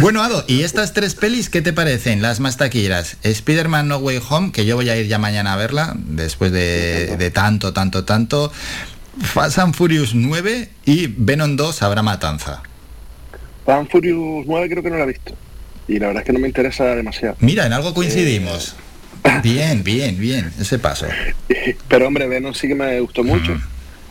Bueno, 0.00 0.22
Ado, 0.22 0.44
¿y 0.46 0.62
estas 0.62 0.92
tres 0.92 1.14
pelis 1.14 1.48
qué 1.48 1.62
te 1.62 1.72
parecen? 1.72 2.22
Las 2.22 2.40
más 2.40 2.56
taquilleras. 2.56 3.16
Spider-Man 3.22 3.88
No 3.88 3.98
Way 3.98 4.20
Home, 4.28 4.52
que 4.52 4.66
yo 4.66 4.76
voy 4.76 4.90
a 4.90 4.96
ir 4.96 5.06
ya 5.06 5.18
mañana 5.18 5.54
a 5.54 5.56
verla, 5.56 5.94
después 5.96 6.52
de, 6.52 7.16
de 7.16 7.30
tanto, 7.30 7.72
tanto, 7.72 8.04
tanto. 8.04 8.52
Fast 9.20 9.58
and 9.58 9.74
Furious 9.74 10.14
9 10.14 10.68
y 10.84 11.06
Venom 11.08 11.56
2 11.56 11.82
habrá 11.82 12.02
matanza. 12.02 12.62
Fan 13.66 13.88
Furious 13.88 14.46
9 14.46 14.68
creo 14.70 14.82
que 14.82 14.90
no 14.90 14.96
la 14.96 15.04
he 15.04 15.08
visto. 15.08 15.34
Y 15.88 15.98
la 15.98 16.08
verdad 16.08 16.22
es 16.22 16.26
que 16.26 16.32
no 16.32 16.38
me 16.38 16.48
interesa 16.48 16.84
demasiado. 16.94 17.36
Mira, 17.40 17.66
en 17.66 17.72
algo 17.72 17.94
coincidimos. 17.94 18.76
Bien, 19.42 19.82
bien, 19.82 20.18
bien, 20.18 20.52
ese 20.60 20.78
paso. 20.78 21.06
Pero 21.88 22.06
hombre, 22.06 22.28
Venom 22.28 22.54
sí 22.54 22.68
que 22.68 22.74
me 22.74 23.00
gustó 23.00 23.24
mucho. 23.24 23.58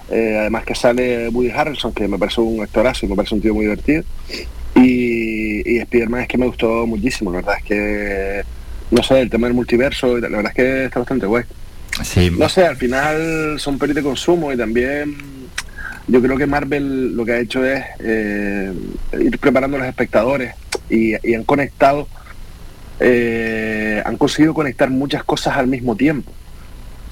Eh, 0.09 0.37
además 0.39 0.63
que 0.63 0.75
sale 0.75 1.29
Woody 1.29 1.51
Harrelson, 1.51 1.93
que 1.93 2.07
me 2.07 2.17
parece 2.17 2.41
un 2.41 2.61
actorazo 2.61 3.05
y 3.05 3.09
me 3.09 3.15
parece 3.15 3.35
un 3.35 3.41
tío 3.41 3.53
muy 3.53 3.65
divertido. 3.65 4.03
Y, 4.75 5.69
y 5.69 5.79
Spider-Man 5.79 6.21
es 6.21 6.27
que 6.27 6.37
me 6.37 6.45
gustó 6.45 6.85
muchísimo. 6.87 7.31
La 7.31 7.37
verdad 7.37 7.55
es 7.57 7.63
que, 7.63 8.43
no 8.91 9.03
sé, 9.03 9.19
el 9.19 9.29
tema 9.29 9.47
del 9.47 9.55
multiverso, 9.55 10.17
la 10.17 10.29
verdad 10.29 10.51
es 10.51 10.55
que 10.55 10.85
está 10.85 10.99
bastante 10.99 11.25
guay. 11.25 11.43
Sí. 12.03 12.29
No 12.37 12.47
sé, 12.47 12.65
al 12.65 12.77
final 12.77 13.59
son 13.59 13.79
pelis 13.79 13.95
de 13.95 14.03
consumo 14.03 14.53
y 14.53 14.57
también 14.57 15.15
yo 16.07 16.21
creo 16.21 16.37
que 16.37 16.45
Marvel 16.45 17.15
lo 17.15 17.25
que 17.25 17.31
ha 17.33 17.39
hecho 17.39 17.65
es 17.65 17.83
eh, 17.99 18.71
ir 19.19 19.39
preparando 19.39 19.77
a 19.77 19.79
los 19.79 19.89
espectadores 19.89 20.53
y, 20.89 21.13
y 21.27 21.33
han 21.33 21.43
conectado, 21.43 22.07
eh, 22.99 24.01
han 24.05 24.15
conseguido 24.15 24.53
conectar 24.53 24.89
muchas 24.89 25.23
cosas 25.23 25.57
al 25.57 25.67
mismo 25.67 25.95
tiempo. 25.95 26.31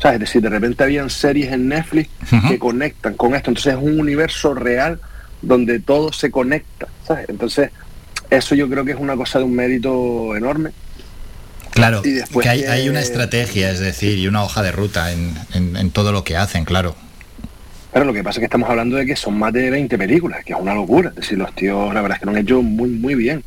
¿Sabes? 0.01 0.15
Es 0.15 0.19
decir, 0.21 0.41
de 0.41 0.49
repente 0.49 0.83
habían 0.83 1.09
series 1.09 1.51
en 1.51 1.69
Netflix 1.69 2.09
que 2.49 2.59
conectan 2.59 3.13
con 3.15 3.33
esto. 3.35 3.49
Entonces 3.51 3.73
es 3.75 3.79
un 3.81 3.99
universo 3.99 4.53
real 4.53 4.99
donde 5.41 5.79
todo 5.79 6.11
se 6.13 6.29
conecta. 6.31 6.87
¿sabes? 7.07 7.29
Entonces, 7.29 7.69
eso 8.29 8.55
yo 8.55 8.69
creo 8.69 8.83
que 8.85 8.91
es 8.91 8.97
una 8.99 9.15
cosa 9.15 9.39
de 9.39 9.45
un 9.45 9.55
mérito 9.55 10.35
enorme. 10.35 10.71
Claro, 11.71 12.01
Y 12.05 12.11
después 12.11 12.43
que 12.43 12.49
hay, 12.49 12.61
que- 12.61 12.67
hay 12.69 12.89
una 12.89 13.01
estrategia, 13.01 13.69
es 13.69 13.79
decir, 13.79 14.17
y 14.17 14.27
una 14.27 14.43
hoja 14.43 14.63
de 14.63 14.71
ruta 14.71 15.11
en, 15.11 15.33
en- 15.53 15.75
en 15.75 15.91
todo 15.91 16.11
lo 16.13 16.23
que 16.23 16.37
hacen, 16.37 16.63
claro. 16.65 16.95
Pero 17.91 18.05
lo 18.05 18.13
que 18.13 18.23
pasa 18.23 18.37
es 18.37 18.39
que 18.39 18.45
estamos 18.45 18.69
hablando 18.69 18.95
de 18.97 19.05
que 19.05 19.15
son 19.15 19.37
más 19.37 19.53
de 19.53 19.69
20 19.69 19.97
películas, 19.97 20.43
que 20.45 20.53
es 20.53 20.59
una 20.59 20.73
locura. 20.73 21.09
Es 21.09 21.15
decir, 21.15 21.37
los 21.37 21.53
tíos, 21.55 21.93
la 21.93 22.01
verdad 22.01 22.15
es 22.17 22.19
que 22.19 22.25
lo 22.25 22.31
han 22.31 22.37
hecho 22.37 22.61
muy, 22.61 22.89
muy 22.89 23.15
bien. 23.15 23.43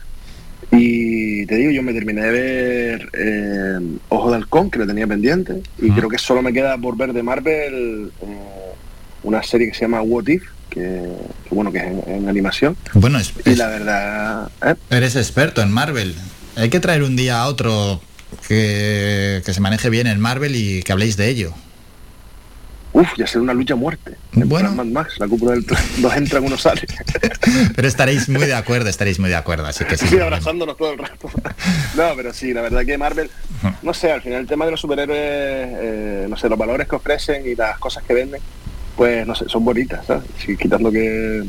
Y 0.71 1.18
te 1.47 1.57
digo, 1.57 1.71
yo 1.71 1.83
me 1.83 1.93
terminé 1.93 2.23
de 2.23 2.31
ver 2.31 3.09
eh, 3.13 3.79
Ojo 4.09 4.31
de 4.31 4.37
Halcón, 4.37 4.71
que 4.71 4.79
lo 4.79 4.87
tenía 4.87 5.07
pendiente, 5.07 5.63
y 5.79 5.91
creo 5.91 6.09
que 6.09 6.19
solo 6.19 6.43
me 6.43 6.53
queda 6.53 6.77
por 6.79 6.97
ver 6.97 7.13
de 7.13 7.23
Marvel 7.23 8.11
eh, 8.23 8.27
una 9.23 9.43
serie 9.43 9.69
que 9.69 9.75
se 9.75 9.83
llama 9.83 10.03
What 10.03 10.27
If, 10.29 10.43
que, 10.71 10.81
que 11.49 11.55
bueno, 11.55 11.73
que 11.73 11.79
es 11.79 11.85
en, 11.85 12.03
en 12.07 12.29
animación. 12.29 12.77
Bueno, 12.95 13.19
es- 13.19 13.33
Y 13.45 13.55
la 13.57 13.69
verdad, 13.69 14.51
¿eh? 14.65 14.75
Eres 14.91 15.17
experto 15.17 15.63
en 15.63 15.71
Marvel. 15.73 16.15
Hay 16.57 16.71
que 16.71 16.81
traer 16.81 17.03
un 17.03 17.17
día 17.17 17.41
a 17.43 17.47
otro 17.49 18.01
que, 18.47 19.43
que 19.45 19.53
se 19.55 19.61
maneje 19.61 19.91
bien 19.91 20.07
en 20.07 20.21
Marvel 20.21 20.55
y 20.57 20.83
que 20.83 20.93
habléis 20.93 21.17
de 21.17 21.29
ello. 21.29 21.55
Uf, 22.93 23.09
ya 23.17 23.27
será 23.27 23.43
una 23.43 23.55
lucha 23.55 23.75
a 23.75 23.77
muerte. 23.77 24.17
Bueno. 24.33 24.73
Mad 24.73 24.87
Max, 24.87 25.19
la 25.19 25.29
cúpula 25.29 25.53
del 25.53 25.65
dos 25.65 26.17
entran, 26.17 26.45
uno 26.45 26.57
sale. 26.57 26.83
Pero 27.77 27.87
estaréis 27.87 28.29
muy 28.29 28.47
de 28.47 28.55
acuerdo, 28.55 28.89
estaréis 28.89 29.19
muy 29.19 29.29
de 29.29 29.37
acuerdo, 29.37 29.67
así 29.67 29.85
que 29.85 29.97
sí. 29.97 30.07
Sí, 30.09 30.19
abrazándonos 30.19 30.77
todo 30.77 30.93
el 30.93 30.99
rato. 30.99 31.29
no, 31.97 32.17
pero 32.17 32.33
sí, 32.33 32.53
la 32.53 32.63
verdad 32.63 32.85
que 32.85 32.97
Marvel, 32.97 33.31
no 33.83 33.93
sé, 33.95 34.11
al 34.11 34.23
final 34.23 34.41
el 34.41 34.47
tema 34.47 34.65
de 34.65 34.71
los 34.71 34.81
superhéroes, 34.81 35.19
eh, 35.21 36.27
no 36.29 36.37
sé, 36.37 36.49
los 36.49 36.59
valores 36.59 36.89
que 36.89 36.97
ofrecen 36.97 37.47
y 37.47 37.55
las 37.55 37.79
cosas 37.79 38.03
que 38.05 38.15
venden, 38.15 38.41
pues 38.97 39.27
no 39.27 39.35
sé, 39.35 39.49
son 39.49 39.65
bonitas, 39.65 40.07
¿sabes? 40.07 40.25
Sí, 40.45 40.57
quitando 40.57 40.91
que... 40.91 41.45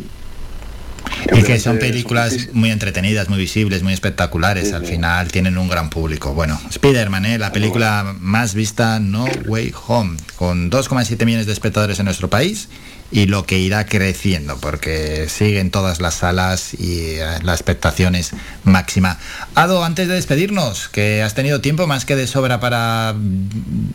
Y 1.36 1.44
que 1.44 1.60
son 1.60 1.80
películas 1.80 2.50
muy 2.54 2.72
entretenidas, 2.72 3.30
muy 3.30 3.38
visibles, 3.38 3.84
muy 3.84 3.94
espectaculares. 3.94 4.74
Al 4.74 4.86
final 4.86 5.32
tienen 5.32 5.58
un 5.58 5.70
gran 5.70 5.90
público. 5.90 6.34
Bueno, 6.34 6.60
Spider-Man, 6.70 7.26
¿eh? 7.26 7.38
la 7.38 7.52
película 7.52 8.16
más 8.20 8.54
vista 8.54 9.00
No 9.00 9.26
Way 9.48 9.74
Home, 9.88 10.18
con 10.36 10.72
2,7 10.72 11.26
millones 11.26 11.46
de 11.46 11.54
espectadores 11.54 12.00
en 12.00 12.06
nuestro 12.06 12.30
país 12.30 12.70
y 13.12 13.26
lo 13.26 13.46
que 13.46 13.58
irá 13.58 13.86
creciendo, 13.86 14.58
porque 14.58 15.28
siguen 15.30 15.72
todas 15.72 16.00
las 16.00 16.16
salas 16.16 16.74
y 16.74 17.16
eh, 17.16 17.26
la 17.44 17.54
expectación 17.54 18.16
es 18.16 18.32
máxima. 18.64 19.18
Ado, 19.56 19.84
antes 19.84 20.08
de 20.08 20.14
despedirnos, 20.16 20.90
que 20.90 21.24
has 21.24 21.34
tenido 21.34 21.62
tiempo 21.62 21.88
más 21.88 22.06
que 22.06 22.16
de 22.16 22.28
sobra 22.28 22.60
para 22.60 23.16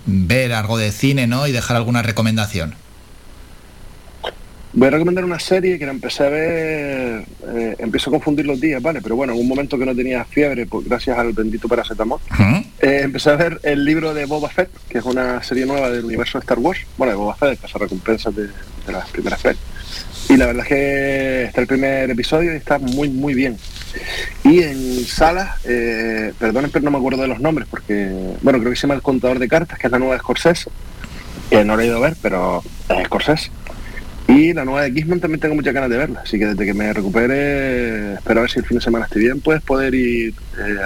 ver 0.06 0.52
algo 0.52 0.78
de 0.78 0.90
cine, 0.90 1.26
¿no? 1.26 1.46
Y 1.46 1.52
dejar 1.52 1.76
alguna 1.76 2.02
recomendación. 2.02 2.74
Voy 4.76 4.88
a 4.88 4.90
recomendar 4.90 5.24
una 5.24 5.38
serie 5.38 5.78
que 5.78 5.86
la 5.86 5.92
empecé 5.92 6.26
a 6.26 6.28
ver, 6.28 7.24
eh, 7.46 7.76
empiezo 7.78 8.10
a 8.10 8.14
confundir 8.14 8.44
los 8.44 8.60
días, 8.60 8.82
¿vale? 8.82 9.00
Pero 9.00 9.14
bueno, 9.14 9.32
en 9.32 9.38
un 9.38 9.46
momento 9.46 9.78
que 9.78 9.86
no 9.86 9.94
tenía 9.94 10.24
fiebre, 10.24 10.66
pues, 10.66 10.88
gracias 10.88 11.16
al 11.16 11.32
bendito 11.32 11.68
paracetamol, 11.68 12.18
eh, 12.80 13.00
empecé 13.04 13.30
a 13.30 13.36
ver 13.36 13.60
el 13.62 13.84
libro 13.84 14.12
de 14.12 14.24
Boba 14.26 14.50
Fett, 14.50 14.70
que 14.88 14.98
es 14.98 15.04
una 15.04 15.40
serie 15.44 15.64
nueva 15.64 15.90
del 15.90 16.04
universo 16.04 16.38
de 16.38 16.42
Star 16.42 16.58
Wars, 16.58 16.80
bueno, 16.98 17.12
de 17.12 17.16
Boba 17.16 17.36
Fett, 17.36 17.60
de 17.60 17.78
recompensas 17.78 18.34
de, 18.34 18.48
de 18.48 18.92
las 18.92 19.08
primeras 19.10 19.40
pelis. 19.40 19.60
Y 20.28 20.36
la 20.36 20.46
verdad 20.46 20.62
es 20.64 20.68
que 20.68 21.44
está 21.44 21.60
el 21.60 21.66
primer 21.68 22.10
episodio 22.10 22.52
y 22.52 22.56
está 22.56 22.80
muy, 22.80 23.08
muy 23.08 23.34
bien. 23.34 23.56
Y 24.42 24.60
en 24.60 25.04
salas, 25.04 25.60
eh, 25.66 26.32
perdonen, 26.36 26.72
pero 26.72 26.84
no 26.84 26.90
me 26.90 26.98
acuerdo 26.98 27.22
de 27.22 27.28
los 27.28 27.38
nombres, 27.38 27.68
porque, 27.70 28.10
bueno, 28.42 28.58
creo 28.58 28.70
que 28.70 28.76
se 28.76 28.82
llama 28.82 28.94
El 28.94 29.02
Contador 29.02 29.38
de 29.38 29.46
Cartas, 29.46 29.78
que 29.78 29.86
es 29.86 29.92
la 29.92 30.00
nueva 30.00 30.14
de 30.14 30.20
Scorsese, 30.20 30.68
que 31.48 31.64
no 31.64 31.76
lo 31.76 31.82
he 31.82 31.86
ido 31.86 31.98
a 31.98 32.00
ver, 32.00 32.16
pero 32.20 32.60
es 32.88 33.04
Scorsese. 33.06 33.50
Y 34.26 34.52
la 34.52 34.64
nueva 34.64 34.82
de 34.82 34.92
Gizmon 34.92 35.20
también 35.20 35.40
tengo 35.40 35.54
muchas 35.54 35.74
ganas 35.74 35.90
de 35.90 35.98
verla, 35.98 36.20
así 36.24 36.38
que 36.38 36.46
desde 36.46 36.64
que 36.64 36.72
me 36.72 36.92
recupere, 36.92 38.14
espero 38.14 38.40
a 38.40 38.42
ver 38.42 38.50
si 38.50 38.58
el 38.58 38.64
fin 38.64 38.78
de 38.78 38.84
semana 38.84 39.04
esté 39.04 39.18
bien, 39.18 39.40
pues 39.40 39.62
poder 39.62 39.94
ir 39.94 40.34
eh, 40.58 40.76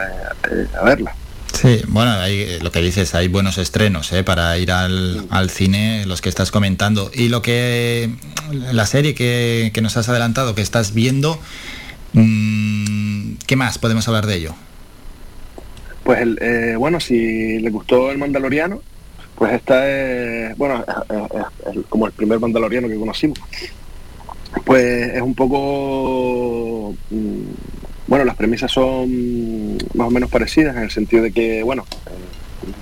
eh, 0.51 0.66
a 0.81 0.85
verla. 0.85 1.15
Sí, 1.60 1.82
bueno, 1.89 2.12
hay, 2.12 2.40
eh, 2.40 2.59
lo 2.62 2.70
que 2.70 2.81
dices, 2.81 3.16
hay 3.16 3.27
buenos 3.27 3.59
estrenos 3.59 4.12
¿eh? 4.12 4.23
para 4.23 4.56
ir 4.59 4.70
al, 4.70 5.27
al, 5.28 5.51
cine, 5.51 6.05
los 6.06 6.20
que 6.20 6.28
estás 6.28 6.52
comentando. 6.52 7.10
Y 7.12 7.31
lo 7.31 7.43
que, 7.43 8.10
la 8.52 8.86
serie 8.86 9.15
que, 9.15 9.73
que 9.74 9.81
nos 9.81 9.97
has 9.97 10.09
adelantado, 10.09 10.55
que 10.55 10.62
estás 10.62 10.94
viendo, 10.94 11.40
mmm, 12.12 13.35
¿qué 13.47 13.56
más 13.56 13.78
podemos 13.78 14.06
hablar 14.06 14.27
de 14.27 14.36
ello? 14.36 14.55
Pues, 16.05 16.20
el, 16.20 16.39
eh, 16.40 16.77
bueno, 16.77 17.01
si 17.01 17.59
le 17.59 17.70
gustó 17.70 18.12
el 18.12 18.19
Mandaloriano, 18.19 18.81
pues 19.39 19.52
esta 19.52 19.89
es, 19.89 20.59
bueno, 20.59 20.85
es, 20.85 21.77
es, 21.77 21.86
como 21.89 22.06
el 22.06 22.12
primer 22.12 22.40
Mandaloriano 22.40 22.89
que 22.89 22.97
conocimos. 22.97 23.39
Pues 24.65 25.15
es 25.15 25.23
un 25.23 25.35
poco... 25.35 26.94
Mmm, 27.10 27.43
bueno, 28.09 28.24
las 28.24 28.36
premisas 28.36 28.73
son 28.73 29.77
más 29.94 30.09
o 30.09 30.10
menos 30.10 30.31
parecidas 30.31 30.74
en 30.77 30.85
el 30.85 30.90
sentido 30.90 31.23
de 31.23 31.31
que, 31.31 31.62
bueno, 31.62 31.85
eh, 32.06 32.73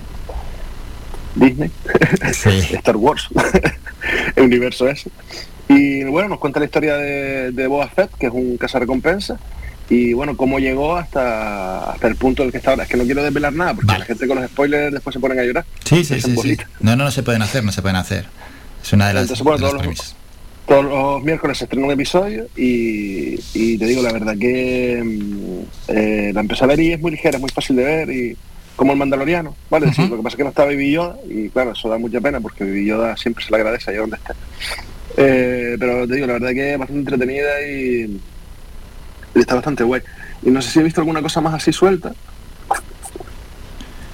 Disney, 1.35 1.71
sí. 2.33 2.75
Star 2.77 2.97
Wars, 2.97 3.29
el 4.37 4.45
universo 4.45 4.89
ese. 4.89 5.11
Y 5.69 6.05
bueno, 6.05 6.29
nos 6.29 6.39
cuenta 6.39 6.61
la 6.61 6.67
historia 6.67 6.97
de, 6.97 7.51
de 7.51 7.67
Boba 7.67 7.89
Fett, 7.89 8.15
que 8.17 8.29
es 8.29 8.33
un 8.33 8.57
cazarrecompensa, 8.57 9.37
y 9.89 10.13
bueno, 10.13 10.37
cómo 10.37 10.59
llegó 10.59 10.97
hasta, 10.97 11.93
hasta 11.93 12.09
el 12.09 12.17
punto 12.17 12.43
en 12.43 12.47
el 12.49 12.53
que 12.53 12.59
está 12.59 12.71
ahora. 12.71 12.85
Es 12.85 12.89
que 12.89 12.97
no 12.97 13.05
quiero 13.05 13.23
desvelar 13.23 13.53
nada, 13.53 13.75
porque 13.75 13.87
vale. 13.87 14.01
la 14.01 14.05
gente 14.07 14.27
con 14.27 14.41
los 14.41 14.51
spoilers 14.51 14.93
después 14.93 15.15
se 15.15 15.21
ponen 15.21 15.39
a 15.39 15.45
llorar. 15.45 15.65
Sí, 15.85 16.05
sí, 16.05 16.21
sí, 16.21 16.37
sí, 16.37 16.57
No, 16.81 16.97
no, 16.97 17.05
no 17.05 17.11
se 17.11 17.23
pueden 17.23 17.43
hacer, 17.43 17.65
no 17.65 17.73
se 17.73 17.83
pueden 17.83 17.97
hacer. 17.97 18.27
Es 18.83 18.93
una 18.93 19.09
de 19.09 19.15
las, 19.15 19.23
Entonces, 19.23 19.45
bueno, 19.45 19.67
de 19.67 19.73
todos. 19.73 19.87
Los, 19.87 20.17
todos 20.67 20.85
los 20.85 21.23
miércoles 21.23 21.59
se 21.59 21.65
estrena 21.65 21.87
un 21.87 21.93
episodio 21.93 22.49
y, 22.57 23.39
y 23.55 23.79
te 23.79 23.87
digo 23.87 24.03
la 24.03 24.13
verdad 24.13 24.37
que 24.37 24.99
eh, 25.89 26.31
la 26.35 26.41
empecé 26.41 26.65
a 26.65 26.67
ver 26.67 26.81
y 26.81 26.93
es 26.93 27.01
muy 27.01 27.13
ligera, 27.13 27.37
es 27.37 27.41
muy 27.41 27.51
fácil 27.51 27.77
de 27.77 27.85
ver 27.85 28.11
y 28.11 28.37
como 28.75 28.93
el 28.93 28.99
Mandaloriano, 28.99 29.57
¿vale? 29.71 29.87
Uh 29.87 29.91
-huh. 29.91 30.09
lo 30.11 30.17
que 30.17 30.23
pasa 30.23 30.35
es 30.35 30.37
que 30.37 30.43
no 30.43 30.51
está 30.51 30.65
Baby 30.65 30.93
Yoda 30.93 31.17
y 31.31 31.49
claro, 31.51 31.73
eso 31.73 31.89
da 31.89 31.99
mucha 31.99 32.21
pena 32.21 32.41
porque 32.41 32.65
Baby 32.65 32.85
Yoda 32.85 33.17
siempre 33.17 33.45
se 33.45 33.51
le 33.51 33.57
agradece 33.59 33.91
allá 33.91 34.01
donde 34.01 34.17
esté. 34.17 34.33
Eh, 35.17 35.77
pero 35.79 36.07
te 36.07 36.15
digo, 36.15 36.27
la 36.27 36.35
verdad 36.35 36.51
que 36.51 36.73
es 36.73 36.79
bastante 36.79 36.99
entretenida 36.99 37.63
y, 37.67 38.21
y, 39.37 39.41
está 39.41 39.55
bastante 39.55 39.85
guay. 39.85 40.03
Y 40.43 40.51
no 40.51 40.63
sé 40.63 40.71
si 40.71 40.81
he 40.81 40.83
visto 40.83 41.01
alguna 41.01 41.23
cosa 41.23 41.41
más 41.41 41.55
así 41.55 41.73
suelta. 41.73 42.13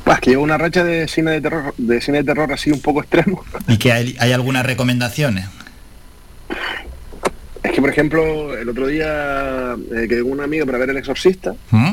Pues 0.05 0.21
que 0.21 0.31
llevo 0.31 0.43
una 0.43 0.59
racha 0.59 0.85
de 0.85 1.07
cine 1.07 1.31
de 1.31 1.41
terror, 1.41 1.75
de 1.79 2.01
cine 2.01 2.19
de 2.19 2.25
terror 2.25 2.53
así 2.53 2.71
un 2.71 2.81
poco 2.81 3.01
extremo. 3.01 3.45
¿Y 3.69 3.79
que 3.79 3.93
hay, 3.93 4.17
hay 4.19 4.33
algunas 4.33 4.67
recomendaciones? 4.67 5.47
Es 7.63 7.73
que, 7.73 7.81
por 7.81 7.91
ejemplo, 7.91 8.57
el 8.57 8.69
otro 8.69 8.89
día 8.89 9.77
eh, 9.95 10.07
quedé 10.09 10.23
con 10.23 10.33
un 10.33 10.41
amigo 10.41 10.67
para 10.67 10.79
ver 10.79 10.91
El 10.91 10.97
Exorcista, 10.97 11.55
¿Mm? 11.71 11.93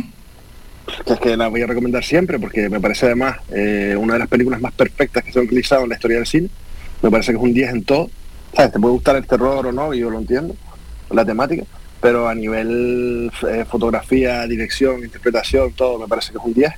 que 1.05 1.13
es 1.13 1.19
que 1.19 1.37
la 1.37 1.47
voy 1.47 1.61
a 1.61 1.67
recomendar 1.67 2.03
siempre 2.03 2.39
porque 2.39 2.67
me 2.67 2.79
parece 2.79 3.05
además 3.05 3.37
eh, 3.51 3.95
una 3.97 4.13
de 4.13 4.19
las 4.19 4.27
películas 4.27 4.59
más 4.59 4.73
perfectas 4.73 5.23
que 5.23 5.31
se 5.31 5.37
han 5.37 5.45
utilizado 5.45 5.83
en 5.83 5.89
la 5.89 5.95
historia 5.95 6.17
del 6.17 6.25
cine. 6.25 6.49
Me 7.03 7.11
parece 7.11 7.31
que 7.31 7.37
es 7.37 7.43
un 7.43 7.53
10 7.53 7.69
en 7.69 7.83
todo. 7.83 8.09
¿Sabes? 8.55 8.71
Te 8.73 8.79
puede 8.79 8.93
gustar 8.93 9.15
el 9.15 9.27
terror 9.27 9.67
o 9.67 9.71
no, 9.71 9.93
y 9.93 9.99
yo 9.99 10.09
lo 10.09 10.17
entiendo, 10.17 10.55
la 11.11 11.23
temática, 11.23 11.63
pero 12.01 12.27
a 12.27 12.35
nivel 12.35 13.31
eh, 13.49 13.65
fotografía, 13.69 14.47
dirección, 14.47 15.03
interpretación, 15.03 15.73
todo, 15.73 15.99
me 15.99 16.07
parece 16.07 16.31
que 16.31 16.37
es 16.37 16.43
un 16.43 16.53
10. 16.53 16.73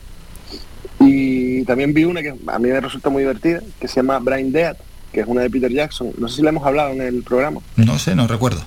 Y 0.99 1.63
también 1.65 1.93
vi 1.93 2.03
una 2.03 2.21
que 2.21 2.29
a 2.29 2.59
mí 2.59 2.69
me 2.69 2.79
resulta 2.79 3.09
muy 3.09 3.23
divertida, 3.23 3.61
que 3.79 3.87
se 3.87 3.95
llama 3.95 4.19
Brain 4.19 4.51
Dead, 4.51 4.75
que 5.11 5.21
es 5.21 5.27
una 5.27 5.41
de 5.41 5.49
Peter 5.49 5.71
Jackson. 5.71 6.11
No 6.17 6.27
sé 6.27 6.37
si 6.37 6.41
la 6.41 6.49
hemos 6.49 6.65
hablado 6.65 6.91
en 6.91 7.01
el 7.01 7.23
programa. 7.23 7.61
No 7.75 7.99
sé, 7.99 8.15
no 8.15 8.27
recuerdo. 8.27 8.63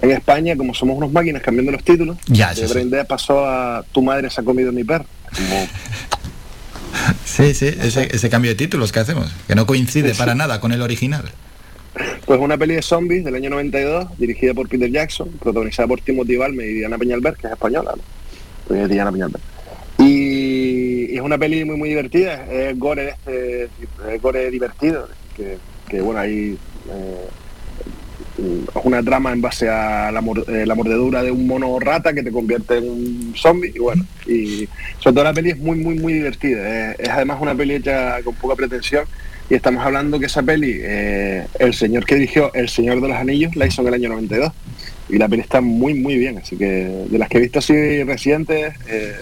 En 0.00 0.10
España, 0.10 0.56
como 0.56 0.74
somos 0.74 0.96
unos 0.96 1.12
máquinas 1.12 1.42
cambiando 1.42 1.72
los 1.72 1.84
títulos, 1.84 2.16
ya, 2.26 2.52
de 2.54 2.66
Brain 2.66 2.90
Dead 2.90 3.06
pasó 3.06 3.46
a 3.46 3.84
Tu 3.92 4.02
madre 4.02 4.28
se 4.30 4.40
ha 4.40 4.44
comido 4.44 4.72
mi 4.72 4.84
perro. 4.84 5.06
Como... 5.34 5.68
Sí, 7.24 7.54
sí, 7.54 7.66
ese, 7.66 8.14
ese, 8.14 8.28
cambio 8.28 8.50
de 8.50 8.54
títulos 8.54 8.92
que 8.92 9.00
hacemos, 9.00 9.32
que 9.48 9.54
no 9.54 9.66
coincide 9.66 10.12
sí. 10.12 10.18
para 10.18 10.34
nada 10.34 10.60
con 10.60 10.72
el 10.72 10.82
original. 10.82 11.24
Pues 12.24 12.40
una 12.40 12.56
peli 12.56 12.74
de 12.74 12.82
zombies 12.82 13.24
del 13.24 13.34
año 13.34 13.50
92, 13.50 14.18
dirigida 14.18 14.54
por 14.54 14.68
Peter 14.68 14.90
Jackson, 14.90 15.28
protagonizada 15.40 15.88
por 15.88 16.00
Timothy 16.00 16.36
Balme 16.36 16.64
y 16.64 16.74
Diana 16.74 16.96
Peñalver, 16.96 17.34
que 17.34 17.46
es 17.46 17.52
española, 17.52 17.92
¿no? 17.96 18.02
Pues 18.66 18.80
es 18.80 18.88
Diana 18.88 19.12
Peñalver. 19.12 19.40
Y, 19.98 21.14
es 21.14 21.20
una 21.20 21.36
peli 21.36 21.64
muy 21.64 21.76
muy 21.76 21.90
divertida, 21.90 22.46
es 22.50 22.78
gore, 22.78 23.10
este, 23.10 23.64
es 23.64 24.22
gore 24.22 24.50
divertido, 24.50 25.08
que, 25.36 26.00
bueno, 26.00 26.20
hay 26.20 26.56
eh, 26.88 27.28
una 28.84 29.02
trama 29.02 29.32
en 29.32 29.42
base 29.42 29.68
a 29.68 30.10
la, 30.10 30.20
eh, 30.48 30.64
la, 30.64 30.74
mordedura 30.74 31.22
de 31.22 31.30
un 31.30 31.46
mono 31.46 31.78
rata 31.78 32.14
que 32.14 32.22
te 32.22 32.32
convierte 32.32 32.78
en 32.78 32.88
un 32.88 33.34
zombie 33.36 33.72
y 33.74 33.78
bueno, 33.78 34.06
y 34.26 34.66
sobre 34.98 35.14
todo 35.14 35.24
la 35.24 35.34
peli 35.34 35.50
es 35.50 35.58
muy 35.58 35.76
muy 35.76 35.96
muy 35.96 36.14
divertida, 36.14 36.92
es, 36.92 37.00
es 37.00 37.08
además 37.10 37.38
una 37.42 37.54
peli 37.54 37.74
hecha 37.74 38.22
con 38.22 38.34
poca 38.36 38.56
pretensión 38.56 39.04
y 39.50 39.54
estamos 39.54 39.84
hablando 39.84 40.18
que 40.18 40.26
esa 40.26 40.42
peli, 40.42 40.78
eh, 40.80 41.46
el 41.58 41.74
señor 41.74 42.04
que 42.04 42.14
dirigió 42.14 42.52
El 42.54 42.68
Señor 42.68 43.00
de 43.00 43.08
los 43.08 43.16
Anillos 43.16 43.54
la 43.56 43.66
hizo 43.66 43.82
en 43.82 43.88
el 43.88 43.94
año 43.94 44.08
92 44.10 44.52
y 45.08 45.18
la 45.18 45.28
peli 45.28 45.42
está 45.42 45.60
muy 45.60 45.94
muy 45.94 46.16
bien, 46.16 46.38
así 46.38 46.56
que 46.56 47.06
de 47.10 47.18
las 47.18 47.28
que 47.28 47.38
he 47.38 47.40
visto 47.40 47.58
así 47.58 48.02
recientes 48.04 48.74
eh, 48.88 49.16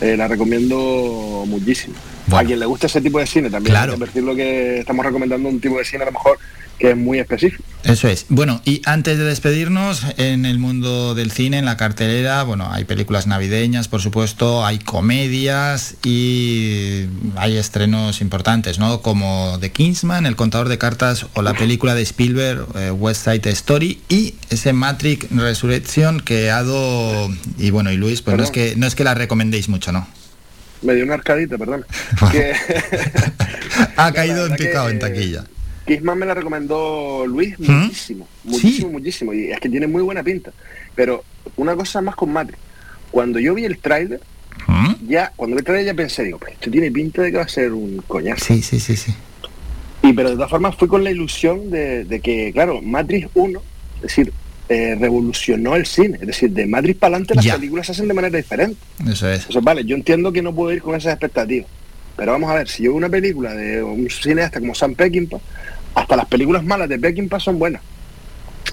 eh, 0.00 0.16
la 0.16 0.28
recomiendo 0.28 1.44
muchísimo. 1.46 1.94
Bueno. 2.26 2.38
A 2.38 2.46
quien 2.46 2.60
le 2.60 2.66
guste 2.66 2.86
ese 2.86 3.00
tipo 3.00 3.18
de 3.18 3.26
cine 3.26 3.50
también, 3.50 3.74
claro. 3.74 3.96
decir 3.96 4.22
lo 4.22 4.34
que 4.34 4.78
estamos 4.78 5.04
recomendando 5.04 5.48
un 5.48 5.60
tipo 5.60 5.78
de 5.78 5.84
cine 5.84 6.04
a 6.04 6.06
lo 6.06 6.12
mejor 6.12 6.38
que 6.80 6.90
es 6.90 6.96
muy 6.96 7.18
específico. 7.18 7.62
Eso 7.84 8.08
es. 8.08 8.24
Bueno, 8.30 8.62
y 8.64 8.80
antes 8.86 9.18
de 9.18 9.24
despedirnos, 9.24 10.02
en 10.16 10.46
el 10.46 10.58
mundo 10.58 11.14
del 11.14 11.30
cine, 11.30 11.58
en 11.58 11.66
la 11.66 11.76
cartelera, 11.76 12.42
bueno, 12.42 12.68
hay 12.72 12.84
películas 12.84 13.26
navideñas, 13.26 13.86
por 13.86 14.00
supuesto, 14.00 14.64
hay 14.64 14.78
comedias 14.78 15.96
y 16.04 17.04
hay 17.36 17.58
estrenos 17.58 18.22
importantes, 18.22 18.78
¿no? 18.78 19.02
Como 19.02 19.58
The 19.60 19.70
Kingsman, 19.72 20.24
El 20.24 20.36
contador 20.36 20.70
de 20.70 20.78
cartas 20.78 21.26
o 21.34 21.42
la 21.42 21.52
película 21.52 21.94
de 21.94 22.02
Spielberg, 22.02 22.66
eh, 22.76 22.90
West 22.90 23.24
Side 23.24 23.50
Story 23.50 24.00
y 24.08 24.34
ese 24.48 24.72
Matrix 24.72 25.30
Resurrection 25.30 26.20
que 26.20 26.50
ha 26.50 26.62
dado 26.62 27.28
y 27.58 27.70
bueno, 27.70 27.92
y 27.92 27.98
Luis, 27.98 28.22
pues 28.22 28.38
no 28.38 28.42
es 28.42 28.50
que 28.50 28.74
no 28.76 28.86
es 28.86 28.94
que 28.94 29.04
la 29.04 29.12
recomendéis 29.12 29.68
mucho, 29.68 29.92
¿no? 29.92 30.08
Me 30.80 30.94
dio 30.94 31.04
una 31.04 31.14
arcadita, 31.14 31.58
perdón. 31.58 31.84
que... 32.32 32.54
ha 33.96 34.12
caído 34.12 34.46
en 34.50 34.56
picado 34.56 34.86
que... 34.86 34.92
en 34.92 34.98
taquilla. 34.98 35.44
Kissman 35.86 36.18
me 36.18 36.26
la 36.26 36.34
recomendó 36.34 37.26
Luis 37.26 37.58
muchísimo, 37.58 38.28
¿Mm? 38.44 38.50
muchísimo, 38.50 38.88
¿Sí? 38.88 38.92
muchísimo. 38.92 39.32
Y 39.34 39.50
es 39.50 39.60
que 39.60 39.68
tiene 39.68 39.86
muy 39.86 40.02
buena 40.02 40.22
pinta. 40.22 40.52
Pero 40.94 41.24
una 41.56 41.74
cosa 41.74 42.00
más 42.00 42.14
con 42.14 42.32
Matrix. 42.32 42.58
Cuando 43.10 43.38
yo 43.40 43.54
vi 43.54 43.64
el 43.64 43.78
tráiler, 43.78 44.20
¿Mm? 44.66 45.08
ya, 45.08 45.32
cuando 45.36 45.56
vi 45.56 45.60
el 45.60 45.64
tráiler 45.64 45.86
ya 45.86 45.94
pensé, 45.94 46.24
digo, 46.24 46.38
pues 46.38 46.52
esto 46.52 46.70
tiene 46.70 46.90
pinta 46.90 47.22
de 47.22 47.30
que 47.32 47.36
va 47.38 47.44
a 47.44 47.48
ser 47.48 47.72
un 47.72 48.02
coñazo. 48.06 48.44
Sí, 48.44 48.62
sí, 48.62 48.78
sí, 48.78 48.96
sí. 48.96 49.12
Y 50.02 50.12
pero 50.12 50.30
de 50.30 50.36
todas 50.36 50.50
formas 50.50 50.76
fui 50.76 50.88
con 50.88 51.04
la 51.04 51.10
ilusión 51.10 51.70
de, 51.70 52.04
de 52.04 52.20
que, 52.20 52.52
claro, 52.52 52.80
Matrix 52.80 53.28
1, 53.34 53.62
es 53.96 54.02
decir, 54.02 54.32
eh, 54.68 54.96
revolucionó 54.98 55.74
el 55.76 55.84
cine. 55.84 56.18
Es 56.20 56.26
decir, 56.28 56.50
de 56.52 56.66
Matrix 56.66 56.98
para 56.98 57.16
adelante 57.16 57.34
las 57.34 57.44
ya. 57.44 57.56
películas 57.56 57.86
se 57.86 57.92
hacen 57.92 58.06
de 58.08 58.14
manera 58.14 58.36
diferente. 58.36 58.76
Eso 59.10 59.28
es. 59.28 59.40
Entonces, 59.40 59.62
vale, 59.64 59.84
yo 59.84 59.96
entiendo 59.96 60.32
que 60.32 60.40
no 60.42 60.54
puedo 60.54 60.72
ir 60.72 60.80
con 60.80 60.94
esas 60.94 61.12
expectativas. 61.14 61.68
Pero 62.16 62.32
vamos 62.32 62.50
a 62.50 62.54
ver, 62.54 62.68
si 62.68 62.82
yo 62.82 62.90
veo 62.90 62.98
una 62.98 63.08
película 63.08 63.54
de 63.54 63.82
un 63.82 64.08
cineasta 64.10 64.60
como 64.60 64.74
Sam 64.74 64.94
Peckinpah, 64.94 65.38
hasta 65.94 66.16
las 66.16 66.26
películas 66.26 66.64
malas 66.64 66.88
de 66.88 66.98
Peckinpah 66.98 67.40
son 67.40 67.58
buenas 67.58 67.82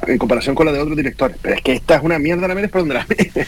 en 0.05 0.17
comparación 0.17 0.55
con 0.55 0.65
las 0.65 0.75
de 0.75 0.81
otros 0.81 0.97
directores. 0.97 1.37
Pero 1.41 1.55
es 1.55 1.61
que 1.61 1.73
esta 1.73 1.95
es 1.95 2.03
una 2.03 2.19
mierda, 2.19 2.47
la 2.47 2.55
mires 2.55 2.69
por 2.69 2.81
donde 2.81 2.95
la 2.95 3.05
mires. 3.07 3.47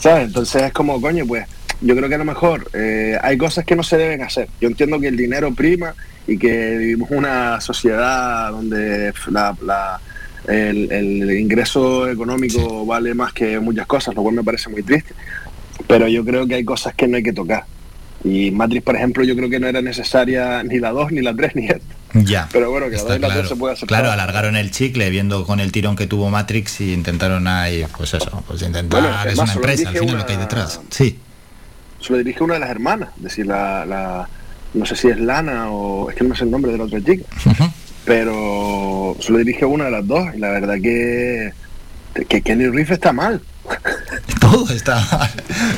¿Sabes? 0.00 0.26
Entonces 0.26 0.62
es 0.62 0.72
como, 0.72 1.00
coño, 1.00 1.26
pues 1.26 1.46
yo 1.80 1.94
creo 1.94 2.08
que 2.08 2.14
a 2.14 2.18
lo 2.18 2.24
mejor 2.24 2.70
eh, 2.72 3.18
hay 3.22 3.36
cosas 3.36 3.64
que 3.64 3.76
no 3.76 3.82
se 3.82 3.96
deben 3.96 4.22
hacer. 4.22 4.48
Yo 4.60 4.68
entiendo 4.68 4.98
que 4.98 5.08
el 5.08 5.16
dinero 5.16 5.52
prima 5.54 5.94
y 6.26 6.38
que 6.38 6.76
vivimos 6.78 7.10
una 7.10 7.60
sociedad 7.60 8.50
donde 8.50 9.12
la, 9.30 9.56
la, 9.62 10.00
el, 10.48 11.30
ingreso 11.38 12.08
económico 12.08 12.84
vale 12.86 13.14
más 13.14 13.32
que 13.32 13.60
muchas 13.60 13.86
cosas, 13.86 14.14
lo 14.14 14.22
cual 14.22 14.34
me 14.34 14.44
parece 14.44 14.70
muy 14.70 14.82
triste. 14.82 15.14
Pero 15.86 16.08
yo 16.08 16.24
creo 16.24 16.46
que 16.46 16.54
hay 16.54 16.64
cosas 16.64 16.94
que 16.94 17.06
no 17.06 17.16
hay 17.16 17.22
que 17.22 17.32
tocar. 17.32 17.64
Y 18.26 18.50
Matrix, 18.50 18.82
por 18.82 18.96
ejemplo, 18.96 19.22
yo 19.22 19.36
creo 19.36 19.48
que 19.48 19.60
no 19.60 19.68
era 19.68 19.80
necesaria 19.80 20.60
ni 20.64 20.80
la 20.80 20.90
2, 20.90 21.12
ni 21.12 21.20
la 21.20 21.34
3, 21.34 21.54
ni 21.54 21.66
esta. 21.66 21.94
Ya. 22.14 22.48
Pero 22.50 22.70
bueno, 22.72 22.86
que 22.90 22.96
la 22.96 23.02
2 23.02 23.18
claro. 23.18 23.18
y 23.18 23.28
la 23.28 23.34
3 23.34 23.48
se 23.48 23.56
puede 23.56 23.74
hacer. 23.74 23.88
Claro, 23.88 24.10
alargaron 24.10 24.56
el 24.56 24.72
chicle 24.72 25.08
viendo 25.10 25.44
con 25.44 25.60
el 25.60 25.70
tirón 25.70 25.94
que 25.94 26.08
tuvo 26.08 26.28
Matrix 26.28 26.80
y 26.80 26.92
intentaron 26.92 27.46
ahí, 27.46 27.86
pues 27.96 28.14
eso, 28.14 28.42
pues 28.48 28.62
intentar. 28.62 29.00
Bueno, 29.00 29.16
es, 29.24 29.32
es 29.34 29.38
una 29.38 29.52
empresa, 29.52 29.88
al 29.88 29.94
final 29.94 30.08
una... 30.10 30.18
lo 30.18 30.26
que 30.26 30.32
hay 30.32 30.38
detrás. 30.38 30.80
Sí. 30.90 31.18
Se 32.00 32.12
lo 32.12 32.18
dirige 32.18 32.42
una 32.42 32.54
de 32.54 32.60
las 32.60 32.70
hermanas, 32.70 33.10
es 33.16 33.22
decir, 33.22 33.46
la, 33.46 33.86
la, 33.86 34.28
no 34.74 34.84
sé 34.86 34.96
si 34.96 35.08
es 35.08 35.20
Lana 35.20 35.70
o 35.70 36.10
es 36.10 36.16
que 36.16 36.24
no 36.24 36.34
sé 36.34 36.44
el 36.44 36.50
nombre 36.50 36.72
de 36.72 36.78
la 36.78 36.84
otra 36.84 37.00
chica, 37.00 37.24
uh 37.46 37.50
-huh. 37.50 37.72
pero 38.04 39.16
se 39.20 39.32
lo 39.32 39.38
dirige 39.38 39.64
una 39.64 39.84
de 39.84 39.90
las 39.92 40.06
dos 40.06 40.34
y 40.34 40.38
la 40.38 40.50
verdad 40.50 40.76
que, 40.82 41.52
que 42.28 42.42
Kenny 42.42 42.66
Reeves 42.66 42.90
está 42.90 43.12
mal. 43.12 43.40
Todo 44.40 44.72
está 44.72 45.00
mal. 45.12 45.30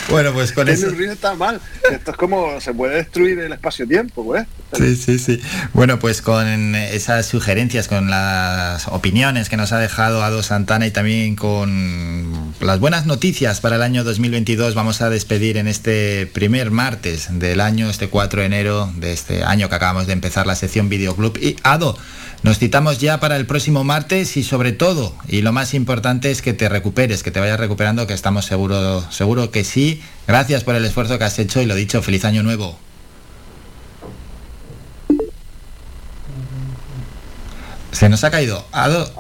Bueno, 0.09 0.33
pues 0.33 0.53
con 0.53 0.69
eso... 0.69 0.89
Reeves 0.91 1.13
está 1.13 1.35
mal. 1.35 1.61
Esto 1.91 2.11
es 2.11 2.17
como 2.17 2.61
se 2.61 2.75
puede 2.75 2.97
destruir 2.97 3.39
el 3.39 3.53
espacio-tiempo, 3.53 4.25
pues. 4.25 4.47
Sí, 4.73 4.97
sí, 4.97 5.19
sí. 5.19 5.41
Bueno, 5.73 5.99
pues 5.99 6.23
con 6.23 6.75
esas 6.75 7.27
sugerencias, 7.27 7.89
con 7.89 8.11
las 8.11 8.89
opiniones 8.89 9.49
que 9.49 9.57
nos 9.57 9.73
ha 9.73 9.79
dejado 9.79 10.23
Ado 10.23 10.43
Santana 10.43 10.87
y 10.87 10.91
también 10.91 11.37
con 11.37 12.48
las 12.61 12.81
buenas 12.81 13.07
noticias 13.07 13.61
para 13.61 13.77
el 13.77 13.83
año 13.83 14.03
2022, 14.05 14.75
vamos 14.75 15.01
a 15.01 15.11
despedir 15.11 15.57
en 15.59 15.69
este 15.69 16.27
primer 16.27 16.71
martes 16.71 17.29
del 17.31 17.61
año, 17.61 17.89
este 17.89 18.09
4 18.09 18.41
de 18.41 18.47
enero 18.47 18.91
de 18.97 19.13
este 19.13 19.45
año 19.45 19.69
que 19.69 19.75
acabamos 19.77 20.07
de 20.07 20.13
empezar 20.13 20.47
la 20.47 20.57
sección 20.57 20.89
Videoclub. 20.89 21.39
Y 21.41 21.57
Ado, 21.63 21.97
nos 22.43 22.59
citamos 22.59 22.99
ya 22.99 23.21
para 23.21 23.37
el 23.37 23.47
próximo 23.47 23.85
martes 23.85 24.37
y 24.37 24.43
sobre 24.43 24.73
todo, 24.73 25.15
y 25.29 25.43
lo 25.43 25.53
más 25.53 25.73
importante 25.75 26.31
es 26.31 26.43
que 26.43 26.53
te 26.53 26.69
recuperes, 26.69 27.23
que 27.23 27.31
te 27.31 27.41
vayas 27.41 27.61
recuperando, 27.61 28.07
que 28.07 28.15
estamos 28.15 28.45
seguro, 28.45 29.09
seguro 29.11 29.51
que 29.51 29.63
sí. 29.63 30.03
Gracias 30.27 30.65
por 30.65 30.75
el 30.75 30.85
esfuerzo 30.85 31.19
que 31.19 31.25
has 31.25 31.39
hecho 31.39 31.63
y 31.63 31.67
lo 31.67 31.75
dicho, 31.75 32.03
feliz 32.03 32.25
año 32.25 32.43
nuevo. 32.43 32.79
Se 37.93 38.09
nos 38.09 38.25
ha 38.25 38.31
caído. 38.31 38.65
Ado. 38.73 39.11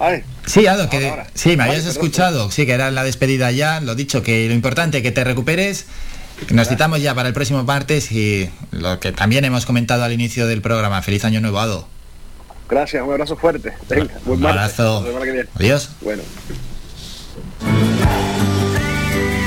Sí, 0.47 0.67
Ado, 0.67 0.89
que 0.89 1.13
sí, 1.35 1.57
me 1.57 1.65
habías 1.65 1.87
escuchado. 1.87 2.51
Sí, 2.51 2.67
que 2.67 2.73
era 2.73 2.91
la 2.91 3.05
despedida 3.05 3.51
ya. 3.51 3.81
Lo 3.81 3.95
dicho, 3.95 4.23
que 4.23 4.47
lo 4.49 4.55
importante, 4.55 5.03
que 5.03 5.11
te 5.11 5.25
recuperes. 5.25 5.87
Nos 6.51 6.69
citamos 6.69 7.03
ya 7.03 7.15
para 7.15 7.29
el 7.29 7.35
próximo 7.35 7.65
martes 7.65 8.13
y 8.13 8.49
lo 8.71 9.01
que 9.01 9.13
también 9.13 9.45
hemos 9.45 9.67
comentado 9.67 10.05
al 10.05 10.13
inicio 10.13 10.47
del 10.47 10.63
programa. 10.63 11.03
Feliz 11.03 11.25
año 11.25 11.41
nuevo, 11.41 11.59
Ado. 11.59 11.89
Gracias, 12.69 13.03
un 13.03 13.11
abrazo 13.11 13.37
fuerte. 13.37 13.73
Venga, 13.89 14.15
buen 14.25 14.41
Un 14.41 14.47
abrazo. 14.47 15.05
Adiós. 15.57 15.91
Bueno. 16.03 16.23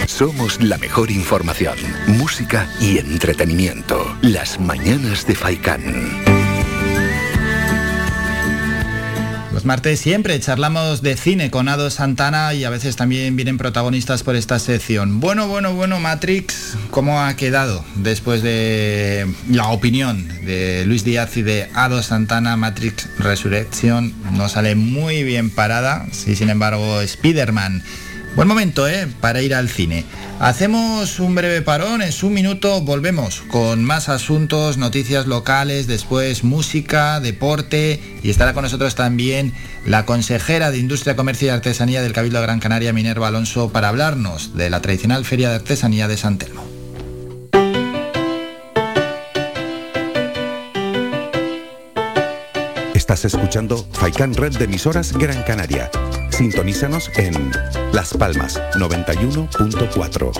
Somos 0.08 0.62
la 0.62 0.78
mejor 0.78 1.10
información, 1.10 1.78
música 2.08 2.68
y 2.82 2.98
entretenimiento. 2.98 4.16
Las 4.22 4.60
mañanas 4.60 5.26
de 5.26 5.36
Faikán. 5.36 6.41
Martes 9.66 10.00
siempre 10.00 10.40
charlamos 10.40 11.02
de 11.02 11.18
cine 11.18 11.52
con 11.52 11.68
Ado 11.68 11.90
Santana 11.90 12.54
y 12.54 12.64
a 12.64 12.70
veces 12.70 12.96
también 12.96 13.36
vienen 13.36 13.58
protagonistas 13.58 14.24
por 14.24 14.36
esta 14.36 14.60
sección. 14.60 15.20
Bueno, 15.20 15.48
bueno, 15.48 15.74
bueno, 15.74 16.00
Matrix, 16.00 16.78
¿cómo 16.90 17.22
ha 17.22 17.36
quedado 17.36 17.84
después 17.96 18.42
de 18.44 19.28
la 19.50 19.68
opinión 19.70 20.28
de 20.46 20.86
Luis 20.86 21.04
Díaz 21.04 21.38
y 21.38 21.42
de 21.42 21.70
Ado 21.74 22.02
Santana? 22.02 22.56
Matrix 22.58 23.10
Resurrection 23.20 24.14
no 24.34 24.50
sale 24.50 24.76
muy 24.76 25.24
bien 25.24 25.50
parada, 25.50 26.06
sí, 26.12 26.36
sin 26.36 26.50
embargo, 26.50 27.02
Spider-Man 27.02 27.84
Buen 28.36 28.48
momento, 28.48 28.88
¿eh? 28.88 29.08
Para 29.20 29.42
ir 29.42 29.54
al 29.54 29.70
cine. 29.70 30.06
Hacemos 30.40 31.20
un 31.20 31.36
breve 31.36 31.62
parón, 31.62 32.02
en 32.02 32.14
un 32.24 32.34
minuto 32.34 32.82
volvemos 32.82 33.42
con 33.42 33.84
más 33.84 34.10
asuntos, 34.10 34.78
noticias 34.78 35.28
locales, 35.28 35.86
después 35.86 36.44
música, 36.44 37.20
deporte 37.20 38.02
y 38.24 38.30
estará 38.30 38.54
con 38.54 38.64
nosotros 38.64 38.96
también 38.96 39.54
la 39.86 40.06
consejera 40.06 40.72
de 40.72 40.80
Industria, 40.80 41.16
Comercio 41.16 41.48
y 41.48 41.52
Artesanía 41.52 42.02
del 42.02 42.14
Cabildo 42.14 42.40
de 42.40 42.46
Gran 42.46 42.60
Canaria, 42.60 42.94
Minerva 42.94 43.28
Alonso, 43.28 43.70
para 43.70 43.90
hablarnos 43.90 44.56
de 44.56 44.70
la 44.70 44.82
tradicional 44.82 45.26
Feria 45.26 45.50
de 45.50 45.56
Artesanía 45.56 46.08
de 46.08 46.18
San 46.18 46.38
Telmo. 46.38 46.64
Estás 52.96 53.26
escuchando 53.26 53.86
Faikan 53.92 54.34
Red 54.34 54.58
de 54.58 54.66
emisoras 54.66 55.12
Gran 55.12 55.44
Canaria. 55.44 55.92
Sintonízanos 56.42 57.12
en 57.18 57.52
Las 57.94 58.16
Palmas 58.16 58.60
91.4. 58.74 60.32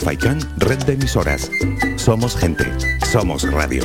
Faikan 0.00 0.38
Red 0.58 0.84
de 0.84 0.92
emisoras. 0.92 1.50
Somos 1.96 2.36
gente. 2.36 2.70
Somos 3.10 3.50
radio. 3.50 3.84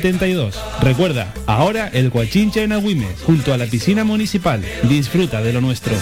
72. 0.01 0.59
Recuerda, 0.81 1.33
ahora 1.45 1.87
el 1.87 2.09
Guachincha 2.09 2.63
en 2.63 2.71
Agüimes, 2.71 3.21
junto 3.23 3.53
a 3.53 3.57
la 3.57 3.67
piscina 3.67 4.03
municipal. 4.03 4.63
Disfruta 4.83 5.41
de 5.41 5.53
lo 5.53 5.61
nuestro. 5.61 5.93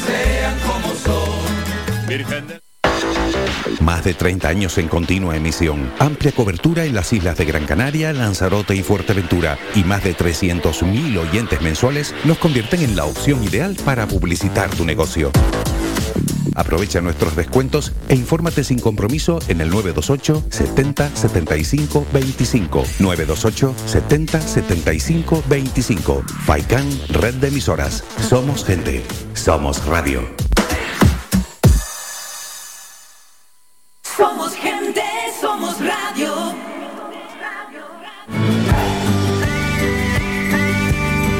Más 3.81 4.03
de 4.03 4.13
30 4.13 4.47
años 4.47 4.77
en 4.77 4.87
continua 4.87 5.35
emisión, 5.35 5.91
amplia 5.99 6.31
cobertura 6.31 6.85
en 6.85 6.95
las 6.95 7.11
islas 7.11 7.37
de 7.37 7.45
Gran 7.45 7.65
Canaria, 7.65 8.13
Lanzarote 8.13 8.75
y 8.75 8.83
Fuerteventura 8.83 9.57
y 9.75 9.83
más 9.83 10.03
de 10.03 10.15
300.000 10.15 11.17
oyentes 11.17 11.61
mensuales 11.61 12.15
nos 12.23 12.37
convierten 12.37 12.81
en 12.81 12.95
la 12.95 13.05
opción 13.05 13.43
ideal 13.43 13.75
para 13.83 14.07
publicitar 14.07 14.69
tu 14.69 14.85
negocio. 14.85 15.31
Aprovecha 16.59 16.99
nuestros 16.99 17.37
descuentos 17.37 17.93
e 18.09 18.15
infórmate 18.15 18.65
sin 18.65 18.79
compromiso 18.79 19.39
en 19.47 19.61
el 19.61 19.69
928 19.69 20.43
70 20.49 21.15
75 21.15 22.05
25. 22.11 22.83
928 22.99 23.75
70 23.85 24.41
75 24.41 25.43
25. 25.47 26.23
Faikan 26.45 26.85
Red 27.07 27.35
de 27.35 27.47
Emisoras. 27.47 28.03
Somos 28.27 28.65
gente. 28.65 29.05
Somos 29.35 29.85
radio. 29.85 30.21
Somos 34.17 34.53
gente, 34.55 35.01
somos 35.39 35.79
radio. 35.79 36.33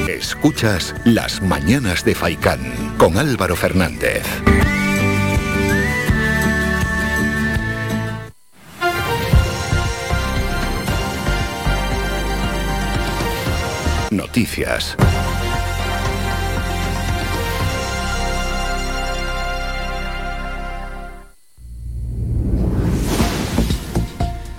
Escuchas 0.08 0.96
Las 1.04 1.42
mañanas 1.42 2.06
de 2.06 2.16
Faikán 2.16 2.96
con 2.98 3.18
Álvaro 3.18 3.58
Fernández. 3.58 4.24
Noticias. 14.12 14.96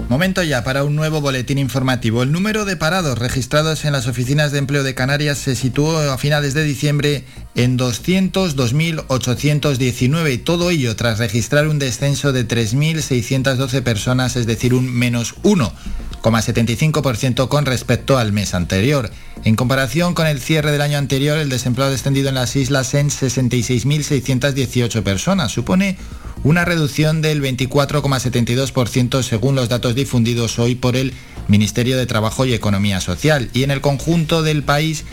Momento 0.09 0.43
ya 0.43 0.65
para 0.65 0.83
un 0.85 0.97
nuevo 0.97 1.21
boletín 1.21 1.59
informativo. 1.59 2.25
El 2.25 2.33
número 2.33 2.65
de 2.65 2.77
parados 2.77 3.19
registrados 3.19 3.85
en 3.85 3.93
las 3.93 4.09
oficinas 4.09 4.51
de 4.51 4.59
empleo 4.59 4.83
de 4.83 4.95
Canarias 4.95 5.39
se 5.39 5.55
situó 5.55 5.99
a 5.99 6.19
finales 6.19 6.53
de 6.53 6.65
diciembre 6.65 7.25
en 7.55 7.79
202.819 7.79 10.33
y 10.33 10.39
todo 10.39 10.71
ello 10.71 10.97
tras 10.97 11.19
registrar 11.19 11.69
un 11.69 11.79
descenso 11.79 12.33
de 12.33 12.47
3.612 12.47 13.83
personas, 13.83 14.35
es 14.35 14.47
decir, 14.47 14.75
un 14.75 14.93
menos 14.93 15.37
1,75% 16.23 17.49
con 17.49 17.67
respecto 17.67 18.17
al 18.19 18.33
mes 18.33 18.55
anterior. 18.55 19.11
En 19.45 19.57
comparación 19.57 20.15
con 20.15 20.27
el 20.27 20.41
cierre 20.41 20.73
del 20.73 20.83
año 20.83 20.99
anterior, 20.99 21.39
el 21.39 21.49
desempleo 21.49 21.87
ha 21.87 21.91
descendido 21.91 22.29
en 22.29 22.35
las 22.35 22.57
islas 22.57 22.93
en 22.95 23.09
66.618 23.09 25.03
personas. 25.03 25.53
Supone 25.53 25.97
una 26.43 26.65
reducción 26.65 27.23
del 27.23 27.41
24,72% 27.43 29.23
según 29.23 29.55
los 29.55 29.69
datos 29.69 29.95
difundidos 29.95 30.59
hoy 30.59 30.75
por 30.75 30.97
el 30.97 31.13
Ministerio 31.49 31.97
de 31.97 32.07
Trabajo 32.07 32.45
y 32.45 32.55
Economía 32.55 33.01
Social. 33.01 33.51
Y 33.53 33.63
en 33.63 33.71
el 33.71 33.81
conjunto 33.81 34.43
del 34.43 34.63
país 34.63 35.05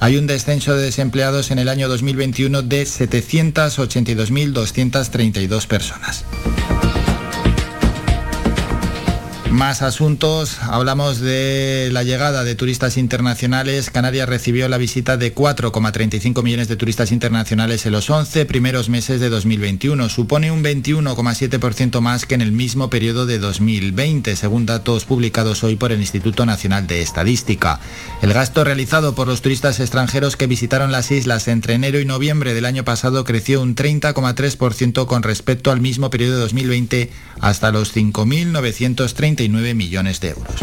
hay 0.00 0.16
un 0.16 0.26
descenso 0.26 0.74
de 0.76 0.82
desempleados 0.82 1.50
en 1.50 1.58
el 1.58 1.68
año 1.68 1.88
2021 1.88 2.62
de 2.62 2.82
782.232 2.82 5.66
personas. 5.66 6.24
Más 9.50 9.80
asuntos, 9.80 10.58
hablamos 10.60 11.20
de 11.20 11.88
la 11.92 12.02
llegada 12.02 12.42
de 12.42 12.56
turistas 12.56 12.96
internacionales. 12.96 13.90
Canarias 13.90 14.28
recibió 14.28 14.68
la 14.68 14.76
visita 14.76 15.16
de 15.16 15.34
4,35 15.34 16.42
millones 16.42 16.68
de 16.68 16.76
turistas 16.76 17.12
internacionales 17.12 17.86
en 17.86 17.92
los 17.92 18.10
11 18.10 18.44
primeros 18.46 18.88
meses 18.88 19.20
de 19.20 19.28
2021. 19.28 20.08
Supone 20.08 20.50
un 20.50 20.64
21,7% 20.64 22.00
más 22.00 22.26
que 22.26 22.34
en 22.34 22.42
el 22.42 22.52
mismo 22.52 22.90
periodo 22.90 23.24
de 23.24 23.38
2020, 23.38 24.34
según 24.34 24.66
datos 24.66 25.04
publicados 25.04 25.62
hoy 25.62 25.76
por 25.76 25.92
el 25.92 26.00
Instituto 26.00 26.44
Nacional 26.44 26.86
de 26.88 27.00
Estadística. 27.00 27.80
El 28.22 28.32
gasto 28.32 28.64
realizado 28.64 29.14
por 29.14 29.28
los 29.28 29.42
turistas 29.42 29.78
extranjeros 29.78 30.36
que 30.36 30.48
visitaron 30.48 30.90
las 30.90 31.10
islas 31.12 31.46
entre 31.46 31.74
enero 31.74 32.00
y 32.00 32.04
noviembre 32.04 32.52
del 32.52 32.66
año 32.66 32.84
pasado 32.84 33.24
creció 33.24 33.62
un 33.62 33.76
30,3% 33.76 35.06
con 35.06 35.22
respecto 35.22 35.70
al 35.70 35.80
mismo 35.80 36.10
periodo 36.10 36.34
de 36.34 36.40
2020 36.40 37.10
hasta 37.40 37.70
los 37.70 37.94
5.930 37.94 39.35
millones 39.74 40.20
de 40.20 40.30
euros. 40.30 40.56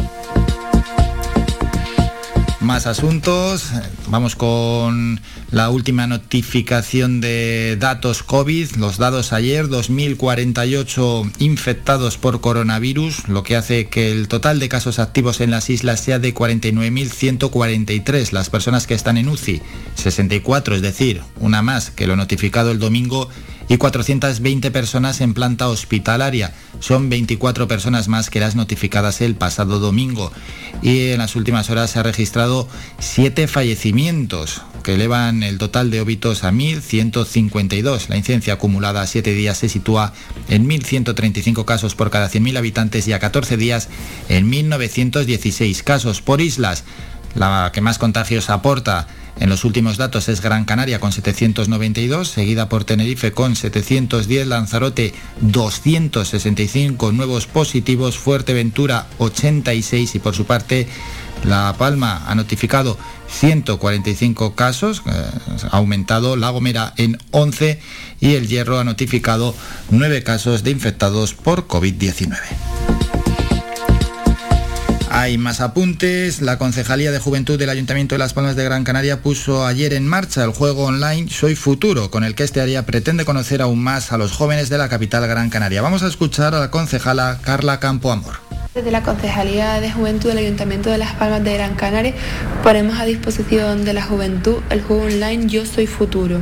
Más 2.60 2.88
asuntos. 2.88 3.72
Vamos 4.08 4.36
con 4.38 5.20
la 5.52 5.70
última 5.70 6.08
notificación 6.08 7.20
de 7.20 7.76
datos 7.78 8.24
COVID. 8.24 8.78
Los 8.78 8.98
datos 8.98 9.34
ayer, 9.34 9.68
2.048 9.68 11.30
infectados 11.40 12.18
por 12.18 12.40
coronavirus, 12.40 13.28
lo 13.28 13.44
que 13.44 13.58
hace 13.58 13.88
que 13.88 14.14
el 14.14 14.30
total 14.30 14.60
de 14.60 14.70
casos 14.70 15.00
activos 15.00 15.42
en 15.42 15.52
las 15.52 15.70
islas 15.70 16.00
sea 16.00 16.20
de 16.20 16.34
49.143. 16.34 18.32
Las 18.32 18.50
personas 18.50 18.88
que 18.88 18.94
están 18.94 19.18
en 19.18 19.28
UCI, 19.28 19.62
64, 19.96 20.76
es 20.76 20.82
decir, 20.82 21.22
una 21.42 21.62
más 21.62 21.92
que 21.92 22.08
lo 22.08 22.16
notificado 22.16 22.72
el 22.72 22.80
domingo 22.80 23.28
y 23.68 23.78
420 23.78 24.72
personas 24.72 25.22
en 25.22 25.34
planta 25.34 25.68
hospitalaria. 25.68 26.54
Son 26.80 27.10
24 27.10 27.68
personas 27.68 28.08
más 28.08 28.30
que 28.30 28.40
las 28.40 28.56
notificadas 28.56 29.22
el 29.22 29.36
pasado 29.36 29.80
domingo. 29.80 30.32
Y 30.82 31.12
en 31.12 31.20
las 31.20 31.36
últimas 31.36 31.70
horas 31.70 31.92
se 31.92 32.00
ha 32.00 32.04
registrado 32.04 32.68
7 33.00 33.48
fallecimientos 33.48 34.62
que 34.84 34.96
elevan 34.96 35.44
el 35.44 35.58
total 35.58 35.90
de 35.90 36.02
óbitos 36.02 36.44
a 36.44 36.52
1.152. 36.52 38.10
La 38.10 38.18
incidencia 38.18 38.54
acumulada 38.54 39.02
a 39.02 39.08
7 39.08 39.34
días 39.34 39.58
se 39.58 39.70
sitúa 39.70 40.14
en 40.50 40.68
1.135 40.68 41.64
casos 41.66 41.96
por 41.96 42.12
cada 42.12 42.30
100.000 42.30 42.58
habitantes 42.58 43.08
y 43.08 43.14
a 43.14 43.20
14 43.20 43.58
días 43.58 43.88
en 44.28 44.52
1.916 44.52 45.84
casos 45.84 46.22
por 46.22 46.42
islas. 46.42 46.84
La 47.34 47.72
que 47.74 47.82
más 47.82 47.98
contagios 47.98 48.50
aporta 48.50 49.08
en 49.40 49.50
los 49.50 49.66
últimos 49.66 49.98
datos 49.98 50.30
es 50.30 50.42
Gran 50.42 50.66
Canaria 50.66 51.00
con 51.00 51.12
792, 51.12 52.30
seguida 52.30 52.70
por 52.70 52.86
Tenerife 52.86 53.32
con 53.32 53.56
710, 53.56 54.48
Lanzarote 54.48 55.14
265 55.42 57.12
nuevos 57.12 57.48
positivos, 57.48 58.18
Fuerteventura 58.18 59.08
86 59.18 60.16
y 60.16 60.20
por 60.20 60.36
su 60.36 60.46
parte 60.46 60.88
La 61.44 61.76
Palma 61.78 62.24
ha 62.28 62.36
notificado 62.36 62.98
145 63.28 64.54
casos, 64.56 65.02
eh, 65.08 65.12
ha 65.72 65.78
aumentado 65.78 66.36
La 66.36 66.52
Gomera 66.52 66.94
en 66.98 67.18
11 67.32 67.80
y 68.20 68.36
El 68.36 68.48
Hierro 68.48 68.80
ha 68.80 68.84
notificado 68.84 69.56
9 69.90 70.24
casos 70.24 70.64
de 70.64 70.72
infectados 70.72 71.34
por 71.34 71.68
COVID-19. 71.68 73.03
Hay 75.24 75.38
más 75.38 75.62
apuntes. 75.62 76.42
La 76.42 76.58
Concejalía 76.58 77.10
de 77.10 77.18
Juventud 77.18 77.58
del 77.58 77.70
Ayuntamiento 77.70 78.14
de 78.14 78.20
Las 78.20 78.34
Palmas 78.34 78.58
de 78.58 78.66
Gran 78.66 78.84
Canaria 78.84 79.22
puso 79.22 79.66
ayer 79.66 79.94
en 79.94 80.06
marcha 80.06 80.44
el 80.44 80.50
juego 80.50 80.84
online 80.84 81.30
Soy 81.30 81.56
Futuro, 81.56 82.12
con 82.12 82.26
el 82.26 82.36
que 82.36 82.44
este 82.44 82.60
área 82.60 82.86
pretende 82.86 83.24
conocer 83.24 83.62
aún 83.62 83.82
más 83.82 84.12
a 84.12 84.18
los 84.18 84.34
jóvenes 84.34 84.68
de 84.68 84.78
la 84.78 84.90
capital 84.90 85.26
Gran 85.26 85.50
Canaria. 85.50 85.82
Vamos 85.82 86.04
a 86.04 86.10
escuchar 86.10 86.54
a 86.54 86.60
la 86.60 86.72
concejala 86.72 87.40
Carla 87.42 87.80
Campo 87.80 88.12
Amor. 88.12 88.34
Desde 88.76 88.92
la 88.92 89.02
Concejalía 89.02 89.80
de 89.80 89.94
Juventud 89.94 90.28
del 90.28 90.40
Ayuntamiento 90.40 90.90
de 90.90 90.98
Las 90.98 91.14
Palmas 91.14 91.42
de 91.42 91.54
Gran 91.54 91.76
Canaria 91.76 92.16
ponemos 92.62 93.00
a 93.00 93.06
disposición 93.06 93.86
de 93.86 93.94
la 93.94 94.04
juventud 94.04 94.58
el 94.72 94.82
juego 94.82 95.04
online 95.04 95.48
Yo 95.48 95.66
Soy 95.66 95.88
Futuro, 95.88 96.42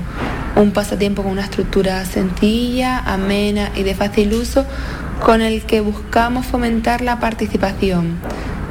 un 0.56 0.72
pasatiempo 0.72 1.22
con 1.22 1.34
una 1.34 1.44
estructura 1.44 2.03
sencilla, 2.06 2.98
amena 2.98 3.72
y 3.76 3.84
de 3.84 3.94
fácil 3.94 4.34
uso 4.34 4.66
con 5.24 5.44
el 5.44 5.66
que 5.66 5.82
buscamos 5.82 6.48
fomentar 6.48 7.02
la 7.02 7.20
participación 7.20 8.18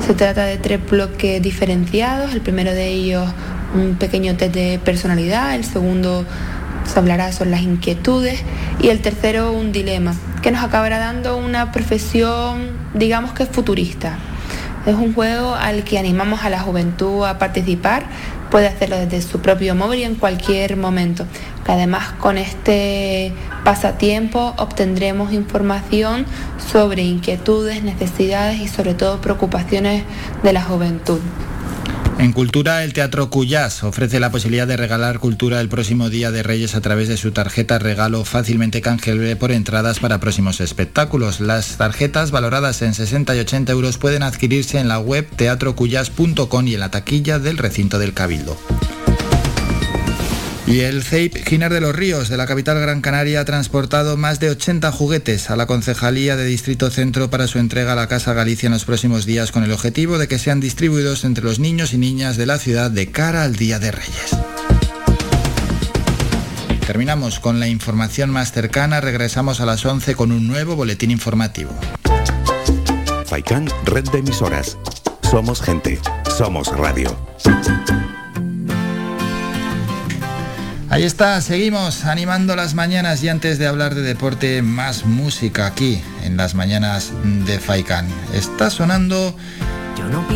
se 0.06 0.14
trata 0.14 0.44
de 0.44 0.58
tres 0.58 0.80
bloques 0.88 1.42
diferenciados. 1.42 2.32
El 2.32 2.40
primero 2.40 2.72
de 2.72 2.88
ellos 2.88 3.28
un 3.74 3.96
pequeño 3.96 4.36
test 4.36 4.54
de 4.54 4.80
personalidad, 4.84 5.54
el 5.54 5.64
segundo 5.64 6.24
se 6.84 6.98
hablará 6.98 7.32
sobre 7.32 7.50
las 7.50 7.62
inquietudes 7.62 8.42
y 8.80 8.88
el 8.88 9.00
tercero 9.00 9.52
un 9.52 9.72
dilema, 9.72 10.14
que 10.42 10.50
nos 10.50 10.64
acabará 10.64 10.98
dando 10.98 11.36
una 11.36 11.70
profesión, 11.72 12.70
digamos 12.94 13.32
que 13.32 13.46
futurista. 13.46 14.18
Es 14.86 14.94
un 14.94 15.14
juego 15.14 15.54
al 15.54 15.84
que 15.84 15.98
animamos 15.98 16.42
a 16.42 16.50
la 16.50 16.60
juventud 16.60 17.24
a 17.24 17.38
participar, 17.38 18.04
puede 18.50 18.66
hacerlo 18.66 18.96
desde 18.96 19.22
su 19.22 19.40
propio 19.40 19.74
móvil 19.74 20.00
y 20.00 20.04
en 20.04 20.14
cualquier 20.16 20.76
momento. 20.76 21.26
Además 21.70 22.12
con 22.18 22.36
este 22.38 23.32
pasatiempo 23.64 24.54
obtendremos 24.58 25.32
información 25.32 26.26
sobre 26.72 27.02
inquietudes, 27.02 27.82
necesidades 27.82 28.60
y 28.60 28.68
sobre 28.68 28.94
todo 28.94 29.20
preocupaciones 29.20 30.04
de 30.42 30.52
la 30.52 30.62
juventud. 30.62 31.20
En 32.20 32.32
Cultura, 32.32 32.84
el 32.84 32.92
Teatro 32.92 33.30
Cuyás 33.30 33.82
ofrece 33.82 34.20
la 34.20 34.30
posibilidad 34.30 34.66
de 34.66 34.76
regalar 34.76 35.20
cultura 35.20 35.58
el 35.58 35.70
próximo 35.70 36.10
Día 36.10 36.30
de 36.30 36.42
Reyes 36.42 36.74
a 36.74 36.82
través 36.82 37.08
de 37.08 37.16
su 37.16 37.32
tarjeta 37.32 37.78
regalo 37.78 38.26
fácilmente 38.26 38.82
canjeable 38.82 39.36
por 39.36 39.52
entradas 39.52 40.00
para 40.00 40.20
próximos 40.20 40.60
espectáculos. 40.60 41.40
Las 41.40 41.78
tarjetas 41.78 42.30
valoradas 42.30 42.82
en 42.82 42.92
60 42.92 43.34
y 43.36 43.38
80 43.38 43.72
euros 43.72 43.96
pueden 43.96 44.22
adquirirse 44.22 44.78
en 44.78 44.88
la 44.88 44.98
web 44.98 45.26
teatrocuyas.com 45.34 46.68
y 46.68 46.74
en 46.74 46.80
la 46.80 46.90
taquilla 46.90 47.38
del 47.38 47.56
recinto 47.56 47.98
del 47.98 48.12
Cabildo. 48.12 48.58
Y 50.66 50.80
el 50.80 51.02
CEIP 51.02 51.36
Ginar 51.46 51.72
de 51.72 51.80
los 51.80 51.94
Ríos 51.94 52.28
de 52.28 52.36
la 52.36 52.46
capital 52.46 52.78
Gran 52.80 53.00
Canaria 53.00 53.40
ha 53.40 53.44
transportado 53.44 54.16
más 54.16 54.40
de 54.40 54.50
80 54.50 54.92
juguetes 54.92 55.50
a 55.50 55.56
la 55.56 55.66
Concejalía 55.66 56.36
de 56.36 56.44
Distrito 56.44 56.90
Centro 56.90 57.30
para 57.30 57.46
su 57.46 57.58
entrega 57.58 57.92
a 57.92 57.96
la 57.96 58.06
Casa 58.06 58.34
Galicia 58.34 58.66
en 58.66 58.72
los 58.72 58.84
próximos 58.84 59.26
días 59.26 59.52
con 59.52 59.64
el 59.64 59.72
objetivo 59.72 60.18
de 60.18 60.28
que 60.28 60.38
sean 60.38 60.60
distribuidos 60.60 61.24
entre 61.24 61.44
los 61.44 61.58
niños 61.58 61.92
y 61.92 61.98
niñas 61.98 62.36
de 62.36 62.46
la 62.46 62.58
ciudad 62.58 62.90
de 62.90 63.10
cara 63.10 63.42
al 63.42 63.56
Día 63.56 63.78
de 63.78 63.90
Reyes. 63.90 64.36
Terminamos 66.86 67.38
con 67.38 67.60
la 67.60 67.68
información 67.68 68.30
más 68.30 68.50
cercana, 68.50 69.00
regresamos 69.00 69.60
a 69.60 69.66
las 69.66 69.84
11 69.86 70.16
con 70.16 70.32
un 70.32 70.48
nuevo 70.48 70.74
boletín 70.74 71.12
informativo. 71.12 71.70
Faikan, 73.26 73.68
red 73.84 74.02
de 74.10 74.18
emisoras. 74.18 74.76
Somos 75.22 75.62
gente, 75.62 76.00
somos 76.36 76.66
radio. 76.76 77.16
Ahí 80.90 81.04
está, 81.04 81.40
seguimos 81.40 82.04
animando 82.04 82.56
las 82.56 82.74
mañanas 82.74 83.22
y 83.22 83.28
antes 83.28 83.60
de 83.60 83.68
hablar 83.68 83.94
de 83.94 84.02
deporte, 84.02 84.60
más 84.60 85.06
música 85.06 85.66
aquí 85.66 86.02
en 86.24 86.36
las 86.36 86.56
mañanas 86.56 87.12
de 87.46 87.60
Faikan. 87.60 88.08
Está 88.34 88.70
sonando 88.70 89.36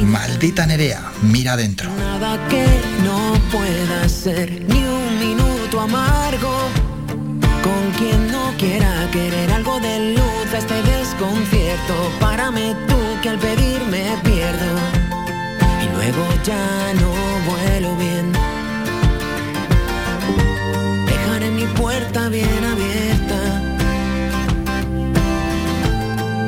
Maldita 0.04 0.64
Nerea, 0.64 1.02
mira 1.22 1.54
adentro. 1.54 1.90
Nada 1.96 2.38
que 2.48 2.64
no 3.04 3.34
pueda 3.50 4.08
ser 4.08 4.62
ni 4.68 4.84
un 4.84 5.18
minuto 5.18 5.80
amargo. 5.80 6.68
Con 7.64 7.90
quien 7.98 8.30
no 8.30 8.54
quiera 8.56 9.08
querer 9.10 9.50
algo 9.50 9.80
de 9.80 10.14
luz 10.14 10.54
a 10.54 10.58
este 10.58 10.80
desconcierto. 10.82 12.12
Párame 12.20 12.76
tú 12.86 12.96
que 13.22 13.28
al 13.30 13.40
pedir 13.40 13.80
me 13.90 14.16
pierdo. 14.22 14.78
Y 15.82 15.96
luego 15.96 16.24
ya 16.44 16.92
no 17.00 17.10
vuelo 17.50 17.96
bien. 17.96 18.53
Puerta 21.74 22.28
bien 22.28 22.64
abierta. 22.64 23.62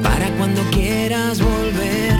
Para 0.02 0.28
cuando 0.38 0.62
quieras 0.70 1.40
volver. 1.40 2.16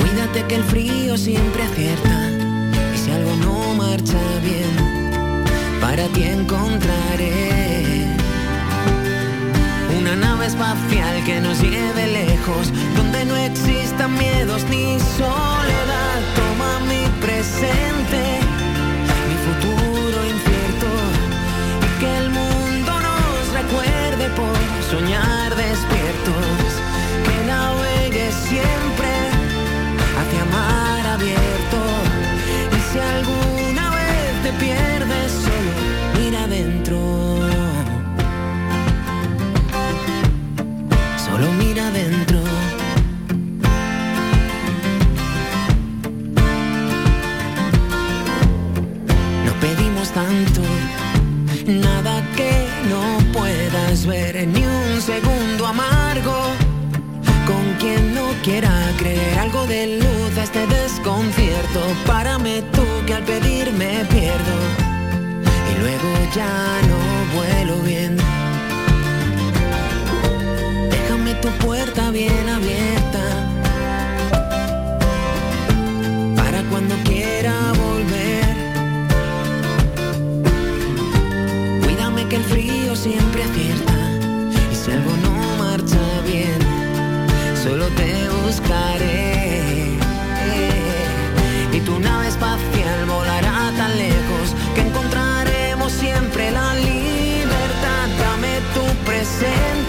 Cuídate 0.00 0.44
que 0.48 0.54
el 0.56 0.64
frío 0.64 1.16
siempre 1.16 1.62
acierta. 1.62 2.30
Y 2.94 2.98
si 2.98 3.10
algo 3.10 3.36
no 3.36 3.74
marcha 3.74 4.18
bien, 4.42 4.72
para 5.80 6.06
ti 6.08 6.24
encontraré 6.24 8.06
una 9.98 10.14
nave 10.14 10.46
espacial 10.46 11.24
que 11.24 11.40
nos 11.40 11.60
lleve 11.60 12.06
lejos, 12.06 12.72
donde 12.96 13.24
no 13.24 13.36
existan 13.36 14.14
miedos 14.14 14.62
ni 14.70 14.98
soledad. 15.18 16.18
Toma 16.36 16.78
mi 16.86 17.08
presente, 17.20 18.40
por 24.36 24.56
soñar 24.90 25.54
despiertos, 25.56 26.66
que 27.24 27.36
navegue 27.46 28.30
siempre 28.48 29.10
hacia 30.18 30.44
mar 30.56 31.06
abierto. 31.14 31.80
Y 32.76 32.78
si 32.88 32.98
alguna 32.98 33.90
vez 33.98 34.32
te 34.44 34.52
pierdes 34.64 35.32
solo, 35.44 35.72
mira 36.18 36.44
adentro. 36.44 36.98
Solo 41.26 41.46
mira 41.52 41.88
adentro. 41.88 42.40
No 49.46 49.52
pedimos 49.60 50.08
tanto, 50.10 50.62
nada 51.66 52.05
que 52.36 52.68
no 52.90 53.18
puedas 53.32 54.06
ver, 54.06 54.46
ni 54.46 54.64
un 54.64 55.00
segundo 55.00 55.66
amargo. 55.66 56.36
Con 57.46 57.64
quien 57.78 58.14
no 58.14 58.26
quiera 58.42 58.70
creer 58.98 59.38
algo 59.38 59.66
de 59.66 59.98
luz 59.98 60.38
a 60.38 60.42
este 60.44 60.66
desconcierto. 60.66 61.80
Párame 62.06 62.62
tú 62.72 62.84
que 63.06 63.14
al 63.14 63.22
pedir 63.24 63.72
me 63.72 64.04
pierdo. 64.06 64.56
Y 65.70 65.80
luego 65.80 66.08
ya 66.34 66.80
no 66.90 67.00
vuelo 67.36 67.76
bien. 67.82 68.16
Déjame 70.90 71.34
tu 71.34 71.48
puerta 71.64 72.10
bien 72.10 72.48
abierta. 72.48 73.22
Para 76.36 76.62
cuando 76.70 76.94
quiera 77.04 77.75
el 82.36 82.44
frío 82.44 82.94
siempre 82.94 83.42
acierta. 83.44 83.94
Y 84.70 84.74
si 84.74 84.90
algo 84.90 85.12
no 85.24 85.32
marcha 85.64 86.04
bien, 86.26 86.58
solo 87.62 87.86
te 88.00 88.10
buscaré. 88.44 89.96
Y 91.72 91.80
tu 91.80 91.98
nave 91.98 92.28
espacial 92.28 92.98
volará 93.06 93.72
tan 93.76 93.96
lejos 93.96 94.46
que 94.74 94.82
encontraremos 94.82 95.92
siempre 95.92 96.50
la 96.50 96.74
libertad. 96.74 98.04
Dame 98.22 98.54
tu 98.74 98.84
presente, 99.08 99.85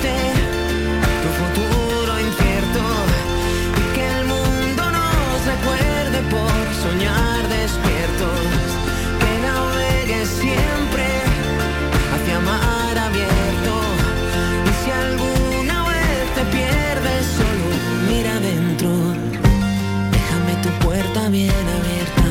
bien 21.37 21.65
abierta. 21.77 22.29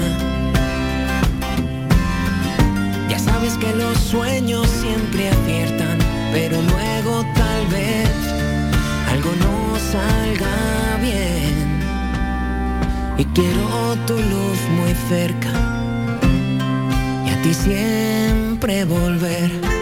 Ya 3.09 3.19
sabes 3.19 3.55
que 3.59 3.73
los 3.74 3.97
sueños 3.99 4.66
siempre 4.69 5.31
aciertan, 5.31 5.99
pero 6.33 6.57
luego 6.62 7.24
tal 7.35 7.62
vez 7.69 8.11
algo 9.12 9.31
no 9.45 9.78
salga 9.93 10.57
bien. 11.09 11.55
Y 13.19 13.24
quiero 13.37 13.97
tu 14.07 14.15
luz 14.15 14.59
muy 14.78 14.93
cerca 15.09 15.53
y 17.27 17.28
a 17.31 17.43
ti 17.43 17.55
siempre 17.55 18.85
volver. 18.85 19.76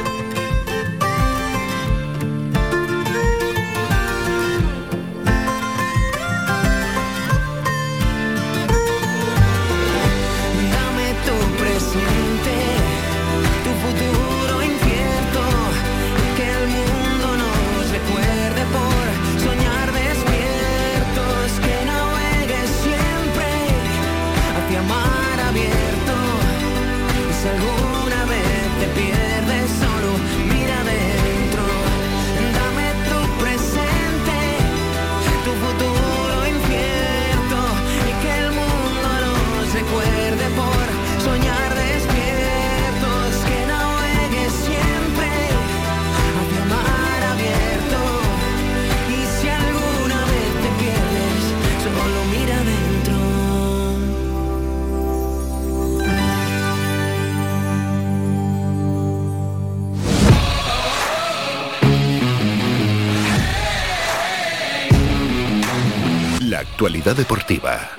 Deportiva. 66.93 67.91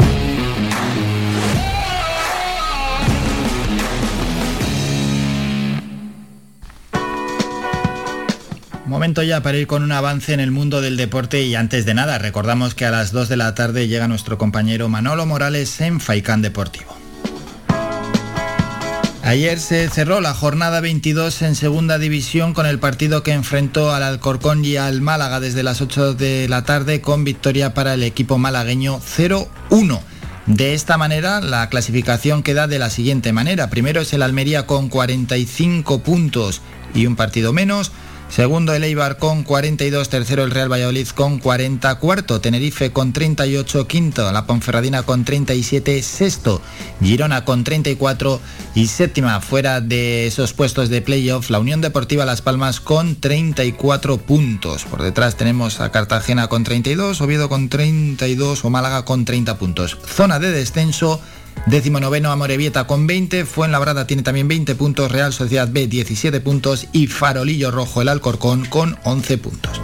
Momento 8.85 9.23
ya 9.23 9.41
para 9.41 9.57
ir 9.57 9.65
con 9.65 9.81
un 9.81 9.91
avance 9.91 10.33
en 10.33 10.39
el 10.39 10.51
mundo 10.51 10.81
del 10.81 10.97
deporte 10.97 11.41
y 11.41 11.55
antes 11.55 11.85
de 11.85 11.95
nada 11.95 12.19
recordamos 12.19 12.75
que 12.75 12.85
a 12.85 12.91
las 12.91 13.11
2 13.11 13.27
de 13.27 13.37
la 13.37 13.55
tarde 13.55 13.87
llega 13.87 14.07
nuestro 14.07 14.37
compañero 14.37 14.87
Manolo 14.87 15.25
Morales 15.25 15.81
en 15.81 15.99
Faicán 15.99 16.43
Deportivo. 16.43 16.94
Ayer 19.25 19.59
se 19.59 19.89
cerró 19.89 20.21
la 20.21 20.35
jornada 20.35 20.81
22 20.81 21.41
en 21.41 21.55
segunda 21.55 21.97
división 21.97 22.53
con 22.53 22.67
el 22.67 22.77
partido 22.77 23.23
que 23.23 23.31
enfrentó 23.31 23.91
al 23.91 24.03
Alcorcón 24.03 24.63
y 24.63 24.77
al 24.77 25.01
Málaga 25.01 25.39
desde 25.39 25.63
las 25.63 25.81
8 25.81 26.13
de 26.13 26.47
la 26.47 26.63
tarde 26.63 27.01
con 27.01 27.23
victoria 27.23 27.73
para 27.73 27.95
el 27.95 28.03
equipo 28.03 28.37
malagueño 28.37 28.99
0-1. 28.99 29.99
De 30.45 30.75
esta 30.75 30.99
manera 30.99 31.41
la 31.41 31.67
clasificación 31.69 32.43
queda 32.43 32.67
de 32.67 32.77
la 32.77 32.91
siguiente 32.91 33.33
manera. 33.33 33.71
Primero 33.71 34.01
es 34.01 34.13
el 34.13 34.21
Almería 34.21 34.67
con 34.67 34.89
45 34.89 36.03
puntos 36.03 36.61
y 36.93 37.07
un 37.07 37.15
partido 37.15 37.51
menos. 37.51 37.91
Segundo 38.29 38.73
el 38.73 38.83
Eibar 38.83 39.17
con 39.17 39.43
42, 39.43 40.09
tercero 40.09 40.43
el 40.43 40.51
Real 40.51 40.69
Valladolid 40.69 41.07
con 41.09 41.39
40, 41.39 41.95
cuarto 41.99 42.41
Tenerife 42.41 42.91
con 42.91 43.13
38, 43.13 43.87
quinto 43.87 44.29
la 44.31 44.45
Ponferradina 44.45 45.03
con 45.03 45.23
37, 45.23 46.01
sexto 46.01 46.61
Girona 47.01 47.45
con 47.45 47.63
34 47.63 48.41
y 48.73 48.87
séptima 48.87 49.39
fuera 49.39 49.79
de 49.79 50.27
esos 50.27 50.53
puestos 50.53 50.89
de 50.89 51.01
playoff 51.01 51.49
la 51.49 51.59
Unión 51.59 51.79
Deportiva 51.79 52.25
Las 52.25 52.41
Palmas 52.41 52.81
con 52.81 53.15
34 53.15 54.17
puntos. 54.17 54.83
Por 54.83 55.01
detrás 55.01 55.37
tenemos 55.37 55.79
a 55.79 55.91
Cartagena 55.91 56.47
con 56.47 56.63
32, 56.63 57.21
Oviedo 57.21 57.47
con 57.47 57.69
32 57.69 58.65
o 58.65 58.69
Málaga 58.69 59.05
con 59.05 59.23
30 59.23 59.57
puntos. 59.57 59.97
Zona 60.05 60.39
de 60.39 60.51
descenso 60.51 61.21
Décimo 61.65 61.99
noveno 61.99 62.31
Amorebieta 62.31 62.85
con 62.85 63.07
20, 63.07 63.45
Fuenlabrada 63.45 64.05
tiene 64.05 64.23
también 64.23 64.47
20 64.47 64.75
puntos, 64.75 65.11
Real 65.11 65.33
Sociedad 65.33 65.67
B 65.71 65.87
17 65.87 66.39
puntos 66.41 66.87
y 66.91 67.07
Farolillo 67.07 67.71
Rojo 67.71 68.01
el 68.01 68.09
Alcorcón 68.09 68.65
con 68.65 68.97
11 69.03 69.37
puntos. 69.39 69.81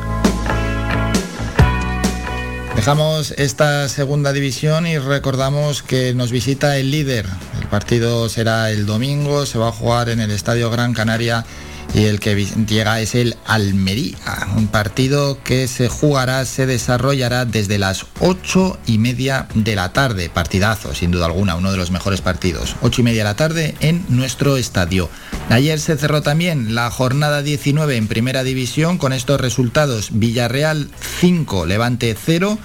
Dejamos 2.76 3.32
esta 3.32 3.90
segunda 3.90 4.32
división 4.34 4.88
y 4.88 4.98
recordamos 4.98 5.84
que 5.84 6.14
nos 6.14 6.32
visita 6.32 6.78
el 6.78 6.90
líder. 6.92 7.26
El 7.60 7.68
partido 7.68 8.30
será 8.30 8.72
el 8.72 8.86
domingo, 8.86 9.46
se 9.46 9.60
va 9.60 9.68
a 9.68 9.72
jugar 9.72 10.10
en 10.10 10.20
el 10.20 10.32
Estadio 10.32 10.70
Gran 10.72 10.94
Canaria 10.94 11.46
y 11.94 12.06
el 12.06 12.20
que 12.20 12.36
llega 12.46 13.02
es 13.02 13.16
el 13.16 13.36
Almería, 13.46 14.18
un 14.56 14.68
partido 14.68 15.38
que 15.44 15.68
se 15.68 15.90
jugará, 15.90 16.46
se 16.46 16.66
desarrollará 16.66 17.46
desde 17.46 17.78
las 17.78 18.06
ocho 18.20 18.80
y 18.86 18.98
media 18.98 19.48
de 19.54 19.76
la 19.76 19.92
tarde, 19.92 20.30
partidazo 20.30 20.96
sin 20.96 21.12
duda 21.12 21.26
alguna, 21.26 21.56
uno 21.56 21.72
de 21.72 21.78
los 21.78 21.92
mejores 21.92 22.22
partidos, 22.22 22.76
ocho 22.82 23.02
y 23.02 23.04
media 23.04 23.24
de 23.24 23.30
la 23.30 23.36
tarde 23.36 23.76
en 23.82 24.06
nuestro 24.10 24.58
estadio. 24.58 25.10
Ayer 25.50 25.80
se 25.80 25.98
cerró 25.98 26.22
también 26.22 26.76
la 26.76 26.90
jornada 26.90 27.42
19 27.42 27.98
en 27.98 28.08
primera 28.08 28.44
división 28.44 28.98
con 28.98 29.12
estos 29.12 29.42
resultados, 29.42 30.10
Villarreal 30.14 30.90
5, 31.20 31.66
Levante 31.66 32.16
0, 32.18 32.58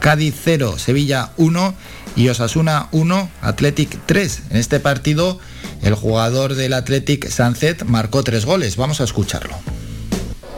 Cádiz 0.00 0.34
0, 0.42 0.78
Sevilla 0.78 1.32
1 1.36 1.74
y 2.16 2.28
Osasuna 2.28 2.88
1, 2.92 3.30
Athletic 3.42 3.98
3. 4.06 4.42
En 4.50 4.56
este 4.56 4.80
partido 4.80 5.38
el 5.82 5.94
jugador 5.94 6.54
del 6.54 6.72
Athletic 6.72 7.28
Sunset 7.28 7.84
marcó 7.84 8.22
tres 8.22 8.44
goles. 8.44 8.76
Vamos 8.76 9.00
a 9.00 9.04
escucharlo. 9.04 9.56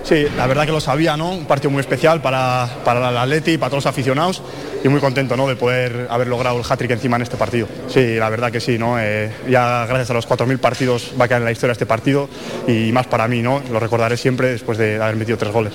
Sí, 0.04 0.26
la 0.36 0.46
verdad 0.46 0.66
que 0.66 0.72
lo 0.72 0.80
sabía, 0.80 1.16
¿no? 1.16 1.30
Un 1.30 1.46
partido 1.46 1.70
muy 1.70 1.80
especial 1.80 2.20
para, 2.20 2.68
para 2.84 3.10
el 3.10 3.16
Atleti, 3.16 3.56
para 3.56 3.70
todos 3.70 3.84
los 3.84 3.90
aficionados 3.90 4.42
y 4.82 4.88
muy 4.88 5.00
contento, 5.00 5.36
¿no? 5.36 5.46
De 5.46 5.54
poder 5.54 6.08
haber 6.10 6.26
logrado 6.26 6.58
el 6.58 6.64
hat-trick 6.68 6.90
encima 6.90 7.16
en 7.16 7.22
este 7.22 7.36
partido. 7.36 7.68
Sí, 7.88 8.16
la 8.16 8.28
verdad 8.28 8.50
que 8.50 8.60
sí, 8.60 8.78
¿no? 8.78 8.98
Eh, 8.98 9.32
ya 9.48 9.86
gracias 9.86 10.10
a 10.10 10.14
los 10.14 10.28
4.000 10.28 10.58
partidos 10.58 11.12
va 11.18 11.26
a 11.26 11.28
quedar 11.28 11.42
en 11.42 11.46
la 11.46 11.52
historia 11.52 11.72
este 11.72 11.86
partido 11.86 12.28
y 12.66 12.90
más 12.92 13.06
para 13.06 13.28
mí, 13.28 13.42
¿no? 13.42 13.62
Lo 13.70 13.78
recordaré 13.78 14.16
siempre 14.16 14.48
después 14.48 14.76
de 14.76 15.00
haber 15.00 15.16
metido 15.16 15.38
tres 15.38 15.52
goles. 15.52 15.72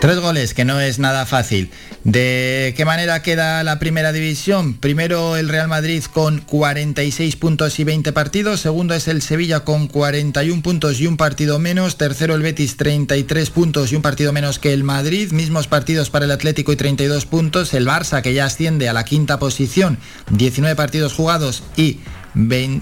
Tres 0.00 0.20
goles, 0.20 0.54
que 0.54 0.64
no 0.64 0.80
es 0.80 1.00
nada 1.00 1.26
fácil. 1.26 1.70
¿De 2.04 2.72
qué 2.76 2.84
manera 2.84 3.20
queda 3.20 3.64
la 3.64 3.80
primera 3.80 4.12
división? 4.12 4.74
Primero 4.74 5.36
el 5.36 5.48
Real 5.48 5.66
Madrid 5.66 6.04
con 6.04 6.38
46 6.38 7.34
puntos 7.34 7.80
y 7.80 7.84
20 7.84 8.12
partidos. 8.12 8.60
Segundo 8.60 8.94
es 8.94 9.08
el 9.08 9.22
Sevilla 9.22 9.64
con 9.64 9.88
41 9.88 10.62
puntos 10.62 11.00
y 11.00 11.08
un 11.08 11.16
partido 11.16 11.58
menos. 11.58 11.98
Tercero 11.98 12.36
el 12.36 12.42
Betis 12.42 12.76
33 12.76 13.50
puntos 13.50 13.90
y 13.90 13.96
un 13.96 14.02
partido 14.02 14.32
menos 14.32 14.60
que 14.60 14.72
el 14.72 14.84
Madrid. 14.84 15.32
Mismos 15.32 15.66
partidos 15.66 16.10
para 16.10 16.26
el 16.26 16.30
Atlético 16.30 16.72
y 16.72 16.76
32 16.76 17.26
puntos. 17.26 17.74
El 17.74 17.88
Barça 17.88 18.22
que 18.22 18.34
ya 18.34 18.44
asciende 18.44 18.88
a 18.88 18.92
la 18.92 19.04
quinta 19.04 19.40
posición. 19.40 19.98
19 20.30 20.76
partidos 20.76 21.12
jugados 21.12 21.64
y 21.76 21.98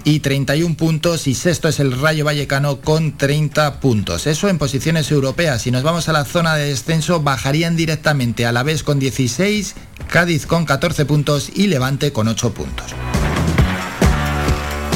y 0.03 0.19
31 0.19 0.77
puntos 0.77 1.25
y 1.25 1.33
sexto 1.33 1.67
es 1.67 1.79
el 1.79 1.99
Rayo 1.99 2.25
Vallecano 2.25 2.79
con 2.79 3.17
30 3.17 3.79
puntos. 3.79 4.27
Eso 4.27 4.49
en 4.49 4.59
posiciones 4.59 5.09
europeas. 5.09 5.63
Si 5.63 5.71
nos 5.71 5.81
vamos 5.81 6.07
a 6.09 6.13
la 6.13 6.25
zona 6.25 6.55
de 6.55 6.69
descenso 6.69 7.21
bajarían 7.23 7.75
directamente 7.75 8.45
a 8.45 8.51
la 8.51 8.61
vez 8.61 8.83
con 8.83 8.99
16, 8.99 9.73
Cádiz 10.09 10.45
con 10.45 10.65
14 10.65 11.05
puntos 11.05 11.49
y 11.55 11.67
Levante 11.67 12.13
con 12.13 12.27
8 12.27 12.53
puntos. 12.53 12.93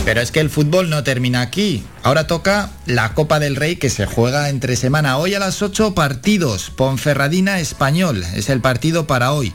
Pero 0.06 0.22
es 0.22 0.32
que 0.32 0.40
el 0.42 0.52
fútbol 0.52 0.92
no 0.92 1.04
termina 1.04 1.42
aquí. 1.42 1.84
Ahora 2.04 2.28
toca 2.28 2.70
la 2.86 3.16
Copa 3.16 3.40
del 3.40 3.56
Rey 3.56 3.78
que 3.78 3.90
se 3.90 4.06
juega 4.06 4.50
entre 4.50 4.76
semana. 4.76 5.18
Hoy 5.18 5.34
a 5.34 5.40
las 5.40 5.64
8 5.64 5.96
partidos. 5.96 6.70
Ponferradina 6.70 7.60
Español 7.60 8.24
es 8.36 8.50
el 8.50 8.62
partido 8.62 9.08
para 9.08 9.32
hoy. 9.32 9.54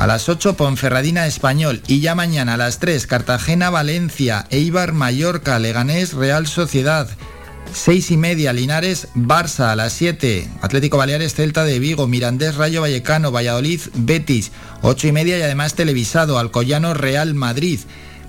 A 0.00 0.06
las 0.06 0.30
8 0.30 0.56
Ponferradina 0.56 1.26
Español 1.26 1.82
y 1.86 2.00
ya 2.00 2.14
mañana 2.14 2.54
a 2.54 2.56
las 2.56 2.78
3 2.78 3.06
Cartagena 3.06 3.68
Valencia, 3.68 4.46
Eibar 4.48 4.94
Mallorca, 4.94 5.58
Leganés 5.58 6.14
Real 6.14 6.46
Sociedad. 6.46 7.06
6 7.74 8.12
y 8.12 8.16
media 8.16 8.54
Linares 8.54 9.08
Barça 9.14 9.70
a 9.70 9.76
las 9.76 9.92
7 9.92 10.48
Atlético 10.62 10.96
Baleares 10.96 11.34
Celta 11.34 11.64
de 11.64 11.78
Vigo 11.78 12.06
Mirandés 12.08 12.56
Rayo 12.56 12.80
Vallecano 12.80 13.30
Valladolid 13.30 13.80
Betis 13.92 14.52
8 14.80 15.08
y 15.08 15.12
media 15.12 15.38
y 15.38 15.42
además 15.42 15.74
televisado 15.74 16.38
Alcoyano 16.38 16.94
Real 16.94 17.34
Madrid 17.34 17.80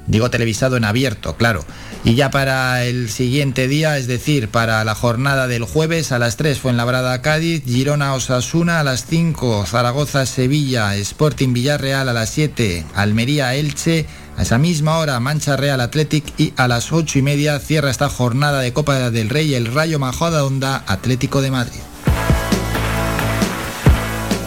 Digo 0.07 0.29
televisado 0.29 0.77
en 0.77 0.83
abierto, 0.83 1.37
claro. 1.37 1.63
Y 2.03 2.15
ya 2.15 2.31
para 2.31 2.83
el 2.83 3.09
siguiente 3.11 3.67
día, 3.67 3.97
es 3.99 4.07
decir, 4.07 4.47
para 4.47 4.83
la 4.83 4.95
jornada 4.95 5.47
del 5.47 5.65
jueves 5.65 6.11
a 6.11 6.17
las 6.17 6.35
3 6.35 6.57
fue 6.57 6.71
en 6.71 6.77
Labrada 6.77 7.21
Cádiz, 7.21 7.63
Girona 7.63 8.15
Osasuna 8.15 8.79
a 8.79 8.83
las 8.83 9.05
5, 9.05 9.65
Zaragoza 9.67 10.25
Sevilla, 10.25 10.95
Sporting 10.95 11.53
Villarreal 11.53 12.09
a 12.09 12.13
las 12.13 12.31
7, 12.31 12.85
Almería 12.95 13.53
Elche, 13.53 14.07
a 14.35 14.41
esa 14.41 14.57
misma 14.57 14.97
hora 14.97 15.19
Mancha 15.19 15.57
Real 15.57 15.79
Athletic 15.79 16.23
y 16.39 16.53
a 16.57 16.67
las 16.67 16.91
8 16.91 17.19
y 17.19 17.21
media 17.21 17.59
cierra 17.59 17.91
esta 17.91 18.09
jornada 18.09 18.61
de 18.61 18.73
Copa 18.73 19.11
del 19.11 19.29
Rey 19.29 19.53
el 19.53 19.67
Rayo 19.67 19.99
Majadahonda 19.99 20.83
Atlético 20.87 21.41
de 21.41 21.51
Madrid. 21.51 21.90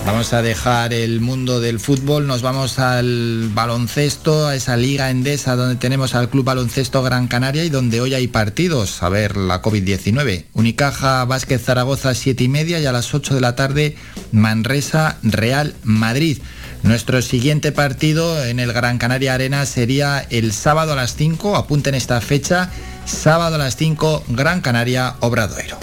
Vamos 0.07 0.35
a 0.35 0.43
dejar 0.43 0.93
el 0.93 1.23
mundo 1.23 1.61
del 1.61 1.81
fútbol, 1.81 2.27
nos 2.27 2.43
vamos 2.43 2.79
al 2.79 3.49
baloncesto, 3.55 4.47
a 4.47 4.55
esa 4.55 4.77
liga 4.77 5.09
endesa 5.09 5.57
donde 5.57 5.77
tenemos 5.77 6.15
al 6.15 6.29
Club 6.29 6.45
Baloncesto 6.45 7.03
Gran 7.03 7.27
Canaria 7.27 7.65
y 7.65 7.71
donde 7.71 8.03
hoy 8.03 8.13
hay 8.13 8.29
partidos, 8.29 9.03
a 9.03 9.09
ver 9.09 9.39
la 9.39 9.63
COVID-19. 9.63 10.45
Unicaja 10.53 11.25
Vázquez 11.25 11.63
Zaragoza 11.63 12.15
7 12.15 12.45
y 12.45 12.49
media 12.49 12.81
y 12.81 12.87
a 12.87 12.93
las 12.93 13.15
8 13.15 13.35
de 13.35 13.41
la 13.41 13.57
tarde 13.57 13.97
Manresa 14.31 15.17
Real 15.23 15.75
Madrid. 15.85 16.39
Nuestro 16.83 17.23
siguiente 17.23 17.73
partido 17.73 18.45
en 18.45 18.61
el 18.61 18.75
Gran 18.75 18.99
Canaria 18.99 19.33
Arena 19.33 19.65
sería 19.65 20.27
el 20.29 20.53
sábado 20.53 20.93
a 20.93 20.97
las 20.97 21.17
5, 21.17 21.57
apunten 21.57 21.95
esta 21.95 22.21
fecha, 22.21 22.71
sábado 23.07 23.55
a 23.55 23.59
las 23.59 23.77
5 23.77 24.25
Gran 24.29 24.61
Canaria 24.61 25.17
Obradoiro. 25.21 25.79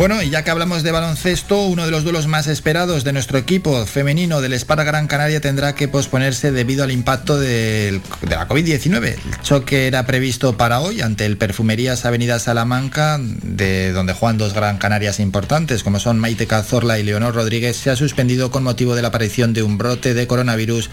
Bueno, 0.00 0.22
y 0.22 0.30
ya 0.30 0.42
que 0.42 0.50
hablamos 0.50 0.82
de 0.82 0.92
baloncesto, 0.92 1.66
uno 1.66 1.84
de 1.84 1.90
los 1.90 2.04
duelos 2.04 2.26
más 2.26 2.46
esperados 2.46 3.04
de 3.04 3.12
nuestro 3.12 3.36
equipo 3.36 3.84
femenino 3.84 4.40
del 4.40 4.54
Esparta 4.54 4.82
Gran 4.82 5.06
Canaria 5.06 5.42
tendrá 5.42 5.74
que 5.74 5.88
posponerse 5.88 6.52
debido 6.52 6.84
al 6.84 6.90
impacto 6.90 7.38
de 7.38 8.00
la 8.22 8.48
COVID-19. 8.48 9.04
El 9.04 9.42
choque 9.42 9.86
era 9.86 10.06
previsto 10.06 10.56
para 10.56 10.80
hoy 10.80 11.02
ante 11.02 11.26
el 11.26 11.36
Perfumerías 11.36 12.06
Avenida 12.06 12.38
Salamanca, 12.38 13.18
de 13.20 13.92
donde 13.92 14.14
juegan 14.14 14.38
dos 14.38 14.54
Gran 14.54 14.78
Canarias 14.78 15.20
importantes, 15.20 15.82
como 15.82 16.00
son 16.00 16.18
Maite 16.18 16.46
Cazorla 16.46 16.98
y 16.98 17.02
Leonor 17.02 17.34
Rodríguez, 17.34 17.76
se 17.76 17.90
ha 17.90 17.96
suspendido 17.96 18.50
con 18.50 18.62
motivo 18.62 18.94
de 18.94 19.02
la 19.02 19.08
aparición 19.08 19.52
de 19.52 19.62
un 19.62 19.76
brote 19.76 20.14
de 20.14 20.26
coronavirus 20.26 20.88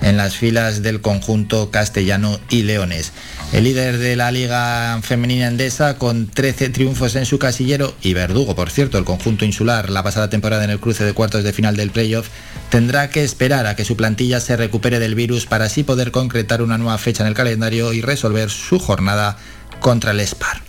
en 0.00 0.16
las 0.16 0.36
filas 0.36 0.80
del 0.80 1.00
conjunto 1.00 1.72
castellano 1.72 2.38
y 2.50 2.62
leones. 2.62 3.12
El 3.54 3.62
líder 3.62 3.98
de 3.98 4.16
la 4.16 4.32
Liga 4.32 4.98
Femenina 5.02 5.46
Endesa 5.46 5.96
con 5.96 6.26
13 6.26 6.70
triunfos 6.70 7.14
en 7.14 7.24
su 7.24 7.38
casillero 7.38 7.94
y 8.02 8.12
verdugo, 8.12 8.56
por 8.56 8.68
cierto, 8.68 8.98
el 8.98 9.04
conjunto 9.04 9.44
insular 9.44 9.90
la 9.90 10.02
pasada 10.02 10.28
temporada 10.28 10.64
en 10.64 10.70
el 10.70 10.80
cruce 10.80 11.04
de 11.04 11.12
cuartos 11.12 11.44
de 11.44 11.52
final 11.52 11.76
del 11.76 11.92
playoff, 11.92 12.26
tendrá 12.68 13.10
que 13.10 13.22
esperar 13.22 13.68
a 13.68 13.76
que 13.76 13.84
su 13.84 13.96
plantilla 13.96 14.40
se 14.40 14.56
recupere 14.56 14.98
del 14.98 15.14
virus 15.14 15.46
para 15.46 15.66
así 15.66 15.84
poder 15.84 16.10
concretar 16.10 16.62
una 16.62 16.78
nueva 16.78 16.98
fecha 16.98 17.22
en 17.22 17.28
el 17.28 17.34
calendario 17.34 17.92
y 17.92 18.00
resolver 18.00 18.50
su 18.50 18.80
jornada 18.80 19.36
contra 19.78 20.10
el 20.10 20.26
SPAR. 20.26 20.60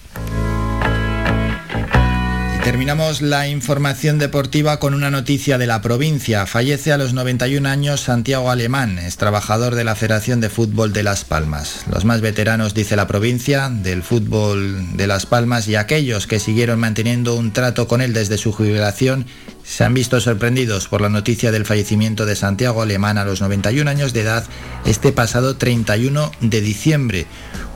Terminamos 2.65 3.21
la 3.21 3.47
información 3.47 4.17
deportiva 4.17 4.79
con 4.79 4.95
una 4.95 5.11
noticia 5.11 5.59
de 5.59 5.67
la 5.67 5.83
provincia. 5.83 6.47
Fallece 6.47 6.91
a 6.91 6.97
los 6.97 7.13
91 7.13 7.69
años 7.69 8.01
Santiago 8.01 8.49
Alemán, 8.49 8.97
es 8.97 9.17
trabajador 9.17 9.75
de 9.75 9.83
la 9.83 9.93
Federación 9.93 10.41
de 10.41 10.49
Fútbol 10.49 10.91
de 10.91 11.03
Las 11.03 11.25
Palmas. 11.25 11.85
Los 11.91 12.05
más 12.05 12.21
veteranos, 12.21 12.73
dice 12.73 12.95
la 12.95 13.05
provincia, 13.05 13.69
del 13.69 14.01
fútbol 14.01 14.97
de 14.97 15.05
Las 15.05 15.27
Palmas 15.27 15.67
y 15.67 15.75
aquellos 15.75 16.25
que 16.25 16.39
siguieron 16.39 16.79
manteniendo 16.79 17.35
un 17.35 17.53
trato 17.53 17.87
con 17.87 18.01
él 18.01 18.13
desde 18.13 18.39
su 18.39 18.51
jubilación 18.51 19.27
se 19.65 19.83
han 19.83 19.93
visto 19.93 20.19
sorprendidos 20.21 20.87
por 20.87 21.01
la 21.01 21.09
noticia 21.09 21.51
del 21.51 21.65
fallecimiento 21.65 22.25
de 22.25 22.35
Santiago 22.35 22.81
Alemán 22.81 23.17
a 23.17 23.25
los 23.25 23.41
91 23.41 23.89
años 23.89 24.13
de 24.13 24.21
edad 24.21 24.45
este 24.85 25.11
pasado 25.11 25.57
31 25.57 26.31
de 26.41 26.61
diciembre. 26.61 27.25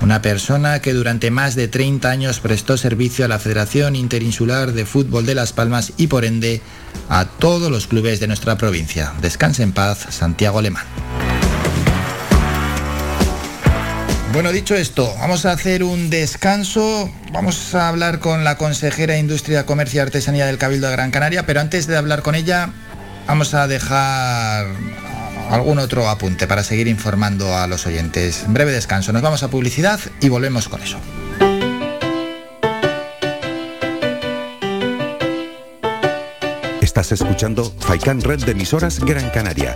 Una 0.01 0.21
persona 0.21 0.81
que 0.81 0.93
durante 0.93 1.31
más 1.31 1.55
de 1.55 1.67
30 1.67 2.09
años 2.09 2.39
prestó 2.39 2.77
servicio 2.77 3.25
a 3.25 3.27
la 3.27 3.39
Federación 3.39 3.95
Interinsular 3.95 4.71
de 4.71 4.85
Fútbol 4.85 5.25
de 5.25 5.35
Las 5.35 5.51
Palmas 5.51 5.93
y 5.97 6.07
por 6.07 6.25
ende 6.25 6.61
a 7.09 7.25
todos 7.25 7.71
los 7.71 7.87
clubes 7.87 8.19
de 8.19 8.27
nuestra 8.27 8.57
provincia. 8.57 9.13
Descanse 9.21 9.63
en 9.63 9.73
paz, 9.73 10.05
Santiago 10.09 10.59
Alemán. 10.59 10.85
Bueno, 14.31 14.51
dicho 14.51 14.75
esto, 14.75 15.11
vamos 15.19 15.45
a 15.45 15.51
hacer 15.51 15.83
un 15.83 16.11
descanso. 16.11 17.09
Vamos 17.33 17.73
a 17.73 17.89
hablar 17.89 18.19
con 18.19 18.43
la 18.43 18.57
consejera 18.57 19.13
de 19.15 19.19
Industria, 19.19 19.65
Comercio 19.65 19.97
y 19.97 20.01
Artesanía 20.01 20.45
del 20.45 20.59
Cabildo 20.59 20.87
de 20.87 20.93
Gran 20.93 21.09
Canaria, 21.09 21.47
pero 21.47 21.61
antes 21.61 21.87
de 21.87 21.97
hablar 21.97 22.21
con 22.21 22.35
ella, 22.35 22.69
vamos 23.25 23.55
a 23.55 23.67
dejar 23.67 24.67
algún 25.49 25.79
otro 25.79 26.07
apunte 26.07 26.45
para 26.45 26.63
seguir 26.63 26.87
informando 26.87 27.57
a 27.57 27.65
los 27.65 27.87
oyentes. 27.87 28.45
Breve 28.47 28.71
descanso, 28.71 29.11
nos 29.13 29.23
vamos 29.23 29.41
a 29.41 29.49
publicidad 29.49 29.99
y 30.21 30.29
volvemos 30.29 30.69
con 30.69 30.83
eso. 30.83 30.99
Estás 36.81 37.11
escuchando 37.11 37.73
Faikan 37.79 38.21
Red 38.21 38.43
de 38.45 38.51
emisoras 38.51 38.99
Gran 38.99 39.29
Canaria. 39.31 39.75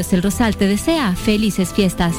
el 0.09 0.23
Rosal 0.23 0.57
te 0.57 0.67
desea 0.67 1.15
felices 1.15 1.73
fiestas. 1.73 2.15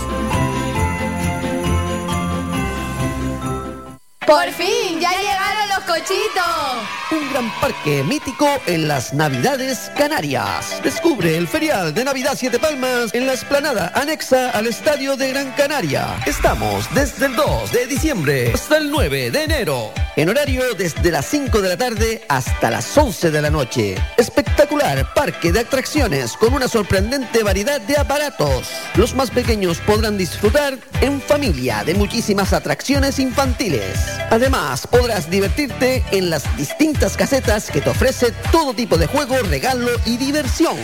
Por 4.26 4.50
fin, 4.52 5.00
ya 5.00 5.10
llegaron 5.10 5.68
los 5.68 5.80
cochitos. 5.80 7.02
Un 7.10 7.30
gran 7.32 7.50
parque 7.60 8.02
mítico 8.04 8.48
en 8.66 8.88
las 8.88 9.12
Navidades 9.12 9.90
Canarias. 9.98 10.80
Descubre 10.82 11.36
el 11.36 11.48
ferial 11.48 11.92
de 11.92 12.04
Navidad 12.04 12.34
Siete 12.36 12.58
Palmas 12.58 13.12
en 13.14 13.26
la 13.26 13.32
esplanada 13.34 13.92
anexa 13.94 14.50
al 14.50 14.68
Estadio 14.68 15.16
de 15.16 15.30
Gran 15.30 15.50
Canaria. 15.52 16.06
Estamos 16.24 16.86
desde 16.94 17.26
el 17.26 17.36
2 17.36 17.72
de 17.72 17.86
diciembre 17.86 18.52
hasta 18.54 18.78
el 18.78 18.90
9 18.90 19.32
de 19.32 19.42
enero. 19.42 19.92
En 20.14 20.28
horario 20.28 20.74
desde 20.74 21.10
las 21.10 21.24
5 21.24 21.62
de 21.62 21.68
la 21.70 21.76
tarde 21.78 22.22
hasta 22.28 22.70
las 22.70 22.98
11 22.98 23.30
de 23.30 23.40
la 23.40 23.48
noche. 23.48 23.94
Espectacular 24.18 25.14
parque 25.14 25.52
de 25.52 25.60
atracciones 25.60 26.34
con 26.34 26.52
una 26.52 26.68
sorprendente 26.68 27.42
variedad 27.42 27.80
de 27.80 27.96
aparatos. 27.96 28.68
Los 28.94 29.14
más 29.14 29.30
pequeños 29.30 29.78
podrán 29.78 30.18
disfrutar 30.18 30.76
en 31.00 31.18
familia 31.22 31.82
de 31.84 31.94
muchísimas 31.94 32.52
atracciones 32.52 33.18
infantiles. 33.18 33.98
Además, 34.28 34.86
podrás 34.86 35.30
divertirte 35.30 36.04
en 36.10 36.28
las 36.28 36.44
distintas 36.58 37.16
casetas 37.16 37.70
que 37.70 37.80
te 37.80 37.88
ofrece 37.88 38.32
todo 38.50 38.74
tipo 38.74 38.98
de 38.98 39.06
juego, 39.06 39.36
regalo 39.48 39.92
y 40.04 40.18
diversión. 40.18 40.76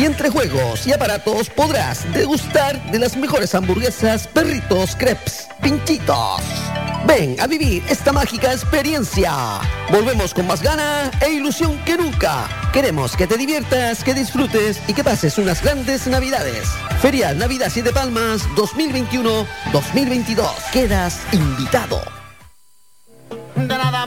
Y 0.00 0.06
entre 0.06 0.30
juegos 0.30 0.86
y 0.86 0.94
aparatos 0.94 1.50
podrás 1.50 2.10
degustar 2.14 2.90
de 2.90 2.98
las 2.98 3.18
mejores 3.18 3.54
hamburguesas, 3.54 4.26
perritos, 4.28 4.96
crepes, 4.96 5.46
pinchitos. 5.60 6.40
Ven 7.06 7.38
a 7.38 7.46
vivir 7.46 7.82
esta 7.86 8.10
mágica 8.10 8.50
experiencia. 8.50 9.30
Volvemos 9.92 10.32
con 10.32 10.46
más 10.46 10.62
gana 10.62 11.10
e 11.20 11.32
ilusión 11.32 11.78
que 11.84 11.98
nunca. 11.98 12.48
Queremos 12.72 13.14
que 13.14 13.26
te 13.26 13.36
diviertas, 13.36 14.02
que 14.02 14.14
disfrutes 14.14 14.80
y 14.88 14.94
que 14.94 15.04
pases 15.04 15.36
unas 15.36 15.62
grandes 15.62 16.06
navidades. 16.06 16.66
Feria 17.02 17.34
Navidad 17.34 17.68
Siete 17.70 17.92
Palmas 17.92 18.48
2021-2022. 18.56 20.48
Quedas 20.72 21.20
invitado. 21.32 22.00
De 23.54 23.66
nada 23.66 24.06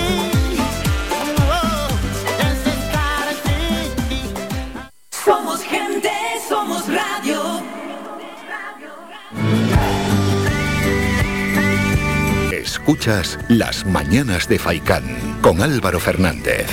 Escuchas 12.81 13.37
Las 13.47 13.85
Mañanas 13.85 14.47
de 14.49 14.57
Faicán 14.57 15.03
con 15.43 15.61
Álvaro 15.61 15.99
Fernández. 15.99 16.65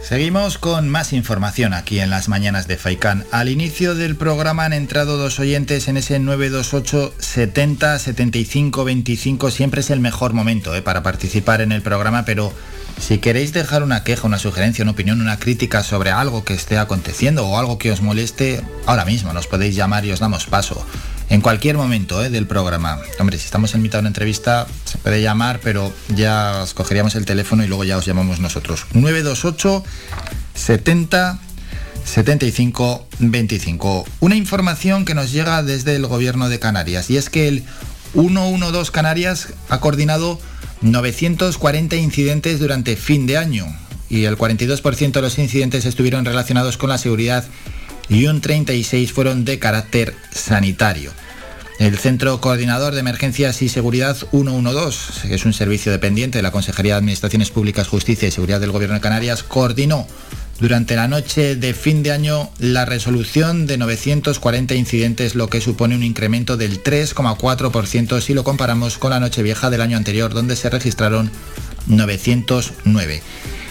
Seguimos 0.00 0.56
con 0.56 0.88
más 0.88 1.12
información 1.12 1.74
aquí 1.74 2.00
en 2.00 2.08
las 2.08 2.30
mañanas 2.30 2.66
de 2.66 2.78
Faikán. 2.78 3.26
Al 3.32 3.50
inicio 3.50 3.94
del 3.94 4.16
programa 4.16 4.64
han 4.64 4.72
entrado 4.72 5.18
dos 5.18 5.38
oyentes 5.40 5.86
en 5.88 5.98
ese 5.98 6.18
928 6.18 7.14
70 7.18 7.98
75 7.98 8.84
25. 8.84 9.50
Siempre 9.50 9.82
es 9.82 9.90
el 9.90 10.00
mejor 10.00 10.32
momento 10.32 10.74
eh, 10.74 10.80
para 10.80 11.02
participar 11.02 11.60
en 11.60 11.70
el 11.70 11.82
programa, 11.82 12.24
pero 12.24 12.50
si 12.98 13.18
queréis 13.18 13.52
dejar 13.52 13.82
una 13.82 14.04
queja, 14.04 14.26
una 14.26 14.38
sugerencia, 14.38 14.82
una 14.82 14.92
opinión, 14.92 15.20
una 15.20 15.38
crítica 15.38 15.82
sobre 15.82 16.10
algo 16.10 16.44
que 16.44 16.54
esté 16.54 16.78
aconteciendo 16.78 17.46
o 17.46 17.58
algo 17.58 17.78
que 17.78 17.90
os 17.90 18.00
moleste, 18.00 18.62
ahora 18.86 19.04
mismo 19.04 19.32
nos 19.32 19.46
podéis 19.46 19.74
llamar 19.74 20.04
y 20.04 20.12
os 20.12 20.20
damos 20.20 20.46
paso. 20.46 20.84
En 21.30 21.40
cualquier 21.40 21.76
momento 21.76 22.22
eh, 22.22 22.30
del 22.30 22.46
programa. 22.46 22.98
Hombre, 23.18 23.38
si 23.38 23.46
estamos 23.46 23.74
en 23.74 23.82
mitad 23.82 23.98
de 23.98 24.00
una 24.00 24.08
entrevista, 24.08 24.66
se 24.84 24.98
puede 24.98 25.22
llamar, 25.22 25.60
pero 25.62 25.92
ya 26.14 26.60
os 26.62 26.74
cogeríamos 26.74 27.14
el 27.14 27.24
teléfono 27.24 27.64
y 27.64 27.66
luego 27.66 27.84
ya 27.84 27.96
os 27.96 28.04
llamamos 28.04 28.40
nosotros. 28.40 28.86
928 28.92 29.84
70 30.54 31.38
75 32.04 33.08
25. 33.18 34.04
Una 34.20 34.36
información 34.36 35.04
que 35.04 35.14
nos 35.14 35.32
llega 35.32 35.62
desde 35.62 35.96
el 35.96 36.06
gobierno 36.06 36.48
de 36.48 36.58
Canarias 36.58 37.08
y 37.10 37.16
es 37.16 37.30
que 37.30 37.48
el 37.48 37.64
112 38.12 38.92
Canarias 38.92 39.48
ha 39.70 39.80
coordinado 39.80 40.38
940 40.84 41.96
incidentes 41.96 42.60
durante 42.60 42.96
fin 42.96 43.26
de 43.26 43.38
año 43.38 43.66
y 44.10 44.24
el 44.24 44.36
42% 44.36 45.12
de 45.12 45.22
los 45.22 45.38
incidentes 45.38 45.86
estuvieron 45.86 46.26
relacionados 46.26 46.76
con 46.76 46.90
la 46.90 46.98
seguridad 46.98 47.44
y 48.10 48.26
un 48.26 48.42
36 48.42 49.10
fueron 49.10 49.46
de 49.46 49.58
carácter 49.58 50.14
sanitario. 50.30 51.10
El 51.78 51.96
Centro 51.96 52.38
Coordinador 52.40 52.92
de 52.92 53.00
Emergencias 53.00 53.62
y 53.62 53.70
Seguridad 53.70 54.14
112, 54.30 55.28
que 55.28 55.34
es 55.34 55.46
un 55.46 55.54
servicio 55.54 55.90
dependiente 55.90 56.38
de 56.38 56.42
la 56.42 56.52
Consejería 56.52 56.92
de 56.92 56.98
Administraciones 56.98 57.50
Públicas, 57.50 57.88
Justicia 57.88 58.28
y 58.28 58.30
Seguridad 58.30 58.60
del 58.60 58.70
Gobierno 58.70 58.94
de 58.94 59.00
Canarias, 59.00 59.42
coordinó 59.42 60.06
durante 60.60 60.96
la 60.96 61.08
noche 61.08 61.56
de 61.56 61.74
fin 61.74 62.02
de 62.02 62.12
año 62.12 62.50
la 62.58 62.84
resolución 62.84 63.66
de 63.66 63.76
940 63.76 64.74
incidentes, 64.74 65.34
lo 65.34 65.48
que 65.48 65.60
supone 65.60 65.94
un 65.94 66.02
incremento 66.02 66.56
del 66.56 66.82
3,4% 66.82 68.20
si 68.20 68.34
lo 68.34 68.44
comparamos 68.44 68.98
con 68.98 69.10
la 69.10 69.20
noche 69.20 69.42
vieja 69.42 69.70
del 69.70 69.80
año 69.80 69.96
anterior, 69.96 70.32
donde 70.32 70.56
se 70.56 70.70
registraron 70.70 71.30
909. 71.86 73.22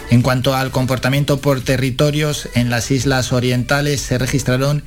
En 0.09 0.21
cuanto 0.21 0.55
al 0.55 0.71
comportamiento 0.71 1.39
por 1.39 1.61
territorios, 1.61 2.49
en 2.53 2.69
las 2.69 2.91
islas 2.91 3.31
orientales 3.31 4.01
se 4.01 4.17
registraron 4.17 4.83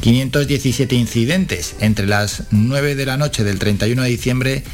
517 0.00 0.96
incidentes 0.96 1.76
entre 1.80 2.06
las 2.06 2.44
9 2.50 2.94
de 2.94 3.06
la 3.06 3.16
noche 3.16 3.44
del 3.44 3.58
31 3.58 4.02
de 4.02 4.08
diciembre 4.08 4.64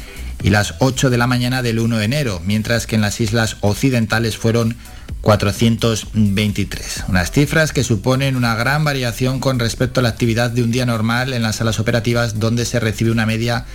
y 0.43 0.49
las 0.49 0.75
8 0.79 1.09
de 1.09 1.17
la 1.17 1.27
mañana 1.27 1.61
del 1.61 1.79
1 1.79 1.97
de 1.97 2.05
enero, 2.05 2.41
mientras 2.45 2.87
que 2.87 2.95
en 2.95 3.01
las 3.01 3.21
islas 3.21 3.57
occidentales 3.61 4.37
fueron 4.37 4.75
423. 5.21 7.05
Unas 7.07 7.31
cifras 7.31 7.73
que 7.73 7.83
suponen 7.83 8.35
una 8.35 8.55
gran 8.55 8.83
variación 8.83 9.39
con 9.39 9.59
respecto 9.59 9.99
a 9.99 10.03
la 10.03 10.09
actividad 10.09 10.49
de 10.49 10.63
un 10.63 10.71
día 10.71 10.85
normal 10.85 11.33
en 11.33 11.43
las 11.43 11.57
salas 11.57 11.79
operativas 11.79 12.39
donde 12.39 12.65
se 12.65 12.79
recibe 12.79 13.11
una 13.11 13.25
media 13.25 13.65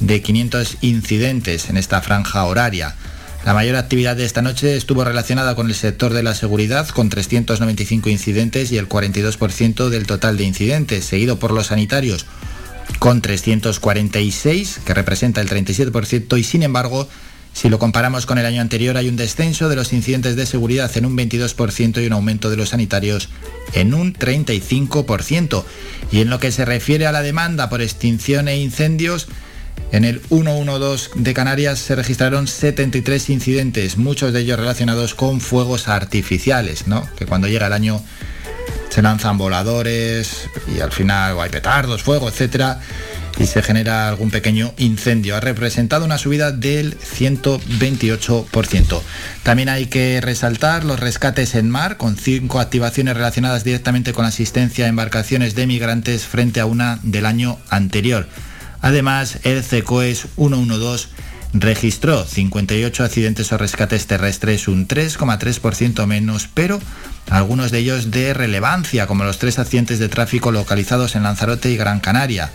de 0.00 0.20
500 0.22 0.78
incidentes 0.80 1.70
en 1.70 1.76
esta 1.76 2.02
franja 2.02 2.44
horaria. 2.44 2.96
La 3.44 3.54
mayor 3.54 3.76
actividad 3.76 4.16
de 4.16 4.24
esta 4.24 4.42
noche 4.42 4.76
estuvo 4.76 5.04
relacionada 5.04 5.54
con 5.54 5.68
el 5.68 5.74
sector 5.74 6.12
de 6.12 6.24
la 6.24 6.34
seguridad, 6.34 6.88
con 6.88 7.08
395 7.08 8.10
incidentes 8.10 8.72
y 8.72 8.78
el 8.78 8.88
42% 8.88 9.88
del 9.88 10.06
total 10.06 10.36
de 10.36 10.44
incidentes, 10.44 11.04
seguido 11.04 11.38
por 11.38 11.52
los 11.52 11.68
sanitarios, 11.68 12.26
con 12.98 13.22
346, 13.22 14.80
que 14.84 14.94
representa 14.94 15.40
el 15.40 15.48
37%, 15.48 16.38
y 16.38 16.42
sin 16.42 16.64
embargo, 16.64 17.08
si 17.60 17.68
lo 17.68 17.80
comparamos 17.80 18.24
con 18.24 18.38
el 18.38 18.46
año 18.46 18.60
anterior, 18.60 18.96
hay 18.96 19.08
un 19.08 19.16
descenso 19.16 19.68
de 19.68 19.74
los 19.74 19.92
incidentes 19.92 20.36
de 20.36 20.46
seguridad 20.46 20.96
en 20.96 21.04
un 21.04 21.16
22% 21.16 22.00
y 22.00 22.06
un 22.06 22.12
aumento 22.12 22.50
de 22.50 22.56
los 22.56 22.68
sanitarios 22.68 23.30
en 23.72 23.94
un 23.94 24.14
35%. 24.14 25.64
Y 26.12 26.20
en 26.20 26.30
lo 26.30 26.38
que 26.38 26.52
se 26.52 26.64
refiere 26.64 27.08
a 27.08 27.10
la 27.10 27.20
demanda 27.20 27.68
por 27.68 27.82
extinción 27.82 28.46
e 28.46 28.58
incendios, 28.58 29.26
en 29.90 30.04
el 30.04 30.20
112 30.20 31.10
de 31.16 31.34
Canarias 31.34 31.80
se 31.80 31.96
registraron 31.96 32.46
73 32.46 33.28
incidentes, 33.28 33.96
muchos 33.96 34.32
de 34.32 34.42
ellos 34.42 34.56
relacionados 34.56 35.16
con 35.16 35.40
fuegos 35.40 35.88
artificiales, 35.88 36.86
¿no? 36.86 37.08
Que 37.16 37.26
cuando 37.26 37.48
llega 37.48 37.66
el 37.66 37.72
año 37.72 38.00
se 38.88 39.02
lanzan 39.02 39.36
voladores 39.36 40.48
y 40.72 40.78
al 40.78 40.92
final 40.92 41.40
hay 41.40 41.50
petardos, 41.50 42.04
fuego, 42.04 42.28
etcétera, 42.28 42.80
y 43.38 43.46
se 43.46 43.62
genera 43.62 44.08
algún 44.08 44.30
pequeño 44.30 44.74
incendio. 44.78 45.36
Ha 45.36 45.40
representado 45.40 46.04
una 46.04 46.18
subida 46.18 46.52
del 46.52 46.98
128%. 46.98 49.00
También 49.42 49.68
hay 49.68 49.86
que 49.86 50.20
resaltar 50.20 50.84
los 50.84 51.00
rescates 51.00 51.54
en 51.54 51.70
mar, 51.70 51.96
con 51.96 52.16
cinco 52.16 52.60
activaciones 52.60 53.14
relacionadas 53.14 53.64
directamente 53.64 54.12
con 54.12 54.22
la 54.22 54.28
asistencia 54.28 54.86
a 54.86 54.88
embarcaciones 54.88 55.54
de 55.54 55.66
migrantes 55.66 56.24
frente 56.24 56.60
a 56.60 56.66
una 56.66 56.98
del 57.02 57.26
año 57.26 57.58
anterior. 57.70 58.28
Además, 58.80 59.40
el 59.44 59.62
CECOES 59.62 60.26
112 60.36 61.08
registró 61.52 62.24
58 62.24 63.04
accidentes 63.04 63.52
o 63.52 63.58
rescates 63.58 64.06
terrestres, 64.06 64.68
un 64.68 64.86
3,3% 64.86 66.06
menos, 66.06 66.48
pero 66.52 66.78
algunos 67.30 67.70
de 67.70 67.78
ellos 67.78 68.10
de 68.10 68.34
relevancia, 68.34 69.06
como 69.06 69.24
los 69.24 69.38
tres 69.38 69.58
accidentes 69.58 69.98
de 69.98 70.08
tráfico 70.08 70.52
localizados 70.52 71.16
en 71.16 71.22
Lanzarote 71.22 71.70
y 71.70 71.76
Gran 71.76 72.00
Canaria. 72.00 72.50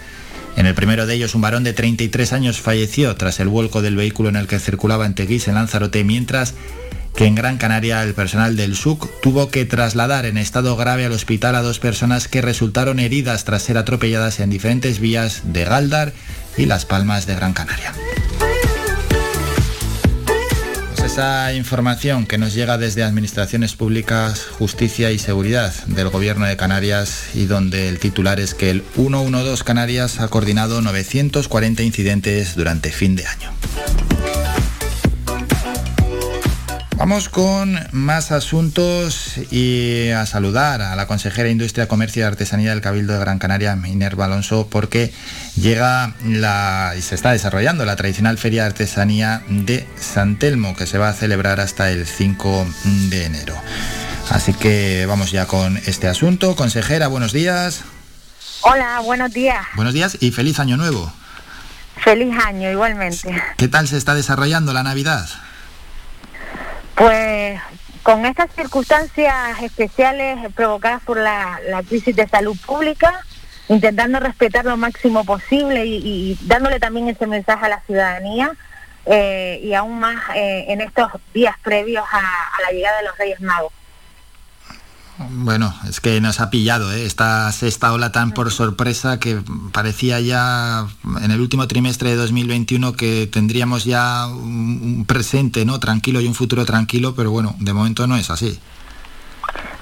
En 0.56 0.66
el 0.66 0.76
primero 0.76 1.06
de 1.06 1.16
ellos, 1.16 1.36
un 1.36 1.42
varón 1.42 1.64
de 1.64 1.74
33 1.74 2.34
años 2.34 2.62
falleció 2.62 3.16
tras 3.16 3.40
el 3.40 3.48
vuelco 3.48 3.82
del 3.82 3.96
vehículo 3.96 4.30
en 4.30 4.36
el 4.36 4.48
que 4.48 4.60
circulaba 4.60 5.06
en 5.06 5.16
Teguís, 5.16 5.48
en 5.48 5.56
Lanzarote, 5.56 6.04
mientras 6.04 6.54
que 7.16 7.26
en 7.26 7.36
Gran 7.36 7.58
Canaria 7.58 8.04
el 8.04 8.14
personal 8.14 8.56
del 8.56 8.76
SUC 8.76 9.10
tuvo 9.22 9.50
que 9.50 9.66
trasladar 9.66 10.26
en 10.26 10.38
estado 10.38 10.76
grave 10.76 11.06
al 11.06 11.12
hospital 11.12 11.56
a 11.56 11.62
dos 11.62 11.80
personas 11.80 12.28
que 12.28 12.42
resultaron 12.42 13.00
heridas 13.00 13.46
tras 13.46 13.64
ser 13.64 13.78
atropelladas 13.78 14.40
en 14.40 14.50
diferentes 14.50 15.00
vías 15.00 15.42
de 15.46 15.66
Galdar 15.66 16.14
y 16.58 16.66
Las 16.66 16.86
Palmas 16.86 17.28
de 17.28 17.36
Gran 17.36 17.54
Canaria. 17.54 17.94
Esa 21.04 21.54
información 21.54 22.26
que 22.26 22.38
nos 22.38 22.54
llega 22.54 22.78
desde 22.78 23.04
Administraciones 23.04 23.76
Públicas, 23.76 24.46
Justicia 24.58 25.12
y 25.12 25.20
Seguridad 25.20 25.74
del 25.86 26.10
Gobierno 26.10 26.46
de 26.46 26.56
Canarias 26.56 27.36
y 27.36 27.46
donde 27.46 27.90
el 27.90 28.00
titular 28.00 28.40
es 28.40 28.54
que 28.54 28.70
el 28.70 28.84
112 28.96 29.64
Canarias 29.66 30.22
ha 30.22 30.30
coordinado 30.30 30.82
940 30.82 31.84
incidentes 31.84 32.56
durante 32.56 32.90
fin 32.90 33.18
de 33.18 33.28
año. 33.28 33.52
Vamos 36.96 37.28
con 37.28 37.78
más 37.92 38.32
asuntos 38.32 39.38
y 39.52 40.10
a 40.12 40.26
saludar 40.26 40.82
a 40.82 40.96
la 40.96 41.08
consejera 41.08 41.46
de 41.46 41.52
Industria, 41.52 41.88
Comercio 41.88 42.22
y 42.22 42.26
Artesanía 42.26 42.70
del 42.70 42.82
Cabildo 42.82 43.14
de 43.14 43.20
Gran 43.20 43.40
Canaria, 43.40 43.76
Minerva 43.76 44.26
Alonso, 44.26 44.68
porque 44.70 45.12
llega 45.56 46.14
la 46.26 46.94
y 46.98 47.02
se 47.02 47.16
está 47.16 47.32
desarrollando 47.32 47.84
la 47.86 47.96
tradicional 47.96 48.38
Feria 48.38 48.62
de 48.64 48.68
Artesanía 48.68 49.42
de 49.50 49.88
San 50.00 50.38
Telmo, 50.38 50.76
que 50.76 50.86
se 50.86 50.98
va 50.98 51.10
a 51.10 51.14
celebrar 51.14 51.60
hasta 51.60 51.92
el 51.92 52.06
5 52.06 52.68
de 53.10 53.26
enero. 53.26 53.56
Así 54.30 54.54
que 54.54 55.06
vamos 55.08 55.32
ya 55.32 55.48
con 55.48 55.78
este 55.78 56.08
asunto. 56.08 56.56
Consejera, 56.56 57.08
buenos 57.08 57.34
días. 57.34 57.82
Hola, 58.62 59.02
buenos 59.02 59.34
días. 59.34 59.66
Buenos 59.76 59.94
días 59.94 60.18
y 60.22 60.32
feliz 60.32 60.60
año 60.60 60.78
nuevo. 60.78 61.12
Feliz 61.98 62.34
año 62.46 62.72
igualmente. 62.72 63.34
¿Qué 63.58 63.68
tal 63.68 63.88
se 63.88 63.98
está 63.98 64.16
desarrollando 64.16 64.74
la 64.74 64.84
Navidad? 64.84 65.28
Pues 66.96 67.60
con 68.04 68.26
estas 68.26 68.52
circunstancias 68.52 69.62
especiales 69.62 70.38
provocadas 70.54 71.02
por 71.04 71.18
la, 71.18 71.60
la 71.68 71.82
crisis 71.84 72.16
de 72.16 72.28
salud 72.28 72.58
pública, 72.66 73.22
intentando 73.70 74.20
respetar 74.20 74.66
lo 74.66 74.78
máximo 74.78 75.24
posible 75.24 75.86
y, 75.86 76.38
dándole 76.42 76.80
también 76.80 77.10
ese 77.10 77.28
mensaje 77.28 77.66
a 77.66 77.70
la 77.70 77.82
ciudadanía 77.82 78.52
eh, 79.06 79.60
y 79.64 79.74
aún 79.74 80.00
más 80.00 80.22
eh, 80.36 80.66
en 80.68 80.82
estos 80.82 81.12
días 81.34 81.56
previos 81.64 82.06
a 82.12 82.62
la 82.62 82.72
llegada 82.72 82.98
de 82.98 83.04
los 83.04 83.18
Reyes 83.18 83.42
Magos. 83.42 83.74
Bueno, 85.30 85.74
es 85.88 86.00
que 86.00 86.22
nos 86.22 86.40
ha 86.40 86.50
pillado 86.50 86.92
¿eh? 86.92 87.06
esta 87.06 87.52
sexta 87.52 87.94
ola 87.94 88.12
tan 88.12 88.32
por 88.32 88.52
sorpresa 88.52 89.20
que 89.20 89.42
parecía 89.72 90.20
ya 90.20 90.86
en 91.22 91.32
el 91.32 91.42
último 91.42 91.68
trimestre 91.68 92.10
de 92.10 92.16
2021 92.16 92.94
que 92.94 93.28
tendríamos 93.28 93.86
ya 93.86 94.28
un, 94.28 95.06
presente 95.08 95.66
no 95.66 95.80
tranquilo 95.80 96.22
y 96.22 96.28
un 96.28 96.36
futuro 96.36 96.66
tranquilo, 96.66 97.16
pero 97.16 97.32
bueno, 97.32 97.56
de 97.60 97.74
momento 97.74 98.08
no 98.08 98.16
es 98.16 98.30
así. 98.30 98.60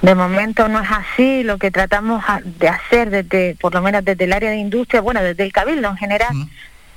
De 0.01 0.15
momento 0.15 0.67
no 0.67 0.81
es 0.81 0.89
así, 0.89 1.43
lo 1.43 1.57
que 1.57 1.69
tratamos 1.69 2.23
de 2.43 2.67
hacer 2.67 3.09
desde, 3.09 3.55
por 3.61 3.73
lo 3.73 3.81
menos 3.81 4.03
desde 4.03 4.23
el 4.23 4.33
área 4.33 4.49
de 4.49 4.57
industria, 4.57 5.01
bueno, 5.01 5.21
desde 5.21 5.43
el 5.43 5.53
Cabildo 5.53 5.89
en 5.89 5.97
general, 5.97 6.33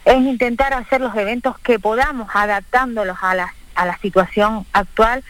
es 0.04 0.16
intentar 0.16 0.72
hacer 0.72 1.00
los 1.00 1.14
eventos 1.16 1.58
que 1.58 1.78
podamos, 1.78 2.28
adaptándolos 2.32 3.18
a 3.20 3.34
la, 3.34 3.54
a 3.74 3.86
la 3.86 3.98
situación 3.98 4.66
actual, 4.72 5.22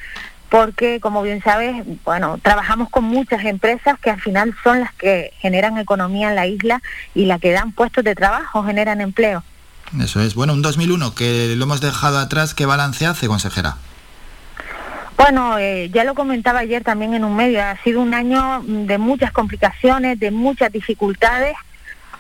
porque 0.48 1.00
como 1.00 1.22
bien 1.22 1.42
sabes, 1.42 1.84
bueno, 2.04 2.38
trabajamos 2.42 2.90
con 2.90 3.04
muchas 3.04 3.44
empresas 3.44 3.98
que 3.98 4.10
al 4.10 4.20
final 4.20 4.54
son 4.62 4.80
las 4.80 4.92
que 4.94 5.32
generan 5.38 5.78
economía 5.78 6.28
en 6.28 6.36
la 6.36 6.46
isla 6.46 6.80
y 7.14 7.26
las 7.26 7.40
que 7.40 7.52
dan 7.52 7.72
puestos 7.72 8.04
de 8.04 8.14
trabajo, 8.14 8.62
generan 8.64 9.00
empleo. 9.00 9.42
Eso 10.00 10.20
es. 10.20 10.34
Bueno, 10.34 10.52
un 10.52 10.62
2001 10.62 11.14
que 11.14 11.54
lo 11.56 11.64
hemos 11.64 11.80
dejado 11.80 12.18
atrás, 12.18 12.54
¿qué 12.54 12.66
balance 12.66 13.06
hace, 13.06 13.26
consejera? 13.26 13.76
Bueno, 15.16 15.58
eh, 15.58 15.90
ya 15.92 16.04
lo 16.04 16.14
comentaba 16.14 16.60
ayer 16.60 16.82
también 16.82 17.14
en 17.14 17.24
un 17.24 17.36
medio, 17.36 17.62
ha 17.62 17.76
sido 17.82 18.00
un 18.00 18.14
año 18.14 18.62
de 18.66 18.98
muchas 18.98 19.30
complicaciones, 19.32 20.18
de 20.18 20.30
muchas 20.30 20.72
dificultades, 20.72 21.54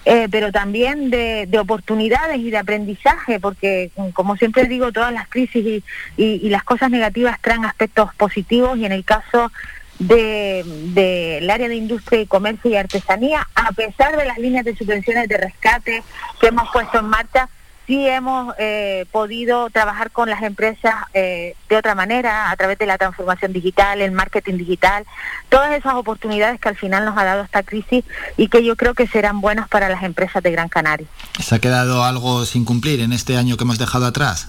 eh, 0.04 0.28
pero 0.30 0.52
también 0.52 1.08
de, 1.10 1.46
de 1.48 1.58
oportunidades 1.58 2.38
y 2.38 2.50
de 2.50 2.58
aprendizaje, 2.58 3.40
porque 3.40 3.90
mm, 3.96 4.10
como 4.10 4.36
siempre 4.36 4.64
digo, 4.64 4.92
todas 4.92 5.12
las 5.12 5.28
crisis 5.28 5.82
y, 6.16 6.48
las 6.48 6.62
cosas 6.62 6.90
negativas 6.90 7.40
traen 7.40 7.64
aspectos 7.64 8.14
positivos 8.14 8.78
y 8.78 8.84
en 8.84 8.92
el 8.92 9.04
caso 9.04 9.50
del 9.98 10.94
de, 10.94 11.48
área 11.50 11.68
de 11.68 11.76
industria 11.76 12.20
y 12.20 12.26
comercio 12.26 12.70
y 12.70 12.76
artesanía, 12.76 13.48
a 13.54 13.72
pesar 13.72 14.16
de 14.16 14.26
las 14.26 14.38
líneas 14.38 14.64
de 14.64 14.76
subvenciones 14.76 15.28
de 15.28 15.36
rescate 15.36 16.02
que 16.40 16.46
hemos 16.48 16.68
puesto 16.70 16.98
en 16.98 17.06
marcha, 17.06 17.48
sí 17.86 18.06
hemos 18.06 18.54
eh, 18.58 19.06
podido 19.12 19.70
trabajar 19.70 20.10
con 20.10 20.30
las 20.30 20.42
empresas 20.42 20.94
eh, 21.12 21.54
de 21.68 21.76
otra 21.76 21.94
manera, 21.94 22.50
a 22.50 22.56
través 22.56 22.78
de 22.78 22.86
la 22.86 22.98
transformación 22.98 23.52
digital, 23.52 24.00
el 24.00 24.12
marketing 24.12 24.54
digital, 24.54 25.04
todas 25.48 25.72
esas 25.72 25.94
oportunidades 25.94 26.60
que 26.60 26.68
al 26.68 26.76
final 26.76 27.04
nos 27.04 27.16
ha 27.16 27.24
dado 27.24 27.42
esta 27.42 27.62
crisis 27.62 28.04
y 28.36 28.48
que 28.48 28.64
yo 28.64 28.76
creo 28.76 28.94
que 28.94 29.06
serán 29.06 29.40
buenas 29.40 29.68
para 29.68 29.88
las 29.88 30.02
empresas 30.02 30.42
de 30.42 30.50
Gran 30.50 30.68
Canaria. 30.68 31.06
¿Se 31.40 31.54
ha 31.54 31.58
quedado 31.58 32.04
algo 32.04 32.44
sin 32.44 32.64
cumplir 32.64 33.00
en 33.00 33.12
este 33.12 33.36
año 33.36 33.56
que 33.56 33.64
hemos 33.64 33.78
dejado 33.78 34.06
atrás? 34.06 34.48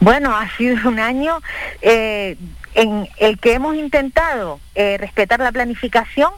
Bueno, 0.00 0.34
ha 0.34 0.48
sido 0.56 0.88
un 0.88 0.98
año 0.98 1.40
eh, 1.82 2.36
en 2.74 3.08
el 3.18 3.38
que 3.38 3.52
hemos 3.52 3.76
intentado 3.76 4.58
eh, 4.74 4.96
respetar 4.98 5.40
la 5.40 5.52
planificación, 5.52 6.32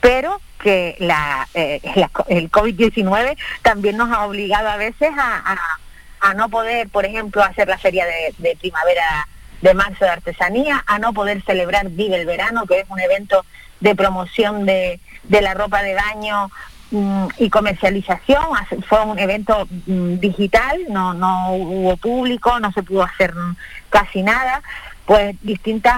pero 0.00 0.40
que 0.58 0.96
la, 0.98 1.48
eh, 1.54 1.80
la 1.94 2.10
el 2.28 2.50
COVID-19 2.50 3.36
también 3.62 3.96
nos 3.96 4.10
ha 4.10 4.24
obligado 4.24 4.68
a 4.68 4.76
veces 4.76 5.10
a, 5.16 6.34
no 6.34 6.48
poder, 6.48 6.88
por 6.88 7.04
ejemplo, 7.04 7.42
hacer 7.42 7.68
la 7.68 7.78
feria 7.78 8.04
de, 8.38 8.56
primavera 8.56 9.28
de 9.62 9.74
marzo 9.74 10.04
de 10.04 10.10
artesanía, 10.10 10.84
a 10.86 10.98
no 10.98 11.12
poder 11.12 11.42
celebrar 11.42 11.88
Vive 11.90 12.16
el 12.16 12.26
Verano, 12.26 12.66
que 12.66 12.80
es 12.80 12.90
un 12.90 13.00
evento 13.00 13.44
de 13.80 13.94
promoción 13.94 14.66
de, 14.66 15.00
la 15.28 15.54
ropa 15.54 15.82
de 15.82 15.94
baño 15.94 16.50
mm, 16.90 17.28
y 17.38 17.50
comercialización. 17.50 18.44
Fue 18.88 19.04
un 19.04 19.18
evento 19.18 19.66
mm, 19.86 20.14
digital, 20.16 20.80
no, 20.90 21.14
no 21.14 21.52
hubo 21.54 21.96
público, 21.96 22.58
no 22.60 22.72
se 22.72 22.82
pudo 22.82 23.04
hacer 23.04 23.32
casi 23.90 24.22
nada. 24.22 24.62
Pues 25.08 25.36
distintas, 25.42 25.96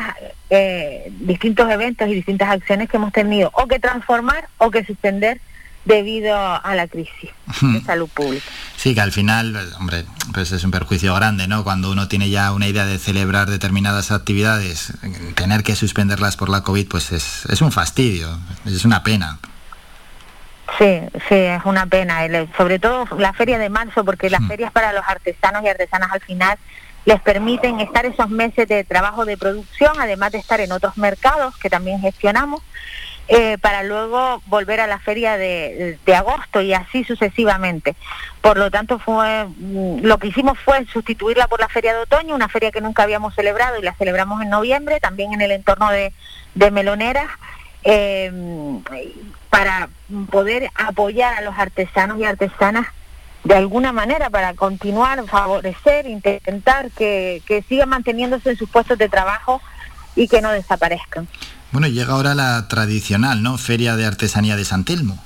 eh, 0.51 1.13
distintos 1.21 1.69
eventos 1.69 2.07
y 2.09 2.15
distintas 2.15 2.49
acciones 2.49 2.89
que 2.89 2.97
hemos 2.97 3.13
tenido 3.13 3.51
o 3.55 3.67
que 3.67 3.81
transformar 3.81 4.49
o 4.59 4.71
que 4.71 4.85
suspender 4.85 5.41
debido 5.85 6.37
a 6.39 6.75
la 6.77 6.87
crisis 6.87 7.31
de 7.61 7.81
salud 7.81 8.09
pública. 8.09 8.45
Sí, 8.77 8.95
que 8.95 9.01
al 9.01 9.11
final, 9.11 9.57
hombre, 9.81 10.05
pues 10.33 10.53
es 10.53 10.63
un 10.63 10.71
perjuicio 10.71 11.13
grande, 11.17 11.49
¿no? 11.49 11.65
Cuando 11.65 11.91
uno 11.91 12.07
tiene 12.07 12.31
ya 12.31 12.53
una 12.53 12.69
idea 12.69 12.87
de 12.87 12.99
celebrar 12.99 13.51
determinadas 13.51 14.13
actividades, 14.13 14.93
tener 15.35 15.65
que 15.65 15.75
suspenderlas 15.75 16.37
por 16.37 16.49
la 16.49 16.61
COVID, 16.61 16.87
pues 16.87 17.11
es, 17.11 17.47
es 17.47 17.63
un 17.63 17.73
fastidio, 17.73 18.39
es 18.65 18.85
una 18.85 19.03
pena. 19.03 19.39
Sí, 20.79 21.01
sí, 21.29 21.35
es 21.35 21.63
una 21.65 21.87
pena. 21.87 22.25
El- 22.25 22.49
sobre 22.57 22.79
todo 22.79 23.09
la 23.19 23.33
feria 23.33 23.59
de 23.59 23.71
marzo, 23.71 24.05
porque 24.05 24.31
las 24.31 24.47
ferias 24.47 24.71
para 24.71 24.93
los 24.93 25.03
artesanos 25.09 25.65
y 25.65 25.69
artesanas 25.69 26.13
al 26.13 26.21
final 26.21 26.57
les 27.05 27.21
permiten 27.21 27.81
estar 27.81 28.05
esos 28.07 28.29
meses 28.31 28.69
de 28.69 28.85
trabajo 28.85 29.25
de 29.25 29.37
producción, 29.37 29.93
además 29.99 30.33
de 30.33 30.39
estar 30.39 30.61
en 30.61 30.73
otros 30.73 30.97
mercados 30.97 31.57
que 31.57 31.71
también 31.71 32.01
gestionamos, 32.01 32.63
eh, 33.29 33.59
para 33.59 33.85
luego 33.85 34.43
volver 34.47 34.81
a 34.81 34.89
la 34.89 34.99
feria 34.99 35.37
de, 35.37 35.99
de 36.05 36.15
agosto 36.17 36.61
y 36.61 36.75
así 36.75 37.05
sucesivamente. 37.05 37.95
Por 38.41 38.59
lo 38.59 38.71
tanto, 38.71 38.99
fue 38.99 39.45
mm, 39.45 40.01
lo 40.03 40.19
que 40.19 40.29
hicimos 40.29 40.59
fue 40.59 40.85
sustituirla 40.87 41.47
por 41.47 41.61
la 41.61 41.69
feria 41.69 41.95
de 41.95 42.01
otoño, 42.01 42.35
una 42.35 42.49
feria 42.49 42.73
que 42.73 42.81
nunca 42.81 43.05
habíamos 43.05 43.35
celebrado 43.35 43.79
y 43.79 43.83
la 43.83 43.95
celebramos 43.95 44.43
en 44.43 44.51
noviembre, 44.51 44.99
también 44.99 45.33
en 45.33 45.43
el 45.43 45.53
entorno 45.53 45.91
de, 45.91 46.13
de 46.55 46.71
Meloneras. 46.71 47.29
eh, 47.85 48.31
para 49.51 49.89
poder 50.31 50.71
apoyar 50.75 51.35
a 51.35 51.41
los 51.43 51.59
artesanos 51.59 52.19
y 52.19 52.25
artesanas 52.25 52.87
de 53.45 53.55
alguna 53.55 53.93
manera 53.93 54.31
para 54.31 54.55
continuar, 54.55 55.25
favorecer, 55.27 56.07
intentar 56.07 56.91
que, 56.91 57.43
que 57.47 57.63
sigan 57.63 57.89
manteniéndose 57.89 58.51
en 58.51 58.57
sus 58.57 58.69
puestos 58.69 58.99
de 58.99 59.09
trabajo 59.09 59.61
y 60.15 60.29
que 60.29 60.43
no 60.43 60.51
desaparezcan. 60.53 61.27
Bueno, 61.73 61.87
llega 61.87 62.13
ahora 62.15 62.35
la 62.35 62.69
tradicional, 62.69 63.43
¿no? 63.43 63.57
Feria 63.57 63.97
de 63.97 64.05
Artesanía 64.05 64.57
de 64.57 64.65
San 64.65 64.85
Telmo. 64.85 65.19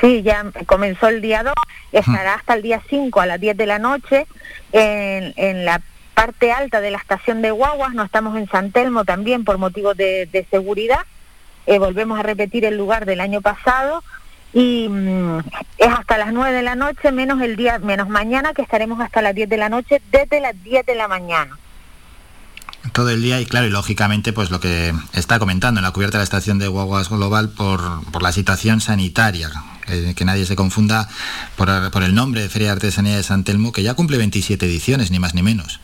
Sí, 0.00 0.22
ya 0.22 0.44
comenzó 0.66 1.08
el 1.08 1.22
día 1.22 1.42
2, 1.42 1.54
estará 1.92 2.34
hasta 2.34 2.54
el 2.54 2.62
día 2.62 2.80
5 2.88 3.20
a 3.20 3.26
las 3.26 3.40
10 3.40 3.56
de 3.56 3.66
la 3.66 3.78
noche 3.78 4.26
en, 4.70 5.32
en 5.36 5.64
la 5.64 5.80
parte 6.14 6.52
alta 6.52 6.80
de 6.80 6.90
la 6.90 6.98
estación 6.98 7.42
de 7.42 7.50
Guaguas, 7.50 7.94
no 7.94 8.04
estamos 8.04 8.36
en 8.36 8.48
San 8.48 8.70
Telmo 8.70 9.04
también 9.04 9.44
por 9.44 9.58
motivos 9.58 9.96
de, 9.96 10.26
de 10.26 10.46
seguridad, 10.50 11.04
Eh, 11.64 11.78
volvemos 11.78 12.18
a 12.18 12.24
repetir 12.24 12.64
el 12.64 12.76
lugar 12.76 13.06
del 13.06 13.20
año 13.20 13.40
pasado 13.40 14.02
y 14.52 14.88
mm, 14.88 15.38
es 15.78 15.88
hasta 15.88 16.18
las 16.18 16.32
9 16.32 16.54
de 16.54 16.62
la 16.62 16.74
noche 16.74 17.12
menos 17.12 17.40
el 17.40 17.56
día 17.56 17.78
menos 17.78 18.08
mañana 18.08 18.52
que 18.52 18.62
estaremos 18.62 19.00
hasta 19.00 19.22
las 19.22 19.34
10 19.34 19.48
de 19.48 19.56
la 19.56 19.68
noche 19.68 20.02
desde 20.10 20.40
las 20.40 20.60
10 20.62 20.86
de 20.86 20.94
la 20.94 21.08
mañana. 21.08 21.58
Todo 22.92 23.10
el 23.10 23.22
día 23.22 23.40
y 23.40 23.46
claro, 23.46 23.66
y 23.66 23.70
lógicamente 23.70 24.32
pues 24.32 24.50
lo 24.50 24.60
que 24.60 24.92
está 25.14 25.38
comentando 25.38 25.78
en 25.78 25.84
la 25.84 25.92
cubierta 25.92 26.18
de 26.18 26.22
la 26.22 26.24
estación 26.24 26.58
de 26.58 26.68
Guaguas 26.68 27.08
Global 27.08 27.50
por, 27.50 27.80
por 28.10 28.22
la 28.22 28.32
situación 28.32 28.80
sanitaria. 28.80 29.50
que 29.86 30.24
nadie 30.24 30.44
se 30.46 30.56
confunda 30.56 31.08
por, 31.56 31.90
por 31.90 32.02
el 32.02 32.14
nombre 32.14 32.42
de 32.42 32.48
Feria 32.48 32.68
de 32.68 32.72
Artesanía 32.72 33.16
de 33.16 33.22
San 33.22 33.44
Telmo, 33.44 33.72
que 33.72 33.82
ya 33.82 33.94
cumple 33.94 34.18
27 34.18 34.66
ediciones, 34.66 35.10
ni 35.10 35.18
más 35.18 35.34
ni 35.34 35.42
menos. 35.42 35.80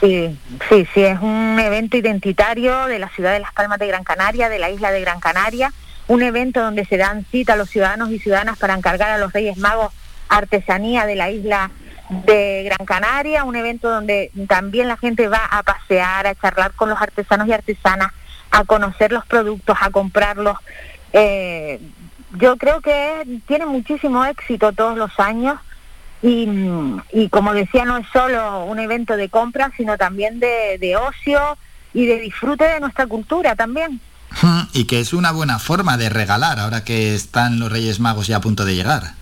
Sí, 0.00 0.36
sí, 0.68 0.86
sí, 0.92 1.00
es 1.02 1.20
un 1.20 1.60
evento 1.60 1.96
identitario 1.96 2.86
de 2.86 2.98
la 2.98 3.08
ciudad 3.10 3.32
de 3.32 3.38
Las 3.38 3.52
Palmas 3.52 3.78
de 3.78 3.86
Gran 3.86 4.02
Canaria, 4.02 4.48
de 4.48 4.58
la 4.58 4.68
isla 4.68 4.90
de 4.90 5.00
Gran 5.00 5.20
Canaria, 5.20 5.72
un 6.08 6.22
evento 6.22 6.60
donde 6.60 6.84
se 6.84 6.96
dan 6.96 7.24
cita 7.30 7.54
a 7.54 7.56
los 7.56 7.70
ciudadanos 7.70 8.10
y 8.10 8.18
ciudadanas 8.18 8.58
para 8.58 8.74
encargar 8.74 9.10
a 9.10 9.18
los 9.18 9.32
Reyes 9.32 9.56
Magos 9.56 9.92
artesanía 10.28 11.06
de 11.06 11.14
la 11.14 11.30
isla 11.30 11.70
de 12.08 12.64
Gran 12.64 12.86
Canaria, 12.86 13.44
un 13.44 13.56
evento 13.56 13.90
donde 13.90 14.30
también 14.48 14.88
la 14.88 14.96
gente 14.96 15.28
va 15.28 15.44
a 15.50 15.62
pasear, 15.62 16.26
a 16.26 16.34
charlar 16.34 16.72
con 16.72 16.88
los 16.88 17.00
artesanos 17.00 17.48
y 17.48 17.52
artesanas, 17.52 18.12
a 18.50 18.64
conocer 18.64 19.12
los 19.12 19.24
productos, 19.26 19.76
a 19.80 19.90
comprarlos. 19.90 20.58
Eh, 21.12 21.80
yo 22.38 22.56
creo 22.56 22.80
que 22.80 23.40
tiene 23.46 23.66
muchísimo 23.66 24.24
éxito 24.24 24.72
todos 24.72 24.96
los 24.96 25.18
años 25.20 25.58
y, 26.22 26.48
y, 27.12 27.28
como 27.28 27.52
decía, 27.52 27.84
no 27.84 27.98
es 27.98 28.06
solo 28.12 28.64
un 28.64 28.78
evento 28.78 29.16
de 29.16 29.28
compra, 29.28 29.70
sino 29.76 29.98
también 29.98 30.38
de, 30.38 30.78
de 30.78 30.96
ocio 30.96 31.58
y 31.94 32.06
de 32.06 32.20
disfrute 32.20 32.64
de 32.64 32.80
nuestra 32.80 33.06
cultura 33.06 33.54
también. 33.56 34.00
Y 34.72 34.84
que 34.84 35.00
es 35.00 35.12
una 35.12 35.30
buena 35.30 35.58
forma 35.58 35.96
de 35.96 36.08
regalar 36.08 36.58
ahora 36.58 36.84
que 36.84 37.14
están 37.14 37.58
los 37.58 37.70
Reyes 37.70 38.00
Magos 38.00 38.26
ya 38.26 38.38
a 38.38 38.40
punto 38.40 38.64
de 38.64 38.74
llegar. 38.74 39.14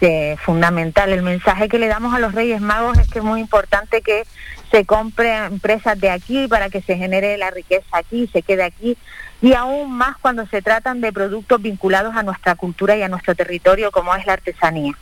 Sí, 0.00 0.10
fundamental. 0.44 1.10
El 1.10 1.22
mensaje 1.22 1.68
que 1.68 1.78
le 1.78 1.86
damos 1.86 2.12
a 2.14 2.18
los 2.18 2.32
Reyes 2.32 2.60
Magos 2.60 2.98
es 2.98 3.08
que 3.08 3.20
es 3.20 3.24
muy 3.24 3.40
importante 3.40 4.02
que 4.02 4.24
se 4.70 4.84
compren 4.84 5.44
empresas 5.44 6.00
de 6.00 6.10
aquí 6.10 6.48
para 6.48 6.70
que 6.70 6.82
se 6.82 6.96
genere 6.96 7.38
la 7.38 7.50
riqueza 7.50 7.86
aquí, 7.92 8.28
se 8.32 8.42
quede 8.42 8.64
aquí 8.64 8.96
y 9.42 9.52
aún 9.52 9.92
más 9.92 10.16
cuando 10.20 10.46
se 10.46 10.62
tratan 10.62 11.00
de 11.00 11.12
productos 11.12 11.60
vinculados 11.60 12.16
a 12.16 12.22
nuestra 12.22 12.54
cultura 12.54 12.96
y 12.96 13.02
a 13.02 13.08
nuestro 13.08 13.34
territorio 13.34 13.90
como 13.90 14.14
es 14.14 14.24
la 14.24 14.34
artesanía 14.34 14.94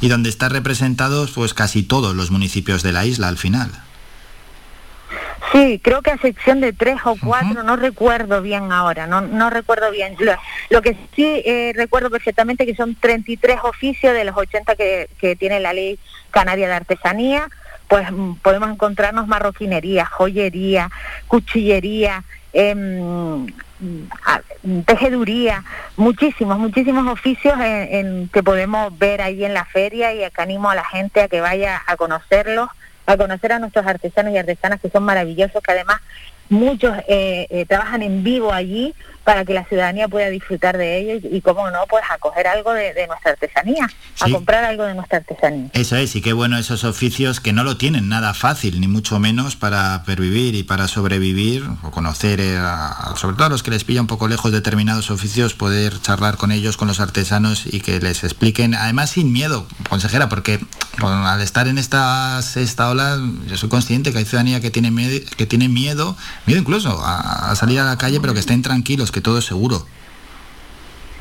y 0.00 0.08
donde 0.08 0.28
están 0.28 0.50
representados 0.50 1.30
pues 1.32 1.54
casi 1.54 1.82
todos 1.82 2.14
los 2.14 2.30
municipios 2.30 2.82
de 2.82 2.92
la 2.92 3.04
isla 3.04 3.28
al 3.28 3.38
final. 3.38 3.70
Sí, 5.52 5.80
creo 5.82 6.02
que 6.02 6.10
a 6.10 6.14
excepción 6.14 6.60
de 6.60 6.72
tres 6.72 6.98
o 7.04 7.16
cuatro, 7.22 7.62
no 7.62 7.76
recuerdo 7.76 8.42
bien 8.42 8.72
ahora, 8.72 9.06
no, 9.06 9.20
no 9.20 9.50
recuerdo 9.50 9.90
bien. 9.90 10.16
Lo, 10.70 10.82
que 10.82 10.96
sí 11.14 11.42
eh, 11.44 11.72
recuerdo 11.74 12.10
perfectamente 12.10 12.66
que 12.66 12.74
son 12.74 12.94
33 12.94 13.60
oficios 13.62 14.12
de 14.12 14.24
los 14.24 14.36
80 14.36 14.74
que, 14.76 15.08
que 15.18 15.36
tiene 15.36 15.60
la 15.60 15.72
ley 15.72 15.98
canaria 16.30 16.68
de 16.68 16.74
artesanía, 16.74 17.48
pues 17.88 18.10
mm, 18.10 18.34
podemos 18.36 18.70
encontrarnos 18.70 19.28
marroquinería, 19.28 20.04
joyería, 20.06 20.90
cuchillería, 21.28 22.24
eh, 22.52 22.74
tejeduría, 24.86 25.62
muchísimos, 25.96 26.58
muchísimos 26.58 27.06
oficios 27.12 27.54
en, 27.60 28.28
que 28.28 28.42
podemos 28.42 28.96
ver 28.98 29.20
ahí 29.20 29.44
en 29.44 29.54
la 29.54 29.64
feria 29.64 30.12
y 30.14 30.24
acá 30.24 30.44
animo 30.44 30.70
a 30.70 30.74
la 30.74 30.84
gente 30.84 31.20
a 31.20 31.28
que 31.28 31.40
vaya 31.40 31.82
a 31.86 31.96
conocerlos, 31.96 32.70
a 33.06 33.16
conocer 33.16 33.52
a 33.52 33.58
nuestros 33.58 33.86
artesanos 33.86 34.32
y 34.32 34.38
artesanas 34.38 34.80
que 34.80 34.90
son 34.90 35.04
maravillosos, 35.04 35.62
que 35.62 35.72
además 35.72 36.00
muchos 36.48 36.96
eh, 37.08 37.46
eh, 37.50 37.64
trabajan 37.66 38.02
en 38.02 38.22
vivo 38.22 38.52
allí 38.52 38.94
para 39.26 39.44
que 39.44 39.52
la 39.52 39.64
ciudadanía 39.64 40.06
pueda 40.06 40.30
disfrutar 40.30 40.78
de 40.78 41.00
ello 41.00 41.28
y, 41.28 41.40
como 41.40 41.68
no, 41.72 41.80
pues 41.88 42.04
acoger 42.08 42.46
algo 42.46 42.72
de, 42.72 42.94
nuestra 43.08 43.32
artesanía, 43.32 43.90
a 44.20 44.30
comprar 44.30 44.64
algo 44.64 44.84
de 44.84 44.94
nuestra 44.94 45.18
artesanía. 45.18 45.68
Eso 45.72 45.96
es, 45.96 46.14
y 46.14 46.22
qué 46.22 46.32
bueno 46.32 46.56
esos 46.56 46.84
oficios 46.84 47.40
que 47.40 47.52
no 47.52 47.64
lo 47.64 47.76
tienen 47.76 48.08
nada 48.08 48.34
fácil, 48.34 48.80
ni 48.80 48.86
mucho 48.86 49.18
menos 49.18 49.56
para 49.56 50.04
pervivir 50.04 50.54
y 50.54 50.62
para 50.62 50.86
sobrevivir 50.86 51.64
o 51.82 51.90
conocer, 51.90 52.38
eh, 52.40 52.56
sobre 53.16 53.34
todo 53.34 53.46
a 53.46 53.50
los 53.50 53.64
que 53.64 53.72
les 53.72 53.82
pilla 53.82 54.00
un 54.00 54.06
poco 54.06 54.28
lejos 54.28 54.52
determinados 54.52 55.10
oficios, 55.10 55.54
poder 55.54 56.00
charlar 56.00 56.36
con 56.36 56.52
ellos, 56.52 56.76
con 56.76 56.86
los 56.86 57.00
artesanos 57.00 57.66
y 57.66 57.80
que 57.80 57.98
les 57.98 58.22
expliquen, 58.22 58.76
además 58.76 59.10
sin 59.10 59.32
miedo, 59.32 59.66
consejera, 59.88 60.28
porque 60.28 60.60
al 61.02 61.40
estar 61.40 61.66
en 61.66 61.78
esta 61.78 62.38
esta 62.54 62.90
ola, 62.90 63.18
yo 63.48 63.56
soy 63.56 63.68
consciente 63.68 64.12
que 64.12 64.18
hay 64.18 64.24
ciudadanía 64.24 64.60
que 64.60 64.70
tiene, 64.70 64.92
que 65.36 65.46
tiene 65.46 65.68
miedo, 65.68 66.16
miedo 66.46 66.60
incluso 66.60 67.04
a, 67.04 67.50
a 67.50 67.56
salir 67.56 67.80
a 67.80 67.84
la 67.84 67.98
calle, 67.98 68.20
pero 68.20 68.32
que 68.32 68.40
estén 68.40 68.62
tranquilos 68.62 69.10
que 69.16 69.22
todo 69.22 69.38
es 69.38 69.46
seguro. 69.46 69.86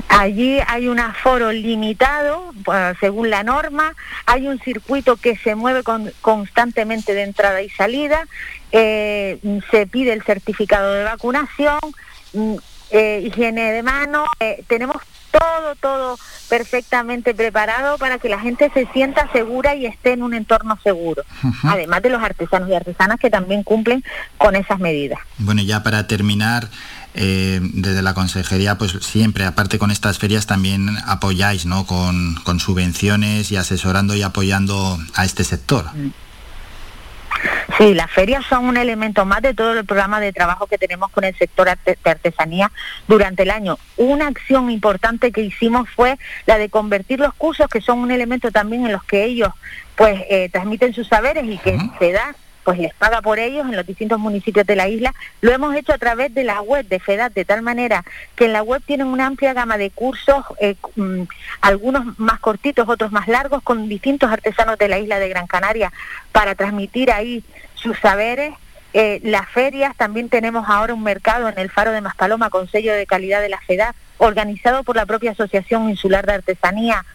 Allí 0.09 0.59
hay 0.67 0.89
un 0.89 0.99
aforo 0.99 1.53
limitado, 1.53 2.51
pues, 2.65 2.97
según 2.99 3.29
la 3.29 3.41
norma, 3.43 3.93
hay 4.25 4.47
un 4.47 4.59
circuito 4.59 5.15
que 5.15 5.37
se 5.37 5.55
mueve 5.55 5.81
constantemente 6.19 7.13
de 7.13 7.23
entrada 7.23 7.61
y 7.61 7.69
salida, 7.69 8.27
eh, 8.73 9.39
se 9.71 9.87
pide 9.87 10.11
el 10.11 10.23
certificado 10.23 10.93
de 10.93 11.05
vacunación, 11.05 11.79
mm, 12.33 12.55
eh, 12.91 13.23
higiene 13.27 13.71
de 13.71 13.81
mano, 13.81 14.25
eh, 14.41 14.61
tenemos 14.67 14.97
todo, 15.31 15.75
todo 15.75 16.19
perfectamente 16.49 17.33
preparado 17.33 17.97
para 17.97 18.19
que 18.19 18.29
la 18.29 18.39
gente 18.39 18.71
se 18.73 18.87
sienta 18.93 19.29
segura 19.31 19.75
y 19.75 19.85
esté 19.85 20.13
en 20.13 20.23
un 20.23 20.33
entorno 20.33 20.77
seguro, 20.83 21.23
además 21.63 22.01
de 22.01 22.09
los 22.09 22.21
artesanos 22.21 22.69
y 22.69 22.75
artesanas 22.75 23.19
que 23.19 23.29
también 23.29 23.63
cumplen 23.63 24.03
con 24.37 24.55
esas 24.55 24.79
medidas. 24.79 25.19
Bueno, 25.37 25.61
ya 25.61 25.83
para 25.83 26.07
terminar, 26.07 26.69
eh, 27.17 27.59
desde 27.61 28.01
la 28.01 28.13
consejería, 28.13 28.77
pues 28.77 28.91
siempre, 29.01 29.45
aparte 29.45 29.79
con 29.79 29.89
estas 29.89 30.19
ferias, 30.19 30.47
también 30.47 30.89
apoyáis, 31.05 31.65
¿no? 31.65 31.85
Con, 31.85 32.59
subvenciones 32.59 33.51
y 33.51 33.57
asesorando 33.57 34.15
y 34.15 34.21
apoyando 34.21 34.97
a 35.13 35.23
este 35.23 35.45
sector. 35.45 35.85
Sí, 37.77 37.93
las 37.93 38.11
ferias 38.11 38.45
son 38.45 38.65
un 38.65 38.75
elemento 38.75 39.25
más 39.25 39.41
de 39.41 39.53
todo 39.53 39.73
el 39.73 39.85
programa 39.85 40.19
de 40.19 40.33
trabajo 40.33 40.67
que 40.67 40.77
tenemos 40.77 41.09
con 41.11 41.23
el 41.23 41.35
sector 41.37 41.67
de 41.67 41.97
artesanía 42.03 42.71
durante 43.07 43.43
el 43.43 43.51
año. 43.51 43.77
Una 43.97 44.27
acción 44.27 44.69
importante 44.69 45.31
que 45.31 45.41
hicimos 45.41 45.89
fue 45.89 46.17
la 46.45 46.57
de 46.57 46.69
convertir 46.69 47.19
los 47.19 47.33
cursos, 47.33 47.67
que 47.69 47.81
son 47.81 47.99
un 47.99 48.11
elemento 48.11 48.51
también 48.51 48.85
en 48.85 48.91
los 48.91 49.03
que 49.03 49.23
ellos 49.23 49.53
pues 49.95 50.21
eh, 50.29 50.49
transmiten 50.51 50.93
sus 50.93 51.07
saberes 51.07 51.45
y 51.45 51.57
que 51.57 51.77
se 51.99 52.11
da 52.11 52.35
pues 52.65 52.79
les 52.79 52.93
paga 52.95 53.21
por 53.21 53.37
ellos 53.37 53.65
en 53.67 53.75
los 53.75 53.85
distintos 53.85 54.19
municipios 54.19 54.65
de 54.65 54.75
la 54.75 54.89
isla. 54.89 55.13
Lo 55.41 55.51
hemos 55.51 55.75
hecho 55.75 55.93
a 55.93 55.99
través 55.99 56.33
de 56.33 56.43
la 56.43 56.61
web 56.61 56.85
de 56.87 56.99
FEDAT, 56.99 57.31
de 57.33 57.45
tal 57.45 57.61
manera 57.61 58.03
que 58.35 58.45
en 58.45 58.53
la 58.53 58.63
web 58.63 58.81
tienen 58.83 59.05
una 59.05 59.27
amplia 59.27 59.53
gama 59.53 59.77
de 59.77 59.91
cursos, 59.91 60.43
eh, 60.59 60.75
mm, 60.95 61.21
algunos 61.61 62.19
más 62.19 62.39
cortitos, 62.39 62.89
otros 62.89 63.11
más 63.11 63.27
largos, 63.27 63.61
con 63.61 63.87
distintos 63.87 64.31
artesanos 64.31 64.79
de 64.79 64.87
la 64.87 64.97
isla 64.97 65.19
de 65.19 65.29
Gran 65.29 65.45
Canaria 65.45 65.93
para 66.31 66.55
transmitir 66.55 67.11
ahí 67.11 67.43
sus 67.75 67.99
saberes. 67.99 68.55
Eh, 68.93 69.19
las 69.23 69.47
ferias, 69.47 69.95
también 69.95 70.29
tenemos 70.29 70.67
ahora 70.67 70.95
un 70.95 71.03
mercado 71.03 71.47
en 71.47 71.59
el 71.59 71.69
Faro 71.69 71.91
de 71.91 72.01
Maspaloma 72.01 72.49
con 72.49 72.67
sello 72.67 72.93
de 72.93 73.05
calidad 73.05 73.41
de 73.41 73.49
la 73.49 73.59
FEDAT, 73.59 73.95
organizado 74.17 74.83
por 74.83 74.95
la 74.95 75.05
propia 75.05 75.31
Asociación 75.31 75.87
Insular 75.87 76.25
de 76.25 76.33
Artesanía 76.33 77.05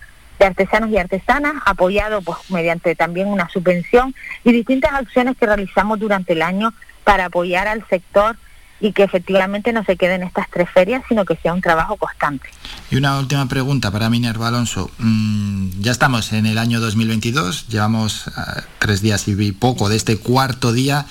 de 0.40 0.46
artesanos 0.46 0.90
y 0.90 0.96
artesanas, 0.96 1.54
apoyado 1.66 2.22
pues 2.22 2.38
mediante 2.48 2.96
también 2.96 3.28
una 3.28 3.48
subvención 3.50 4.14
y 4.42 4.52
distintas 4.52 4.92
acciones 4.92 5.36
que 5.36 5.44
realizamos 5.44 6.00
durante 6.00 6.32
el 6.32 6.40
año 6.40 6.72
para 7.04 7.26
apoyar 7.26 7.68
al 7.68 7.86
sector 7.88 8.36
y 8.80 8.92
que 8.92 9.02
efectivamente 9.02 9.74
no 9.74 9.84
se 9.84 9.96
queden 9.96 10.22
estas 10.22 10.48
tres 10.50 10.70
ferias, 10.70 11.02
sino 11.06 11.26
que 11.26 11.36
sea 11.36 11.52
un 11.52 11.60
trabajo 11.60 11.98
constante. 11.98 12.48
Y 12.90 12.96
una 12.96 13.18
última 13.18 13.46
pregunta 13.46 13.90
para 13.90 14.08
Minerva 14.08 14.48
Alonso. 14.48 14.90
Mm, 14.96 15.80
ya 15.80 15.92
estamos 15.92 16.32
en 16.32 16.46
el 16.46 16.56
año 16.56 16.80
2022, 16.80 17.68
llevamos 17.68 18.28
eh, 18.28 18.30
tres 18.78 19.02
días 19.02 19.28
y 19.28 19.52
poco 19.52 19.90
de 19.90 19.96
este 19.96 20.16
cuarto 20.16 20.72
día. 20.72 21.04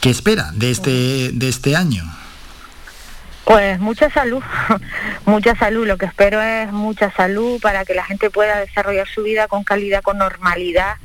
¿Qué 0.00 0.10
espera 0.10 0.52
de 0.54 0.70
este, 0.70 1.32
de 1.32 1.48
este 1.48 1.74
año? 1.74 2.04
Pues 3.44 3.80
mucha 3.80 4.08
salud, 4.10 4.42
mucha 5.26 5.56
salud. 5.56 5.86
Lo 5.86 5.98
que 5.98 6.06
espero 6.06 6.40
es 6.40 6.72
mucha 6.72 7.10
salud 7.10 7.60
para 7.60 7.84
que 7.84 7.94
la 7.94 8.04
gente 8.04 8.30
pueda 8.30 8.58
desarrollar 8.58 9.08
su 9.08 9.22
vida 9.22 9.48
con 9.48 9.64
calidad, 9.64 10.02
con 10.02 10.18
normalidad. 10.18 10.96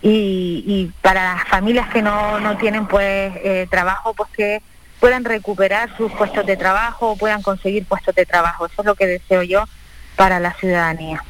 Y, 0.00 0.92
para 1.02 1.34
las 1.34 1.48
familias 1.48 1.88
que 1.88 2.02
no, 2.02 2.38
no 2.38 2.56
tienen 2.56 2.86
pues 2.86 3.32
eh, 3.42 3.66
trabajo, 3.68 4.14
pues 4.14 4.30
que 4.30 4.62
puedan 5.00 5.24
recuperar 5.24 5.96
sus 5.96 6.12
puestos 6.12 6.46
de 6.46 6.56
trabajo 6.56 7.10
o 7.10 7.16
puedan 7.16 7.42
conseguir 7.42 7.84
puestos 7.84 8.14
de 8.14 8.26
trabajo. 8.26 8.66
Eso 8.66 8.82
es 8.82 8.86
lo 8.86 8.94
que 8.94 9.06
deseo 9.06 9.42
yo 9.42 9.64
para 10.16 10.38
la 10.40 10.52
ciudadanía. 10.54 11.22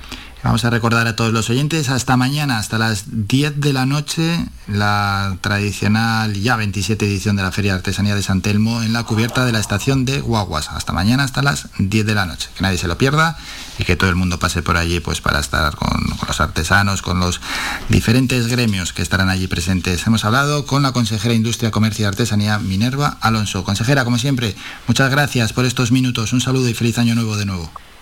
Vamos 0.45 0.65
a 0.65 0.71
recordar 0.71 1.09
a 1.09 1.17
todos 1.17 1.33
los 1.33 1.51
oyentes, 1.51 1.89
hasta 1.89 2.17
mañana, 2.17 2.59
hasta 2.59 2.79
las 2.79 3.07
10 3.27 3.61
de 3.61 3.73
la 3.73 3.87
noche, 3.87 4.47
la 4.69 5.37
tradicional 5.41 6.33
ya 6.35 6.55
27 6.55 7.05
edición 7.07 7.35
de 7.35 7.43
la 7.43 7.51
Feria 7.51 7.73
de 7.73 7.79
Artesanía 7.79 8.15
de 8.15 8.23
San 8.23 8.41
Telmo 8.41 8.83
en 8.85 8.93
la 8.93 9.03
cubierta 9.03 9.45
de 9.45 9.51
la 9.51 9.59
estación 9.59 10.05
de 10.05 10.21
Guaguas. 10.21 10.69
Hasta 10.71 10.93
mañana, 10.93 11.25
hasta 11.25 11.43
las 11.43 11.69
10 11.79 12.07
de 12.07 12.15
la 12.15 12.25
noche. 12.25 12.51
Que 12.57 12.63
nadie 12.63 12.79
se 12.79 12.87
lo 12.87 12.97
pierda 12.97 13.37
y 13.81 13.85
que 13.85 13.97
todo 13.97 14.11
el 14.11 14.17
mundo 14.17 14.39
pase 14.39 14.63
por 14.63 14.77
allí 14.77 15.01
pues 15.01 15.21
para 15.21 15.41
estar 15.41 15.75
con, 15.75 16.05
con 16.05 16.29
los 16.29 16.41
artesanos, 16.41 17.03
con 17.03 17.19
los 17.19 17.41
diferentes 17.89 18.47
gremios 18.47 18.93
que 18.93 19.03
estarán 19.03 19.31
allí 19.31 19.49
presentes. 19.49 20.07
Hemos 20.07 20.25
hablado 20.25 20.67
con 20.67 20.85
la 20.85 20.93
consejera 20.93 21.33
de 21.33 21.37
Industria, 21.39 21.73
Comercio 21.73 22.05
y 22.05 22.07
Artesanía, 22.07 22.61
Minerva 22.61 23.19
Alonso. 23.21 23.65
Consejera, 23.65 24.05
como 24.05 24.19
siempre, 24.19 24.55
muchas 24.87 25.11
gracias 25.11 25.53
por 25.53 25.65
estos 25.65 25.91
minutos. 25.91 26.33
Un 26.33 26.41
saludo 26.41 26.69
y 26.69 26.75
feliz 26.75 26.97
año 26.99 27.17
nuevo 27.17 27.37
de 27.37 27.45
nuevo. 27.45 27.73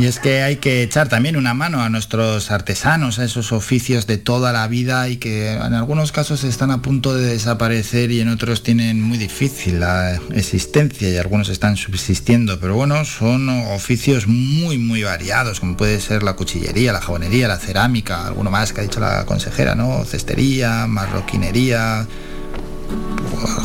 Y 0.00 0.06
es 0.06 0.18
que 0.18 0.40
hay 0.40 0.56
que 0.56 0.82
echar 0.82 1.10
también 1.10 1.36
una 1.36 1.52
mano 1.52 1.82
a 1.82 1.90
nuestros 1.90 2.50
artesanos, 2.50 3.18
a 3.18 3.24
esos 3.26 3.52
oficios 3.52 4.06
de 4.06 4.16
toda 4.16 4.50
la 4.50 4.66
vida 4.66 5.10
y 5.10 5.18
que 5.18 5.52
en 5.52 5.74
algunos 5.74 6.10
casos 6.10 6.42
están 6.42 6.70
a 6.70 6.80
punto 6.80 7.14
de 7.14 7.26
desaparecer 7.26 8.10
y 8.10 8.22
en 8.22 8.30
otros 8.30 8.62
tienen 8.62 9.02
muy 9.02 9.18
difícil 9.18 9.80
la 9.80 10.18
existencia 10.32 11.10
y 11.10 11.18
algunos 11.18 11.50
están 11.50 11.76
subsistiendo. 11.76 12.58
Pero 12.58 12.76
bueno, 12.76 13.04
son 13.04 13.50
oficios 13.50 14.26
muy, 14.26 14.78
muy 14.78 15.02
variados, 15.02 15.60
como 15.60 15.76
puede 15.76 16.00
ser 16.00 16.22
la 16.22 16.32
cuchillería, 16.32 16.94
la 16.94 17.02
jabonería, 17.02 17.46
la 17.46 17.58
cerámica, 17.58 18.26
alguno 18.26 18.50
más 18.50 18.72
que 18.72 18.80
ha 18.80 18.84
dicho 18.84 19.00
la 19.00 19.26
consejera, 19.26 19.74
¿no? 19.74 20.02
Cestería, 20.06 20.86
marroquinería, 20.86 22.06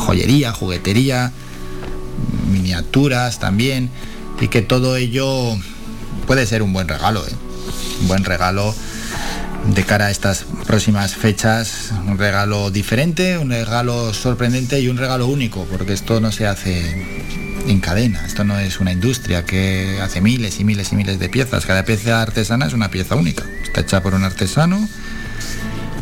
joyería, 0.00 0.52
juguetería, 0.52 1.32
miniaturas 2.52 3.40
también 3.40 3.88
y 4.38 4.48
que 4.48 4.60
todo 4.60 4.98
ello 4.98 5.56
puede 6.26 6.46
ser 6.46 6.62
un 6.62 6.72
buen 6.72 6.88
regalo, 6.88 7.26
¿eh? 7.26 7.32
un 8.00 8.08
buen 8.08 8.24
regalo 8.24 8.74
de 9.74 9.84
cara 9.84 10.06
a 10.06 10.10
estas 10.10 10.44
próximas 10.66 11.14
fechas, 11.14 11.92
un 12.06 12.18
regalo 12.18 12.70
diferente, 12.70 13.38
un 13.38 13.50
regalo 13.50 14.14
sorprendente 14.14 14.80
y 14.80 14.88
un 14.88 14.96
regalo 14.96 15.26
único, 15.26 15.64
porque 15.64 15.92
esto 15.92 16.20
no 16.20 16.30
se 16.30 16.46
hace 16.46 17.06
en 17.66 17.80
cadena, 17.80 18.24
esto 18.26 18.44
no 18.44 18.58
es 18.58 18.78
una 18.78 18.92
industria 18.92 19.44
que 19.44 19.98
hace 20.00 20.20
miles 20.20 20.60
y 20.60 20.64
miles 20.64 20.92
y 20.92 20.96
miles 20.96 21.18
de 21.18 21.28
piezas, 21.28 21.66
cada 21.66 21.84
pieza 21.84 22.22
artesana 22.22 22.66
es 22.66 22.74
una 22.74 22.90
pieza 22.90 23.16
única, 23.16 23.44
está 23.62 23.80
hecha 23.80 24.02
por 24.02 24.14
un 24.14 24.22
artesano 24.22 24.88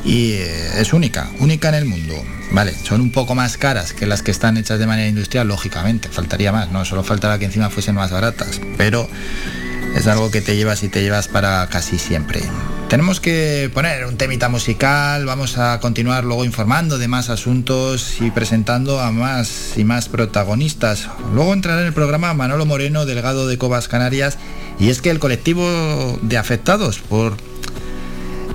y 0.05 0.32
eh, 0.32 0.80
es 0.80 0.92
única, 0.92 1.30
única 1.38 1.70
en 1.70 1.74
el 1.76 1.84
mundo. 1.86 2.14
Vale, 2.51 2.72
son 2.72 3.01
un 3.01 3.10
poco 3.10 3.34
más 3.34 3.56
caras 3.56 3.94
que 3.94 4.06
las 4.06 4.22
que 4.22 4.30
están 4.30 4.59
hechas 4.59 4.78
de 4.78 4.86
manera 4.86 5.09
industrial, 5.09 5.48
lógicamente, 5.48 6.09
faltaría 6.09 6.52
más, 6.52 6.70
no 6.70 6.84
solo 6.84 7.02
faltaba 7.02 7.38
que 7.38 7.46
encima 7.46 7.70
fuesen 7.70 7.94
más 7.94 8.10
baratas, 8.10 8.60
pero 8.76 9.09
es 9.94 10.06
algo 10.06 10.30
que 10.30 10.40
te 10.40 10.56
llevas 10.56 10.82
y 10.82 10.88
te 10.88 11.02
llevas 11.02 11.28
para 11.28 11.66
casi 11.68 11.98
siempre. 11.98 12.42
Tenemos 12.88 13.20
que 13.20 13.70
poner 13.72 14.06
un 14.06 14.16
temita 14.16 14.48
musical, 14.48 15.24
vamos 15.24 15.58
a 15.58 15.80
continuar 15.80 16.24
luego 16.24 16.44
informando 16.44 16.98
de 16.98 17.08
más 17.08 17.30
asuntos 17.30 18.20
y 18.20 18.30
presentando 18.30 19.00
a 19.00 19.10
más 19.10 19.76
y 19.76 19.84
más 19.84 20.08
protagonistas. 20.08 21.08
Luego 21.34 21.52
entrará 21.52 21.80
en 21.80 21.86
el 21.86 21.92
programa 21.92 22.34
Manolo 22.34 22.66
Moreno, 22.66 23.06
delegado 23.06 23.48
de 23.48 23.58
Cobas 23.58 23.88
Canarias, 23.88 24.38
y 24.78 24.90
es 24.90 25.00
que 25.00 25.10
el 25.10 25.18
colectivo 25.18 26.18
de 26.22 26.36
afectados 26.36 26.98
por 26.98 27.36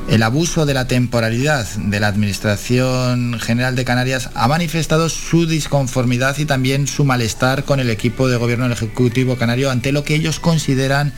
el 0.10 0.24
abuso 0.24 0.66
de 0.66 0.74
la 0.74 0.88
temporalidad 0.88 1.68
de 1.78 2.00
la 2.00 2.08
Administración 2.08 3.40
General 3.40 3.76
de 3.76 3.86
Canarias 3.86 4.32
ha 4.34 4.48
manifestado 4.48 5.08
su 5.08 5.46
disconformidad 5.46 6.36
y 6.40 6.46
también 6.46 6.88
su 6.88 7.06
malestar 7.06 7.64
con 7.64 7.80
el 7.80 7.92
equipo 7.92 8.28
de 8.28 8.38
gobierno 8.38 8.64
del 8.66 8.74
Ejecutivo 8.74 9.38
Canario 9.38 9.70
ante 9.70 9.92
lo 9.92 10.04
que 10.04 10.16
ellos 10.16 10.40
consideran 10.40 11.14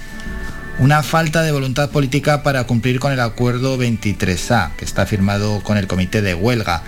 una 0.79 1.03
falta 1.03 1.41
de 1.41 1.53
voluntad 1.53 1.89
política 1.89 2.43
para 2.43 2.65
cumplir 2.65 2.99
con 2.99 3.13
el 3.13 3.21
acuerdo 3.21 3.77
23A, 3.77 4.75
que 4.75 4.83
está 4.83 5.05
firmado 5.05 5.61
con 5.63 5.77
el 5.77 5.87
Comité 5.87 6.21
de 6.21 6.33
Huelga. 6.33 6.83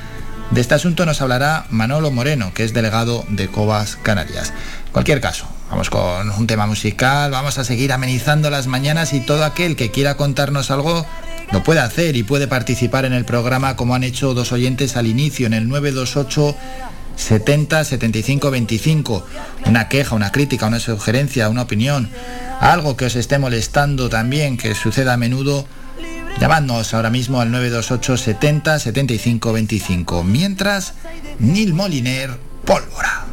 De 0.51 0.59
este 0.59 0.75
asunto 0.75 1.05
nos 1.05 1.21
hablará 1.21 1.67
Manolo 1.69 2.11
Moreno, 2.11 2.53
que 2.53 2.65
es 2.65 2.73
delegado 2.73 3.23
de 3.29 3.47
Cobas 3.47 3.95
Canarias. 3.95 4.51
En 4.87 4.91
cualquier 4.91 5.21
caso, 5.21 5.47
vamos 5.69 5.89
con 5.89 6.29
un 6.29 6.47
tema 6.47 6.67
musical, 6.67 7.31
vamos 7.31 7.57
a 7.57 7.63
seguir 7.63 7.93
amenizando 7.93 8.49
las 8.49 8.67
mañanas 8.67 9.13
y 9.13 9.21
todo 9.21 9.45
aquel 9.45 9.77
que 9.77 9.89
quiera 9.89 10.17
contarnos 10.17 10.69
algo 10.69 11.05
lo 11.53 11.63
puede 11.63 11.81
hacer 11.81 12.15
y 12.15 12.23
puede 12.23 12.47
participar 12.47 13.05
en 13.05 13.13
el 13.13 13.25
programa 13.25 13.75
como 13.75 13.93
han 13.93 14.03
hecho 14.03 14.33
dos 14.33 14.51
oyentes 14.51 14.97
al 14.97 15.05
inicio 15.05 15.45
en 15.45 15.53
el 15.53 15.69
928 15.69 16.55
70 17.15 17.83
75 17.83 18.49
25. 18.49 19.25
Una 19.67 19.87
queja, 19.87 20.15
una 20.15 20.31
crítica, 20.31 20.65
una 20.65 20.79
sugerencia, 20.79 21.49
una 21.49 21.61
opinión, 21.61 22.09
algo 22.59 22.97
que 22.97 23.05
os 23.05 23.15
esté 23.15 23.37
molestando 23.37 24.09
también, 24.09 24.57
que 24.57 24.73
suceda 24.73 25.13
a 25.13 25.17
menudo. 25.17 25.67
Llamadnos 26.39 26.95
ahora 26.95 27.11
mismo 27.11 27.39
al 27.39 27.51
928 27.51 28.17
70 28.17 28.79
75 28.79 29.53
25. 29.53 30.23
Mientras, 30.23 30.95
Nil 31.37 31.75
Moliner, 31.75 32.31
pólvora. 32.65 33.25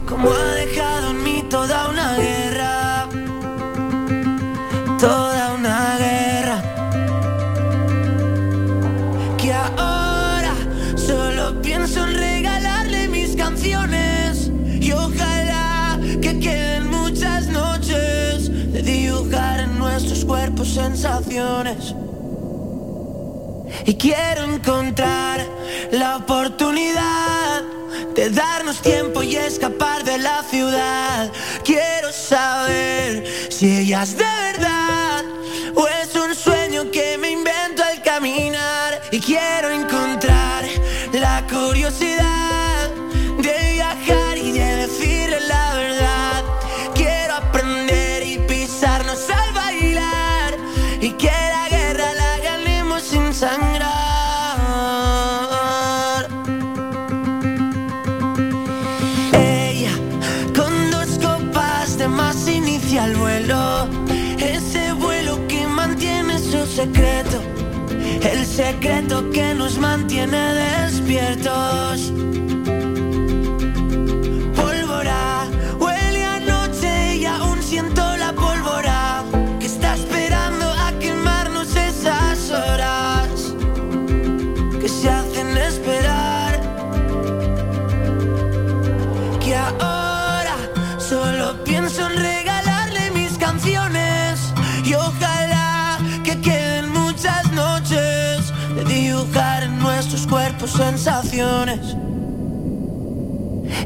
Y 23.87 23.95
quiero 23.95 24.45
encontrar 24.45 25.45
la 25.91 26.17
oportunidad 26.17 27.63
de 28.15 28.31
darnos 28.31 28.81
tiempo 28.83 29.23
y 29.23 29.37
escapar 29.37 30.05
de 30.05 30.19
la 30.19 30.43
ciudad. 30.45 31.31
Quiero 31.65 32.13
saber 32.13 33.25
si 33.51 33.79
ella 33.79 34.03
es 34.03 34.17
de 34.17 34.25
verdad 34.25 35.25
El 68.23 68.45
secreto 68.45 69.31
que 69.31 69.55
nos 69.55 69.79
mantiene 69.79 70.39
despiertos. 70.55 72.13
Nuestros 100.11 100.27
cuerpos 100.27 100.73
sensaciones. 100.73 101.97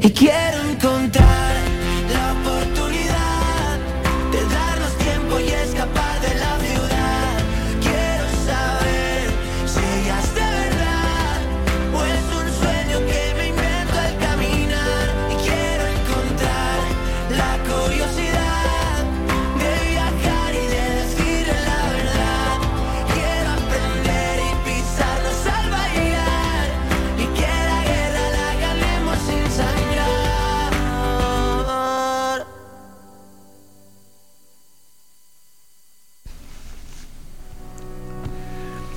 Y 0.01 0.09
quiero 0.09 0.71
encontrar 0.71 1.64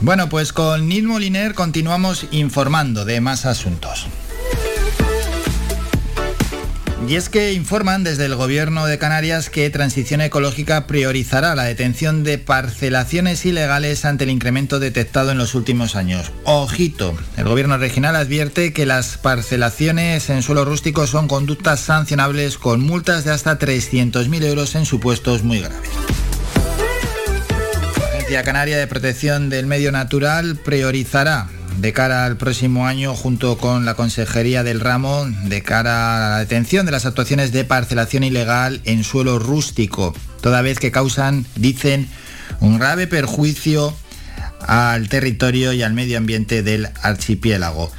Bueno, 0.00 0.28
pues 0.28 0.52
con 0.52 0.88
Nil 0.88 1.08
Moliner 1.08 1.54
continuamos 1.54 2.26
informando 2.30 3.04
de 3.04 3.20
más 3.20 3.46
asuntos. 3.46 4.06
Y 7.08 7.16
es 7.16 7.28
que 7.28 7.52
informan 7.54 8.04
desde 8.04 8.26
el 8.26 8.36
Gobierno 8.36 8.86
de 8.86 8.98
Canarias 8.98 9.50
que 9.50 9.70
Transición 9.70 10.20
Ecológica 10.20 10.86
priorizará 10.86 11.54
la 11.54 11.64
detención 11.64 12.22
de 12.22 12.38
parcelaciones 12.38 13.46
ilegales 13.46 14.04
ante 14.04 14.24
el 14.24 14.30
incremento 14.30 14.78
detectado 14.78 15.32
en 15.32 15.38
los 15.38 15.54
últimos 15.54 15.96
años. 15.96 16.30
Ojito, 16.44 17.16
el 17.36 17.44
Gobierno 17.44 17.78
regional 17.78 18.14
advierte 18.14 18.72
que 18.72 18.84
las 18.84 19.16
parcelaciones 19.16 20.28
en 20.28 20.42
suelo 20.42 20.64
rústico 20.64 21.06
son 21.06 21.28
conductas 21.28 21.80
sancionables 21.80 22.58
con 22.58 22.82
multas 22.82 23.24
de 23.24 23.32
hasta 23.32 23.58
300.000 23.58 24.44
euros 24.44 24.74
en 24.74 24.84
supuestos 24.84 25.42
muy 25.42 25.60
graves. 25.60 25.90
Agencia 28.28 28.44
Canaria 28.44 28.76
de 28.76 28.86
Protección 28.86 29.48
del 29.48 29.64
Medio 29.64 29.90
Natural 29.90 30.55
priorizará 30.62 31.48
de 31.78 31.94
cara 31.94 32.26
al 32.26 32.36
próximo 32.36 32.86
año 32.86 33.14
junto 33.14 33.56
con 33.56 33.86
la 33.86 33.94
Consejería 33.94 34.62
del 34.62 34.80
Ramo 34.80 35.26
de 35.44 35.62
cara 35.62 36.16
a 36.16 36.30
la 36.32 36.38
detención 36.40 36.84
de 36.84 36.92
las 36.92 37.06
actuaciones 37.06 37.52
de 37.52 37.64
parcelación 37.64 38.24
ilegal 38.24 38.82
en 38.84 39.02
suelo 39.02 39.38
rústico, 39.38 40.14
toda 40.42 40.60
vez 40.60 40.78
que 40.78 40.90
causan, 40.90 41.46
dicen, 41.56 42.06
un 42.60 42.78
grave 42.78 43.06
perjuicio 43.06 43.96
al 44.60 45.09
territorio 45.09 45.72
y 45.72 45.82
al 45.82 45.94
medio 45.94 46.18
ambiente 46.18 46.62
del 46.62 46.90
archipiélago. 47.00 47.90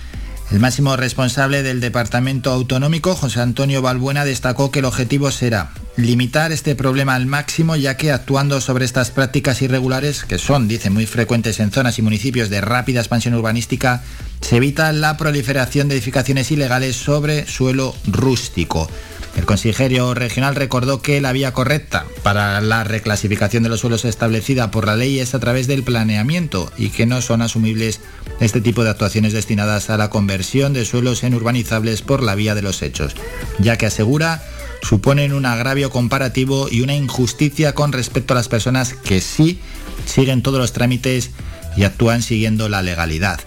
El 0.51 0.59
máximo 0.59 0.95
responsable 0.95 1.61
del 1.61 1.79
Departamento 1.79 2.51
Autonómico, 2.51 3.15
José 3.15 3.39
Antonio 3.39 3.83
Balbuena, 3.83 4.25
destacó 4.25 4.71
que 4.71 4.79
el 4.79 4.85
objetivo 4.85 5.29
será 5.29 5.69
limitar 5.95 6.51
este 6.51 6.75
problema 6.75 7.13
al 7.13 7.27
máximo, 7.27 7.75
ya 7.75 7.97
que 7.97 8.11
actuando 8.11 8.59
sobre 8.59 8.85
estas 8.85 9.11
prácticas 9.11 9.61
irregulares, 9.61 10.23
que 10.23 10.39
son, 10.39 10.67
dice, 10.67 10.89
muy 10.89 11.05
frecuentes 11.05 11.59
en 11.59 11.71
zonas 11.71 11.99
y 11.99 12.01
municipios 12.01 12.49
de 12.49 12.61
rápida 12.61 12.99
expansión 12.99 13.35
urbanística, 13.35 14.01
se 14.41 14.57
evita 14.57 14.91
la 14.91 15.17
proliferación 15.17 15.87
de 15.87 15.95
edificaciones 15.95 16.49
ilegales 16.49 16.95
sobre 16.95 17.45
suelo 17.45 17.93
rústico. 18.07 18.89
El 19.35 19.45
consejero 19.45 20.13
regional 20.13 20.55
recordó 20.55 21.01
que 21.01 21.21
la 21.21 21.31
vía 21.31 21.53
correcta 21.53 22.05
para 22.23 22.61
la 22.61 22.83
reclasificación 22.83 23.63
de 23.63 23.69
los 23.69 23.81
suelos 23.81 24.05
establecida 24.05 24.71
por 24.71 24.85
la 24.85 24.95
ley 24.95 25.19
es 25.19 25.33
a 25.33 25.39
través 25.39 25.67
del 25.67 25.83
planeamiento 25.83 26.71
y 26.77 26.89
que 26.89 27.05
no 27.05 27.21
son 27.21 27.41
asumibles 27.41 28.01
este 28.39 28.61
tipo 28.61 28.83
de 28.83 28.89
actuaciones 28.89 29.33
destinadas 29.33 29.89
a 29.89 29.97
la 29.97 30.09
conversión 30.09 30.73
de 30.73 30.85
suelos 30.85 31.23
en 31.23 31.35
urbanizables 31.35 32.01
por 32.01 32.23
la 32.23 32.35
vía 32.35 32.55
de 32.55 32.61
los 32.61 32.81
hechos, 32.81 33.15
ya 33.59 33.77
que 33.77 33.85
asegura 33.85 34.43
suponen 34.81 35.33
un 35.33 35.45
agravio 35.45 35.89
comparativo 35.89 36.67
y 36.69 36.81
una 36.81 36.95
injusticia 36.95 37.73
con 37.73 37.91
respecto 37.91 38.33
a 38.33 38.37
las 38.37 38.47
personas 38.47 38.93
que 38.93 39.21
sí 39.21 39.59
siguen 40.05 40.41
todos 40.41 40.59
los 40.59 40.73
trámites 40.73 41.31
y 41.75 41.83
actúan 41.83 42.21
siguiendo 42.21 42.69
la 42.69 42.81
legalidad. 42.81 43.39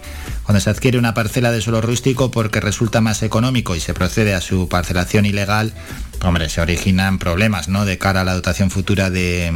Cuando 0.43 0.59
se 0.59 0.69
adquiere 0.69 0.97
una 0.97 1.13
parcela 1.13 1.51
de 1.51 1.61
suelo 1.61 1.81
rústico 1.81 2.31
porque 2.31 2.59
resulta 2.59 3.01
más 3.01 3.23
económico 3.23 3.75
y 3.75 3.79
se 3.79 3.93
procede 3.93 4.33
a 4.33 4.41
su 4.41 4.67
parcelación 4.67 5.25
ilegal, 5.25 5.73
hombre, 6.21 6.49
se 6.49 6.61
originan 6.61 7.17
problemas, 7.17 7.69
¿no? 7.69 7.85
De 7.85 7.97
cara 7.97 8.21
a 8.21 8.23
la 8.23 8.33
dotación 8.33 8.69
futura 8.69 9.09
de 9.09 9.53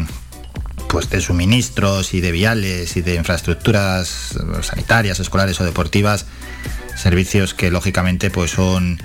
pues 0.89 1.09
de 1.09 1.19
suministros 1.19 2.13
y 2.13 2.21
de 2.21 2.31
viales 2.31 2.95
y 2.95 3.01
de 3.01 3.15
infraestructuras 3.15 4.37
sanitarias, 4.61 5.19
escolares 5.19 5.59
o 5.59 5.65
deportivas 5.65 6.25
servicios 6.97 7.53
que 7.53 7.71
lógicamente 7.71 8.29
pues 8.29 8.51
son 8.51 8.99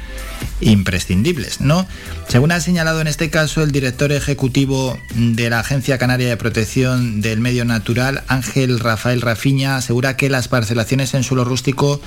imprescindibles, 0.61 1.61
¿no? 1.61 1.87
Según 2.29 2.53
ha 2.53 2.61
señalado 2.61 3.01
en 3.01 3.07
este 3.07 3.31
caso 3.31 3.63
el 3.63 3.73
director 3.73 4.13
ejecutivo 4.13 4.99
de 5.15 5.51
la 5.51 5.61
Agencia 5.61 5.99
Canaria 5.99 6.29
de 6.29 6.37
Protección 6.37 7.21
del 7.21 7.41
Medio 7.41 7.65
Natural, 7.65 8.23
Ángel 8.29 8.81
Rafael 8.81 9.21
Rafiña, 9.21 9.77
asegura 9.77 10.17
que 10.17 10.31
las 10.31 10.49
parcelaciones 10.49 11.15
en 11.15 11.23
suelo 11.23 11.45
rústico 11.45 12.01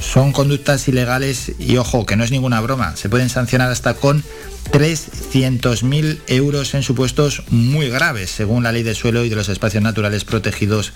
son 0.00 0.32
conductas 0.32 0.86
ilegales 0.88 1.52
y 1.58 1.76
ojo, 1.76 2.06
que 2.06 2.16
no 2.16 2.24
es 2.24 2.30
ninguna 2.30 2.60
broma, 2.60 2.96
se 2.96 3.08
pueden 3.08 3.28
sancionar 3.28 3.70
hasta 3.70 3.94
con 3.94 4.22
300.000 4.72 6.18
euros 6.28 6.74
en 6.74 6.82
supuestos 6.82 7.42
muy 7.50 7.88
graves, 7.88 8.30
según 8.30 8.62
la 8.62 8.72
ley 8.72 8.82
de 8.82 8.94
suelo 8.94 9.24
y 9.24 9.28
de 9.28 9.36
los 9.36 9.48
espacios 9.48 9.82
naturales 9.82 10.24
protegidos 10.24 10.92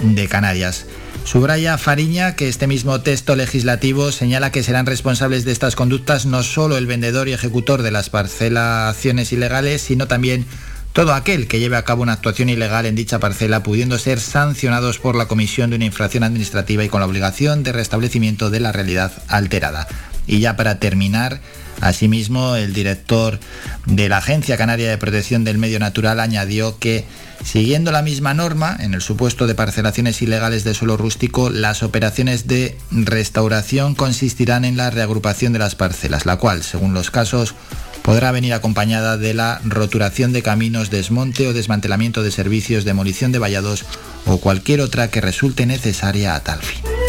de 0.00 0.26
Canarias. 0.28 0.86
Subraya 1.24 1.78
Fariña 1.78 2.34
que 2.34 2.48
este 2.48 2.66
mismo 2.66 3.02
texto 3.02 3.36
legislativo 3.36 4.10
señala 4.10 4.50
que 4.50 4.62
serán 4.62 4.86
responsables 4.86 5.44
de 5.44 5.52
estas 5.52 5.76
conductas 5.76 6.26
no 6.26 6.42
solo 6.42 6.76
el 6.76 6.86
vendedor 6.86 7.28
y 7.28 7.32
ejecutor 7.32 7.82
de 7.82 7.90
las 7.90 8.10
parcelaciones 8.10 9.32
ilegales, 9.32 9.82
sino 9.82 10.08
también 10.08 10.44
todo 10.92 11.14
aquel 11.14 11.46
que 11.46 11.60
lleve 11.60 11.76
a 11.76 11.84
cabo 11.84 12.02
una 12.02 12.14
actuación 12.14 12.48
ilegal 12.48 12.84
en 12.84 12.96
dicha 12.96 13.20
parcela, 13.20 13.62
pudiendo 13.62 13.96
ser 13.98 14.18
sancionados 14.18 14.98
por 14.98 15.14
la 15.14 15.28
comisión 15.28 15.70
de 15.70 15.76
una 15.76 15.84
infracción 15.84 16.24
administrativa 16.24 16.82
y 16.82 16.88
con 16.88 17.00
la 17.00 17.06
obligación 17.06 17.62
de 17.62 17.72
restablecimiento 17.72 18.50
de 18.50 18.60
la 18.60 18.72
realidad 18.72 19.12
alterada. 19.28 19.86
Y 20.30 20.38
ya 20.38 20.54
para 20.54 20.78
terminar, 20.78 21.40
asimismo, 21.80 22.54
el 22.54 22.72
director 22.72 23.40
de 23.86 24.08
la 24.08 24.18
Agencia 24.18 24.56
Canaria 24.56 24.88
de 24.88 24.96
Protección 24.96 25.42
del 25.42 25.58
Medio 25.58 25.80
Natural 25.80 26.20
añadió 26.20 26.78
que 26.78 27.04
Siguiendo 27.44 27.90
la 27.90 28.02
misma 28.02 28.34
norma, 28.34 28.76
en 28.80 28.92
el 28.92 29.00
supuesto 29.00 29.46
de 29.46 29.54
parcelaciones 29.54 30.20
ilegales 30.20 30.62
de 30.62 30.74
suelo 30.74 30.98
rústico, 30.98 31.48
las 31.48 31.82
operaciones 31.82 32.46
de 32.46 32.76
restauración 32.90 33.94
consistirán 33.94 34.66
en 34.66 34.76
la 34.76 34.90
reagrupación 34.90 35.54
de 35.54 35.58
las 35.58 35.74
parcelas, 35.74 36.26
la 36.26 36.36
cual, 36.36 36.62
según 36.62 36.92
los 36.92 37.10
casos, 37.10 37.54
podrá 38.02 38.30
venir 38.30 38.52
acompañada 38.52 39.16
de 39.16 39.32
la 39.32 39.60
roturación 39.64 40.34
de 40.34 40.42
caminos, 40.42 40.90
desmonte 40.90 41.48
o 41.48 41.54
desmantelamiento 41.54 42.22
de 42.22 42.30
servicios, 42.30 42.84
demolición 42.84 43.32
de 43.32 43.38
vallados 43.38 43.86
o 44.26 44.38
cualquier 44.38 44.82
otra 44.82 45.08
que 45.08 45.22
resulte 45.22 45.64
necesaria 45.64 46.34
a 46.34 46.40
tal 46.40 46.60
fin. 46.60 46.99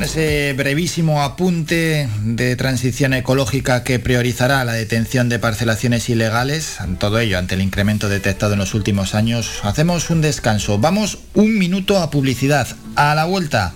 Ese 0.00 0.54
brevísimo 0.56 1.22
apunte 1.22 2.08
de 2.22 2.56
transición 2.56 3.12
ecológica 3.12 3.84
que 3.84 3.98
priorizará 3.98 4.64
la 4.64 4.72
detención 4.72 5.28
de 5.28 5.38
parcelaciones 5.38 6.08
ilegales, 6.08 6.78
todo 6.98 7.18
ello 7.18 7.38
ante 7.38 7.54
el 7.54 7.60
incremento 7.60 8.08
detectado 8.08 8.54
en 8.54 8.60
los 8.60 8.72
últimos 8.72 9.14
años, 9.14 9.60
hacemos 9.62 10.08
un 10.08 10.22
descanso. 10.22 10.78
Vamos 10.78 11.18
un 11.34 11.58
minuto 11.58 11.98
a 11.98 12.10
publicidad. 12.10 12.66
A 12.96 13.14
la 13.14 13.26
vuelta 13.26 13.74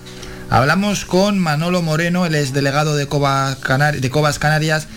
hablamos 0.49 1.05
con 1.05 1.37
Manolo 1.37 1.83
Moreno, 1.83 2.25
el 2.25 2.33
exdelegado 2.33 2.95
de, 2.95 3.05
de 3.05 4.09
Cobas 4.09 4.39
Canarias, 4.39 4.87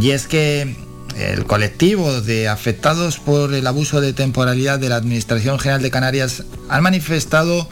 y 0.00 0.10
es 0.12 0.26
que 0.26 0.74
el 1.18 1.44
colectivo 1.44 2.22
de 2.22 2.48
afectados 2.48 3.18
por 3.18 3.52
el 3.52 3.66
abuso 3.66 4.00
de 4.00 4.14
temporalidad 4.14 4.78
de 4.78 4.88
la 4.88 4.96
Administración 4.96 5.58
General 5.58 5.82
de 5.82 5.90
Canarias 5.90 6.44
han 6.70 6.82
manifestado 6.82 7.68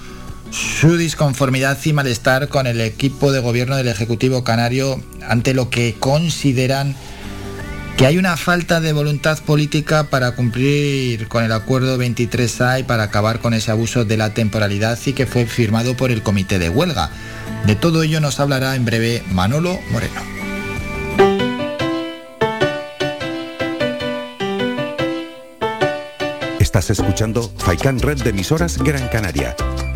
su 0.57 0.97
disconformidad 0.97 1.79
y 1.85 1.93
malestar 1.93 2.49
con 2.49 2.67
el 2.67 2.81
equipo 2.81 3.31
de 3.31 3.41
gobierno 3.41 3.77
del 3.77 3.89
Ejecutivo 3.89 4.43
Canario 4.43 4.99
ante 5.29 5.53
lo 5.53 5.69
que 5.69 5.95
consideran 6.01 6.97
que 7.99 8.07
hay 8.07 8.17
una 8.17 8.37
falta 8.37 8.81
de 8.81 8.93
voluntad 8.93 9.39
política 9.39 10.05
para 10.05 10.33
cumplir 10.33 11.29
con 11.29 11.45
el 11.45 11.53
acuerdo 11.53 11.99
23A 11.99 12.81
y 12.81 12.83
para 12.85 13.05
acabar 13.05 13.41
con 13.41 13.53
ese 13.53 13.71
abuso 13.71 14.05
de 14.05 14.17
la 14.17 14.33
temporalidad 14.33 14.99
y 15.05 15.13
que 15.13 15.27
fue 15.27 15.47
firmado 15.47 15.95
por 15.95 16.11
el 16.11 16.23
comité 16.23 16.59
de 16.59 16.71
huelga. 16.71 17.11
De 17.67 17.75
todo 17.75 18.03
ello 18.03 18.21
nos 18.21 18.41
hablará 18.41 18.77
en 18.77 18.85
breve 18.85 19.23
Manolo 19.31 19.79
Moreno. 19.91 20.23
Estás 26.61 26.91
escuchando 26.91 27.51
Faikan 27.59 27.99
Red 27.99 28.23
de 28.23 28.31
emisoras 28.31 28.79
Gran 28.79 29.09
Canaria 29.09 29.55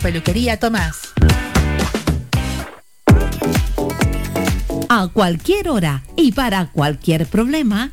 Peluquería 0.00 0.58
Tomás. 0.58 1.12
A 4.88 5.08
cualquier 5.08 5.68
hora 5.68 6.02
y 6.16 6.32
para 6.32 6.70
cualquier 6.70 7.26
problema, 7.26 7.92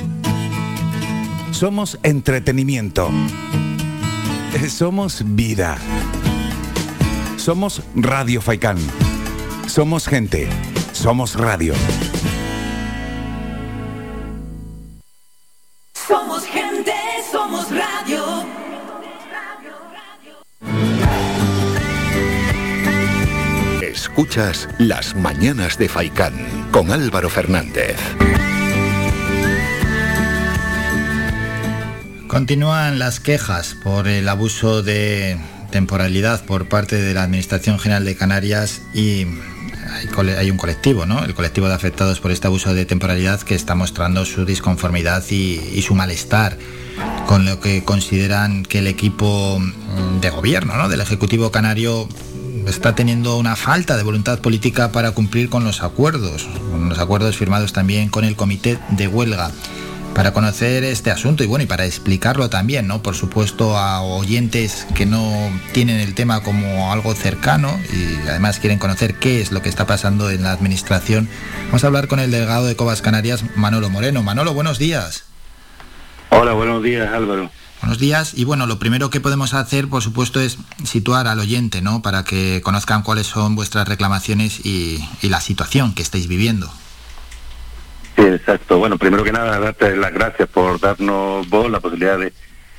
Somos 1.51 1.99
entretenimiento. 2.01 3.11
Somos 4.69 5.23
vida. 5.35 5.77
Somos 7.37 7.81
Radio 7.95 8.41
Faikán. 8.41 8.77
Somos 9.67 10.07
gente. 10.07 10.47
Somos 10.93 11.35
radio. 11.35 11.73
Somos 15.93 16.45
gente, 16.45 16.93
somos 17.31 17.69
radio. 17.69 18.23
Escuchas 23.81 24.67
Las 24.77 25.15
Mañanas 25.15 25.77
de 25.77 25.89
Faicán 25.89 26.33
con 26.71 26.91
Álvaro 26.91 27.29
Fernández. 27.29 27.97
Continúan 32.31 32.97
las 32.97 33.19
quejas 33.19 33.75
por 33.83 34.07
el 34.07 34.29
abuso 34.29 34.81
de 34.81 35.37
temporalidad 35.69 36.45
por 36.45 36.69
parte 36.69 36.95
de 36.95 37.13
la 37.13 37.23
Administración 37.23 37.77
General 37.77 38.05
de 38.05 38.15
Canarias 38.15 38.83
y 38.93 39.27
hay, 40.37 40.49
un 40.49 40.55
colectivo, 40.55 41.05
¿no? 41.05 41.25
El 41.25 41.33
colectivo 41.33 41.67
de 41.67 41.73
afectados 41.73 42.21
por 42.21 42.31
este 42.31 42.47
abuso 42.47 42.73
de 42.73 42.85
temporalidad 42.85 43.41
que 43.41 43.53
está 43.53 43.75
mostrando 43.75 44.23
su 44.23 44.45
disconformidad 44.45 45.25
y, 45.29 45.59
y 45.73 45.81
su 45.81 45.93
malestar 45.93 46.57
con 47.27 47.43
lo 47.43 47.59
que 47.59 47.83
consideran 47.83 48.63
que 48.63 48.79
el 48.79 48.87
equipo 48.87 49.59
mm, 49.59 50.21
de 50.21 50.29
gobierno, 50.29 50.77
¿no? 50.77 50.87
Del 50.87 51.01
Ejecutivo 51.01 51.51
Canario 51.51 52.07
está 52.65 52.95
teniendo 52.95 53.35
una 53.39 53.57
falta 53.57 53.97
de 53.97 54.03
voluntad 54.03 54.39
política 54.39 54.93
para 54.93 55.11
cumplir 55.11 55.49
con 55.49 55.65
los 55.65 55.83
acuerdos, 55.83 56.47
con 56.71 56.87
los 56.87 56.99
acuerdos 56.99 57.35
firmados 57.35 57.73
también 57.73 58.07
con 58.07 58.23
el 58.23 58.37
Comité 58.37 58.79
de 58.91 59.09
Huelga. 59.09 59.51
Para 60.13 60.33
conocer 60.33 60.83
este 60.83 61.09
asunto 61.09 61.43
y 61.43 61.47
bueno, 61.47 61.63
y 61.63 61.67
para 61.67 61.85
explicarlo 61.85 62.49
también, 62.49 62.85
¿no? 62.85 63.01
Por 63.01 63.15
supuesto 63.15 63.77
a 63.77 64.01
oyentes 64.01 64.85
que 64.93 65.05
no 65.05 65.33
tienen 65.73 65.99
el 65.99 66.13
tema 66.13 66.43
como 66.43 66.91
algo 66.91 67.15
cercano 67.15 67.79
y 67.93 68.27
además 68.27 68.59
quieren 68.59 68.77
conocer 68.77 69.15
qué 69.15 69.41
es 69.41 69.51
lo 69.51 69.61
que 69.61 69.69
está 69.69 69.87
pasando 69.87 70.29
en 70.29 70.43
la 70.43 70.51
administración. 70.51 71.29
Vamos 71.67 71.83
a 71.83 71.87
hablar 71.87 72.07
con 72.07 72.19
el 72.19 72.29
delegado 72.29 72.65
de 72.65 72.75
Cobas 72.75 73.01
Canarias, 73.01 73.43
Manolo 73.55 73.89
Moreno. 73.89 74.21
Manolo, 74.21 74.53
buenos 74.53 74.77
días. 74.77 75.23
Hola, 76.29 76.53
buenos 76.53 76.83
días 76.83 77.11
Álvaro. 77.13 77.49
Buenos 77.81 77.97
días. 77.97 78.33
Y 78.35 78.43
bueno, 78.43 78.67
lo 78.67 78.77
primero 78.77 79.09
que 79.09 79.21
podemos 79.21 79.53
hacer, 79.55 79.87
por 79.87 80.03
supuesto, 80.03 80.39
es 80.39 80.57
situar 80.83 81.27
al 81.27 81.39
oyente, 81.39 81.81
¿no? 81.81 82.01
Para 82.01 82.23
que 82.23 82.61
conozcan 82.61 83.01
cuáles 83.01 83.27
son 83.27 83.55
vuestras 83.55 83.87
reclamaciones 83.87 84.63
y, 84.63 85.03
y 85.21 85.29
la 85.29 85.41
situación 85.41 85.95
que 85.95 86.03
estáis 86.03 86.27
viviendo. 86.27 86.71
Exacto. 88.21 88.77
Bueno, 88.77 88.97
primero 88.97 89.23
que 89.23 89.31
nada, 89.31 89.59
darte 89.59 89.95
las 89.95 90.13
gracias 90.13 90.47
por 90.49 90.79
darnos 90.79 91.49
vos 91.49 91.71
la 91.71 91.79
posibilidad 91.79 92.19
de, 92.19 92.31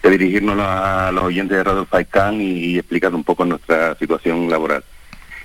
dirigirnos 0.09 0.57
a 0.61 1.11
los 1.13 1.25
oyentes 1.25 1.57
de 1.57 1.65
Radio 1.65 1.85
Faikán 1.87 2.41
y, 2.41 2.79
explicar 2.79 3.13
un 3.15 3.25
poco 3.25 3.45
nuestra 3.45 3.97
situación 3.97 4.49
laboral. 4.49 4.85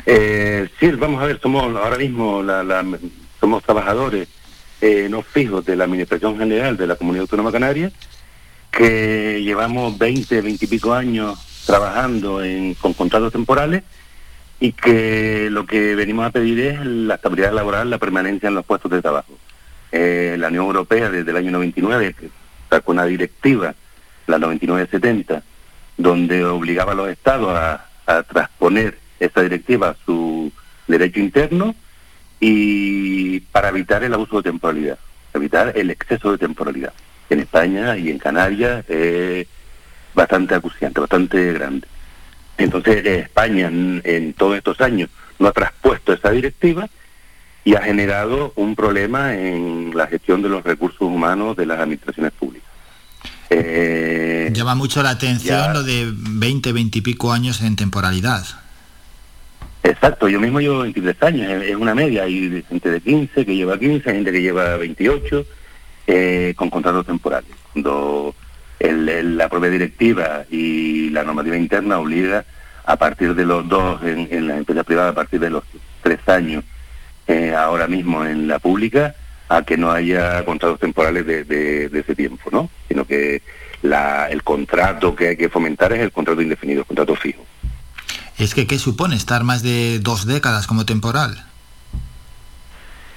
Eh, 0.06 0.68
sí, 0.80 0.90
vamos 0.92 1.22
a 1.22 1.26
ver, 1.26 1.40
somos 1.42 1.64
ahora 1.76 1.98
mismo 1.98 2.42
la, 2.44 2.64
la- 2.64 2.86
somos 3.40 3.64
trabajadores 3.64 4.28
eh, 4.82 5.08
no 5.10 5.22
fijos 5.24 5.66
de 5.66 5.76
la 5.76 5.84
Administración 5.86 6.38
General 6.38 6.78
de 6.78 6.88
la 6.88 6.96
Comunidad 6.96 7.22
Autónoma 7.24 7.52
Canaria 7.52 7.92
que 8.72 9.42
llevamos 9.44 9.98
20, 9.98 10.42
20 10.42 10.66
y 10.66 10.68
pico 10.68 10.94
años 10.94 11.64
trabajando 11.66 12.44
en, 12.44 12.76
con 12.76 12.94
contratos 12.94 13.34
temporales 13.34 13.84
y 14.60 14.72
que 14.74 15.50
lo 15.52 15.66
que 15.66 15.96
venimos 15.96 16.26
a 16.26 16.30
pedir 16.32 16.60
es 16.60 16.86
la 16.86 17.16
estabilidad 17.16 17.54
laboral, 17.54 17.90
la 17.90 17.98
permanencia 17.98 18.48
en 18.50 18.56
los 18.56 18.66
puestos 18.66 18.92
de 18.92 19.02
trabajo. 19.02 19.34
Eh, 19.92 20.36
la 20.38 20.50
Unión 20.50 20.66
Europea 20.66 21.10
desde 21.10 21.32
el 21.32 21.38
año 21.38 21.52
99 21.52 22.14
que 22.14 22.30
sacó 22.70 22.92
una 22.92 23.06
directiva, 23.06 23.74
la 24.28 24.38
9970, 24.38 25.44
donde 25.96 26.44
obligaba 26.46 26.92
a 26.92 26.96
los 26.96 27.10
estados 27.10 27.56
a, 27.56 27.86
a 28.06 28.24
transponer 28.24 28.98
esa 29.20 29.42
directiva 29.42 29.90
a 29.90 29.96
su 30.06 30.52
derecho 30.88 31.20
interno 31.20 31.74
y 32.40 33.40
para 33.40 33.70
evitar 33.70 34.04
el 34.04 34.14
abuso 34.14 34.38
de 34.38 34.52
temporalidad, 34.52 35.00
evitar 35.34 35.74
el 35.76 35.90
exceso 35.90 36.32
de 36.32 36.38
temporalidad. 36.38 36.94
En 37.30 37.40
España 37.40 37.98
y 37.98 38.10
en 38.10 38.20
Canarias 38.20 38.90
es 38.90 39.48
bastante 40.14 40.56
acuciante, 40.56 41.00
bastante 41.00 41.54
grande. 41.54 41.88
Entonces 42.58 43.06
España 43.06 43.68
en 43.68 44.34
todos 44.34 44.58
estos 44.58 44.82
años 44.82 45.10
no 45.40 45.48
ha 45.48 45.52
traspuesto 45.52 46.14
esa 46.14 46.32
directiva 46.32 46.90
y 47.68 47.76
ha 47.76 47.82
generado 47.82 48.54
un 48.56 48.78
problema 48.78 49.36
en 49.36 49.92
la 49.94 50.08
gestión 50.08 50.42
de 50.42 50.48
los 50.48 50.64
recursos 50.64 51.02
humanos 51.02 51.58
de 51.58 51.66
las 51.66 51.78
administraciones 51.82 52.32
públicas. 52.32 52.70
Eh, 53.50 54.50
Llama 54.54 54.74
mucho 54.76 55.04
la 55.04 55.10
atención 55.10 55.60
ya- 55.60 55.74
lo 55.74 55.84
de 55.84 56.10
20, 56.16 56.72
20 56.72 57.00
y 57.00 57.02
pico 57.02 57.34
años 57.34 57.62
en 57.62 57.76
temporalidad. 57.76 58.46
Exacto, 59.84 60.30
yo 60.30 60.40
mismo 60.40 60.62
llevo 60.62 60.80
23 60.80 61.22
años, 61.24 61.62
es 61.62 61.76
una 61.76 61.94
media, 61.94 62.24
hay 62.24 62.64
gente 62.70 62.90
de 62.90 63.02
15 63.02 63.46
que 63.46 63.56
lleva 63.58 63.78
15, 63.78 64.10
hay 64.12 64.16
gente 64.16 64.32
que 64.32 64.42
lleva 64.42 64.78
28 64.78 65.46
eh, 66.08 66.54
con 66.56 66.70
contratos 66.70 67.06
temporales. 67.06 67.50
Cuando 67.74 68.34
el- 68.80 69.10
el- 69.10 69.38
la 69.38 69.50
propia 69.50 69.70
directiva 69.70 70.44
y 70.50 71.10
la 71.10 71.24
normativa 71.24 71.58
interna 71.58 72.00
obliga 72.00 72.46
a 72.86 72.96
partir 72.96 73.36
de 73.36 73.44
los 73.46 73.68
dos 73.68 74.02
en, 74.04 74.26
en 74.32 74.48
la 74.48 74.56
empresa 74.58 74.86
privada, 74.86 75.10
a 75.10 75.14
partir 75.16 75.42
de 75.42 75.50
los 75.50 75.66
tres 76.02 76.20
años, 76.30 76.64
eh, 77.28 77.54
ahora 77.56 77.88
mismo 77.88 78.26
en 78.26 78.48
la 78.48 78.60
pública, 78.60 79.16
a 79.50 79.64
que 79.64 79.78
no 79.78 79.92
haya 79.92 80.44
contratos 80.46 80.80
temporales 80.80 81.26
de, 81.26 81.44
de- 81.44 81.90
de 81.90 82.00
ese 82.00 82.16
tiempo, 82.16 82.50
¿no? 82.52 82.70
Sino 82.88 83.06
que 83.06 83.42
la- 83.82 84.28
el 84.30 84.44
contrato 84.44 85.16
que 85.16 85.30
hay 85.30 85.38
que 85.38 85.50
fomentar 85.50 85.94
es 85.94 86.00
el 86.02 86.12
contrato 86.12 86.42
indefinido, 86.42 86.82
el 86.82 86.86
contrato 86.86 87.16
fijo. 87.16 87.46
Es 88.38 88.54
que, 88.54 88.68
¿qué 88.68 88.78
supone 88.78 89.16
estar 89.16 89.44
más 89.44 89.64
de 89.64 90.00
dos 90.00 90.26
décadas 90.28 90.68
como 90.68 90.86
temporal? 90.86 91.44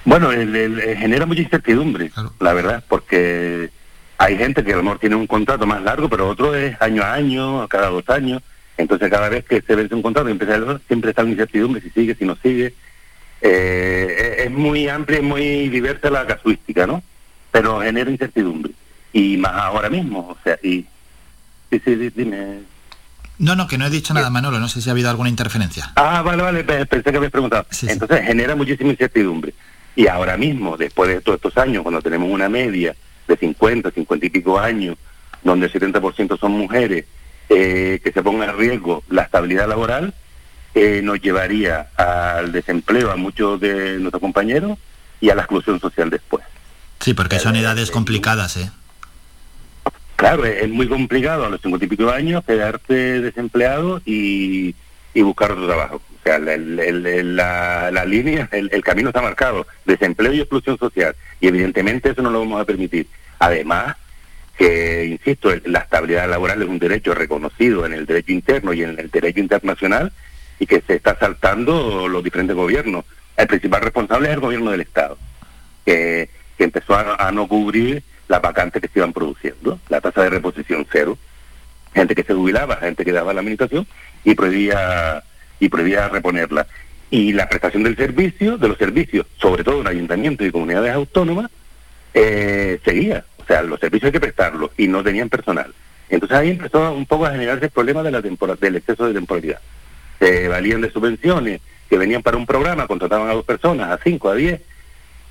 Bueno, 0.03 0.31
el- 0.31 0.55
el- 0.55 0.79
eh, 0.79 0.95
genera 0.97 1.25
mucha 1.25 1.41
incertidumbre, 1.41 2.11
la 2.39 2.53
verdad, 2.53 2.83
porque 2.87 3.69
hay 4.17 4.37
gente 4.37 4.63
que 4.63 4.73
a 4.73 4.77
lo 4.77 4.83
mejor 4.83 4.99
tiene 4.99 5.15
un 5.15 5.27
contrato 5.27 5.67
más 5.67 5.81
largo, 5.83 6.09
pero 6.09 6.27
otro 6.27 6.55
es 6.55 6.75
año 6.81 7.03
a 7.03 7.13
año, 7.13 7.67
cada 7.67 7.89
dos 7.89 8.07
años. 8.09 8.41
Entonces, 8.77 9.09
cada 9.11 9.29
vez 9.29 9.45
que 9.45 9.61
se 9.61 9.75
vence 9.75 9.93
un 9.93 10.01
contrato, 10.01 10.29
y 10.29 10.31
empieza 10.31 10.55
el- 10.55 10.79
siempre 10.87 11.11
está 11.11 11.23
la 11.23 11.29
incertidumbre, 11.29 11.81
si 11.81 11.89
sigue, 11.91 12.15
si 12.15 12.25
no 12.25 12.35
sigue. 12.41 12.73
Eh, 13.41 14.43
es- 14.45 14.51
muy 14.51 14.87
amplia 14.87 15.19
y 15.19 15.23
muy 15.23 15.69
diversa 15.69 16.09
la 16.09 16.25
casuística, 16.27 16.85
¿no? 16.85 17.01
Pero 17.51 17.81
genera 17.81 18.09
incertidumbre. 18.11 18.71
Y 19.13 19.37
más 19.37 19.53
ahora 19.53 19.89
mismo, 19.89 20.19
o 20.19 20.37
sea, 20.43 20.57
y... 20.63 20.85
Sí, 21.69 21.81
sí, 21.83 21.95
di- 21.95 22.09
dime. 22.09 22.59
No, 23.39 23.55
no, 23.55 23.67
que 23.67 23.77
no 23.77 23.85
he 23.85 23.89
dicho 23.89 24.13
nada, 24.13 24.29
Manolo. 24.29 24.59
No 24.59 24.67
sé 24.69 24.81
si 24.81 24.89
ha 24.89 24.91
habido 24.91 25.09
alguna 25.09 25.29
interferencia. 25.29 25.91
Ah, 25.95 26.21
vale, 26.21 26.43
vale, 26.43 26.63
pe- 26.63 26.85
pensé 26.85 27.11
que 27.11 27.17
habías 27.17 27.31
preguntado. 27.31 27.65
Entonces 27.87 28.21
genera 28.25 28.55
muchísima 28.55 28.91
incertidumbre. 28.91 29.53
Y 29.95 30.07
ahora 30.07 30.37
mismo, 30.37 30.77
después 30.77 31.09
de 31.09 31.21
todos 31.21 31.37
estos 31.37 31.57
años, 31.57 31.83
cuando 31.83 32.01
tenemos 32.01 32.29
una 32.29 32.49
media 32.49 32.95
de 33.27 33.37
50, 33.37 33.91
50 33.91 34.25
y 34.25 34.29
pico 34.29 34.59
años, 34.59 34.97
donde 35.43 35.65
el 35.67 35.73
70% 35.73 36.37
son 36.39 36.51
mujeres, 36.51 37.05
eh, 37.49 37.99
que 38.03 38.11
se 38.11 38.21
ponga 38.21 38.45
en 38.45 38.57
riesgo 38.57 39.03
la 39.09 39.23
estabilidad 39.23 39.67
laboral, 39.67 40.13
eh, 40.75 41.01
nos 41.03 41.21
llevaría 41.21 41.87
al 41.97 42.51
desempleo 42.51 43.11
a 43.11 43.15
muchos 43.15 43.59
de 43.59 43.97
nuestros 43.99 44.21
compañeros 44.21 44.77
y 45.19 45.29
a 45.29 45.35
la 45.35 45.41
exclusión 45.43 45.79
social 45.79 46.09
después. 46.09 46.43
Sí, 46.99 47.13
porque 47.13 47.39
son 47.39 47.55
edades 47.55 47.91
complicadas, 47.91 48.57
¿eh? 48.57 48.69
Claro, 50.15 50.45
es, 50.45 50.63
es 50.63 50.69
muy 50.69 50.87
complicado 50.87 51.45
a 51.45 51.49
los 51.49 51.61
cincuenta 51.61 51.85
y 51.85 51.89
pico 51.89 52.09
años 52.09 52.43
quedarte 52.45 53.21
desempleado 53.21 54.01
y, 54.05 54.75
y 55.13 55.21
buscar 55.21 55.51
otro 55.51 55.65
trabajo. 55.67 55.95
O 55.95 56.23
sea, 56.23 56.37
la, 56.37 56.55
la- 56.57 57.91
la 57.91 58.05
línea, 58.05 58.47
el, 58.51 58.69
el 58.71 58.83
camino 58.83 59.09
está 59.09 59.21
marcado, 59.23 59.65
desempleo 59.85 60.31
y 60.33 60.39
exclusión 60.41 60.77
social. 60.77 61.15
Y 61.39 61.47
evidentemente 61.47 62.11
eso 62.11 62.21
no 62.21 62.29
lo 62.29 62.39
vamos 62.41 62.61
a 62.61 62.65
permitir. 62.65 63.07
Además, 63.39 63.95
que, 64.55 65.05
insisto, 65.05 65.51
la 65.65 65.79
estabilidad 65.79 66.29
laboral 66.29 66.61
es 66.61 66.67
un 66.69 66.77
derecho 66.77 67.15
reconocido 67.15 67.87
en 67.87 67.93
el 67.93 68.05
derecho 68.05 68.31
interno 68.33 68.73
y 68.73 68.83
en 68.83 68.99
el 68.99 69.09
derecho 69.09 69.39
internacional 69.39 70.11
y 70.61 70.67
que 70.67 70.79
se 70.81 70.93
está 70.93 71.17
saltando 71.17 72.07
los 72.07 72.23
diferentes 72.23 72.55
gobiernos. 72.55 73.03
El 73.35 73.47
principal 73.47 73.81
responsable 73.81 74.27
es 74.27 74.35
el 74.35 74.41
gobierno 74.41 74.69
del 74.69 74.81
Estado, 74.81 75.17
que, 75.83 76.29
empezó 76.59 76.93
a, 76.93 77.31
no 77.31 77.47
cubrir 77.47 78.03
las 78.27 78.39
vacantes 78.43 78.79
que 78.79 78.87
se 78.87 78.99
iban 78.99 79.11
produciendo, 79.11 79.79
la 79.89 79.99
tasa 79.99 80.21
de 80.21 80.29
reposición 80.29 80.85
cero, 80.91 81.17
gente 81.95 82.13
que 82.13 82.21
se 82.21 82.35
jubilaba, 82.35 82.75
gente 82.75 83.03
que 83.03 83.11
daba 83.11 83.33
la 83.33 83.39
administración 83.39 83.87
y 84.23 84.35
prohibía 84.35 85.23
y 85.59 85.67
prohibía 85.69 86.09
reponerla. 86.09 86.67
Y 87.09 87.33
la 87.33 87.49
prestación 87.49 87.81
del 87.81 87.97
servicio, 87.97 88.59
de 88.59 88.67
los 88.67 88.77
servicios, 88.77 89.25
sobre 89.37 89.63
todo 89.63 89.81
en 89.81 89.87
ayuntamientos 89.87 90.45
y 90.45 90.51
comunidades 90.51 90.93
autónomas, 90.93 91.49
eh, 92.13 92.79
seguía. 92.85 93.25
O 93.37 93.45
sea, 93.45 93.63
los 93.63 93.79
servicios 93.79 94.09
hay 94.09 94.11
que 94.11 94.19
prestarlos 94.19 94.69
y 94.77 94.87
no 94.87 95.03
tenían 95.03 95.27
personal. 95.27 95.73
Entonces 96.07 96.37
ahí 96.37 96.51
empezó 96.51 96.93
un 96.93 97.07
poco 97.07 97.25
a 97.25 97.31
generarse 97.31 97.65
el 97.65 97.71
problema 97.71 98.03
de 98.03 98.11
la 98.11 98.21
del 98.21 98.75
exceso 98.75 99.07
de 99.07 99.15
temporalidad. 99.15 99.59
Se 100.21 100.47
valían 100.47 100.81
de 100.81 100.91
subvenciones 100.91 101.61
que 101.89 101.97
venían 101.97 102.21
para 102.21 102.37
un 102.37 102.45
programa, 102.45 102.87
contrataban 102.87 103.29
a 103.29 103.33
dos 103.33 103.43
personas, 103.43 103.91
a 103.91 103.97
cinco, 104.01 104.29
a 104.29 104.35
diez, 104.35 104.61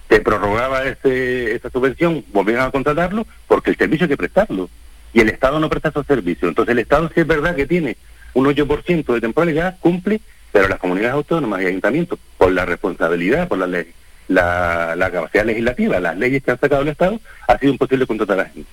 se 0.09 0.21
prorrogaba 0.21 0.83
ese, 0.85 1.55
esa 1.55 1.71
subvención, 1.71 2.25
volvían 2.33 2.63
a 2.63 2.71
contratarlo, 2.73 3.27
porque 3.47 3.71
el 3.71 3.77
servicio 3.77 4.05
hay 4.05 4.09
que 4.09 4.17
prestarlo. 4.17 4.69
Y 5.15 5.21
el 5.21 5.29
Estado 5.29 5.61
no 5.61 5.71
presta 5.71 5.91
esos 5.91 6.07
servicios. 6.07 6.49
Entonces 6.49 6.73
el 6.73 6.81
Estado 6.81 7.09
sí 7.15 7.21
es 7.21 7.27
verdad 7.27 7.55
que 7.55 7.67
tiene 7.67 7.97
un 8.35 8.47
8% 8.47 9.15
de 9.15 9.21
temporalidad, 9.21 9.79
cumple, 9.81 10.21
pero 10.53 10.69
las 10.69 10.81
comunidades 10.81 11.15
autónomas 11.15 11.63
y 11.63 11.67
ayuntamientos, 11.67 12.19
por 12.37 12.51
la 12.53 12.67
responsabilidad, 12.67 13.47
por 13.47 13.59
la 13.59 13.69
ley, 13.69 13.87
la, 14.29 14.95
la 14.97 15.11
capacidad 15.11 15.45
legislativa, 15.45 16.01
las 16.01 16.19
leyes 16.19 16.43
que 16.43 16.51
han 16.51 16.61
sacado 16.61 16.83
el 16.83 16.89
Estado, 16.89 17.21
ha 17.47 17.59
sido 17.59 17.73
imposible 17.73 18.07
contratar 18.07 18.41
a 18.41 18.45
gente. 18.47 18.71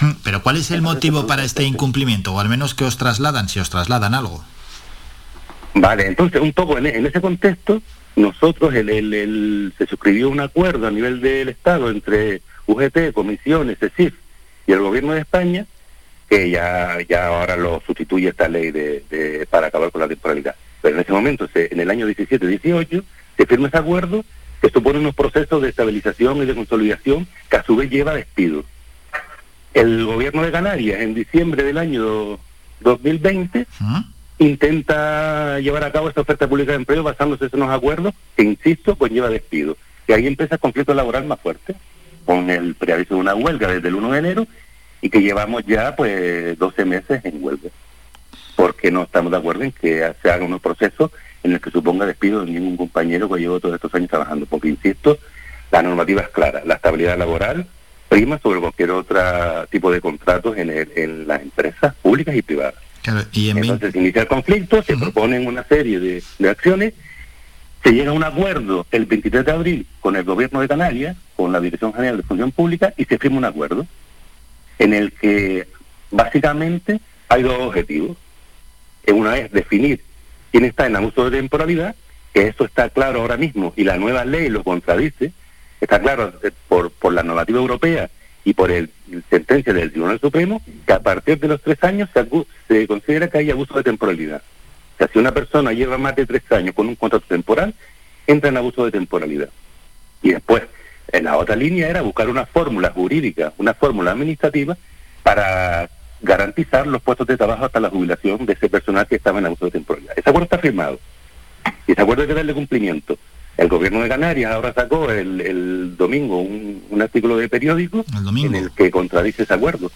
Hmm, 0.00 0.12
Pero 0.22 0.42
¿cuál 0.42 0.56
es 0.56 0.70
el 0.70 0.82
motivo 0.82 1.26
para 1.26 1.44
este 1.44 1.64
incumplimiento? 1.64 2.32
O 2.32 2.40
al 2.40 2.48
menos 2.48 2.74
que 2.74 2.84
os 2.84 2.96
trasladan, 2.96 3.48
si 3.48 3.60
os 3.60 3.70
trasladan 3.70 4.14
algo. 4.14 4.44
Vale, 5.74 6.06
entonces 6.06 6.40
un 6.40 6.52
poco 6.52 6.78
en, 6.78 6.86
en 6.86 7.06
ese 7.06 7.20
contexto, 7.20 7.82
nosotros 8.16 8.72
el, 8.74 8.88
el- 8.90 9.72
se 9.76 9.86
suscribió 9.86 10.28
un 10.30 10.40
acuerdo 10.40 10.86
a 10.86 10.90
nivel 10.90 11.20
del 11.20 11.48
Estado 11.48 11.90
entre 11.90 12.42
UGT, 12.66 13.12
comisiones, 13.12 13.78
CECIF 13.78 14.14
y 14.66 14.72
el 14.72 14.80
Gobierno 14.80 15.12
de 15.12 15.20
España, 15.20 15.66
que 16.28 16.48
ya, 16.50 16.98
ya 17.08 17.26
ahora 17.26 17.56
lo 17.56 17.82
sustituye 17.86 18.28
esta 18.28 18.48
ley 18.48 18.70
de, 18.70 19.46
para 19.50 19.66
acabar 19.66 19.90
con 19.90 20.00
la 20.00 20.08
temporalidad. 20.08 20.54
Pero 20.80 20.94
en 20.94 21.02
ese 21.02 21.12
momento, 21.12 21.48
se- 21.52 21.72
en 21.72 21.80
el 21.80 21.90
año 21.90 22.08
17-18, 22.08 23.02
se 23.36 23.46
firma 23.46 23.68
ese 23.68 23.78
acuerdo 23.78 24.24
que 24.62 24.70
supone 24.70 25.00
unos 25.00 25.14
procesos 25.14 25.60
de 25.60 25.68
estabilización 25.70 26.38
y 26.38 26.46
de 26.46 26.54
consolidación 26.54 27.26
que 27.50 27.56
a 27.56 27.64
su 27.64 27.76
vez 27.76 27.90
lleva 27.90 28.14
despido. 28.14 28.64
El 29.74 30.04
Gobierno 30.06 30.42
de 30.42 30.52
Canarias, 30.52 31.00
en 31.00 31.14
diciembre 31.14 31.64
del 31.64 31.78
año 31.78 32.38
2020, 32.80 33.66
intenta 34.46 35.58
llevar 35.60 35.84
a 35.84 35.92
cabo 35.92 36.08
esta 36.08 36.20
oferta 36.20 36.48
pública 36.48 36.72
de 36.72 36.78
empleo 36.78 37.02
basándose 37.02 37.46
en 37.46 37.50
unos 37.54 37.70
acuerdos 37.70 38.14
que, 38.36 38.42
insisto, 38.42 38.96
pues 38.96 39.12
lleva 39.12 39.28
despido. 39.28 39.76
Y 40.06 40.12
ahí 40.12 40.26
empieza 40.26 40.56
el 40.56 40.60
conflicto 40.60 40.94
laboral 40.94 41.24
más 41.26 41.40
fuerte, 41.40 41.74
con 42.24 42.50
el 42.50 42.74
preaviso 42.74 43.14
de 43.14 43.20
una 43.20 43.34
huelga 43.34 43.68
desde 43.68 43.88
el 43.88 43.94
1 43.94 44.12
de 44.12 44.18
enero 44.18 44.46
y 45.00 45.10
que 45.10 45.20
llevamos 45.22 45.64
ya 45.66 45.94
pues 45.96 46.58
12 46.58 46.84
meses 46.84 47.24
en 47.24 47.44
huelga. 47.44 47.70
Porque 48.56 48.90
no 48.90 49.02
estamos 49.02 49.32
de 49.32 49.38
acuerdo 49.38 49.64
en 49.64 49.72
que 49.72 50.12
se 50.22 50.30
haga 50.30 50.44
unos 50.44 50.60
procesos 50.60 51.10
en 51.42 51.52
el 51.52 51.60
que 51.60 51.70
suponga 51.70 52.06
despido 52.06 52.44
de 52.44 52.52
ningún 52.52 52.76
compañero 52.76 53.28
que 53.28 53.40
llevo 53.40 53.60
todos 53.60 53.74
estos 53.74 53.94
años 53.94 54.10
trabajando. 54.10 54.46
Porque, 54.46 54.68
insisto, 54.68 55.18
la 55.70 55.82
normativa 55.82 56.22
es 56.22 56.28
clara, 56.28 56.62
la 56.64 56.74
estabilidad 56.74 57.18
laboral 57.18 57.66
prima 58.08 58.38
sobre 58.38 58.60
cualquier 58.60 58.92
otro 58.92 59.20
tipo 59.70 59.90
de 59.90 60.00
contratos 60.00 60.56
en 60.56 61.26
las 61.26 61.42
empresas 61.42 61.94
públicas 61.96 62.34
y 62.36 62.42
privadas. 62.42 62.83
Claro, 63.04 63.22
y 63.32 63.50
en 63.50 63.58
Entonces 63.58 63.92
se 63.92 63.98
inicia 63.98 64.22
el 64.22 64.28
conflicto, 64.28 64.82
se 64.82 64.96
proponen 64.96 65.46
una 65.46 65.62
serie 65.64 66.00
de, 66.00 66.22
de 66.38 66.48
acciones, 66.48 66.94
se 67.82 67.92
llega 67.92 68.12
a 68.12 68.14
un 68.14 68.24
acuerdo 68.24 68.86
el 68.90 69.04
23 69.04 69.44
de 69.44 69.52
abril 69.52 69.86
con 70.00 70.16
el 70.16 70.24
gobierno 70.24 70.62
de 70.62 70.68
Canarias, 70.68 71.14
con 71.36 71.52
la 71.52 71.60
Dirección 71.60 71.92
General 71.92 72.16
de 72.16 72.22
Función 72.22 72.50
Pública, 72.50 72.94
y 72.96 73.04
se 73.04 73.18
firma 73.18 73.36
un 73.36 73.44
acuerdo 73.44 73.86
en 74.78 74.94
el 74.94 75.12
que 75.12 75.68
básicamente 76.10 76.98
hay 77.28 77.42
dos 77.42 77.60
objetivos. 77.60 78.16
Eh, 79.04 79.12
Una 79.12 79.36
es 79.36 79.52
definir 79.52 80.00
quién 80.50 80.64
está 80.64 80.86
en 80.86 80.96
abuso 80.96 81.28
de 81.28 81.36
temporalidad, 81.36 81.94
que 82.32 82.48
eso 82.48 82.64
está 82.64 82.88
claro 82.88 83.20
ahora 83.20 83.36
mismo, 83.36 83.74
y 83.76 83.84
la 83.84 83.98
nueva 83.98 84.24
ley 84.24 84.48
lo 84.48 84.64
contradice, 84.64 85.32
está 85.78 86.00
claro 86.00 86.32
eh, 86.42 86.52
por, 86.68 86.90
por 86.90 87.12
la 87.12 87.22
normativa 87.22 87.58
europea 87.58 88.08
y 88.44 88.52
por 88.54 88.70
el 88.70 88.90
sentencia 89.30 89.72
del 89.72 89.90
Tribunal 89.90 90.20
Supremo, 90.20 90.60
que 90.86 90.92
a 90.92 91.00
partir 91.00 91.38
de 91.38 91.48
los 91.48 91.62
tres 91.62 91.82
años 91.82 92.10
se, 92.68 92.86
considera 92.86 93.28
que 93.28 93.38
hay 93.38 93.50
abuso 93.50 93.74
de 93.74 93.82
temporalidad. 93.82 94.42
O 94.94 94.98
sea, 94.98 95.08
si 95.12 95.18
una 95.18 95.32
persona 95.32 95.72
lleva 95.72 95.98
más 95.98 96.14
de 96.14 96.26
tres 96.26 96.42
años 96.52 96.74
con 96.74 96.86
un 96.86 96.94
contrato 96.94 97.26
temporal, 97.26 97.74
entra 98.26 98.50
en 98.50 98.56
abuso 98.56 98.84
de 98.84 98.92
temporalidad. 98.92 99.48
Y 100.22 100.30
después, 100.30 100.62
en 101.10 101.24
la 101.24 101.36
otra 101.36 101.56
línea 101.56 101.88
era 101.88 102.02
buscar 102.02 102.28
una 102.28 102.46
fórmula 102.46 102.90
jurídica, 102.90 103.52
una 103.58 103.74
fórmula 103.74 104.12
administrativa 104.12 104.76
para 105.22 105.88
garantizar 106.20 106.86
los 106.86 107.02
puestos 107.02 107.26
de 107.26 107.36
trabajo 107.36 107.64
hasta 107.64 107.80
la 107.80 107.90
jubilación 107.90 108.46
de 108.46 108.54
ese 108.54 108.68
personal 108.68 109.06
que 109.06 109.16
estaba 109.16 109.38
en 109.38 109.46
abuso 109.46 109.66
de 109.66 109.72
temporalidad. 109.72 110.14
Ese 110.16 110.28
acuerdo 110.28 110.44
está 110.44 110.58
firmado. 110.58 110.98
Y 111.86 111.92
ese 111.92 112.02
acuerdo 112.02 112.22
hay 112.22 112.28
que 112.28 112.34
darle 112.34 112.54
cumplimiento. 112.54 113.18
El 113.56 113.68
gobierno 113.68 114.00
de 114.02 114.08
Canarias 114.08 114.52
ahora 114.52 114.72
sacó 114.72 115.10
el, 115.10 115.40
el 115.40 115.96
domingo 115.96 116.40
un, 116.40 116.82
un 116.90 117.02
artículo 117.02 117.36
de 117.36 117.48
periódico 117.48 118.04
en 118.48 118.54
el 118.64 118.70
que 118.72 118.90
contradice 118.90 119.44
ese 119.44 119.54
acuerdo. 119.54 119.90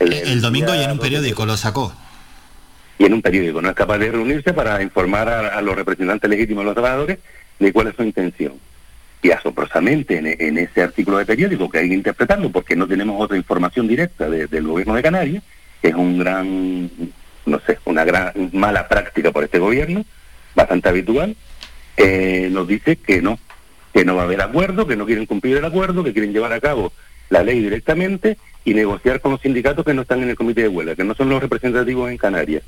El 0.00 0.40
domingo 0.40 0.74
y 0.74 0.78
en 0.84 0.90
un 0.92 0.98
periódico 0.98 1.44
lo 1.44 1.56
sacó. 1.56 1.92
y 2.98 3.04
en 3.04 3.12
un 3.14 3.22
periódico. 3.22 3.60
No 3.60 3.68
es 3.68 3.74
capaz 3.74 3.98
de 3.98 4.10
reunirse 4.10 4.52
para 4.52 4.80
informar 4.82 5.28
a, 5.28 5.58
a 5.58 5.62
los 5.62 5.74
representantes 5.76 6.28
legítimos 6.30 6.62
de 6.62 6.66
los 6.66 6.74
trabajadores 6.74 7.18
de 7.58 7.72
cuál 7.72 7.88
es 7.88 7.96
su 7.96 8.02
intención. 8.02 8.54
Y 9.22 9.30
asombrosamente 9.32 10.16
en, 10.18 10.26
en 10.26 10.58
ese 10.58 10.82
artículo 10.82 11.18
de 11.18 11.26
periódico 11.26 11.68
que 11.68 11.78
hay 11.78 11.88
que 11.88 11.94
interpretarlo 11.94 12.50
porque 12.50 12.76
no 12.76 12.86
tenemos 12.86 13.20
otra 13.20 13.36
información 13.36 13.88
directa 13.88 14.30
de- 14.30 14.46
del 14.46 14.66
gobierno 14.66 14.94
de 14.94 15.02
Canarias, 15.02 15.42
que 15.82 15.88
es 15.88 15.94
un 15.94 16.18
gran, 16.18 16.90
no 17.44 17.60
sé, 17.66 17.78
una 17.84 18.04
gran 18.04 18.32
mala 18.52 18.86
práctica 18.88 19.32
por 19.32 19.42
este 19.44 19.58
gobierno, 19.58 20.04
bastante 20.54 20.88
habitual, 20.88 21.36
eh, 21.98 22.48
nos 22.50 22.66
dice 22.66 22.96
que 22.96 23.20
no, 23.20 23.38
que 23.92 24.04
no 24.04 24.14
va 24.14 24.22
a 24.22 24.24
haber 24.24 24.40
acuerdo, 24.40 24.86
que 24.86 24.96
no 24.96 25.04
quieren 25.04 25.26
cumplir 25.26 25.56
el 25.56 25.64
acuerdo, 25.64 26.04
que 26.04 26.12
quieren 26.12 26.32
llevar 26.32 26.52
a 26.52 26.60
cabo 26.60 26.92
la 27.28 27.42
ley 27.42 27.60
directamente 27.60 28.38
y 28.64 28.72
negociar 28.72 29.20
con 29.20 29.32
los 29.32 29.40
sindicatos 29.40 29.84
que 29.84 29.94
no 29.94 30.02
están 30.02 30.22
en 30.22 30.30
el 30.30 30.36
comité 30.36 30.62
de 30.62 30.68
huelga, 30.68 30.94
que 30.94 31.04
no 31.04 31.14
son 31.14 31.28
los 31.28 31.42
representativos 31.42 32.10
en 32.10 32.16
Canarias. 32.16 32.62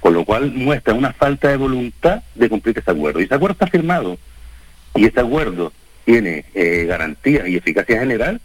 Con 0.00 0.14
lo 0.14 0.24
cual 0.24 0.52
muestra 0.52 0.94
una 0.94 1.12
falta 1.12 1.48
de 1.48 1.56
voluntad 1.56 2.22
de 2.34 2.48
cumplir 2.48 2.78
ese 2.78 2.90
acuerdo. 2.90 3.20
Y 3.20 3.24
ese 3.24 3.34
acuerdo 3.34 3.52
está 3.52 3.66
firmado. 3.66 4.18
Y 4.94 5.06
ese 5.06 5.20
acuerdo 5.20 5.72
tiene 6.04 6.44
eh, 6.54 6.84
garantía 6.86 7.48
y 7.48 7.56
eficacia 7.56 8.00
general 8.00 8.40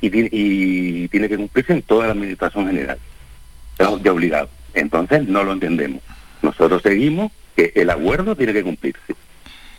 y 0.00 0.10
tiene, 0.10 0.28
y 0.32 1.08
tiene 1.08 1.28
que 1.28 1.36
cumplirse 1.36 1.72
en 1.72 1.82
toda 1.82 2.06
la 2.06 2.12
administración 2.12 2.66
general. 2.66 2.98
De 3.78 4.10
obligado. 4.10 4.50
Entonces 4.74 5.26
no 5.28 5.44
lo 5.44 5.52
entendemos. 5.52 6.02
Nosotros 6.42 6.82
seguimos 6.82 7.32
que 7.56 7.72
el 7.74 7.90
acuerdo 7.90 8.36
tiene 8.36 8.52
que 8.52 8.62
cumplirse. 8.62 9.14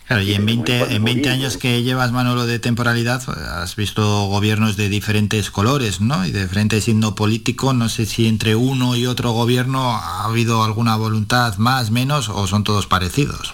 Claro, 0.09 0.23
y 0.23 0.33
en 0.33 0.43
20, 0.43 0.95
en 0.95 1.03
20 1.03 1.29
años 1.29 1.57
que 1.57 1.83
llevas, 1.83 2.11
Manolo, 2.11 2.47
de 2.47 2.57
temporalidad, 2.57 3.21
has 3.61 3.75
visto 3.75 4.25
gobiernos 4.25 4.75
de 4.75 4.89
diferentes 4.89 5.51
colores, 5.51 6.01
¿no? 6.01 6.25
Y 6.25 6.31
de 6.31 6.41
diferente 6.41 6.81
signo 6.81 7.13
político. 7.13 7.73
No 7.73 7.89
sé 7.89 8.07
si 8.07 8.27
entre 8.27 8.55
uno 8.55 8.95
y 8.95 9.05
otro 9.05 9.33
gobierno 9.33 9.91
ha 9.91 10.25
habido 10.25 10.63
alguna 10.63 10.95
voluntad 10.95 11.55
más, 11.57 11.91
menos, 11.91 12.27
o 12.29 12.47
son 12.47 12.63
todos 12.63 12.87
parecidos. 12.87 13.53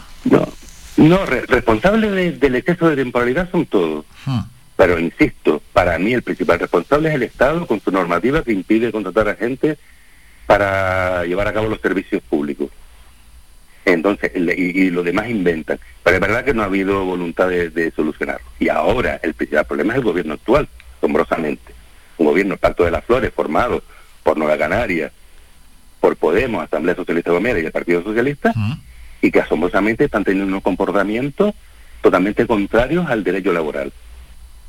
No, 0.95 1.25
re- 1.25 1.45
responsables 1.45 2.09
de- 2.13 2.31
del 2.31 2.55
exceso 2.55 2.87
de 2.89 2.95
temporalidad 2.95 3.51
son 3.51 3.65
todos. 3.65 4.05
Pero 4.77 4.97
insisto, 4.97 5.61
para 5.73 5.99
mí 5.99 6.13
el 6.13 6.21
principal 6.23 6.57
responsable 6.59 7.09
es 7.09 7.15
el 7.15 7.23
Estado 7.23 7.67
con 7.67 7.81
su 7.81 7.91
normativa 7.91 8.43
que 8.43 8.53
impide 8.53 8.93
contratar 8.93 9.27
a 9.27 9.35
gente 9.35 9.77
para 10.47 11.25
llevar 11.25 11.49
a 11.49 11.53
cabo 11.53 11.67
los 11.67 11.81
servicios 11.81 12.21
públicos. 12.23 12.69
Entonces, 13.85 14.31
y, 14.35 14.39
y 14.39 14.89
los 14.89 15.05
demás 15.05 15.29
inventan. 15.29 15.79
Pero 16.03 16.15
es 16.15 16.21
verdad 16.21 16.43
que 16.43 16.53
no 16.53 16.63
ha 16.63 16.65
habido 16.65 17.05
voluntad 17.05 17.47
de, 17.47 17.69
de 17.69 17.91
solucionarlo. 17.91 18.45
Y 18.59 18.69
ahora 18.69 19.19
el 19.21 19.35
principal 19.35 19.65
problema 19.65 19.93
es 19.93 19.99
el 19.99 20.05
gobierno 20.05 20.33
actual, 20.33 20.67
asombrosamente. 20.97 21.73
Un 22.17 22.27
gobierno, 22.27 22.57
Pacto 22.57 22.83
de 22.83 22.91
las 22.91 23.05
Flores, 23.05 23.31
formado 23.33 23.83
por 24.23 24.37
Nueva 24.37 24.57
Canaria, 24.57 25.11
por 25.99 26.15
Podemos, 26.17 26.63
Asamblea 26.63 26.95
Socialista 26.95 27.31
Gomera 27.31 27.59
y 27.59 27.65
el 27.65 27.71
Partido 27.71 28.03
Socialista, 28.03 28.53
y 29.21 29.31
que 29.31 29.39
asombrosamente 29.39 30.05
están 30.05 30.23
teniendo 30.23 30.47
unos 30.47 30.63
comportamientos 30.63 31.53
totalmente 32.01 32.47
contrarios 32.47 33.07
al 33.07 33.23
derecho 33.23 33.51
laboral. 33.53 33.91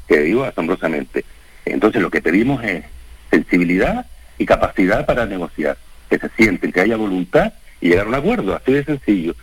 Que 0.09 0.21
digo 0.21 0.45
asombrosamente. 0.45 1.25
Entonces 1.65 2.03
lo 2.03 2.11
que 2.11 2.23
pedimos 2.23 2.63
es 2.65 2.85
sensibilidad 3.31 4.07
y 4.39 4.47
capacidad 4.47 5.07
para 5.07 5.27
negociar, 5.27 5.77
que 6.11 6.19
se 6.19 6.29
sienten, 6.37 6.73
que 6.73 6.81
haya 6.81 6.97
voluntad 6.97 7.53
y 7.81 7.89
llegar 7.91 8.07
a 8.07 8.09
un 8.09 8.15
acuerdo, 8.15 8.55
así 8.57 8.73
de 8.73 8.85
sencillo. 8.85 9.35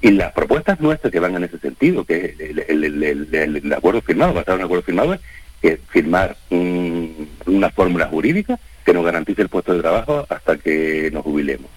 Y 0.00 0.10
las 0.10 0.32
propuestas 0.32 0.80
nuestras 0.80 1.12
que 1.12 1.20
van 1.20 1.36
en 1.36 1.44
ese 1.44 1.58
sentido, 1.58 2.04
que 2.04 2.34
el, 2.38 2.58
el- 2.68 2.84
el- 3.04 3.34
el- 3.34 3.56
el 3.56 3.72
acuerdo 3.72 4.00
firmado, 4.02 4.34
basado 4.34 4.56
en 4.56 4.60
un 4.62 4.64
acuerdo 4.66 4.82
firmado, 4.84 5.18
es 5.62 5.78
firmar 5.90 6.36
un- 6.50 7.28
una 7.46 7.70
fórmula 7.70 8.06
jurídica 8.06 8.58
que 8.84 8.92
nos 8.92 9.04
garantice 9.04 9.42
el 9.42 9.48
puesto 9.48 9.72
de 9.74 9.80
trabajo 9.80 10.26
hasta 10.28 10.56
que 10.58 11.08
nos 11.12 11.22
jubilemos. 11.22 11.70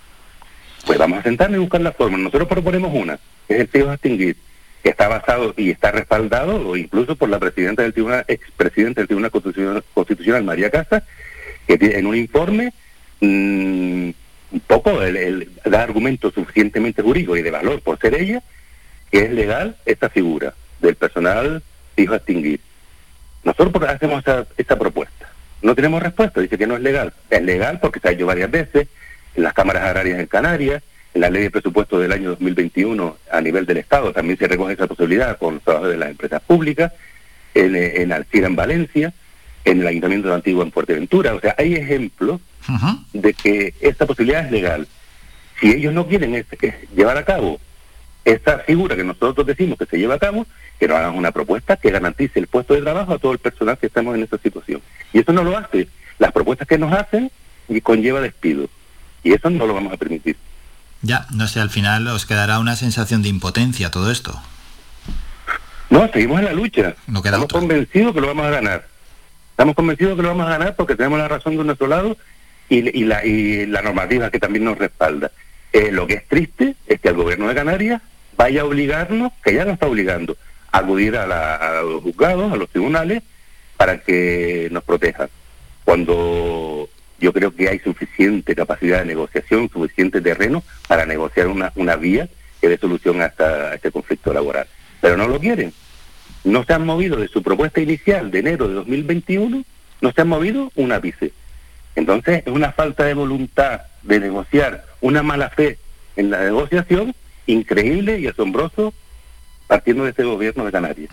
Pues 0.88 0.98
vamos 0.98 1.19
a 1.19 1.24
sentarnos 1.24 1.58
y 1.58 1.61
buscar 1.61 1.82
la 1.82 1.92
fórmula. 1.92 2.24
Nosotros 2.24 2.48
proponemos 2.48 2.92
una, 2.94 3.19
que 3.48 3.56
es 3.56 3.60
el 3.61 3.68
tío 3.68 3.92
extinguir, 3.94 4.38
que 4.84 4.90
está 4.90 5.08
basado 5.08 5.53
y 5.58 5.69
está 5.72 5.92
respaldado 5.92 6.76
incluso 6.76 7.16
por 7.16 7.30
la 7.30 7.40
presidenta 7.40 7.84
del 7.84 7.94
tribunal, 7.94 8.26
expresidenta 8.27 9.02
del 9.02 9.08
Tribunal 9.08 9.32
Constitucional, 9.94 10.44
María 10.44 10.69
Casas, 10.72 11.03
que 11.68 11.77
tiene 11.77 11.95
en 12.00 12.06
un 12.08 12.16
informe 12.16 12.72
mm, 13.22 14.10
poco 14.59 15.01
el, 15.01 15.50
da 15.66 15.84
argumentos 15.84 16.34
suficientemente 16.34 17.01
jurídicos 17.01 17.40
y 17.40 17.42
de 17.42 17.51
valor 17.51 17.82
por 17.82 18.00
ser 18.00 18.16
ella, 18.16 18.42
que 19.11 19.19
es 19.19 19.32
legal 19.32 19.75
esta 19.85 20.09
figura 20.09 20.53
del 20.82 20.95
personal 20.95 21.64
fijo 21.95 22.14
a 22.14 22.17
extinguir. 22.17 22.59
Nosotros 23.43 23.90
hacemos 23.90 24.19
esa, 24.22 24.45
esa 24.58 24.77
propuesta. 24.77 25.30
No 25.61 25.75
tenemos 25.75 26.01
respuesta, 26.01 26.42
dice 26.42 26.58
que 26.58 26.67
no 26.67 26.75
es 26.75 26.82
legal. 26.82 27.14
Es 27.30 27.42
legal 27.42 27.80
porque 27.80 28.00
se 28.00 28.09
ha 28.09 28.11
hecho 28.11 28.25
varias 28.25 28.51
veces 28.51 28.88
en 29.35 29.43
las 29.43 29.53
cámaras 29.53 29.84
agrarias 29.84 30.19
en 30.19 30.27
Canarias, 30.27 30.84
en 31.14 31.22
la 31.22 31.30
ley 31.30 31.43
de 31.43 31.51
presupuesto 31.51 31.98
del 31.98 32.11
año 32.11 32.32
2021 32.32 33.17
a 33.32 33.42
nivel 33.42 33.66
del 33.66 33.77
Estado 33.77 34.11
también 34.11 34.38
se 34.38 34.48
recoge 34.48 34.74
esa 34.74 34.88
posibilidad 34.88 35.38
con 35.38 35.56
los 35.56 35.64
trabajadores 35.64 35.98
de 35.98 36.00
las 36.00 36.09
empresas 36.09 36.42
públicas, 36.42 36.92
en, 37.53 37.75
en 37.75 38.11
Alcira 38.11 38.48
en 38.48 38.56
Valencia, 38.56 39.14
en 39.64 39.82
el 39.82 39.88
Ayuntamiento 39.88 40.27
de 40.27 40.35
Antigua 40.35 40.64
en 40.66 40.72
Fuerteventura. 40.72 41.34
O 41.34 41.40
sea, 41.40 41.56
hay 41.58 41.75
ejemplos 41.75 42.42
de 43.14 43.34
que 43.34 43.74
esta 43.82 44.06
posibilidad 44.06 44.45
es 44.45 44.52
legal. 44.52 44.88
Si 45.60 45.72
ellos 45.72 45.94
no 45.94 46.08
quieren 46.08 46.35
es- 46.35 46.45
es 46.61 46.74
llevar 46.95 47.18
a 47.18 47.26
cabo 47.26 47.60
esa 48.26 48.60
figura 48.60 48.95
que 48.95 49.03
nosotros 49.03 49.45
decimos 49.45 49.77
que 49.77 49.85
se 49.85 49.98
lleva 49.98 50.16
a 50.16 50.19
cabo, 50.19 50.45
que 50.80 50.88
nos 50.88 50.98
hagan 50.98 51.16
una 51.16 51.32
propuesta 51.32 51.77
que 51.77 51.92
garantice 51.92 52.40
el 52.40 52.48
puesto 52.48 52.74
de 52.74 52.82
trabajo 52.82 53.14
a 53.14 53.19
todo 53.19 53.32
el 53.34 53.40
personal 53.40 53.77
que 53.77 53.85
estamos 53.88 54.16
en 54.16 54.24
esta 54.24 54.38
situación. 54.40 54.82
Y 55.14 55.19
eso 55.19 55.32
no 55.32 55.44
lo 55.44 55.58
hace. 55.58 55.88
Las 56.18 56.32
propuestas 56.32 56.68
que 56.68 56.77
nos 56.77 56.92
hacen 56.92 57.32
y 57.69 57.82
conlleva 57.82 58.19
despido. 58.22 58.68
Y 59.24 59.34
eso 59.34 59.50
no 59.50 59.66
lo 59.68 59.74
vamos 59.74 59.94
a 59.94 59.98
permitir. 59.98 60.35
Ya, 61.02 61.27
no 61.32 61.48
sé, 61.48 61.60
al 61.60 61.69
final 61.69 62.08
os 62.08 62.26
quedará 62.26 62.58
una 62.60 62.76
sensación 62.76 63.22
de 63.22 63.30
impotencia 63.30 63.92
todo 63.92 64.11
esto. 64.11 64.40
No, 65.90 66.08
seguimos 66.11 66.40
en 66.40 66.45
la 66.45 66.53
lucha. 66.53 66.95
No 67.08 67.22
queda 67.22 67.38
Estamos 67.38 67.53
convencidos 67.53 68.14
que 68.14 68.22
lo 68.22 68.27
vamos 68.27 68.45
a 68.48 68.50
ganar. 68.50 68.88
Estamos 69.52 69.76
convencidos 69.76 70.16
que 70.16 70.22
lo 70.24 70.30
vamos 70.30 70.48
a 70.48 70.50
ganar 70.50 70.76
porque 70.76 70.95
tenemos 70.95 71.19
la 71.19 71.27
razón 71.27 71.56
de 71.56 71.64
nuestro 71.64 71.88
lado 71.88 72.18
y, 72.69 73.00
y 73.00 73.03
la, 73.06 73.26
y 73.26 73.66
la 73.66 73.82
normativa 73.82 74.30
que 74.32 74.40
también 74.40 74.66
nos 74.66 74.77
respalda. 74.77 75.32
Eh, 75.74 75.92
lo 75.92 76.08
que 76.08 76.14
es 76.16 76.27
triste 76.27 76.76
es 76.88 77.00
que 77.02 77.10
el 77.10 77.16
gobierno 77.16 77.48
de 77.48 77.56
Canarias 77.56 78.02
vaya 78.38 78.61
a 78.61 78.66
obligarnos, 78.66 79.32
que 79.44 79.53
ya 79.53 79.66
nos 79.66 79.74
está 79.76 79.88
obligando, 79.88 80.38
a 80.72 80.80
acudir 80.80 81.16
a, 81.18 81.26
la- 81.27 81.82
los 81.82 82.02
juzgados, 82.03 82.52
a 82.52 82.56
los 82.56 82.69
tribunales, 82.69 83.24
para 83.77 83.98
que 84.00 84.69
nos 84.72 84.84
protejan. 84.84 85.30
Cuando 85.84 86.90
yo 87.19 87.32
creo 87.32 87.56
que 87.56 87.69
hay 87.69 87.80
suficiente 87.80 88.56
capacidad 88.56 89.00
de 89.00 89.06
negociación, 89.06 89.69
suficiente 89.72 90.19
terreno 90.22 90.64
para 90.88 91.06
negociar 91.06 91.48
una, 91.48 91.72
una 91.76 91.95
vía 91.95 92.27
que 92.60 92.68
dé 92.69 92.77
solución 92.77 93.22
a, 93.22 93.27
esta- 93.27 93.76
este 93.76 93.92
conflicto 93.92 94.34
laboral. 94.34 94.68
Pero 95.02 95.16
no 95.16 95.27
lo 95.27 95.40
quieren. 95.40 95.72
No 96.44 96.64
se 96.64 96.74
han 96.74 96.85
movido 96.85 97.18
de 97.18 97.27
su 97.27 97.42
propuesta 97.44 97.80
inicial 97.82 98.32
de 98.32 98.40
enero 98.40 98.68
de 98.68 98.74
2021, 98.76 99.64
no 100.02 100.11
se 100.11 100.22
han 100.22 100.27
movido 100.27 100.72
un 100.76 100.92
ápice. 100.92 101.32
Entonces 101.95 102.43
es 102.45 102.51
una 102.53 102.72
falta 102.72 103.03
de 103.06 103.14
voluntad 103.14 103.82
de 104.03 104.19
negociar, 104.19 104.85
una 105.01 105.24
mala 105.24 105.49
fe 105.49 105.77
en 106.15 106.30
la 106.30 106.43
negociación, 106.43 107.15
increíble 107.48 108.19
y 108.19 108.27
asombroso 108.27 108.93
partiendo 109.67 110.03
de 110.03 110.11
este 110.11 110.24
gobierno 110.24 110.64
de 110.65 110.72
Canarias. 110.72 111.09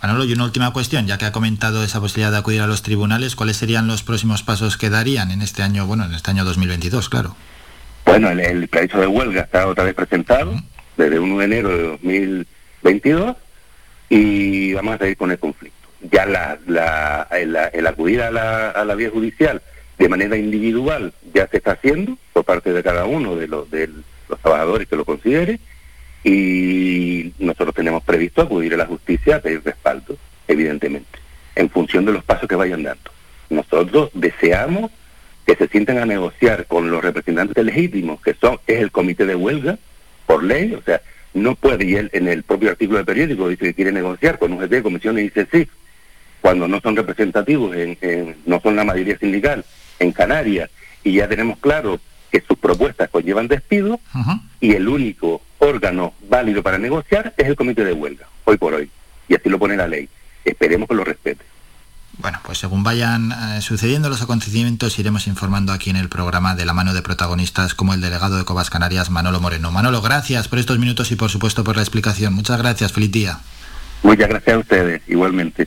Manolo, 0.00 0.24
y 0.24 0.32
una 0.32 0.44
última 0.44 0.72
cuestión, 0.72 1.06
ya 1.08 1.18
que 1.18 1.24
ha 1.24 1.32
comentado 1.32 1.82
esa 1.82 1.98
posibilidad 2.00 2.30
de 2.30 2.38
acudir 2.38 2.60
a 2.60 2.66
los 2.68 2.82
tribunales, 2.82 3.34
¿cuáles 3.34 3.56
serían 3.56 3.88
los 3.88 4.02
próximos 4.04 4.42
pasos 4.44 4.76
que 4.76 4.90
darían 4.90 5.30
en 5.32 5.42
este 5.42 5.62
año, 5.62 5.84
bueno, 5.86 6.04
en 6.04 6.14
este 6.14 6.30
año 6.30 6.44
2022, 6.44 7.08
claro? 7.08 7.34
Bueno, 8.06 8.30
el, 8.30 8.38
el 8.40 8.68
preaviso 8.68 9.00
de 9.00 9.06
huelga 9.08 9.40
está 9.42 9.66
otra 9.66 9.84
vez 9.84 9.94
presentado 9.94 10.54
desde 10.96 11.18
1 11.18 11.38
de 11.38 11.44
enero 11.44 11.68
de 11.70 11.82
2022 11.82 13.36
y 14.08 14.72
vamos 14.74 14.94
a 14.94 14.98
seguir 14.98 15.16
con 15.16 15.30
el 15.32 15.38
conflicto. 15.38 15.88
Ya 16.12 16.26
la, 16.26 16.58
la- 16.66 17.26
el, 17.32 17.56
el 17.72 17.86
acudir 17.86 18.22
a 18.22 18.30
la, 18.30 18.70
a 18.70 18.84
la 18.84 18.94
vía 18.94 19.10
judicial 19.10 19.62
de 19.98 20.08
manera 20.08 20.36
individual 20.36 21.12
ya 21.32 21.46
se 21.46 21.58
está 21.58 21.72
haciendo 21.72 22.18
por 22.32 22.44
parte 22.44 22.72
de 22.72 22.82
cada 22.82 23.04
uno 23.04 23.36
de 23.36 23.46
los, 23.48 23.70
de 23.70 23.88
los 24.28 24.38
trabajadores 24.40 24.88
que 24.88 24.96
lo 24.96 25.04
considere 25.04 25.60
y 26.24 27.32
nosotros 27.38 27.74
tenemos 27.74 28.02
previsto 28.02 28.42
acudir 28.42 28.74
a 28.74 28.78
la 28.78 28.86
justicia 28.86 29.36
a 29.36 29.40
pedir 29.40 29.62
respaldo, 29.64 30.16
evidentemente, 30.48 31.18
en 31.54 31.68
función 31.70 32.04
de 32.06 32.12
los 32.12 32.24
pasos 32.24 32.48
que 32.48 32.56
vayan 32.56 32.82
dando. 32.82 33.10
Nosotros 33.50 34.10
deseamos 34.14 34.90
que 35.46 35.54
se 35.56 35.68
sienten 35.68 35.98
a 35.98 36.06
negociar 36.06 36.66
con 36.66 36.90
los 36.90 37.02
representantes 37.04 37.62
legítimos, 37.62 38.20
que 38.22 38.34
son 38.34 38.58
es 38.66 38.80
el 38.80 38.90
comité 38.90 39.26
de 39.26 39.34
huelga, 39.36 39.78
por 40.26 40.42
ley, 40.42 40.72
o 40.74 40.82
sea, 40.82 41.02
no 41.34 41.54
puede, 41.54 41.84
y 41.84 41.94
él 41.96 42.08
en 42.14 42.28
el 42.28 42.42
propio 42.42 42.70
artículo 42.70 42.96
del 42.98 43.06
periódico 43.06 43.48
dice 43.48 43.66
que 43.66 43.74
quiere 43.74 43.92
negociar 43.92 44.38
con 44.38 44.52
UGT, 44.54 44.82
comisiones 44.82 45.26
y 45.26 45.30
CECIF, 45.30 45.68
cuando 46.40 46.66
no 46.66 46.80
son 46.80 46.96
representativos, 46.96 47.76
en, 47.76 47.98
en- 48.00 48.36
no 48.46 48.60
son 48.60 48.76
la 48.76 48.84
mayoría 48.84 49.18
sindical 49.18 49.64
en 49.98 50.12
Canarias, 50.12 50.70
y 51.02 51.14
ya 51.14 51.28
tenemos 51.28 51.58
claro 51.58 52.00
que 52.30 52.42
sus 52.46 52.58
propuestas 52.58 53.10
conllevan 53.10 53.48
despido, 53.48 54.00
y 54.60 54.72
el 54.72 54.88
único 54.88 55.42
órgano 55.58 56.14
válido 56.28 56.62
para 56.62 56.78
negociar 56.78 57.34
es 57.36 57.46
el 57.46 57.56
comité 57.56 57.84
de 57.84 57.92
huelga, 57.92 58.26
hoy 58.44 58.56
por 58.56 58.74
hoy, 58.74 58.90
y 59.28 59.34
así 59.34 59.48
lo 59.48 59.58
pone 59.58 59.76
la 59.76 59.86
ley. 59.86 60.08
Esperemos 60.44 60.88
que 60.88 60.94
lo 60.94 61.04
respete. 61.04 61.44
Bueno, 62.18 62.38
pues 62.44 62.58
según 62.58 62.84
vayan 62.84 63.32
eh, 63.32 63.60
sucediendo 63.60 64.08
los 64.08 64.22
acontecimientos, 64.22 64.98
iremos 64.98 65.26
informando 65.26 65.72
aquí 65.72 65.90
en 65.90 65.96
el 65.96 66.08
programa 66.08 66.54
de 66.54 66.64
la 66.64 66.72
mano 66.72 66.94
de 66.94 67.02
protagonistas 67.02 67.74
como 67.74 67.92
el 67.92 68.00
delegado 68.00 68.38
de 68.38 68.44
Cobas 68.44 68.70
Canarias, 68.70 69.10
Manolo 69.10 69.40
Moreno. 69.40 69.72
Manolo, 69.72 70.00
gracias 70.00 70.46
por 70.46 70.58
estos 70.58 70.78
minutos 70.78 71.10
y 71.10 71.16
por 71.16 71.30
supuesto 71.30 71.64
por 71.64 71.76
la 71.76 71.82
explicación. 71.82 72.32
Muchas 72.34 72.58
gracias, 72.58 72.92
feliz 72.92 73.10
día. 73.10 73.38
Muchas 74.02 74.28
gracias 74.28 74.54
a 74.54 74.58
ustedes, 74.58 75.02
igualmente. 75.08 75.66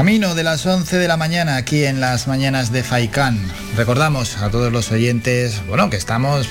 Camino 0.00 0.34
de 0.34 0.44
las 0.44 0.64
11 0.64 0.96
de 0.96 1.08
la 1.08 1.18
mañana 1.18 1.56
aquí 1.56 1.84
en 1.84 2.00
las 2.00 2.26
mañanas 2.26 2.72
de 2.72 2.82
Faikán. 2.82 3.38
Recordamos 3.76 4.38
a 4.38 4.50
todos 4.50 4.72
los 4.72 4.90
oyentes, 4.92 5.60
bueno, 5.68 5.90
que 5.90 5.98
estamos 5.98 6.48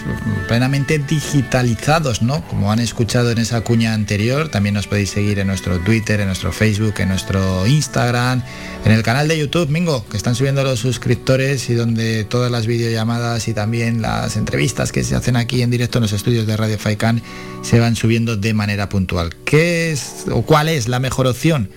plenamente 0.48 1.00
digitalizados, 1.00 2.22
¿no? 2.22 2.45
Como 2.45 2.72
han 2.72 2.78
escuchado 2.78 3.32
en 3.32 3.40
esa 3.40 3.61
cuña 3.61 3.95
anterior, 3.95 4.50
también 4.50 4.76
nos 4.76 4.86
podéis 4.86 5.10
seguir 5.10 5.40
en 5.40 5.48
nuestro 5.48 5.80
Twitter, 5.80 6.19
en 6.19 6.28
nuestro 6.28 6.52
Facebook, 6.52 6.94
en 7.00 7.10
nuestro 7.10 7.66
Instagram, 7.66 8.44
en 8.86 8.92
el 8.92 9.02
canal 9.02 9.28
de 9.28 9.40
YouTube, 9.40 9.68
Mingo, 9.69 10.06
que 10.08 10.18
están 10.18 10.36
subiendo 10.36 10.64
los 10.64 10.80
suscriptores 10.80 11.72
y 11.72 11.74
donde 11.74 12.26
todas 12.26 12.52
las 12.52 12.68
videollamadas 12.68 13.48
y 13.48 13.56
también 13.56 14.03
las 14.03 14.38
entrevistas 14.38 14.92
que 14.92 15.03
se 15.03 15.16
hacen 15.16 15.36
aquí 15.36 15.64
en 15.64 15.72
directo 15.72 15.98
en 15.98 16.03
los 16.03 16.14
estudios 16.14 16.45
de 16.45 16.56
Radio 16.56 16.78
Faikán 16.78 17.24
se 17.64 17.80
van 17.80 17.95
subiendo 17.95 18.38
de 18.38 18.53
manera 18.53 18.90
puntual. 18.90 19.36
¿Qué 19.44 19.92
es 19.92 20.26
o 20.32 20.44
cuál 20.44 20.69
es 20.69 20.88
la 20.88 21.00
mejor 21.00 21.26
opción? 21.26 21.72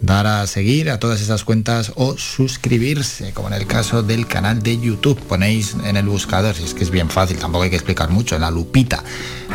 Dar 0.00 0.26
a 0.26 0.46
seguir 0.46 0.90
a 0.90 0.98
todas 0.98 1.20
esas 1.20 1.44
cuentas 1.44 1.92
o 1.96 2.16
suscribirse, 2.16 3.32
como 3.32 3.48
en 3.48 3.54
el 3.54 3.66
caso 3.66 4.02
del 4.02 4.26
canal 4.26 4.62
de 4.62 4.78
YouTube. 4.78 5.20
Ponéis 5.20 5.76
en 5.84 5.96
el 5.96 6.06
buscador, 6.06 6.54
si 6.54 6.64
es 6.64 6.74
que 6.74 6.84
es 6.84 6.90
bien 6.90 7.10
fácil, 7.10 7.38
tampoco 7.38 7.64
hay 7.64 7.70
que 7.70 7.76
explicar 7.76 8.10
mucho, 8.10 8.34
en 8.34 8.42
la 8.42 8.50
lupita 8.50 9.02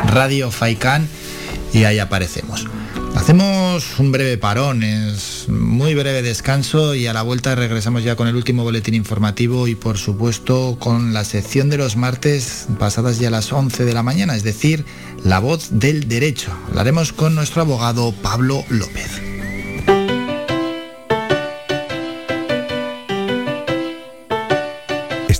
Radio 0.08 0.50
Faikán 0.50 1.08
y 1.72 1.84
ahí 1.84 1.98
aparecemos. 1.98 2.66
Hacemos 3.16 3.98
un 3.98 4.12
breve 4.12 4.36
parón, 4.36 4.82
es 4.82 5.48
muy 5.48 5.94
breve 5.94 6.20
descanso 6.20 6.94
y 6.94 7.06
a 7.06 7.14
la 7.14 7.22
vuelta 7.22 7.54
regresamos 7.54 8.04
ya 8.04 8.14
con 8.14 8.28
el 8.28 8.36
último 8.36 8.62
boletín 8.62 8.94
informativo 8.94 9.66
y 9.68 9.74
por 9.74 9.96
supuesto 9.96 10.76
con 10.78 11.14
la 11.14 11.24
sección 11.24 11.70
de 11.70 11.78
los 11.78 11.96
martes 11.96 12.66
pasadas 12.78 13.18
ya 13.18 13.30
las 13.30 13.52
11 13.52 13.86
de 13.86 13.94
la 13.94 14.02
mañana, 14.02 14.36
es 14.36 14.42
decir, 14.42 14.84
la 15.24 15.38
voz 15.38 15.68
del 15.72 16.08
derecho. 16.08 16.52
Hablaremos 16.68 17.14
con 17.14 17.34
nuestro 17.34 17.62
abogado 17.62 18.12
Pablo 18.12 18.64
López. 18.68 19.22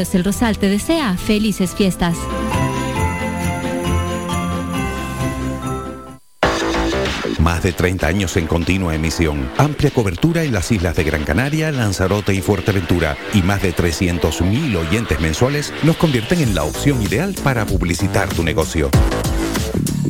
El 0.00 0.24
Rosal 0.24 0.56
te 0.56 0.70
desea 0.70 1.14
felices 1.18 1.74
fiestas. 1.74 2.16
Más 7.38 7.62
de 7.62 7.72
30 7.72 8.06
años 8.06 8.36
en 8.38 8.46
continua 8.46 8.94
emisión, 8.94 9.50
amplia 9.58 9.90
cobertura 9.90 10.42
en 10.42 10.54
las 10.54 10.72
islas 10.72 10.96
de 10.96 11.04
Gran 11.04 11.24
Canaria, 11.24 11.70
Lanzarote 11.70 12.32
y 12.32 12.40
Fuerteventura 12.40 13.16
y 13.34 13.42
más 13.42 13.60
de 13.60 13.74
300.000 13.74 14.76
oyentes 14.76 15.20
mensuales 15.20 15.72
nos 15.82 15.96
convierten 15.96 16.40
en 16.40 16.54
la 16.54 16.64
opción 16.64 17.02
ideal 17.02 17.34
para 17.44 17.66
publicitar 17.66 18.30
tu 18.30 18.42
negocio. 18.42 18.90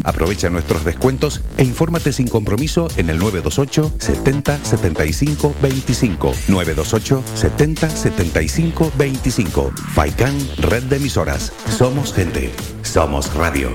Aprovecha 0.05 0.51
nuestros 0.51 0.85
descuentos 0.85 1.41
e 1.57 1.65
infórmate 1.65 2.13
sin 2.13 2.29
compromiso 2.29 2.89
en 2.97 3.11
el 3.11 3.19
928 3.19 3.93
70 3.99 4.65
75 4.65 5.55
25. 5.61 6.33
928 6.49 7.23
70 7.35 7.91
75 7.91 8.93
25. 8.97 9.73
Faikan, 9.95 10.37
red 10.59 10.83
de 10.85 10.97
emisoras. 10.97 11.53
Somos 11.69 12.13
gente. 12.13 12.51
Somos 12.83 13.33
radio. 13.35 13.71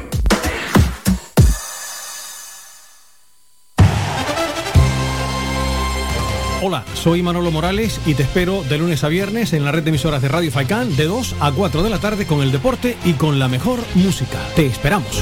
Hola, 6.67 6.83
soy 6.95 7.21
Manolo 7.21 7.51
Morales 7.51 8.01
y 8.07 8.15
te 8.15 8.23
espero 8.23 8.63
de 8.63 8.79
lunes 8.79 9.03
a 9.03 9.07
viernes 9.07 9.53
en 9.53 9.63
la 9.63 9.71
red 9.71 9.83
de 9.83 9.89
emisoras 9.89 10.23
de 10.23 10.29
Radio 10.29 10.51
Faicán 10.51 10.95
de 10.95 11.05
2 11.05 11.35
a 11.39 11.51
4 11.51 11.83
de 11.83 11.91
la 11.91 11.99
tarde 11.99 12.25
con 12.25 12.41
el 12.41 12.51
deporte 12.51 12.97
y 13.05 13.13
con 13.13 13.37
la 13.37 13.47
mejor 13.47 13.79
música. 13.93 14.39
Te 14.55 14.65
esperamos. 14.65 15.21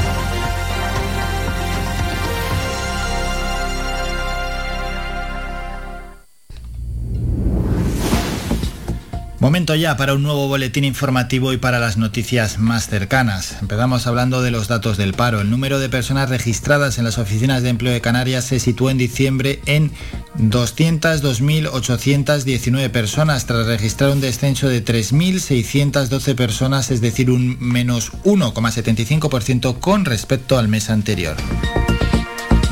Momento 9.41 9.73
ya 9.73 9.97
para 9.97 10.13
un 10.13 10.21
nuevo 10.21 10.47
boletín 10.47 10.83
informativo 10.83 11.51
y 11.51 11.57
para 11.57 11.79
las 11.79 11.97
noticias 11.97 12.59
más 12.59 12.87
cercanas. 12.87 13.57
Empezamos 13.59 14.05
hablando 14.05 14.43
de 14.43 14.51
los 14.51 14.67
datos 14.67 14.97
del 14.97 15.15
paro. 15.15 15.41
El 15.41 15.49
número 15.49 15.79
de 15.79 15.89
personas 15.89 16.29
registradas 16.29 16.99
en 16.99 17.05
las 17.05 17.17
oficinas 17.17 17.63
de 17.63 17.69
empleo 17.69 17.91
de 17.91 18.01
Canarias 18.01 18.45
se 18.45 18.59
situó 18.59 18.91
en 18.91 18.99
diciembre 18.99 19.59
en 19.65 19.89
202.819 20.37 22.91
personas 22.91 23.47
tras 23.47 23.65
registrar 23.65 24.11
un 24.11 24.21
descenso 24.21 24.69
de 24.69 24.85
3.612 24.85 26.35
personas, 26.35 26.91
es 26.91 27.01
decir, 27.01 27.31
un 27.31 27.57
menos 27.59 28.11
1,75% 28.23 29.79
con 29.79 30.05
respecto 30.05 30.59
al 30.59 30.67
mes 30.67 30.91
anterior. 30.91 31.35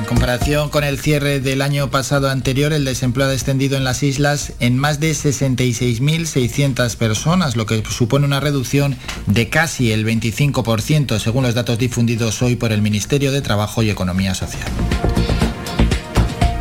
Comparación 0.09 0.69
con 0.69 0.83
el 0.83 0.97
cierre 0.99 1.39
del 1.39 1.61
año 1.61 1.91
pasado 1.91 2.31
anterior, 2.31 2.73
el 2.73 2.83
desempleo 2.83 3.27
ha 3.27 3.29
descendido 3.29 3.77
en 3.77 3.83
las 3.83 4.01
islas 4.01 4.53
en 4.59 4.75
más 4.75 4.99
de 4.99 5.11
66.600 5.11 6.95
personas, 6.95 7.55
lo 7.55 7.67
que 7.67 7.83
supone 7.87 8.25
una 8.25 8.39
reducción 8.39 8.97
de 9.27 9.49
casi 9.49 9.91
el 9.91 10.07
25%, 10.07 11.19
según 11.19 11.43
los 11.43 11.53
datos 11.53 11.77
difundidos 11.77 12.41
hoy 12.41 12.55
por 12.55 12.71
el 12.71 12.81
Ministerio 12.81 13.31
de 13.31 13.43
Trabajo 13.43 13.83
y 13.83 13.91
Economía 13.91 14.33
Social. 14.33 14.67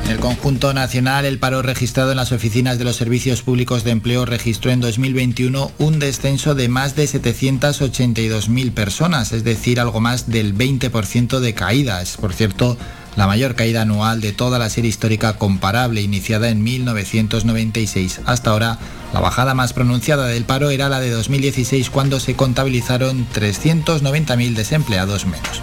En 0.05 0.11
el 0.11 0.21
conjunto 0.21 0.75
nacional, 0.75 1.25
el 1.25 1.39
paro 1.39 1.63
registrado 1.63 2.11
en 2.11 2.19
las 2.19 2.33
oficinas 2.33 2.79
de 2.79 2.85
los 2.85 2.97
servicios 2.97 3.41
públicos 3.41 3.83
de 3.83 3.93
empleo 3.93 4.27
registró 4.27 4.73
en 4.73 4.81
2021 4.81 5.73
un 5.79 5.99
descenso 5.99 6.55
de 6.55 6.69
más 6.69 6.97
de 6.97 7.05
782.000 7.05 8.73
personas, 8.73 9.33
es 9.33 9.43
decir, 9.43 9.81
algo 9.81 10.01
más 10.01 10.29
del 10.29 10.55
20% 10.55 11.41
de 11.41 11.55
caídas. 11.55 12.19
Por 12.19 12.35
cierto, 12.35 12.77
la 13.19 13.27
mayor 13.27 13.57
caída 13.57 13.83
anual 13.83 14.21
de 14.21 14.33
toda 14.33 14.61
la 14.61 14.71
serie 14.71 14.89
histórica 14.89 15.33
comparable 15.33 16.01
iniciada 16.01 16.51
en 16.51 16.63
1996. 16.63 18.21
Hasta 18.27 18.51
ahora, 18.51 18.79
la 19.13 19.19
bajada 19.19 19.55
más 19.55 19.73
pronunciada 19.73 20.29
del 20.29 20.45
paro 20.45 20.71
era 20.71 20.89
la 20.89 21.01
de 21.01 21.11
2016 21.11 21.91
cuando 21.91 22.21
se 22.21 22.37
contabilizaron 22.37 23.27
390.000 23.35 24.55
desempleados 24.55 25.27
menos. 25.27 25.63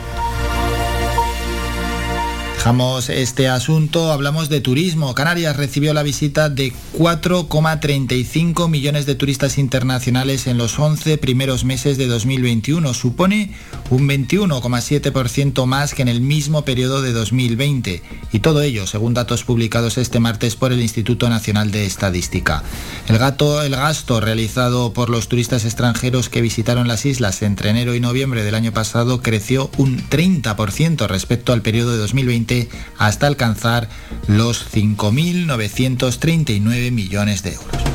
Dejamos 2.66 3.10
este 3.10 3.48
asunto, 3.48 4.11
hablamos 4.11 4.50
de 4.50 4.60
turismo. 4.60 5.14
Canarias 5.14 5.56
recibió 5.56 5.94
la 5.94 6.02
visita 6.02 6.50
de 6.50 6.74
4,35 6.98 8.68
millones 8.69 9.06
de 9.06 9.14
turistas 9.14 9.60
internacionales 9.60 10.48
en 10.48 10.58
los 10.58 10.80
11 10.80 11.19
primeros 11.19 11.64
meses 11.64 12.00
de 12.00 12.08
2021. 12.08 12.95
Supone 12.95 13.52
un 13.92 14.10
21,7% 14.10 15.68
más 15.68 15.94
que 15.94 16.02
en 16.02 16.08
el 16.08 16.22
mismo 16.22 16.66
periodo 16.66 17.03
de 17.03 17.14
2020. 17.14 18.02
Y 18.32 18.40
todo 18.40 18.64
ello, 18.64 18.88
según 18.88 19.14
datos 19.14 19.44
publicados 19.44 20.00
este 20.00 20.19
martes 20.19 20.56
por 20.56 20.74
el 20.74 20.82
Instituto 20.82 21.30
Nacional 21.30 21.69
de 21.69 21.85
Estadística. 21.85 22.64
El, 23.08 23.19
gasto 23.19 24.19
realizado 24.19 24.92
por 24.92 25.11
los 25.11 25.27
turistas 25.27 25.66
extranjeros 25.66 26.30
que 26.30 26.42
visitaron 26.42 26.88
las 26.88 27.06
islas 27.06 27.44
entre 27.44 27.69
enero 27.69 27.94
y 27.94 28.00
noviembre 28.00 28.44
del 28.44 28.56
año 28.56 28.72
pasado 28.72 29.22
creció 29.22 29.69
un 29.77 30.00
30% 30.10 31.08
respecto 31.08 31.53
al 31.53 31.61
periodo 31.61 31.92
de 31.92 32.00
2020 32.00 32.55
hasta 32.98 33.27
alcanzar 33.27 33.88
los 34.27 34.66
5.939 34.74 36.92
millones 36.92 37.43
de 37.43 37.53
euros. 37.53 37.85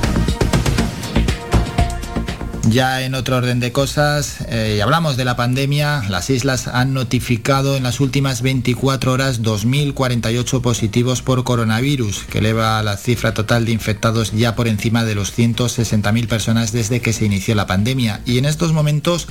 Ya 2.71 3.03
en 3.03 3.17
otro 3.17 3.37
orden 3.37 3.59
de 3.59 3.73
cosas, 3.73 4.43
eh, 4.49 4.81
hablamos 4.81 5.17
de 5.17 5.25
la 5.25 5.35
pandemia, 5.35 6.05
las 6.09 6.31
islas 6.31 6.69
han 6.69 6.95
notificado 6.95 7.77
en 7.77 7.83
las 7.83 7.99
últimas 7.99 8.43
24 8.43 9.13
horas 9.13 9.43
2.048 9.43 10.61
positivos 10.61 11.21
por 11.21 11.43
coronavirus, 11.43 12.27
que 12.31 12.39
eleva 12.39 12.81
la 12.85 12.97
cifra 12.97 13.35
total 13.35 13.65
de 13.65 13.73
infectados 13.73 14.31
ya 14.31 14.55
por 14.55 14.69
encima 14.69 15.05
de 15.05 15.17
los 15.17 15.37
160.000 15.37 16.29
personas 16.29 16.71
desde 16.71 17.01
que 17.01 17.13
se 17.13 17.25
inició 17.25 17.57
la 17.57 17.67
pandemia. 17.67 18.21
Y 18.25 18.39
en 18.39 18.45
estos 18.45 18.73
momentos 18.73 19.27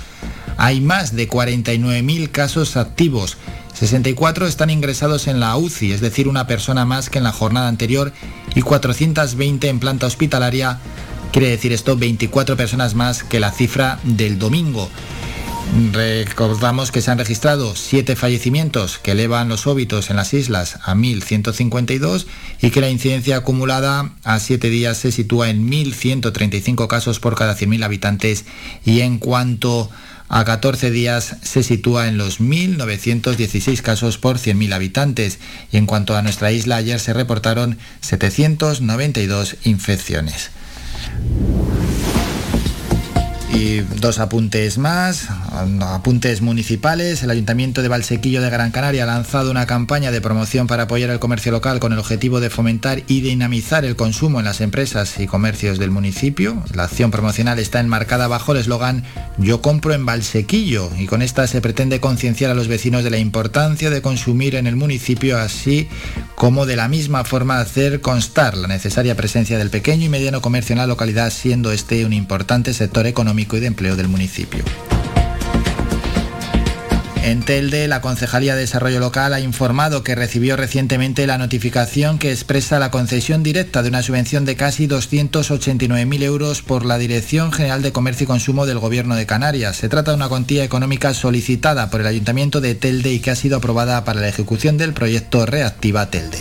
hay 0.57 0.81
más 0.81 1.15
de 1.15 1.29
49.000 1.29 2.31
casos 2.31 2.75
activos. 2.75 3.37
64 3.79 4.45
están 4.45 4.69
ingresados 4.69 5.27
en 5.27 5.39
la 5.39 5.55
UCI, 5.55 5.93
es 5.93 6.01
decir, 6.01 6.27
una 6.27 6.47
persona 6.47 6.83
más 6.83 7.09
que 7.09 7.19
en 7.19 7.23
la 7.23 7.31
jornada 7.31 7.69
anterior, 7.69 8.11
y 8.53 8.61
420 8.61 9.69
en 9.69 9.79
planta 9.79 10.05
hospitalaria, 10.05 10.79
quiere 11.31 11.47
decir 11.47 11.71
esto 11.71 11.95
24 11.95 12.57
personas 12.57 12.93
más 12.93 13.23
que 13.23 13.39
la 13.39 13.51
cifra 13.51 13.99
del 14.03 14.37
domingo. 14.37 14.89
Recordamos 15.93 16.91
que 16.91 17.01
se 17.01 17.09
han 17.09 17.19
registrado 17.19 17.73
7 17.73 18.17
fallecimientos 18.17 18.97
que 18.97 19.11
elevan 19.11 19.47
los 19.47 19.65
óbitos 19.65 20.09
en 20.09 20.17
las 20.17 20.33
islas 20.33 20.79
a 20.83 20.95
1.152 20.95 22.25
y 22.61 22.71
que 22.71 22.81
la 22.81 22.89
incidencia 22.89 23.37
acumulada 23.37 24.11
a 24.25 24.39
7 24.39 24.69
días 24.69 24.97
se 24.97 25.13
sitúa 25.13 25.49
en 25.49 25.69
1.135 25.69 26.87
casos 26.87 27.19
por 27.19 27.35
cada 27.35 27.55
100.000 27.55 27.85
habitantes 27.85 28.43
y 28.83 29.01
en 29.01 29.19
cuanto 29.19 29.89
a 30.29 30.45
14 30.45 30.91
días 30.91 31.37
se 31.41 31.63
sitúa 31.63 32.07
en 32.07 32.17
los 32.17 32.39
1.916 32.39 33.81
casos 33.81 34.17
por 34.17 34.37
100.000 34.37 34.73
habitantes 34.73 35.39
y 35.71 35.77
en 35.77 35.87
cuanto 35.87 36.15
a 36.15 36.21
nuestra 36.21 36.51
isla 36.51 36.77
ayer 36.77 36.99
se 36.99 37.13
reportaron 37.13 37.77
792 38.01 39.57
infecciones. 39.63 40.51
Y 43.51 43.79
dos 43.79 44.19
apuntes 44.19 44.77
más, 44.77 45.27
apuntes 45.81 46.41
municipales. 46.41 47.23
El 47.23 47.31
Ayuntamiento 47.31 47.81
de 47.81 47.87
Valsequillo 47.87 48.41
de 48.41 48.49
Gran 48.49 48.69
Canaria 48.69 49.03
ha 49.03 49.07
lanzado 49.07 49.49
una 49.49 49.65
campaña 49.65 50.11
de 50.11 50.21
promoción 50.21 50.67
para 50.67 50.83
apoyar 50.83 51.09
el 51.09 51.19
comercio 51.19 51.51
local 51.51 51.79
con 51.79 51.91
el 51.91 51.99
objetivo 51.99 52.41
de 52.41 52.51
fomentar 52.51 53.01
y 53.07 53.21
dinamizar 53.21 53.85
el 53.85 53.95
consumo 53.95 54.37
en 54.37 54.45
las 54.45 54.61
empresas 54.61 55.19
y 55.19 55.25
comercios 55.25 55.79
del 55.79 55.89
municipio. 55.89 56.61
La 56.75 56.83
acción 56.83 57.09
promocional 57.09 57.57
está 57.57 57.79
enmarcada 57.79 58.27
bajo 58.27 58.51
el 58.51 58.59
eslogan 58.59 59.03
Yo 59.39 59.61
compro 59.61 59.93
en 59.93 60.05
Valsequillo 60.05 60.91
y 60.97 61.07
con 61.07 61.23
esta 61.23 61.47
se 61.47 61.59
pretende 61.59 61.99
concienciar 61.99 62.51
a 62.51 62.55
los 62.55 62.67
vecinos 62.67 63.03
de 63.03 63.09
la 63.09 63.17
importancia 63.17 63.89
de 63.89 64.03
consumir 64.03 64.55
en 64.55 64.67
el 64.67 64.75
municipio, 64.75 65.39
así 65.39 65.89
como 66.35 66.67
de 66.67 66.75
la 66.75 66.87
misma 66.87 67.23
forma 67.23 67.59
hacer 67.59 67.99
constar 67.99 68.55
la 68.55 68.67
necesaria 68.67 69.15
presencia 69.15 69.57
del 69.57 69.71
pequeño 69.71 70.05
y 70.05 70.09
mediano 70.09 70.41
comercio 70.41 70.73
en 70.73 70.79
la 70.79 70.87
localidad, 70.87 71.31
siendo 71.31 71.71
este 71.71 72.05
un 72.05 72.13
importante 72.13 72.73
sector 72.73 73.07
económico 73.07 73.38
y 73.39 73.59
de 73.59 73.67
Empleo 73.67 73.95
del 73.95 74.07
municipio. 74.07 74.63
En 77.23 77.43
Telde, 77.43 77.87
la 77.87 78.01
Concejalía 78.01 78.55
de 78.55 78.61
Desarrollo 78.61 78.99
Local 78.99 79.33
ha 79.33 79.39
informado 79.39 80.03
que 80.03 80.15
recibió 80.15 80.55
recientemente 80.55 81.27
la 81.27 81.37
notificación 81.37 82.17
que 82.17 82.31
expresa 82.31 82.79
la 82.79 82.91
concesión 82.91 83.43
directa 83.43 83.83
de 83.83 83.89
una 83.89 84.01
subvención 84.01 84.45
de 84.45 84.55
casi 84.55 84.87
289.000 84.87 86.23
euros 86.23 86.61
por 86.61 86.85
la 86.85 86.97
Dirección 86.97 87.51
General 87.51 87.81
de 87.81 87.91
Comercio 87.91 88.23
y 88.23 88.27
Consumo 88.27 88.65
del 88.65 88.79
Gobierno 88.79 89.15
de 89.15 89.25
Canarias. 89.25 89.75
Se 89.75 89.89
trata 89.89 90.11
de 90.11 90.17
una 90.17 90.29
cuantía 90.29 90.63
económica 90.63 91.13
solicitada 91.13 91.89
por 91.91 92.01
el 92.01 92.07
Ayuntamiento 92.07 92.61
de 92.61 92.73
Telde 92.73 93.11
y 93.11 93.19
que 93.19 93.31
ha 93.31 93.35
sido 93.35 93.57
aprobada 93.57 94.03
para 94.05 94.21
la 94.21 94.29
ejecución 94.29 94.77
del 94.77 94.93
proyecto 94.93 95.45
Reactiva 95.45 96.09
Telde. 96.09 96.39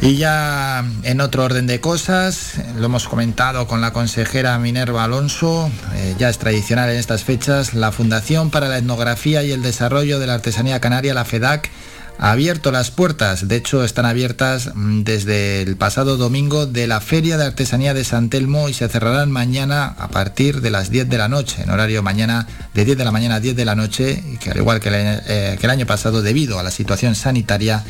Y 0.00 0.16
ya 0.16 0.84
en 1.02 1.20
otro 1.20 1.44
orden 1.44 1.66
de 1.66 1.80
cosas, 1.80 2.52
lo 2.78 2.86
hemos 2.86 3.08
comentado 3.08 3.66
con 3.66 3.80
la 3.80 3.92
consejera 3.92 4.58
Minerva 4.58 5.04
Alonso, 5.04 5.70
eh, 5.94 6.14
ya 6.18 6.28
es 6.28 6.38
tradicional 6.38 6.90
en 6.90 6.96
estas 6.96 7.24
fechas, 7.24 7.74
la 7.74 7.92
Fundación 7.92 8.50
para 8.50 8.68
la 8.68 8.78
Etnografía 8.78 9.42
y 9.42 9.52
el 9.52 9.62
Desarrollo 9.62 10.18
de 10.18 10.26
la 10.26 10.34
Artesanía 10.34 10.80
Canaria, 10.80 11.14
la 11.14 11.24
FEDAC, 11.24 11.70
ha 12.18 12.30
abierto 12.30 12.72
las 12.72 12.90
puertas, 12.90 13.46
de 13.46 13.56
hecho 13.56 13.84
están 13.84 14.06
abiertas 14.06 14.70
mm, 14.74 15.02
desde 15.02 15.62
el 15.62 15.76
pasado 15.76 16.16
domingo 16.16 16.66
de 16.66 16.86
la 16.86 17.00
Feria 17.00 17.36
de 17.36 17.44
Artesanía 17.44 17.92
de 17.92 18.04
San 18.04 18.30
Telmo 18.30 18.68
y 18.68 18.74
se 18.74 18.88
cerrarán 18.88 19.30
mañana 19.30 19.94
a 19.98 20.08
partir 20.08 20.60
de 20.60 20.70
las 20.70 20.90
10 20.90 21.08
de 21.08 21.18
la 21.18 21.28
noche, 21.28 21.62
en 21.62 21.70
horario 21.70 22.02
mañana 22.02 22.46
de 22.74 22.84
10 22.84 22.98
de 22.98 23.04
la 23.04 23.12
mañana 23.12 23.36
a 23.36 23.40
10 23.40 23.56
de 23.56 23.64
la 23.64 23.74
noche, 23.74 24.22
que 24.40 24.50
al 24.50 24.56
igual 24.56 24.80
eh, 24.84 25.56
que 25.60 25.66
el 25.66 25.70
año 25.70 25.86
pasado 25.86 26.22
debido 26.22 26.58
a 26.58 26.62
la 26.62 26.70
situación 26.70 27.14
sanitaria, 27.14 27.84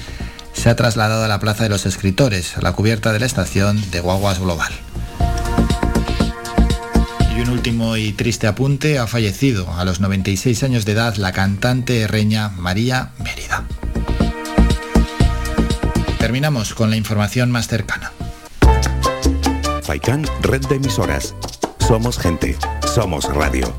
se 0.56 0.70
ha 0.70 0.76
trasladado 0.76 1.24
a 1.24 1.28
la 1.28 1.38
Plaza 1.38 1.64
de 1.64 1.68
los 1.68 1.86
Escritores, 1.86 2.56
a 2.56 2.62
la 2.62 2.72
cubierta 2.72 3.12
de 3.12 3.20
la 3.20 3.26
estación 3.26 3.90
de 3.90 4.00
Guaguas 4.00 4.40
Global. 4.40 4.72
Y 7.36 7.40
un 7.40 7.50
último 7.50 7.96
y 7.96 8.12
triste 8.12 8.46
apunte, 8.46 8.98
ha 8.98 9.06
fallecido 9.06 9.70
a 9.74 9.84
los 9.84 10.00
96 10.00 10.62
años 10.62 10.84
de 10.86 10.92
edad 10.92 11.14
la 11.16 11.32
cantante 11.32 12.06
reña 12.06 12.48
María 12.48 13.10
Mérida. 13.18 13.64
Terminamos 16.18 16.74
con 16.74 16.90
la 16.90 16.96
información 16.96 17.50
más 17.50 17.68
cercana. 17.68 18.12
Faikan, 19.82 20.26
red 20.40 20.66
de 20.66 20.76
emisoras. 20.76 21.34
Somos 21.86 22.18
gente, 22.18 22.56
somos 22.94 23.26
radio. 23.26 23.72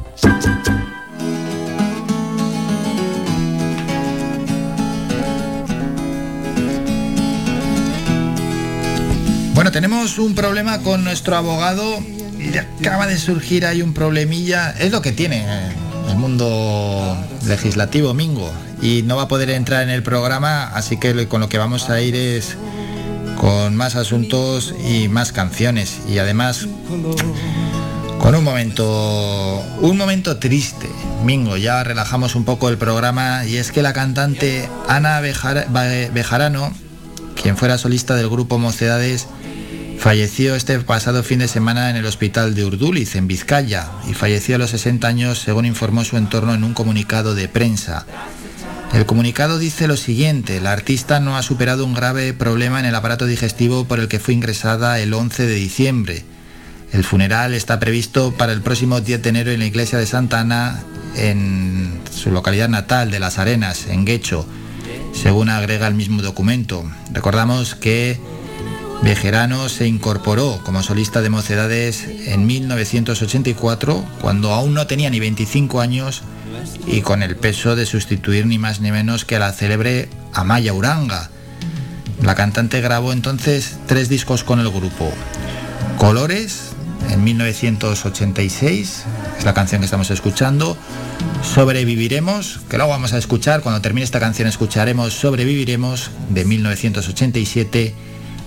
Tenemos 9.71 10.17
un 10.17 10.33
problema 10.33 10.79
con 10.79 11.03
nuestro 11.03 11.35
abogado. 11.35 11.99
Acaba 12.79 13.05
de 13.05 13.17
surgir 13.17 13.65
ahí 13.65 13.81
un 13.81 13.93
problemilla. 13.93 14.71
Es 14.71 14.91
lo 14.91 15.01
que 15.01 15.11
tiene 15.11 15.45
el 16.09 16.15
mundo 16.15 17.17
legislativo, 17.45 18.13
Mingo. 18.13 18.49
Y 18.81 19.01
no 19.03 19.17
va 19.17 19.23
a 19.23 19.27
poder 19.27 19.49
entrar 19.49 19.83
en 19.83 19.89
el 19.89 20.03
programa, 20.03 20.63
así 20.69 20.97
que 20.97 21.27
con 21.27 21.41
lo 21.41 21.49
que 21.49 21.57
vamos 21.57 21.89
a 21.89 21.99
ir 22.01 22.15
es 22.15 22.55
con 23.35 23.75
más 23.75 23.95
asuntos 23.95 24.73
y 24.87 25.09
más 25.09 25.33
canciones. 25.33 25.99
Y 26.07 26.19
además 26.19 26.67
con 28.19 28.35
un 28.35 28.43
momento 28.43 29.63
un 29.79 29.95
momento 29.95 30.37
triste 30.37 30.89
Mingo 31.23 31.55
ya 31.55 31.83
relajamos 31.83 32.35
un 32.35 32.45
poco 32.45 32.67
el 32.67 32.77
programa 32.77 33.45
y 33.45 33.57
es 33.57 33.71
que 33.71 33.83
la 33.83 33.93
cantante 33.93 34.67
Ana 34.87 35.21
Bejarano 35.21 36.73
quien 37.41 37.55
fuera 37.55 37.77
solista 37.77 38.15
del 38.15 38.27
grupo 38.27 38.57
Mocedades 38.57 39.27
Falleció 40.07 40.55
este 40.55 40.79
pasado 40.79 41.21
fin 41.21 41.39
de 41.39 41.49
semana 41.49 41.89
en 41.89 41.97
el 41.97 42.05
hospital 42.05 42.55
de 42.55 42.63
Urduliz, 42.63 43.17
en 43.17 43.27
Vizcaya, 43.27 43.91
y 44.09 44.13
falleció 44.13 44.55
a 44.55 44.57
los 44.57 44.69
60 44.69 45.05
años, 45.05 45.37
según 45.37 45.65
informó 45.65 46.05
su 46.05 46.15
entorno 46.15 46.53
en 46.53 46.63
un 46.63 46.73
comunicado 46.73 47.35
de 47.35 47.49
prensa. 47.49 48.05
El 48.93 49.05
comunicado 49.05 49.59
dice 49.59 49.85
lo 49.85 49.97
siguiente, 49.97 50.61
la 50.61 50.71
artista 50.71 51.19
no 51.19 51.35
ha 51.35 51.43
superado 51.43 51.83
un 51.83 51.93
grave 51.93 52.31
problema 52.31 52.79
en 52.79 52.85
el 52.85 52.95
aparato 52.95 53.25
digestivo 53.25 53.83
por 53.83 53.99
el 53.99 54.07
que 54.07 54.19
fue 54.19 54.33
ingresada 54.33 54.97
el 55.01 55.13
11 55.13 55.45
de 55.45 55.55
diciembre. 55.55 56.23
El 56.93 57.03
funeral 57.03 57.53
está 57.53 57.77
previsto 57.77 58.31
para 58.31 58.53
el 58.53 58.61
próximo 58.61 59.01
10 59.01 59.21
de 59.21 59.27
enero 59.27 59.51
en 59.51 59.59
la 59.59 59.65
iglesia 59.65 59.99
de 59.99 60.05
Santa 60.05 60.39
Ana, 60.39 60.83
en 61.17 61.99
su 62.11 62.31
localidad 62.31 62.69
natal 62.69 63.11
de 63.11 63.19
Las 63.19 63.39
Arenas, 63.39 63.87
en 63.87 64.05
Guecho, 64.05 64.47
según 65.11 65.49
agrega 65.49 65.85
el 65.85 65.95
mismo 65.95 66.21
documento. 66.21 66.89
Recordamos 67.11 67.75
que 67.75 68.17
Bejerano 69.03 69.69
se 69.69 69.87
incorporó 69.87 70.59
como 70.63 70.83
solista 70.83 71.21
de 71.21 71.29
mocedades 71.29 72.05
en 72.25 72.45
1984, 72.45 74.03
cuando 74.21 74.53
aún 74.53 74.73
no 74.73 74.87
tenía 74.87 75.09
ni 75.09 75.19
25 75.19 75.81
años 75.81 76.23
y 76.85 77.01
con 77.01 77.23
el 77.23 77.35
peso 77.35 77.75
de 77.75 77.85
sustituir 77.85 78.45
ni 78.45 78.57
más 78.57 78.79
ni 78.79 78.91
menos 78.91 79.25
que 79.25 79.35
a 79.35 79.39
la 79.39 79.53
célebre 79.53 80.09
Amaya 80.33 80.73
Uranga. 80.73 81.29
La 82.21 82.35
cantante 82.35 82.81
grabó 82.81 83.13
entonces 83.13 83.77
tres 83.85 84.09
discos 84.09 84.43
con 84.43 84.59
el 84.59 84.69
grupo. 84.69 85.11
Colores 85.97 86.71
en 87.09 87.23
1986, 87.23 89.03
es 89.37 89.45
la 89.45 89.53
canción 89.53 89.81
que 89.81 89.85
estamos 89.85 90.09
escuchando. 90.11 90.75
Sobreviviremos, 91.43 92.59
que 92.69 92.77
luego 92.77 92.91
vamos 92.91 93.13
a 93.13 93.17
escuchar, 93.17 93.61
cuando 93.61 93.81
termine 93.81 94.03
esta 94.03 94.19
canción 94.19 94.47
escucharemos 94.47 95.13
Sobreviviremos 95.13 96.11
de 96.29 96.45
1987 96.45 97.93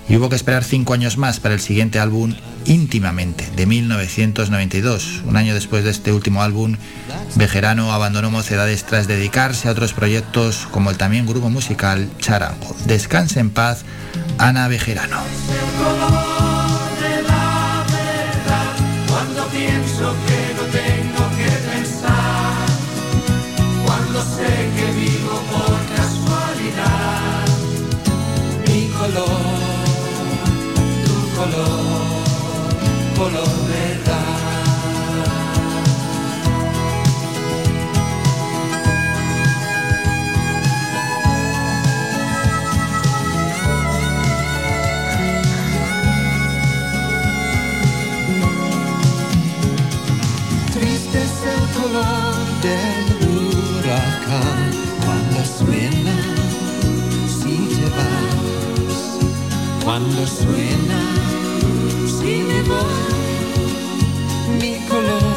y 0.08 0.16
hubo 0.16 0.28
que 0.28 0.36
esperar 0.36 0.64
cinco 0.64 0.94
años 0.94 1.16
más 1.16 1.40
para 1.40 1.54
el 1.54 1.60
siguiente 1.60 1.98
álbum 1.98 2.34
íntimamente, 2.64 3.48
de 3.56 3.66
1992. 3.66 5.22
Un 5.26 5.36
año 5.36 5.54
después 5.54 5.84
de 5.84 5.90
este 5.90 6.12
último 6.12 6.42
álbum, 6.42 6.76
Bejerano 7.36 7.92
abandonó 7.92 8.30
Mocedades 8.30 8.84
tras 8.84 9.06
dedicarse 9.06 9.68
a 9.68 9.72
otros 9.72 9.92
proyectos 9.92 10.66
como 10.70 10.90
el 10.90 10.96
también 10.96 11.26
grupo 11.26 11.50
musical 11.50 12.08
Charango. 12.18 12.76
Descanse 12.86 13.40
en 13.40 13.50
paz, 13.50 13.84
Ana 14.38 14.68
Bejerano. 14.68 15.20
polo 33.20 33.44
verdad. 33.68 34.40
del 52.62 53.08
huracán 53.30 54.70
cuando 55.04 55.40
suena 55.58 56.16
si 57.38 57.56
te 57.76 57.86
cuando 59.84 60.26
suena 60.26 61.00
si 62.06 62.32
me 62.48 62.60
mi 64.60 64.76
color 64.88 65.29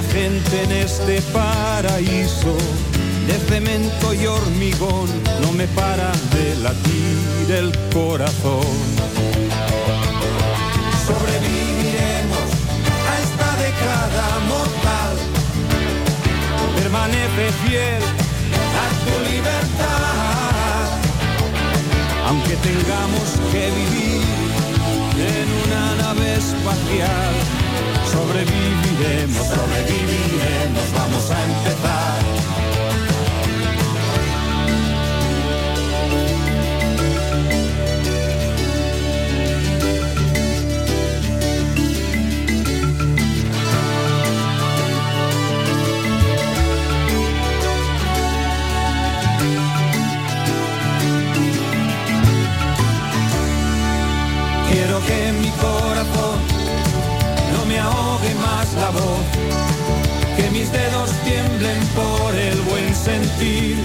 Mucha 0.00 0.12
gente 0.14 0.62
en 0.62 0.72
este 0.72 1.20
paraíso 1.30 2.56
de 3.26 3.34
cemento 3.48 4.14
y 4.14 4.26
hormigón 4.26 5.08
no 5.42 5.52
me 5.52 5.66
para 5.68 6.10
de 6.32 6.56
latir 6.62 7.50
el 7.50 7.70
corazón. 7.92 8.64
Sobreviviremos 11.06 12.48
a 13.10 13.20
esta 13.26 13.48
década 13.62 14.26
mortal. 14.48 15.16
Permanece 16.76 17.52
fiel 17.66 18.02
a 18.82 18.86
tu 19.04 19.14
libertad 19.30 19.70
aunque 22.26 22.56
tengamos 22.56 23.26
que 23.52 23.70
vivir 23.70 24.39
en 25.20 25.48
una 25.64 25.94
nave 26.02 26.34
espacial, 26.34 27.34
sobreviviremos, 28.10 29.46
sobreviviremos, 29.46 30.92
vamos 30.96 31.30
a 31.30 31.44
empezar. 31.44 31.99
La 58.76 58.90
voz, 58.90 59.26
que 60.36 60.50
mis 60.50 60.70
dedos 60.70 61.10
tiemblen 61.24 61.80
por 61.94 62.34
el 62.34 62.60
buen 62.62 62.94
sentir, 62.94 63.76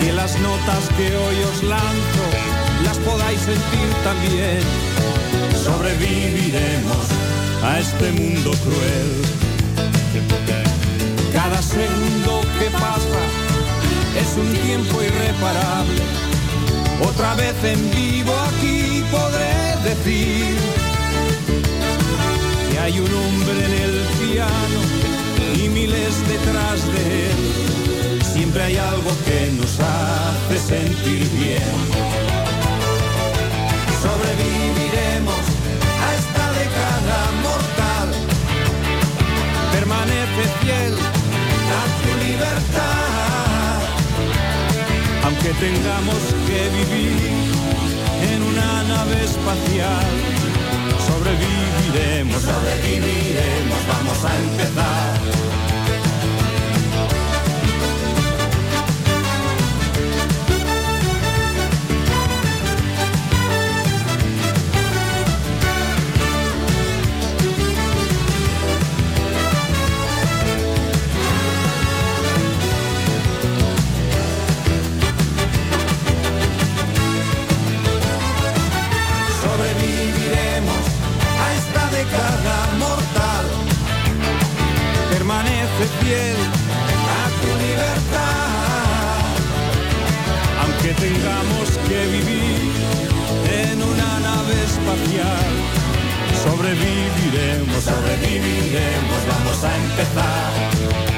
que 0.00 0.12
las 0.12 0.38
notas 0.38 0.88
que 0.96 1.16
hoy 1.16 1.36
os 1.52 1.62
lanzo 1.62 2.24
las 2.84 2.98
podáis 2.98 3.40
sentir 3.40 3.88
también. 4.02 4.60
Sobreviviremos 5.64 7.04
a 7.62 7.80
este 7.80 8.12
mundo 8.12 8.50
cruel. 8.64 9.10
Cada 11.32 11.60
segundo 11.62 12.42
que 12.58 12.70
pasa 12.70 13.22
es 14.20 14.36
un 14.36 14.54
tiempo 14.66 15.02
irreparable. 15.02 16.02
Otra 17.08 17.34
vez 17.34 17.54
en 17.64 17.90
vivo 17.90 18.34
aquí 18.48 19.02
podré 19.10 19.54
decir 19.82 20.63
hay 22.84 23.00
un 23.00 23.14
hombre 23.14 23.64
en 23.64 23.72
el 23.72 23.94
piano 24.20 24.80
y 25.56 25.68
miles 25.70 26.28
detrás 26.28 26.84
de 26.92 27.30
él. 27.30 28.22
Siempre 28.22 28.62
hay 28.62 28.76
algo 28.76 29.10
que 29.24 29.52
nos 29.52 29.72
hace 29.80 30.58
sentir 30.58 31.26
bien. 31.30 31.76
Sobreviviremos 34.04 35.44
a 36.04 36.08
esta 36.20 36.44
década 36.60 37.18
mortal. 37.48 38.08
Permanece 39.72 40.44
fiel 40.60 40.94
a 41.78 41.84
tu 42.02 42.10
libertad 42.26 42.94
aunque 45.24 45.50
tengamos 45.54 46.20
que 46.46 46.60
vivir 46.76 47.16
en 48.30 48.42
una 48.42 48.82
nave 48.82 49.24
espacial. 49.24 50.43
Sobreviviremos, 51.00 52.42
sobreviviremos, 52.42 53.86
vamos 53.86 54.24
a 54.24 54.36
empezar. 54.36 55.13
Tengamos 91.04 91.68
que 91.88 92.00
vivir 92.16 92.72
en 93.62 93.82
una 93.82 94.20
nave 94.20 94.54
espacial. 94.70 95.50
Sobreviviremos, 96.44 97.80
sobreviviremos, 97.84 99.20
vamos 99.28 99.64
a 99.64 99.76
empezar. 99.84 101.13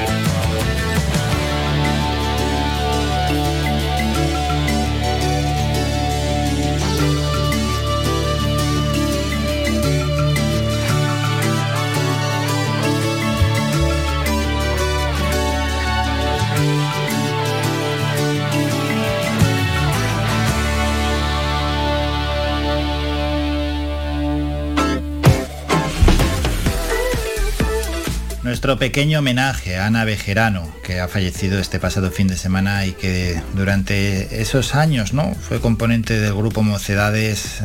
Nuestro 28.67 28.85
pequeño 28.85 29.21
homenaje 29.21 29.77
a 29.77 29.87
Ana 29.87 30.05
Bejerano, 30.05 30.69
que 30.83 30.99
ha 30.99 31.07
fallecido 31.07 31.61
este 31.61 31.79
pasado 31.79 32.11
fin 32.11 32.27
de 32.27 32.37
semana 32.37 32.85
y 32.85 32.95
que 32.95 33.41
durante 33.55 34.43
esos 34.43 34.75
años 34.75 35.13
¿no? 35.13 35.37
fue 35.37 35.61
componente 35.61 36.19
del 36.19 36.35
grupo 36.35 36.65
Mocedades, 36.65 37.61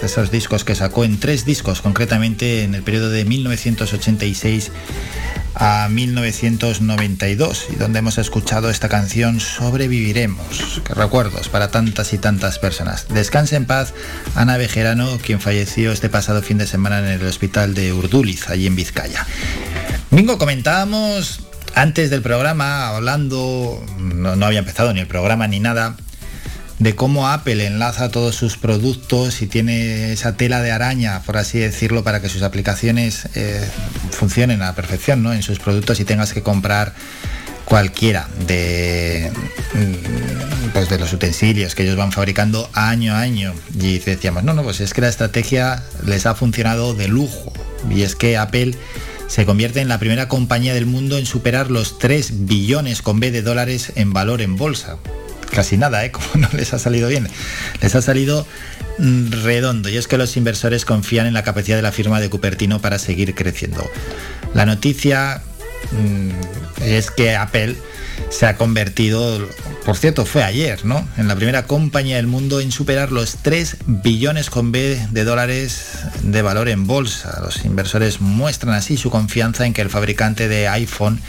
de 0.00 0.06
esos 0.06 0.30
discos 0.30 0.64
que 0.64 0.74
sacó 0.74 1.04
en 1.04 1.20
tres 1.20 1.44
discos, 1.44 1.82
concretamente 1.82 2.62
en 2.62 2.74
el 2.74 2.82
periodo 2.82 3.10
de 3.10 3.26
1986 3.26 4.70
a 5.54 5.88
1992 5.90 7.66
y 7.72 7.76
donde 7.76 7.98
hemos 7.98 8.16
escuchado 8.16 8.70
esta 8.70 8.88
canción 8.88 9.40
Sobreviviremos, 9.40 10.80
que 10.82 10.94
recuerdos 10.94 11.50
para 11.50 11.70
tantas 11.70 12.14
y 12.14 12.18
tantas 12.18 12.58
personas. 12.58 13.06
Descanse 13.08 13.56
en 13.56 13.66
paz 13.66 13.92
Ana 14.34 14.56
Bejerano, 14.56 15.18
quien 15.18 15.40
falleció 15.40 15.92
este 15.92 16.08
pasado 16.08 16.40
fin 16.40 16.56
de 16.56 16.66
semana 16.66 17.00
en 17.00 17.20
el 17.20 17.26
hospital 17.26 17.74
de 17.74 17.92
Urduliz, 17.92 18.48
allí 18.48 18.66
en 18.66 18.76
Vizcaya. 18.76 19.26
Mingo, 20.10 20.38
comentábamos 20.38 21.40
antes 21.74 22.08
del 22.08 22.22
programa, 22.22 22.88
hablando, 22.88 23.84
no, 23.98 24.46
había 24.46 24.60
empezado 24.60 24.94
ni 24.94 25.00
el 25.00 25.06
programa 25.06 25.46
ni 25.48 25.60
nada, 25.60 25.96
de 26.78 26.94
cómo 26.94 27.28
Apple 27.28 27.66
enlaza 27.66 28.10
todos 28.10 28.34
sus 28.34 28.56
productos 28.56 29.42
y 29.42 29.46
tiene 29.46 30.12
esa 30.12 30.34
tela 30.34 30.62
de 30.62 30.72
araña, 30.72 31.20
por 31.26 31.36
así 31.36 31.58
decirlo, 31.58 32.04
para 32.04 32.22
que 32.22 32.30
sus 32.30 32.42
aplicaciones 32.42 33.28
eh, 33.34 33.68
funcionen 34.10 34.62
a 34.62 34.74
perfección 34.74 35.22
¿no? 35.22 35.34
en 35.34 35.42
sus 35.42 35.58
productos 35.58 36.00
y 36.00 36.04
tengas 36.06 36.32
que 36.32 36.42
comprar 36.42 36.94
cualquiera 37.66 38.28
de, 38.46 39.30
mm, 39.74 40.70
pues 40.72 40.88
de 40.88 40.98
los 40.98 41.12
utensilios 41.12 41.74
que 41.74 41.82
ellos 41.82 41.96
van 41.96 42.12
fabricando 42.12 42.70
año 42.72 43.12
a 43.12 43.20
año. 43.20 43.52
Y 43.78 43.98
decíamos, 43.98 44.42
no, 44.42 44.54
no, 44.54 44.62
pues 44.62 44.80
es 44.80 44.94
que 44.94 45.02
la 45.02 45.08
estrategia 45.08 45.82
les 46.06 46.24
ha 46.24 46.34
funcionado 46.34 46.94
de 46.94 47.08
lujo. 47.08 47.52
Y 47.90 48.02
es 48.02 48.14
que 48.14 48.38
Apple 48.38 48.74
se 49.28 49.46
convierte 49.46 49.80
en 49.80 49.88
la 49.88 50.00
primera 50.00 50.26
compañía 50.26 50.74
del 50.74 50.86
mundo 50.86 51.16
en 51.16 51.26
superar 51.26 51.70
los 51.70 51.98
3 51.98 52.46
billones 52.46 53.02
con 53.02 53.20
B 53.20 53.30
de 53.30 53.42
dólares 53.42 53.92
en 53.94 54.12
valor 54.12 54.42
en 54.42 54.56
bolsa 54.56 54.98
casi 55.48 55.76
nada, 55.76 56.04
¿eh? 56.04 56.10
Como 56.12 56.26
no 56.36 56.48
les 56.52 56.72
ha 56.74 56.78
salido 56.78 57.08
bien. 57.08 57.28
Les 57.80 57.94
ha 57.94 58.02
salido 58.02 58.46
mm, 58.98 59.32
redondo 59.42 59.88
y 59.88 59.96
es 59.96 60.08
que 60.08 60.18
los 60.18 60.36
inversores 60.36 60.84
confían 60.84 61.26
en 61.26 61.34
la 61.34 61.42
capacidad 61.42 61.76
de 61.76 61.82
la 61.82 61.92
firma 61.92 62.20
de 62.20 62.30
Cupertino 62.30 62.80
para 62.80 62.98
seguir 62.98 63.34
creciendo. 63.34 63.88
La 64.54 64.66
noticia 64.66 65.42
mm, 65.92 66.82
es 66.84 67.10
que 67.10 67.36
Apple 67.36 67.76
se 68.30 68.46
ha 68.46 68.56
convertido, 68.56 69.48
por 69.84 69.96
cierto, 69.96 70.26
fue 70.26 70.42
ayer, 70.42 70.84
¿no? 70.84 71.06
En 71.16 71.28
la 71.28 71.36
primera 71.36 71.66
compañía 71.66 72.16
del 72.16 72.26
mundo 72.26 72.60
en 72.60 72.72
superar 72.72 73.12
los 73.12 73.36
3 73.36 73.78
billones 73.86 74.50
con 74.50 74.72
B 74.72 75.00
de 75.10 75.24
dólares 75.24 75.98
de 76.22 76.42
valor 76.42 76.68
en 76.68 76.86
bolsa. 76.86 77.40
Los 77.42 77.64
inversores 77.64 78.20
muestran 78.20 78.74
así 78.74 78.96
su 78.96 79.10
confianza 79.10 79.66
en 79.66 79.72
que 79.72 79.82
el 79.82 79.90
fabricante 79.90 80.48
de 80.48 80.68
iPhone 80.68 81.20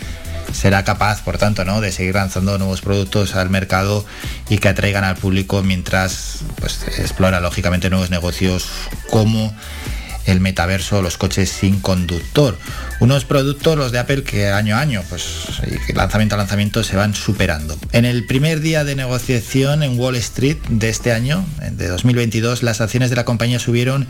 será 0.54 0.84
capaz, 0.84 1.22
por 1.22 1.38
tanto, 1.38 1.64
¿no? 1.66 1.82
de 1.82 1.92
seguir 1.92 2.16
lanzando 2.16 2.58
nuevos 2.58 2.82
productos 2.82 3.36
al 3.36 3.50
mercado 3.50 4.06
y 4.50 4.58
que 4.58 4.70
atraigan 4.70 5.04
al 5.04 5.16
público 5.16 5.62
mientras 5.64 6.40
pues, 6.60 6.84
explora 6.98 7.40
lógicamente 7.40 7.90
nuevos 7.90 8.10
negocios 8.10 8.68
como 9.10 9.54
el 10.30 10.40
metaverso, 10.40 11.02
los 11.02 11.18
coches 11.18 11.50
sin 11.50 11.80
conductor. 11.80 12.58
Unos 13.00 13.26
productos, 13.26 13.78
los 13.78 13.92
de 13.92 14.00
Apple, 14.00 14.24
que 14.24 14.48
año 14.48 14.76
a 14.76 14.82
año, 14.82 15.04
pues 15.10 15.62
lanzamiento 15.94 16.36
a 16.36 16.38
lanzamiento, 16.38 16.84
se 16.84 16.96
van 16.96 17.14
superando. 17.14 17.78
En 17.92 18.06
el 18.06 18.26
primer 18.26 18.60
día 18.60 18.84
de 18.84 18.96
negociación 18.96 19.84
en 19.84 20.00
Wall 20.00 20.16
Street 20.16 20.58
de 20.70 20.90
este 20.90 21.12
año, 21.12 21.46
de 21.72 21.88
2022, 21.88 22.64
las 22.64 22.82
acciones 22.82 23.10
de 23.10 23.16
la 23.16 23.26
compañía 23.26 23.60
subieron 23.60 24.08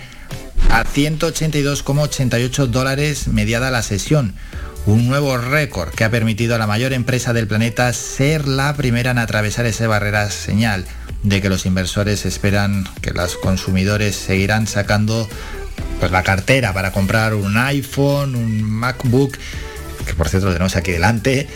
a 0.70 0.84
182,88 0.84 2.68
dólares 2.68 3.28
mediada 3.28 3.72
la 3.72 3.82
sesión 3.82 4.36
un 4.86 5.08
nuevo 5.08 5.38
récord 5.38 5.90
que 5.90 6.04
ha 6.04 6.10
permitido 6.10 6.56
a 6.56 6.58
la 6.58 6.68
mayor 6.68 6.94
empresa 6.94 7.34
del 7.34 7.48
planeta 7.48 7.92
ser 7.94 8.48
la 8.48 8.76
primera 8.76 9.12
en 9.12 9.18
atravesar 9.18 9.66
esa 9.66 9.88
barrera 9.88 10.30
señal 10.32 10.86
de 11.24 11.42
que 11.42 11.50
los 11.50 11.66
inversores 11.66 12.26
esperan 12.26 12.86
que 13.02 13.12
los 13.12 13.36
consumidores 13.36 14.16
seguirán 14.16 14.68
sacando 14.68 15.28
pues, 16.00 16.12
la 16.12 16.24
cartera 16.24 16.74
para 16.74 16.92
comprar 16.92 17.34
un 17.34 17.58
iPhone, 17.58 18.36
un 18.36 18.64
MacBook, 18.64 19.38
que 20.06 20.14
por 20.14 20.30
cierto 20.30 20.52
tenemos 20.52 20.76
aquí 20.76 20.92
delante, 20.92 21.48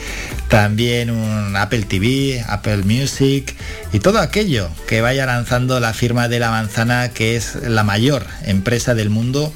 también 0.47 1.09
un 1.09 1.55
Apple 1.55 1.83
TV, 1.83 2.43
Apple 2.47 2.83
Music 2.83 3.55
y 3.91 3.99
todo 3.99 4.19
aquello 4.19 4.69
que 4.87 5.01
vaya 5.01 5.25
lanzando 5.25 5.79
la 5.79 5.93
firma 5.93 6.27
de 6.27 6.39
la 6.39 6.51
manzana 6.51 7.09
que 7.09 7.35
es 7.35 7.55
la 7.55 7.83
mayor 7.83 8.25
empresa 8.45 8.93
del 8.93 9.09
mundo 9.09 9.51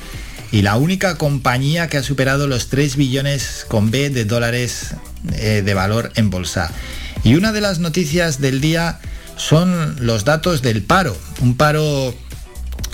y 0.52 0.62
la 0.62 0.78
única 0.78 1.18
compañía 1.18 1.88
que 1.88 1.98
ha 1.98 2.04
superado 2.04 2.48
los 2.48 2.70
3 2.70 2.96
billones 2.96 3.66
con 3.68 3.92
B 3.92 4.10
de 4.10 4.26
dólares 4.26 4.96
eh, 5.34 5.62
de 5.64 5.74
valor 5.74 6.12
en 6.16 6.30
bolsa. 6.30 6.72
Y 7.24 7.36
una 7.36 7.52
de 7.52 7.62
las 7.62 7.80
noticias 7.80 8.40
del 8.40 8.62
día 8.62 9.00
son 9.36 9.98
los 10.00 10.26
datos 10.26 10.62
del 10.62 10.82
paro. 10.82 11.18
Un 11.42 11.58
paro 11.58 12.16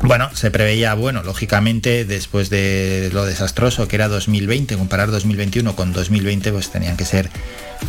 bueno, 0.01 0.29
se 0.33 0.51
preveía, 0.51 0.93
bueno, 0.95 1.23
lógicamente, 1.23 2.05
después 2.05 2.49
de 2.49 3.09
lo 3.13 3.25
desastroso 3.25 3.87
que 3.87 3.95
era 3.95 4.09
2020, 4.09 4.75
comparar 4.75 5.11
2021 5.11 5.75
con 5.75 5.93
2020, 5.93 6.51
pues 6.51 6.71
tenían 6.71 6.97
que 6.97 7.05
ser 7.05 7.29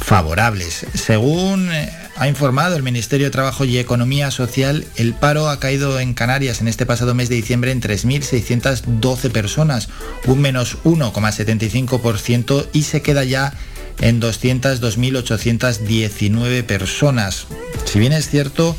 favorables. 0.00 0.86
Según 0.94 1.70
eh, 1.72 1.90
ha 2.16 2.28
informado 2.28 2.76
el 2.76 2.82
Ministerio 2.82 3.26
de 3.26 3.30
Trabajo 3.30 3.64
y 3.64 3.78
Economía 3.78 4.30
Social, 4.30 4.84
el 4.96 5.14
paro 5.14 5.48
ha 5.48 5.58
caído 5.58 5.98
en 5.98 6.12
Canarias 6.14 6.60
en 6.60 6.68
este 6.68 6.86
pasado 6.86 7.14
mes 7.14 7.28
de 7.28 7.34
diciembre 7.36 7.72
en 7.72 7.80
3.612 7.80 9.30
personas, 9.30 9.88
un 10.26 10.40
menos 10.40 10.78
1,75% 10.84 12.68
y 12.72 12.82
se 12.82 13.02
queda 13.02 13.24
ya 13.24 13.52
en 14.00 14.20
202.819 14.20 16.64
personas. 16.64 17.46
Si 17.84 17.98
bien 17.98 18.12
es 18.12 18.28
cierto, 18.28 18.76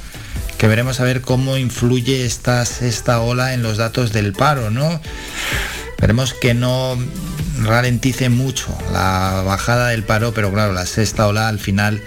que 0.58 0.67
veremos 0.67 1.00
a 1.00 1.03
ver 1.03 1.22
cómo 1.22 1.58
influye 1.58 2.25
esta 2.25 2.66
sexta 2.66 3.22
ola 3.22 3.53
en 3.53 3.64
los 3.64 3.77
datos 3.77 4.14
del 4.14 4.34
paro, 4.34 4.72
¿no? 4.72 5.01
Veremos 6.00 6.34
que 6.34 6.53
no 6.53 6.98
ralentice 7.61 8.30
mucho 8.30 8.77
la 8.92 9.43
bajada 9.45 9.90
del 9.90 10.03
paro, 10.03 10.34
pero 10.34 10.51
claro, 10.51 10.74
la 10.74 10.85
sexta 10.85 11.27
ola 11.27 11.48
al 11.48 11.59
final 11.59 12.01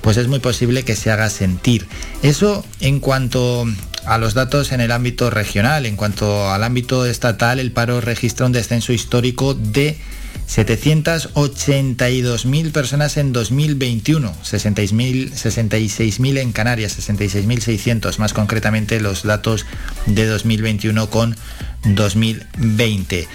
pues 0.00 0.18
es 0.18 0.28
muy 0.28 0.38
posible 0.38 0.82
que 0.82 0.96
se 0.96 1.10
haga 1.10 1.30
sentir. 1.30 1.86
Eso 2.22 2.64
en 2.80 3.00
cuanto 3.00 3.66
a 4.04 4.18
los 4.18 4.34
datos 4.34 4.72
en 4.72 4.82
el 4.82 4.92
ámbito 4.92 5.30
regional, 5.30 5.86
en 5.86 5.96
cuanto 5.96 6.50
al 6.50 6.62
ámbito 6.62 7.06
estatal, 7.06 7.58
el 7.58 7.72
paro 7.72 8.02
registra 8.02 8.44
un 8.44 8.52
descenso 8.52 8.92
histórico 8.92 9.54
de 9.54 9.96
782.000 10.48 12.72
personas 12.72 13.16
en 13.16 13.32
2021, 13.32 14.34
66.000 14.42 16.38
en 16.38 16.52
Canarias, 16.52 16.98
66.600 16.98 18.18
más 18.18 18.34
concretamente 18.34 19.00
los 19.00 19.22
datos 19.24 19.66
de 20.06 20.26
2021 20.26 21.10
con 21.10 21.36
2020 21.84 23.28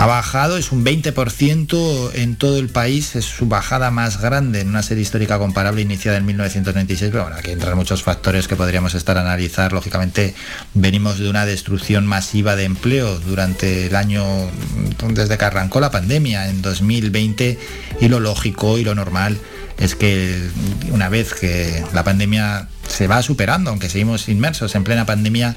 ha 0.00 0.06
bajado, 0.06 0.56
es 0.56 0.72
un 0.72 0.82
20% 0.82 2.12
en 2.14 2.36
todo 2.36 2.56
el 2.56 2.70
país, 2.70 3.16
es 3.16 3.26
su 3.26 3.44
bajada 3.48 3.90
más 3.90 4.18
grande 4.18 4.62
en 4.62 4.68
una 4.68 4.82
serie 4.82 5.02
histórica 5.02 5.38
comparable 5.38 5.82
iniciada 5.82 6.16
en 6.16 6.24
1996, 6.24 7.10
pero 7.10 7.24
bueno, 7.24 7.36
aquí 7.36 7.50
entran 7.50 7.76
muchos 7.76 8.02
factores 8.02 8.48
que 8.48 8.56
podríamos 8.56 8.94
estar 8.94 9.18
a 9.18 9.20
analizar. 9.20 9.74
Lógicamente 9.74 10.34
venimos 10.72 11.18
de 11.18 11.28
una 11.28 11.44
destrucción 11.44 12.06
masiva 12.06 12.56
de 12.56 12.64
empleo 12.64 13.18
durante 13.18 13.88
el 13.88 13.94
año, 13.94 14.24
desde 15.10 15.36
que 15.36 15.44
arrancó 15.44 15.80
la 15.80 15.90
pandemia 15.90 16.48
en 16.48 16.62
2020, 16.62 17.58
y 18.00 18.08
lo 18.08 18.20
lógico 18.20 18.78
y 18.78 18.84
lo 18.84 18.94
normal 18.94 19.38
es 19.76 19.96
que 19.96 20.34
una 20.92 21.10
vez 21.10 21.34
que 21.34 21.84
la 21.92 22.04
pandemia 22.04 22.68
se 22.88 23.06
va 23.06 23.22
superando, 23.22 23.68
aunque 23.68 23.90
seguimos 23.90 24.30
inmersos 24.30 24.74
en 24.74 24.82
plena 24.82 25.04
pandemia, 25.04 25.56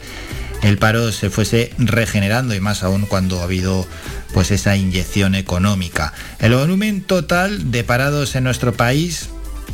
el 0.63 0.77
paro 0.77 1.11
se 1.11 1.29
fuese 1.29 1.73
regenerando 1.77 2.55
y 2.55 2.61
más 2.61 2.83
aún 2.83 3.05
cuando 3.05 3.41
ha 3.41 3.43
habido 3.43 3.85
pues 4.33 4.51
esa 4.51 4.77
inyección 4.77 5.35
económica. 5.35 6.13
El 6.39 6.55
volumen 6.55 7.01
total 7.01 7.71
de 7.71 7.83
parados 7.83 8.35
en 8.35 8.45
nuestro 8.45 8.71
país, 8.73 9.27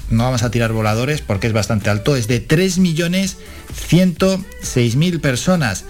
no 0.09 0.24
vamos 0.24 0.42
a 0.43 0.51
tirar 0.51 0.74
voladores 0.74 1.22
porque 1.22 1.48
es 1.48 1.53
bastante 1.53 1.92
alto, 1.92 2.16
es 2.16 2.27
de 2.27 2.45
3.106.000 2.45 5.22
personas. 5.22 5.85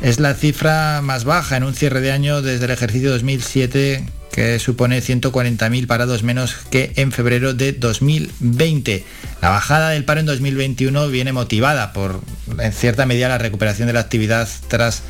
Es 0.00 0.18
la 0.18 0.34
cifra 0.34 1.02
más 1.02 1.24
baja 1.24 1.56
en 1.56 1.62
un 1.64 1.74
cierre 1.74 2.00
de 2.00 2.10
año 2.10 2.42
desde 2.42 2.64
el 2.64 2.70
ejercicio 2.70 3.10
2007 3.10 4.04
que 4.34 4.58
supone 4.58 5.00
140.000 5.00 5.86
parados 5.86 6.24
menos 6.24 6.56
que 6.68 6.92
en 6.96 7.12
febrero 7.12 7.54
de 7.54 7.70
2020. 7.70 9.04
La 9.40 9.50
bajada 9.50 9.90
del 9.90 10.04
paro 10.04 10.18
en 10.18 10.26
2021 10.26 11.06
viene 11.06 11.32
motivada 11.32 11.92
por, 11.92 12.20
en 12.58 12.72
cierta 12.72 13.06
medida, 13.06 13.28
la 13.28 13.38
recuperación 13.38 13.86
de 13.86 13.92
la 13.92 14.00
actividad 14.00 14.48
tras 14.66 15.04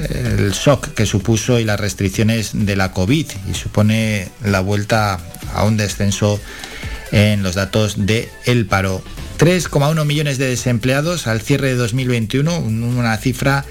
eh, 0.00 0.34
el 0.36 0.50
shock 0.50 0.94
que 0.94 1.06
supuso 1.06 1.60
y 1.60 1.64
las 1.64 1.78
restricciones 1.78 2.50
de 2.54 2.74
la 2.74 2.90
COVID 2.90 3.26
y 3.48 3.54
supone 3.54 4.30
la 4.42 4.58
vuelta 4.58 5.20
a 5.54 5.64
un 5.64 5.76
descenso 5.76 6.40
en 7.12 7.44
los 7.44 7.54
datos 7.54 7.96
el 8.46 8.66
paro. 8.66 9.00
3,1 9.38 10.04
millones 10.04 10.38
de 10.38 10.48
desempleados 10.48 11.28
al 11.28 11.40
cierre 11.40 11.68
de 11.68 11.76
2021, 11.76 12.58
una 12.58 13.16
cifra 13.16 13.64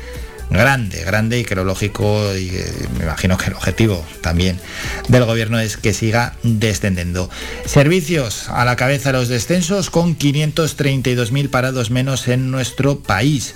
grande, 0.49 1.03
grande 1.03 1.39
y 1.39 1.45
que 1.45 1.55
lo 1.55 1.63
lógico 1.63 2.35
y 2.35 2.49
eh, 2.49 2.87
me 2.97 3.05
imagino 3.05 3.37
que 3.37 3.47
el 3.47 3.53
objetivo 3.53 4.05
también 4.21 4.59
del 5.07 5.25
gobierno 5.25 5.59
es 5.59 5.77
que 5.77 5.93
siga 5.93 6.35
descendiendo. 6.43 7.29
Servicios 7.65 8.49
a 8.49 8.65
la 8.65 8.75
cabeza 8.75 9.11
de 9.11 9.19
los 9.19 9.27
descensos 9.27 9.89
con 9.89 10.17
532.000 10.17 11.49
parados 11.49 11.91
menos 11.91 12.27
en 12.27 12.51
nuestro 12.51 12.99
país 12.99 13.55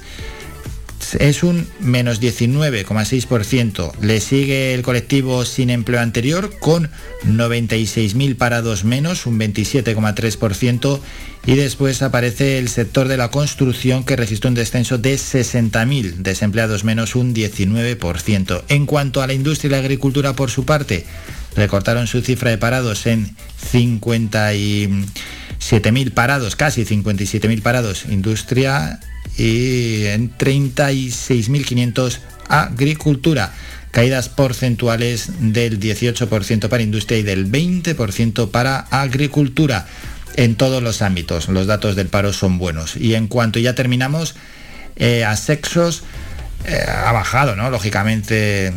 es 1.15 1.43
un 1.43 1.67
menos 1.79 2.21
19,6%. 2.21 3.93
Le 4.01 4.19
sigue 4.19 4.73
el 4.73 4.81
colectivo 4.81 5.45
sin 5.45 5.69
empleo 5.69 6.01
anterior 6.01 6.51
con 6.59 6.89
96.000 7.25 8.35
parados 8.35 8.83
menos, 8.83 9.25
un 9.25 9.39
27,3%. 9.39 10.99
Y 11.45 11.55
después 11.55 12.01
aparece 12.01 12.57
el 12.57 12.67
sector 12.67 13.07
de 13.07 13.15
la 13.17 13.31
construcción 13.31 14.03
que 14.03 14.17
registró 14.17 14.49
un 14.49 14.55
descenso 14.55 14.97
de 14.97 15.15
60.000 15.15 16.15
desempleados 16.15 16.83
menos, 16.83 17.15
un 17.15 17.33
19%. 17.33 18.63
En 18.67 18.85
cuanto 18.85 19.21
a 19.21 19.27
la 19.27 19.33
industria 19.33 19.69
y 19.69 19.71
la 19.71 19.77
agricultura, 19.77 20.33
por 20.33 20.49
su 20.49 20.65
parte, 20.65 21.05
recortaron 21.55 22.07
su 22.07 22.19
cifra 22.21 22.49
de 22.49 22.57
parados 22.57 23.07
en 23.07 23.33
57.000 23.71 26.11
parados, 26.11 26.57
casi 26.57 26.83
57.000 26.83 27.61
parados. 27.61 28.03
Industria 28.09 28.99
y 29.38 30.06
en 30.07 30.35
36.500 30.35 32.19
agricultura. 32.49 33.53
Caídas 33.91 34.30
porcentuales 34.30 35.32
del 35.40 35.80
18% 35.80 36.69
para 36.69 36.83
industria 36.83 37.19
y 37.19 37.24
del 37.24 37.49
20% 37.49 38.51
para 38.51 38.80
agricultura 38.80 39.88
en 40.35 40.56
todos 40.56 40.83
los 40.83 41.01
ámbitos. 41.01 41.48
Los 41.49 41.67
datos 41.67 41.95
del 41.95 42.07
paro 42.07 42.33
son 42.33 42.57
buenos. 42.57 42.95
Y 42.95 43.16
en 43.16 43.27
cuanto 43.27 43.59
ya 43.59 43.75
terminamos, 43.75 44.35
eh, 44.98 45.24
a 45.25 45.35
sexos 45.35 46.03
eh, 46.66 46.83
ha 46.88 47.11
bajado, 47.11 47.56
¿no? 47.56 47.69
Lógicamente, 47.69 48.74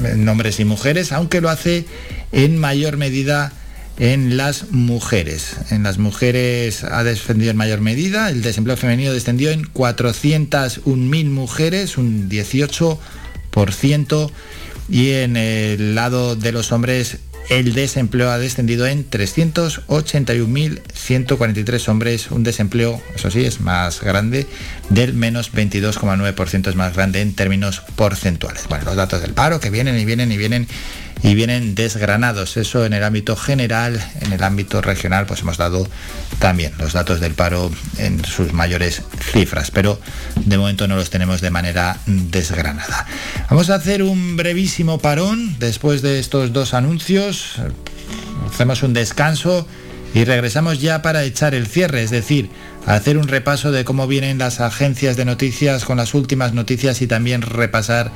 en 0.00 0.28
hombres 0.28 0.60
y 0.60 0.64
mujeres, 0.64 1.12
aunque 1.12 1.40
lo 1.40 1.50
hace 1.50 1.84
en 2.32 2.58
mayor 2.58 2.96
medida 2.96 3.52
en 3.98 4.36
las 4.36 4.70
mujeres. 4.70 5.56
En 5.70 5.82
las 5.82 5.98
mujeres 5.98 6.84
ha 6.84 7.04
descendido 7.04 7.50
en 7.50 7.56
mayor 7.56 7.80
medida, 7.80 8.30
el 8.30 8.42
desempleo 8.42 8.76
femenino 8.76 9.12
descendió 9.12 9.50
en 9.50 9.64
401.000 9.64 11.30
mujeres, 11.30 11.96
un 11.96 12.28
18%, 12.28 14.30
y 14.88 15.12
en 15.12 15.36
el 15.36 15.94
lado 15.94 16.34
de 16.36 16.52
los 16.52 16.72
hombres 16.72 17.18
el 17.48 17.72
desempleo 17.74 18.30
ha 18.30 18.38
descendido 18.38 18.86
en 18.86 19.10
381.143 19.10 21.88
hombres, 21.88 22.30
un 22.30 22.42
desempleo, 22.42 23.02
eso 23.14 23.30
sí, 23.30 23.44
es 23.44 23.60
más 23.60 24.00
grande, 24.00 24.46
del 24.88 25.12
menos 25.12 25.52
22,9% 25.52 26.68
es 26.68 26.76
más 26.76 26.94
grande 26.94 27.20
en 27.20 27.34
términos 27.34 27.82
porcentuales. 27.96 28.66
Bueno, 28.68 28.86
los 28.86 28.96
datos 28.96 29.20
del 29.20 29.34
paro 29.34 29.60
que 29.60 29.68
vienen 29.70 29.98
y 29.98 30.06
vienen 30.06 30.32
y 30.32 30.38
vienen 30.38 30.66
y 31.22 31.34
vienen 31.34 31.74
desgranados. 31.74 32.56
Eso 32.56 32.84
en 32.84 32.92
el 32.92 33.04
ámbito 33.04 33.36
general, 33.36 34.04
en 34.20 34.32
el 34.32 34.42
ámbito 34.42 34.82
regional, 34.82 35.26
pues 35.26 35.40
hemos 35.40 35.56
dado 35.56 35.88
también 36.38 36.72
los 36.78 36.92
datos 36.92 37.20
del 37.20 37.34
paro 37.34 37.70
en 37.98 38.24
sus 38.24 38.52
mayores 38.52 39.02
cifras, 39.32 39.70
pero 39.70 40.00
de 40.36 40.58
momento 40.58 40.86
no 40.86 40.96
los 40.96 41.10
tenemos 41.10 41.40
de 41.40 41.50
manera 41.50 41.98
desgranada. 42.06 43.06
Vamos 43.48 43.70
a 43.70 43.76
hacer 43.76 44.02
un 44.02 44.36
brevísimo 44.36 44.98
parón 44.98 45.58
después 45.58 46.02
de 46.02 46.18
estos 46.18 46.52
dos 46.52 46.74
anuncios. 46.74 47.56
Hacemos 48.50 48.82
un 48.82 48.92
descanso 48.92 49.66
y 50.14 50.24
regresamos 50.24 50.80
ya 50.80 51.02
para 51.02 51.24
echar 51.24 51.54
el 51.54 51.66
cierre, 51.66 52.02
es 52.02 52.10
decir, 52.10 52.48
hacer 52.86 53.18
un 53.18 53.28
repaso 53.28 53.72
de 53.72 53.84
cómo 53.84 54.06
vienen 54.06 54.38
las 54.38 54.60
agencias 54.60 55.16
de 55.16 55.24
noticias 55.24 55.84
con 55.84 55.96
las 55.96 56.14
últimas 56.14 56.52
noticias 56.52 57.02
y 57.02 57.06
también 57.06 57.42
repasar 57.42 58.10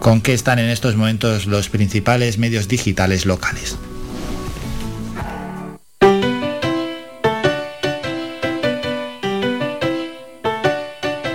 con 0.00 0.20
qué 0.20 0.34
están 0.34 0.58
en 0.58 0.70
estos 0.70 0.96
momentos 0.96 1.46
los 1.46 1.68
principales 1.68 2.38
medios 2.38 2.68
digitales 2.68 3.26
locales. 3.26 3.76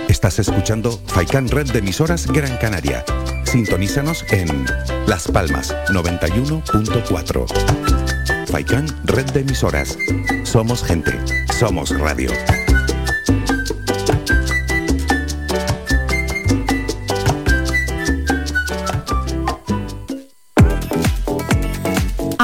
Estás 0.08 0.38
escuchando 0.38 1.00
Faikan 1.06 1.48
Red 1.48 1.72
de 1.72 1.78
emisoras 1.78 2.26
Gran 2.26 2.56
Canaria. 2.58 3.04
Sintonízanos 3.44 4.24
en 4.30 4.66
Las 5.06 5.26
Palmas 5.26 5.74
91.4. 5.88 8.46
Faikan 8.46 8.86
Red 9.04 9.30
de 9.30 9.40
emisoras. 9.40 9.96
Somos 10.44 10.84
gente. 10.84 11.12
Somos 11.58 11.98
radio. 11.98 12.30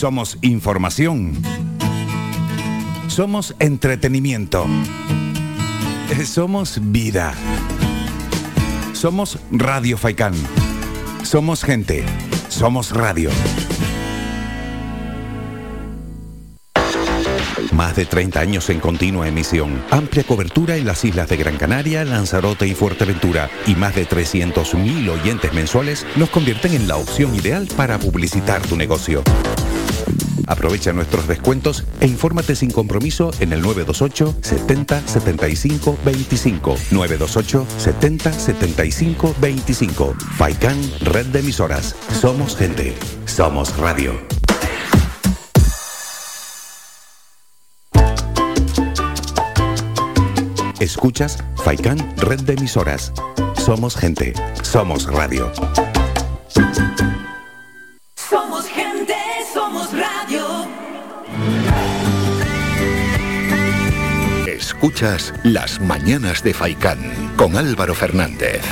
Somos 0.00 0.38
información. 0.40 1.34
Somos 3.06 3.54
entretenimiento. 3.58 4.64
Somos 6.24 6.80
vida. 6.84 7.34
Somos 8.94 9.38
Radio 9.52 9.98
Faikán. 9.98 10.32
Somos 11.22 11.62
gente. 11.62 12.02
Somos 12.48 12.92
radio. 12.92 13.28
Más 17.72 17.94
de 17.94 18.06
30 18.06 18.40
años 18.40 18.70
en 18.70 18.80
continua 18.80 19.28
emisión, 19.28 19.82
amplia 19.90 20.24
cobertura 20.24 20.76
en 20.76 20.86
las 20.86 21.04
islas 21.04 21.28
de 21.28 21.36
Gran 21.36 21.58
Canaria, 21.58 22.06
Lanzarote 22.06 22.66
y 22.66 22.74
Fuerteventura 22.74 23.50
y 23.66 23.74
más 23.74 23.94
de 23.94 24.08
300.000 24.08 25.10
oyentes 25.10 25.52
mensuales 25.52 26.06
nos 26.16 26.30
convierten 26.30 26.72
en 26.72 26.88
la 26.88 26.96
opción 26.96 27.34
ideal 27.34 27.68
para 27.76 27.98
publicitar 27.98 28.62
tu 28.62 28.76
negocio. 28.76 29.22
Aprovecha 30.50 30.92
nuestros 30.92 31.28
descuentos 31.28 31.84
e 32.00 32.08
infórmate 32.08 32.56
sin 32.56 32.72
compromiso 32.72 33.30
en 33.38 33.52
el 33.52 33.62
928 33.62 34.34
70 34.42 35.06
75 35.06 35.96
25. 36.04 36.76
928 36.90 37.66
70 37.78 38.32
75 38.32 39.34
25. 39.40 40.14
Faikan 40.36 40.76
Red 41.02 41.26
de 41.26 41.38
Emisoras. 41.38 41.94
Somos 42.20 42.56
gente. 42.56 42.96
Somos 43.26 43.76
radio. 43.76 44.12
Escuchas 50.80 51.38
Faikan 51.64 51.98
Red 52.16 52.40
de 52.40 52.54
Emisoras. 52.54 53.12
Somos 53.56 53.96
gente. 53.96 54.32
Somos 54.62 55.06
radio. 55.06 55.52
Escuchas 64.80 65.34
Las 65.42 65.78
Mañanas 65.78 66.42
de 66.42 66.54
Faikán 66.54 67.34
con 67.36 67.58
Álvaro 67.58 67.94
Fernández. 67.94 68.62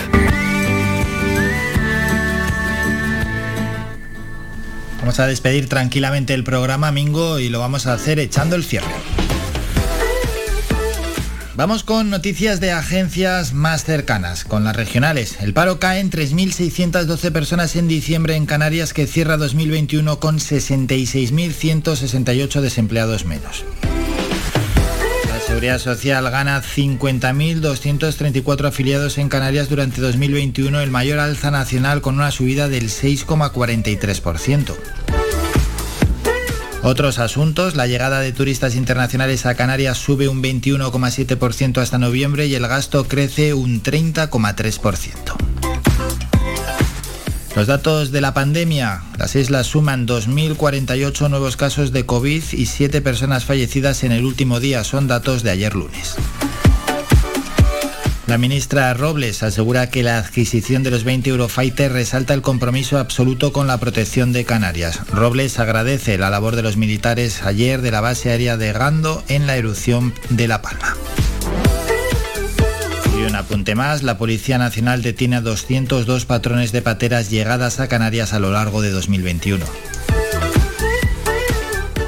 Vamos 5.00 5.20
a 5.20 5.26
despedir 5.26 5.68
tranquilamente 5.68 6.32
el 6.32 6.44
programa, 6.44 6.92
Mingo, 6.92 7.40
y 7.40 7.50
lo 7.50 7.58
vamos 7.58 7.86
a 7.86 7.92
hacer 7.92 8.20
echando 8.20 8.56
el 8.56 8.64
cierre. 8.64 8.88
Vamos 11.56 11.84
con 11.84 12.08
noticias 12.08 12.58
de 12.58 12.72
agencias 12.72 13.52
más 13.52 13.84
cercanas, 13.84 14.44
con 14.44 14.64
las 14.64 14.74
regionales. 14.74 15.36
El 15.42 15.52
paro 15.52 15.78
cae 15.78 16.00
en 16.00 16.10
3.612 16.10 17.32
personas 17.32 17.76
en 17.76 17.86
diciembre 17.86 18.34
en 18.34 18.46
Canarias, 18.46 18.94
que 18.94 19.06
cierra 19.06 19.36
2021 19.36 20.20
con 20.20 20.38
66.168 20.38 22.60
desempleados 22.62 23.26
menos. 23.26 23.66
Seguridad 25.48 25.78
Social 25.78 26.30
gana 26.30 26.62
50.234 26.62 28.68
afiliados 28.68 29.16
en 29.16 29.30
Canarias 29.30 29.70
durante 29.70 30.02
2021, 30.02 30.78
el 30.78 30.90
mayor 30.90 31.20
alza 31.20 31.50
nacional 31.50 32.02
con 32.02 32.16
una 32.16 32.30
subida 32.30 32.68
del 32.68 32.90
6,43%. 32.90 34.74
Otros 36.82 37.18
asuntos, 37.18 37.76
la 37.76 37.86
llegada 37.86 38.20
de 38.20 38.32
turistas 38.32 38.74
internacionales 38.74 39.46
a 39.46 39.54
Canarias 39.54 39.96
sube 39.96 40.28
un 40.28 40.42
21,7% 40.42 41.78
hasta 41.78 41.96
noviembre 41.96 42.46
y 42.46 42.54
el 42.54 42.68
gasto 42.68 43.08
crece 43.08 43.54
un 43.54 43.82
30,3%. 43.82 45.57
Los 47.56 47.66
datos 47.66 48.12
de 48.12 48.20
la 48.20 48.34
pandemia. 48.34 49.02
Las 49.18 49.34
islas 49.34 49.66
suman 49.66 50.06
2.048 50.06 51.28
nuevos 51.30 51.56
casos 51.56 51.92
de 51.92 52.06
COVID 52.06 52.42
y 52.52 52.66
7 52.66 53.00
personas 53.00 53.44
fallecidas 53.44 54.04
en 54.04 54.12
el 54.12 54.24
último 54.24 54.60
día. 54.60 54.84
Son 54.84 55.08
datos 55.08 55.42
de 55.42 55.50
ayer 55.50 55.74
lunes. 55.74 56.16
La 58.28 58.36
ministra 58.36 58.92
Robles 58.92 59.42
asegura 59.42 59.88
que 59.88 60.02
la 60.02 60.18
adquisición 60.18 60.82
de 60.82 60.90
los 60.90 61.02
20 61.02 61.30
Eurofighter 61.30 61.90
resalta 61.90 62.34
el 62.34 62.42
compromiso 62.42 62.98
absoluto 62.98 63.54
con 63.54 63.66
la 63.66 63.78
protección 63.78 64.34
de 64.34 64.44
Canarias. 64.44 65.00
Robles 65.10 65.58
agradece 65.58 66.18
la 66.18 66.28
labor 66.28 66.54
de 66.54 66.62
los 66.62 66.76
militares 66.76 67.42
ayer 67.42 67.80
de 67.80 67.90
la 67.90 68.02
base 68.02 68.30
aérea 68.30 68.58
de 68.58 68.74
Gando 68.74 69.24
en 69.28 69.46
la 69.46 69.56
erupción 69.56 70.12
de 70.28 70.46
La 70.46 70.60
Palma. 70.60 70.94
Y 73.18 73.22
un 73.22 73.34
apunte 73.34 73.74
más, 73.74 74.04
la 74.04 74.16
Policía 74.16 74.58
Nacional 74.58 75.02
detiene 75.02 75.36
a 75.36 75.40
202 75.40 76.24
patrones 76.24 76.70
de 76.70 76.82
pateras 76.82 77.30
llegadas 77.30 77.80
a 77.80 77.88
Canarias 77.88 78.32
a 78.32 78.38
lo 78.38 78.52
largo 78.52 78.80
de 78.80 78.90
2021. 78.90 79.64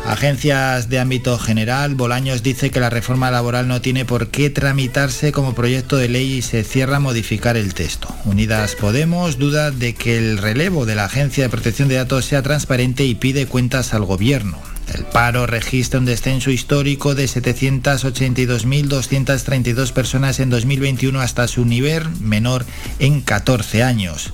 Agencias 0.07 0.89
de 0.89 0.99
ámbito 0.99 1.39
general, 1.39 1.95
Bolaños 1.95 2.43
dice 2.43 2.71
que 2.71 2.81
la 2.81 2.91
reforma 2.91 3.31
laboral 3.31 3.69
no 3.69 3.81
tiene 3.81 4.05
por 4.05 4.29
qué 4.29 4.51
tramitarse 4.51 5.33
como 5.33 5.55
proyecto 5.55 5.97
de 5.97 6.09
ley 6.09 6.33
y 6.35 6.43
se 6.43 6.65
cierra 6.65 6.97
a 6.97 7.01
modificar 7.01 7.57
el 7.57 7.75
texto. 7.75 8.09
Unidas 8.25 8.75
Podemos 8.75 9.39
duda 9.39 9.71
de 9.71 9.95
que 9.95 10.19
el 10.19 10.39
relevo 10.39 10.85
de 10.85 10.97
la 10.97 11.05
Agencia 11.05 11.45
de 11.45 11.51
Protección 11.51 11.89
de 11.89 11.95
Datos 11.95 12.25
sea 12.25 12.43
transparente 12.43 13.05
y 13.05 13.15
pide 13.15 13.47
cuentas 13.47 13.95
al 13.95 14.05
gobierno. 14.05 14.70
El 14.95 15.05
paro 15.05 15.47
registra 15.47 16.01
un 16.01 16.07
descenso 16.07 16.51
histórico 16.51 17.15
de 17.15 17.27
782.232 17.27 19.93
personas 19.93 20.41
en 20.41 20.51
2021 20.51 21.21
hasta 21.21 21.47
su 21.49 21.65
nivel 21.65 22.09
menor 22.21 22.67
en 22.99 23.21
14 23.21 23.83
años. 23.83 24.33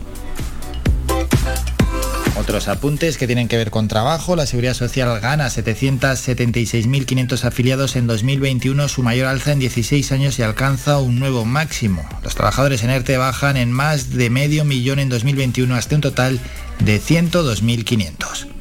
Otros 2.38 2.68
apuntes 2.68 3.16
que 3.16 3.26
tienen 3.26 3.48
que 3.48 3.56
ver 3.56 3.70
con 3.70 3.88
trabajo. 3.88 4.36
La 4.36 4.44
Seguridad 4.46 4.74
Social 4.74 5.20
gana 5.20 5.48
776.500 5.48 7.44
afiliados 7.44 7.96
en 7.96 8.06
2021, 8.06 8.88
su 8.88 9.02
mayor 9.02 9.26
alza 9.26 9.52
en 9.52 9.58
16 9.58 10.12
años 10.12 10.38
y 10.38 10.42
alcanza 10.42 10.98
un 10.98 11.18
nuevo 11.18 11.46
máximo. 11.46 12.06
Los 12.22 12.34
trabajadores 12.34 12.84
en 12.84 12.90
ERTE 12.90 13.16
bajan 13.16 13.56
en 13.56 13.72
más 13.72 14.10
de 14.10 14.28
medio 14.30 14.64
millón 14.64 14.98
en 14.98 15.08
2021 15.08 15.74
hasta 15.74 15.94
un 15.94 16.02
total 16.02 16.38
de 16.78 17.00
102.500. 17.00 18.55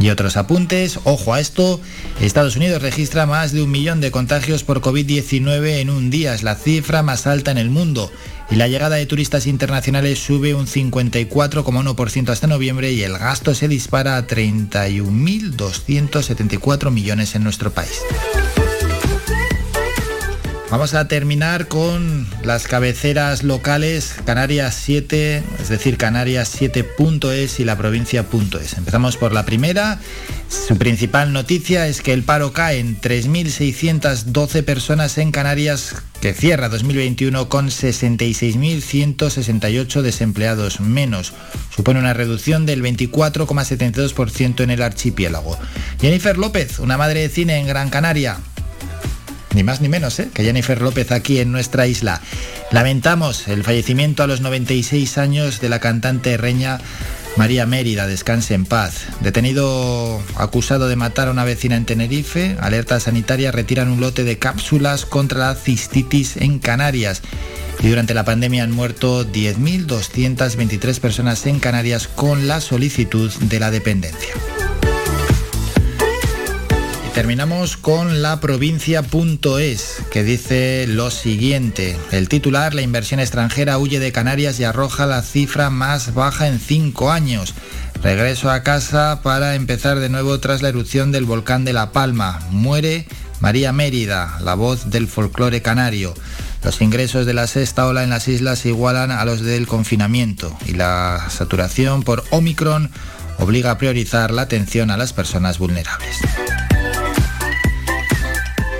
Y 0.00 0.10
otros 0.10 0.36
apuntes, 0.36 0.98
ojo 1.04 1.34
a 1.34 1.40
esto, 1.40 1.80
Estados 2.20 2.56
Unidos 2.56 2.82
registra 2.82 3.26
más 3.26 3.52
de 3.52 3.62
un 3.62 3.70
millón 3.70 4.00
de 4.00 4.10
contagios 4.10 4.64
por 4.64 4.80
COVID-19 4.80 5.80
en 5.80 5.90
un 5.90 6.10
día, 6.10 6.34
es 6.34 6.42
la 6.42 6.56
cifra 6.56 7.02
más 7.02 7.26
alta 7.26 7.52
en 7.52 7.58
el 7.58 7.68
mundo. 7.70 8.10
Y 8.50 8.56
la 8.56 8.68
llegada 8.68 8.96
de 8.96 9.06
turistas 9.06 9.46
internacionales 9.46 10.18
sube 10.18 10.52
un 10.54 10.66
54,1% 10.66 12.28
hasta 12.28 12.46
noviembre 12.46 12.92
y 12.92 13.02
el 13.02 13.16
gasto 13.16 13.54
se 13.54 13.68
dispara 13.68 14.16
a 14.16 14.26
31.274 14.26 16.90
millones 16.90 17.34
en 17.34 17.44
nuestro 17.44 17.72
país. 17.72 18.02
Vamos 20.74 20.94
a 20.94 21.06
terminar 21.06 21.68
con 21.68 22.26
las 22.42 22.66
cabeceras 22.66 23.44
locales 23.44 24.16
Canarias 24.24 24.74
7, 24.82 25.44
es 25.60 25.68
decir, 25.68 25.96
Canarias 25.96 26.60
7.es 26.60 27.60
y 27.60 27.64
la 27.64 27.78
provincia.es. 27.78 28.76
Empezamos 28.76 29.16
por 29.16 29.32
la 29.32 29.46
primera. 29.46 30.00
Su 30.48 30.76
principal 30.76 31.32
noticia 31.32 31.86
es 31.86 32.02
que 32.02 32.12
el 32.12 32.24
paro 32.24 32.52
cae 32.52 32.80
en 32.80 33.00
3.612 33.00 34.64
personas 34.64 35.16
en 35.18 35.30
Canarias, 35.30 35.94
que 36.20 36.34
cierra 36.34 36.68
2021 36.68 37.48
con 37.48 37.68
66.168 37.68 40.02
desempleados 40.02 40.80
menos. 40.80 41.34
Supone 41.72 42.00
una 42.00 42.14
reducción 42.14 42.66
del 42.66 42.82
24,72% 42.82 44.64
en 44.64 44.72
el 44.72 44.82
archipiélago. 44.82 45.56
Jennifer 46.00 46.36
López, 46.36 46.80
una 46.80 46.98
madre 46.98 47.20
de 47.20 47.28
cine 47.28 47.58
en 47.58 47.68
Gran 47.68 47.90
Canaria, 47.90 48.40
ni 49.54 49.62
más 49.62 49.80
ni 49.80 49.88
menos, 49.88 50.18
¿eh? 50.18 50.28
que 50.32 50.44
Jennifer 50.44 50.80
López 50.80 51.12
aquí 51.12 51.38
en 51.38 51.52
nuestra 51.52 51.86
isla. 51.86 52.20
Lamentamos 52.70 53.48
el 53.48 53.64
fallecimiento 53.64 54.22
a 54.22 54.26
los 54.26 54.40
96 54.40 55.18
años 55.18 55.60
de 55.60 55.68
la 55.68 55.78
cantante 55.78 56.36
reña 56.36 56.80
María 57.36 57.66
Mérida, 57.66 58.06
descanse 58.06 58.54
en 58.54 58.64
paz. 58.64 59.06
Detenido 59.20 60.22
acusado 60.36 60.88
de 60.88 60.96
matar 60.96 61.28
a 61.28 61.32
una 61.32 61.44
vecina 61.44 61.76
en 61.76 61.84
Tenerife, 61.84 62.56
alerta 62.60 63.00
sanitaria 63.00 63.50
retiran 63.50 63.90
un 63.90 64.00
lote 64.00 64.22
de 64.24 64.38
cápsulas 64.38 65.04
contra 65.04 65.38
la 65.40 65.54
cistitis 65.54 66.36
en 66.36 66.58
Canarias. 66.60 67.22
Y 67.80 67.88
durante 67.88 68.14
la 68.14 68.24
pandemia 68.24 68.62
han 68.62 68.70
muerto 68.70 69.26
10.223 69.26 71.00
personas 71.00 71.44
en 71.46 71.58
Canarias 71.58 72.06
con 72.06 72.46
la 72.46 72.60
solicitud 72.60 73.32
de 73.32 73.60
la 73.60 73.72
dependencia. 73.72 74.34
Terminamos 77.14 77.76
con 77.76 78.22
la 78.22 78.40
provincia.es, 78.40 80.02
que 80.10 80.24
dice 80.24 80.86
lo 80.88 81.12
siguiente. 81.12 81.96
El 82.10 82.28
titular, 82.28 82.74
la 82.74 82.82
inversión 82.82 83.20
extranjera 83.20 83.78
huye 83.78 84.00
de 84.00 84.10
Canarias 84.10 84.58
y 84.58 84.64
arroja 84.64 85.06
la 85.06 85.22
cifra 85.22 85.70
más 85.70 86.12
baja 86.12 86.48
en 86.48 86.58
cinco 86.58 87.12
años. 87.12 87.54
Regreso 88.02 88.50
a 88.50 88.64
casa 88.64 89.20
para 89.22 89.54
empezar 89.54 90.00
de 90.00 90.08
nuevo 90.08 90.40
tras 90.40 90.60
la 90.60 90.70
erupción 90.70 91.12
del 91.12 91.24
volcán 91.24 91.64
de 91.64 91.72
La 91.72 91.92
Palma. 91.92 92.40
Muere 92.50 93.06
María 93.38 93.72
Mérida, 93.72 94.36
la 94.40 94.56
voz 94.56 94.90
del 94.90 95.06
folclore 95.06 95.62
canario. 95.62 96.14
Los 96.64 96.80
ingresos 96.80 97.26
de 97.26 97.34
la 97.34 97.46
sexta 97.46 97.86
ola 97.86 98.02
en 98.02 98.10
las 98.10 98.26
islas 98.26 98.58
se 98.58 98.70
igualan 98.70 99.12
a 99.12 99.24
los 99.24 99.40
del 99.40 99.68
confinamiento 99.68 100.58
y 100.66 100.72
la 100.72 101.24
saturación 101.30 102.02
por 102.02 102.24
Omicron 102.30 102.90
obliga 103.38 103.70
a 103.70 103.78
priorizar 103.78 104.32
la 104.32 104.42
atención 104.42 104.90
a 104.90 104.96
las 104.96 105.12
personas 105.12 105.58
vulnerables. 105.58 106.18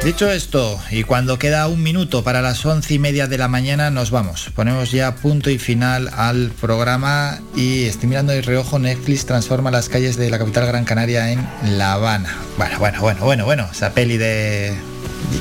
Dicho 0.04 0.30
esto, 0.30 0.78
y 0.90 1.02
cuando 1.02 1.38
queda 1.38 1.66
un 1.66 1.82
minuto 1.82 2.22
para 2.22 2.42
las 2.42 2.66
once 2.66 2.92
y 2.92 2.98
media 2.98 3.26
de 3.26 3.38
la 3.38 3.48
mañana, 3.48 3.90
nos 3.90 4.10
vamos. 4.10 4.50
Ponemos 4.54 4.90
ya 4.90 5.14
punto 5.14 5.48
y 5.48 5.56
final 5.56 6.10
al 6.14 6.50
programa 6.60 7.40
y 7.56 7.84
estoy 7.84 8.10
mirando 8.10 8.34
el 8.34 8.42
reojo, 8.42 8.78
Netflix 8.78 9.24
transforma 9.24 9.70
las 9.70 9.88
calles 9.88 10.18
de 10.18 10.28
la 10.28 10.38
capital 10.38 10.66
Gran 10.66 10.84
Canaria 10.84 11.32
en 11.32 11.48
La 11.78 11.94
Habana. 11.94 12.36
Bueno, 12.58 12.78
bueno, 12.78 13.00
bueno, 13.00 13.24
bueno, 13.24 13.44
bueno, 13.46 13.68
esa 13.72 13.94
peli 13.94 14.18
de 14.18 14.74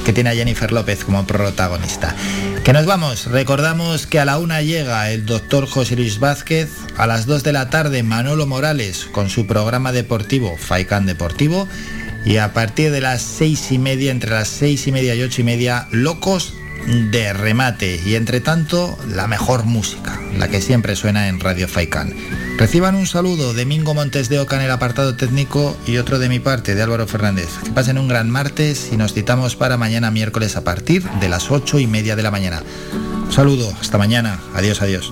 que 0.05 0.13
tiene 0.13 0.29
a 0.29 0.33
Jennifer 0.33 0.71
López 0.71 1.03
como 1.03 1.27
protagonista. 1.27 2.15
Que 2.63 2.71
nos 2.71 2.85
vamos, 2.85 3.25
recordamos 3.25 4.07
que 4.07 4.21
a 4.21 4.25
la 4.25 4.37
una 4.37 4.61
llega 4.61 5.11
el 5.11 5.25
doctor 5.25 5.67
José 5.67 5.97
Luis 5.97 6.19
Vázquez, 6.19 6.69
a 6.95 7.05
las 7.05 7.25
dos 7.25 7.43
de 7.43 7.51
la 7.51 7.69
tarde 7.69 8.01
Manolo 8.01 8.47
Morales 8.47 9.07
con 9.11 9.29
su 9.29 9.45
programa 9.45 9.91
deportivo, 9.91 10.55
Faikan 10.57 11.05
Deportivo, 11.05 11.67
y 12.25 12.37
a 12.37 12.53
partir 12.53 12.91
de 12.91 13.01
las 13.01 13.21
seis 13.21 13.71
y 13.71 13.77
media, 13.77 14.11
entre 14.11 14.31
las 14.31 14.47
seis 14.47 14.87
y 14.87 14.91
media 14.91 15.15
y 15.15 15.21
ocho 15.21 15.41
y 15.41 15.43
media, 15.43 15.87
locos 15.91 16.53
de 17.11 17.33
remate 17.33 18.01
y 18.05 18.15
entre 18.15 18.41
tanto 18.41 18.97
la 19.07 19.27
mejor 19.27 19.65
música, 19.65 20.19
la 20.37 20.47
que 20.47 20.61
siempre 20.61 20.95
suena 20.95 21.27
en 21.27 21.39
Radio 21.39 21.67
Faikan. 21.67 22.13
Reciban 22.57 22.95
un 22.95 23.07
saludo 23.07 23.53
de 23.53 23.65
Mingo 23.65 23.93
Montes 23.93 24.29
de 24.29 24.39
Oca 24.39 24.57
en 24.57 24.63
el 24.63 24.71
apartado 24.71 25.15
técnico 25.15 25.75
y 25.87 25.97
otro 25.97 26.19
de 26.19 26.29
mi 26.29 26.39
parte, 26.39 26.75
de 26.75 26.83
Álvaro 26.83 27.07
Fernández. 27.07 27.49
Que 27.63 27.71
pasen 27.71 27.97
un 27.97 28.07
gran 28.07 28.29
martes 28.29 28.89
y 28.91 28.97
nos 28.97 29.13
citamos 29.13 29.55
para 29.55 29.77
mañana 29.77 30.11
miércoles 30.11 30.55
a 30.55 30.63
partir 30.63 31.03
de 31.03 31.29
las 31.29 31.51
ocho 31.51 31.79
y 31.79 31.87
media 31.87 32.15
de 32.15 32.23
la 32.23 32.31
mañana. 32.31 32.61
Un 33.25 33.33
saludo, 33.33 33.73
hasta 33.81 33.97
mañana, 33.97 34.39
adiós, 34.53 34.81
adiós. 34.81 35.11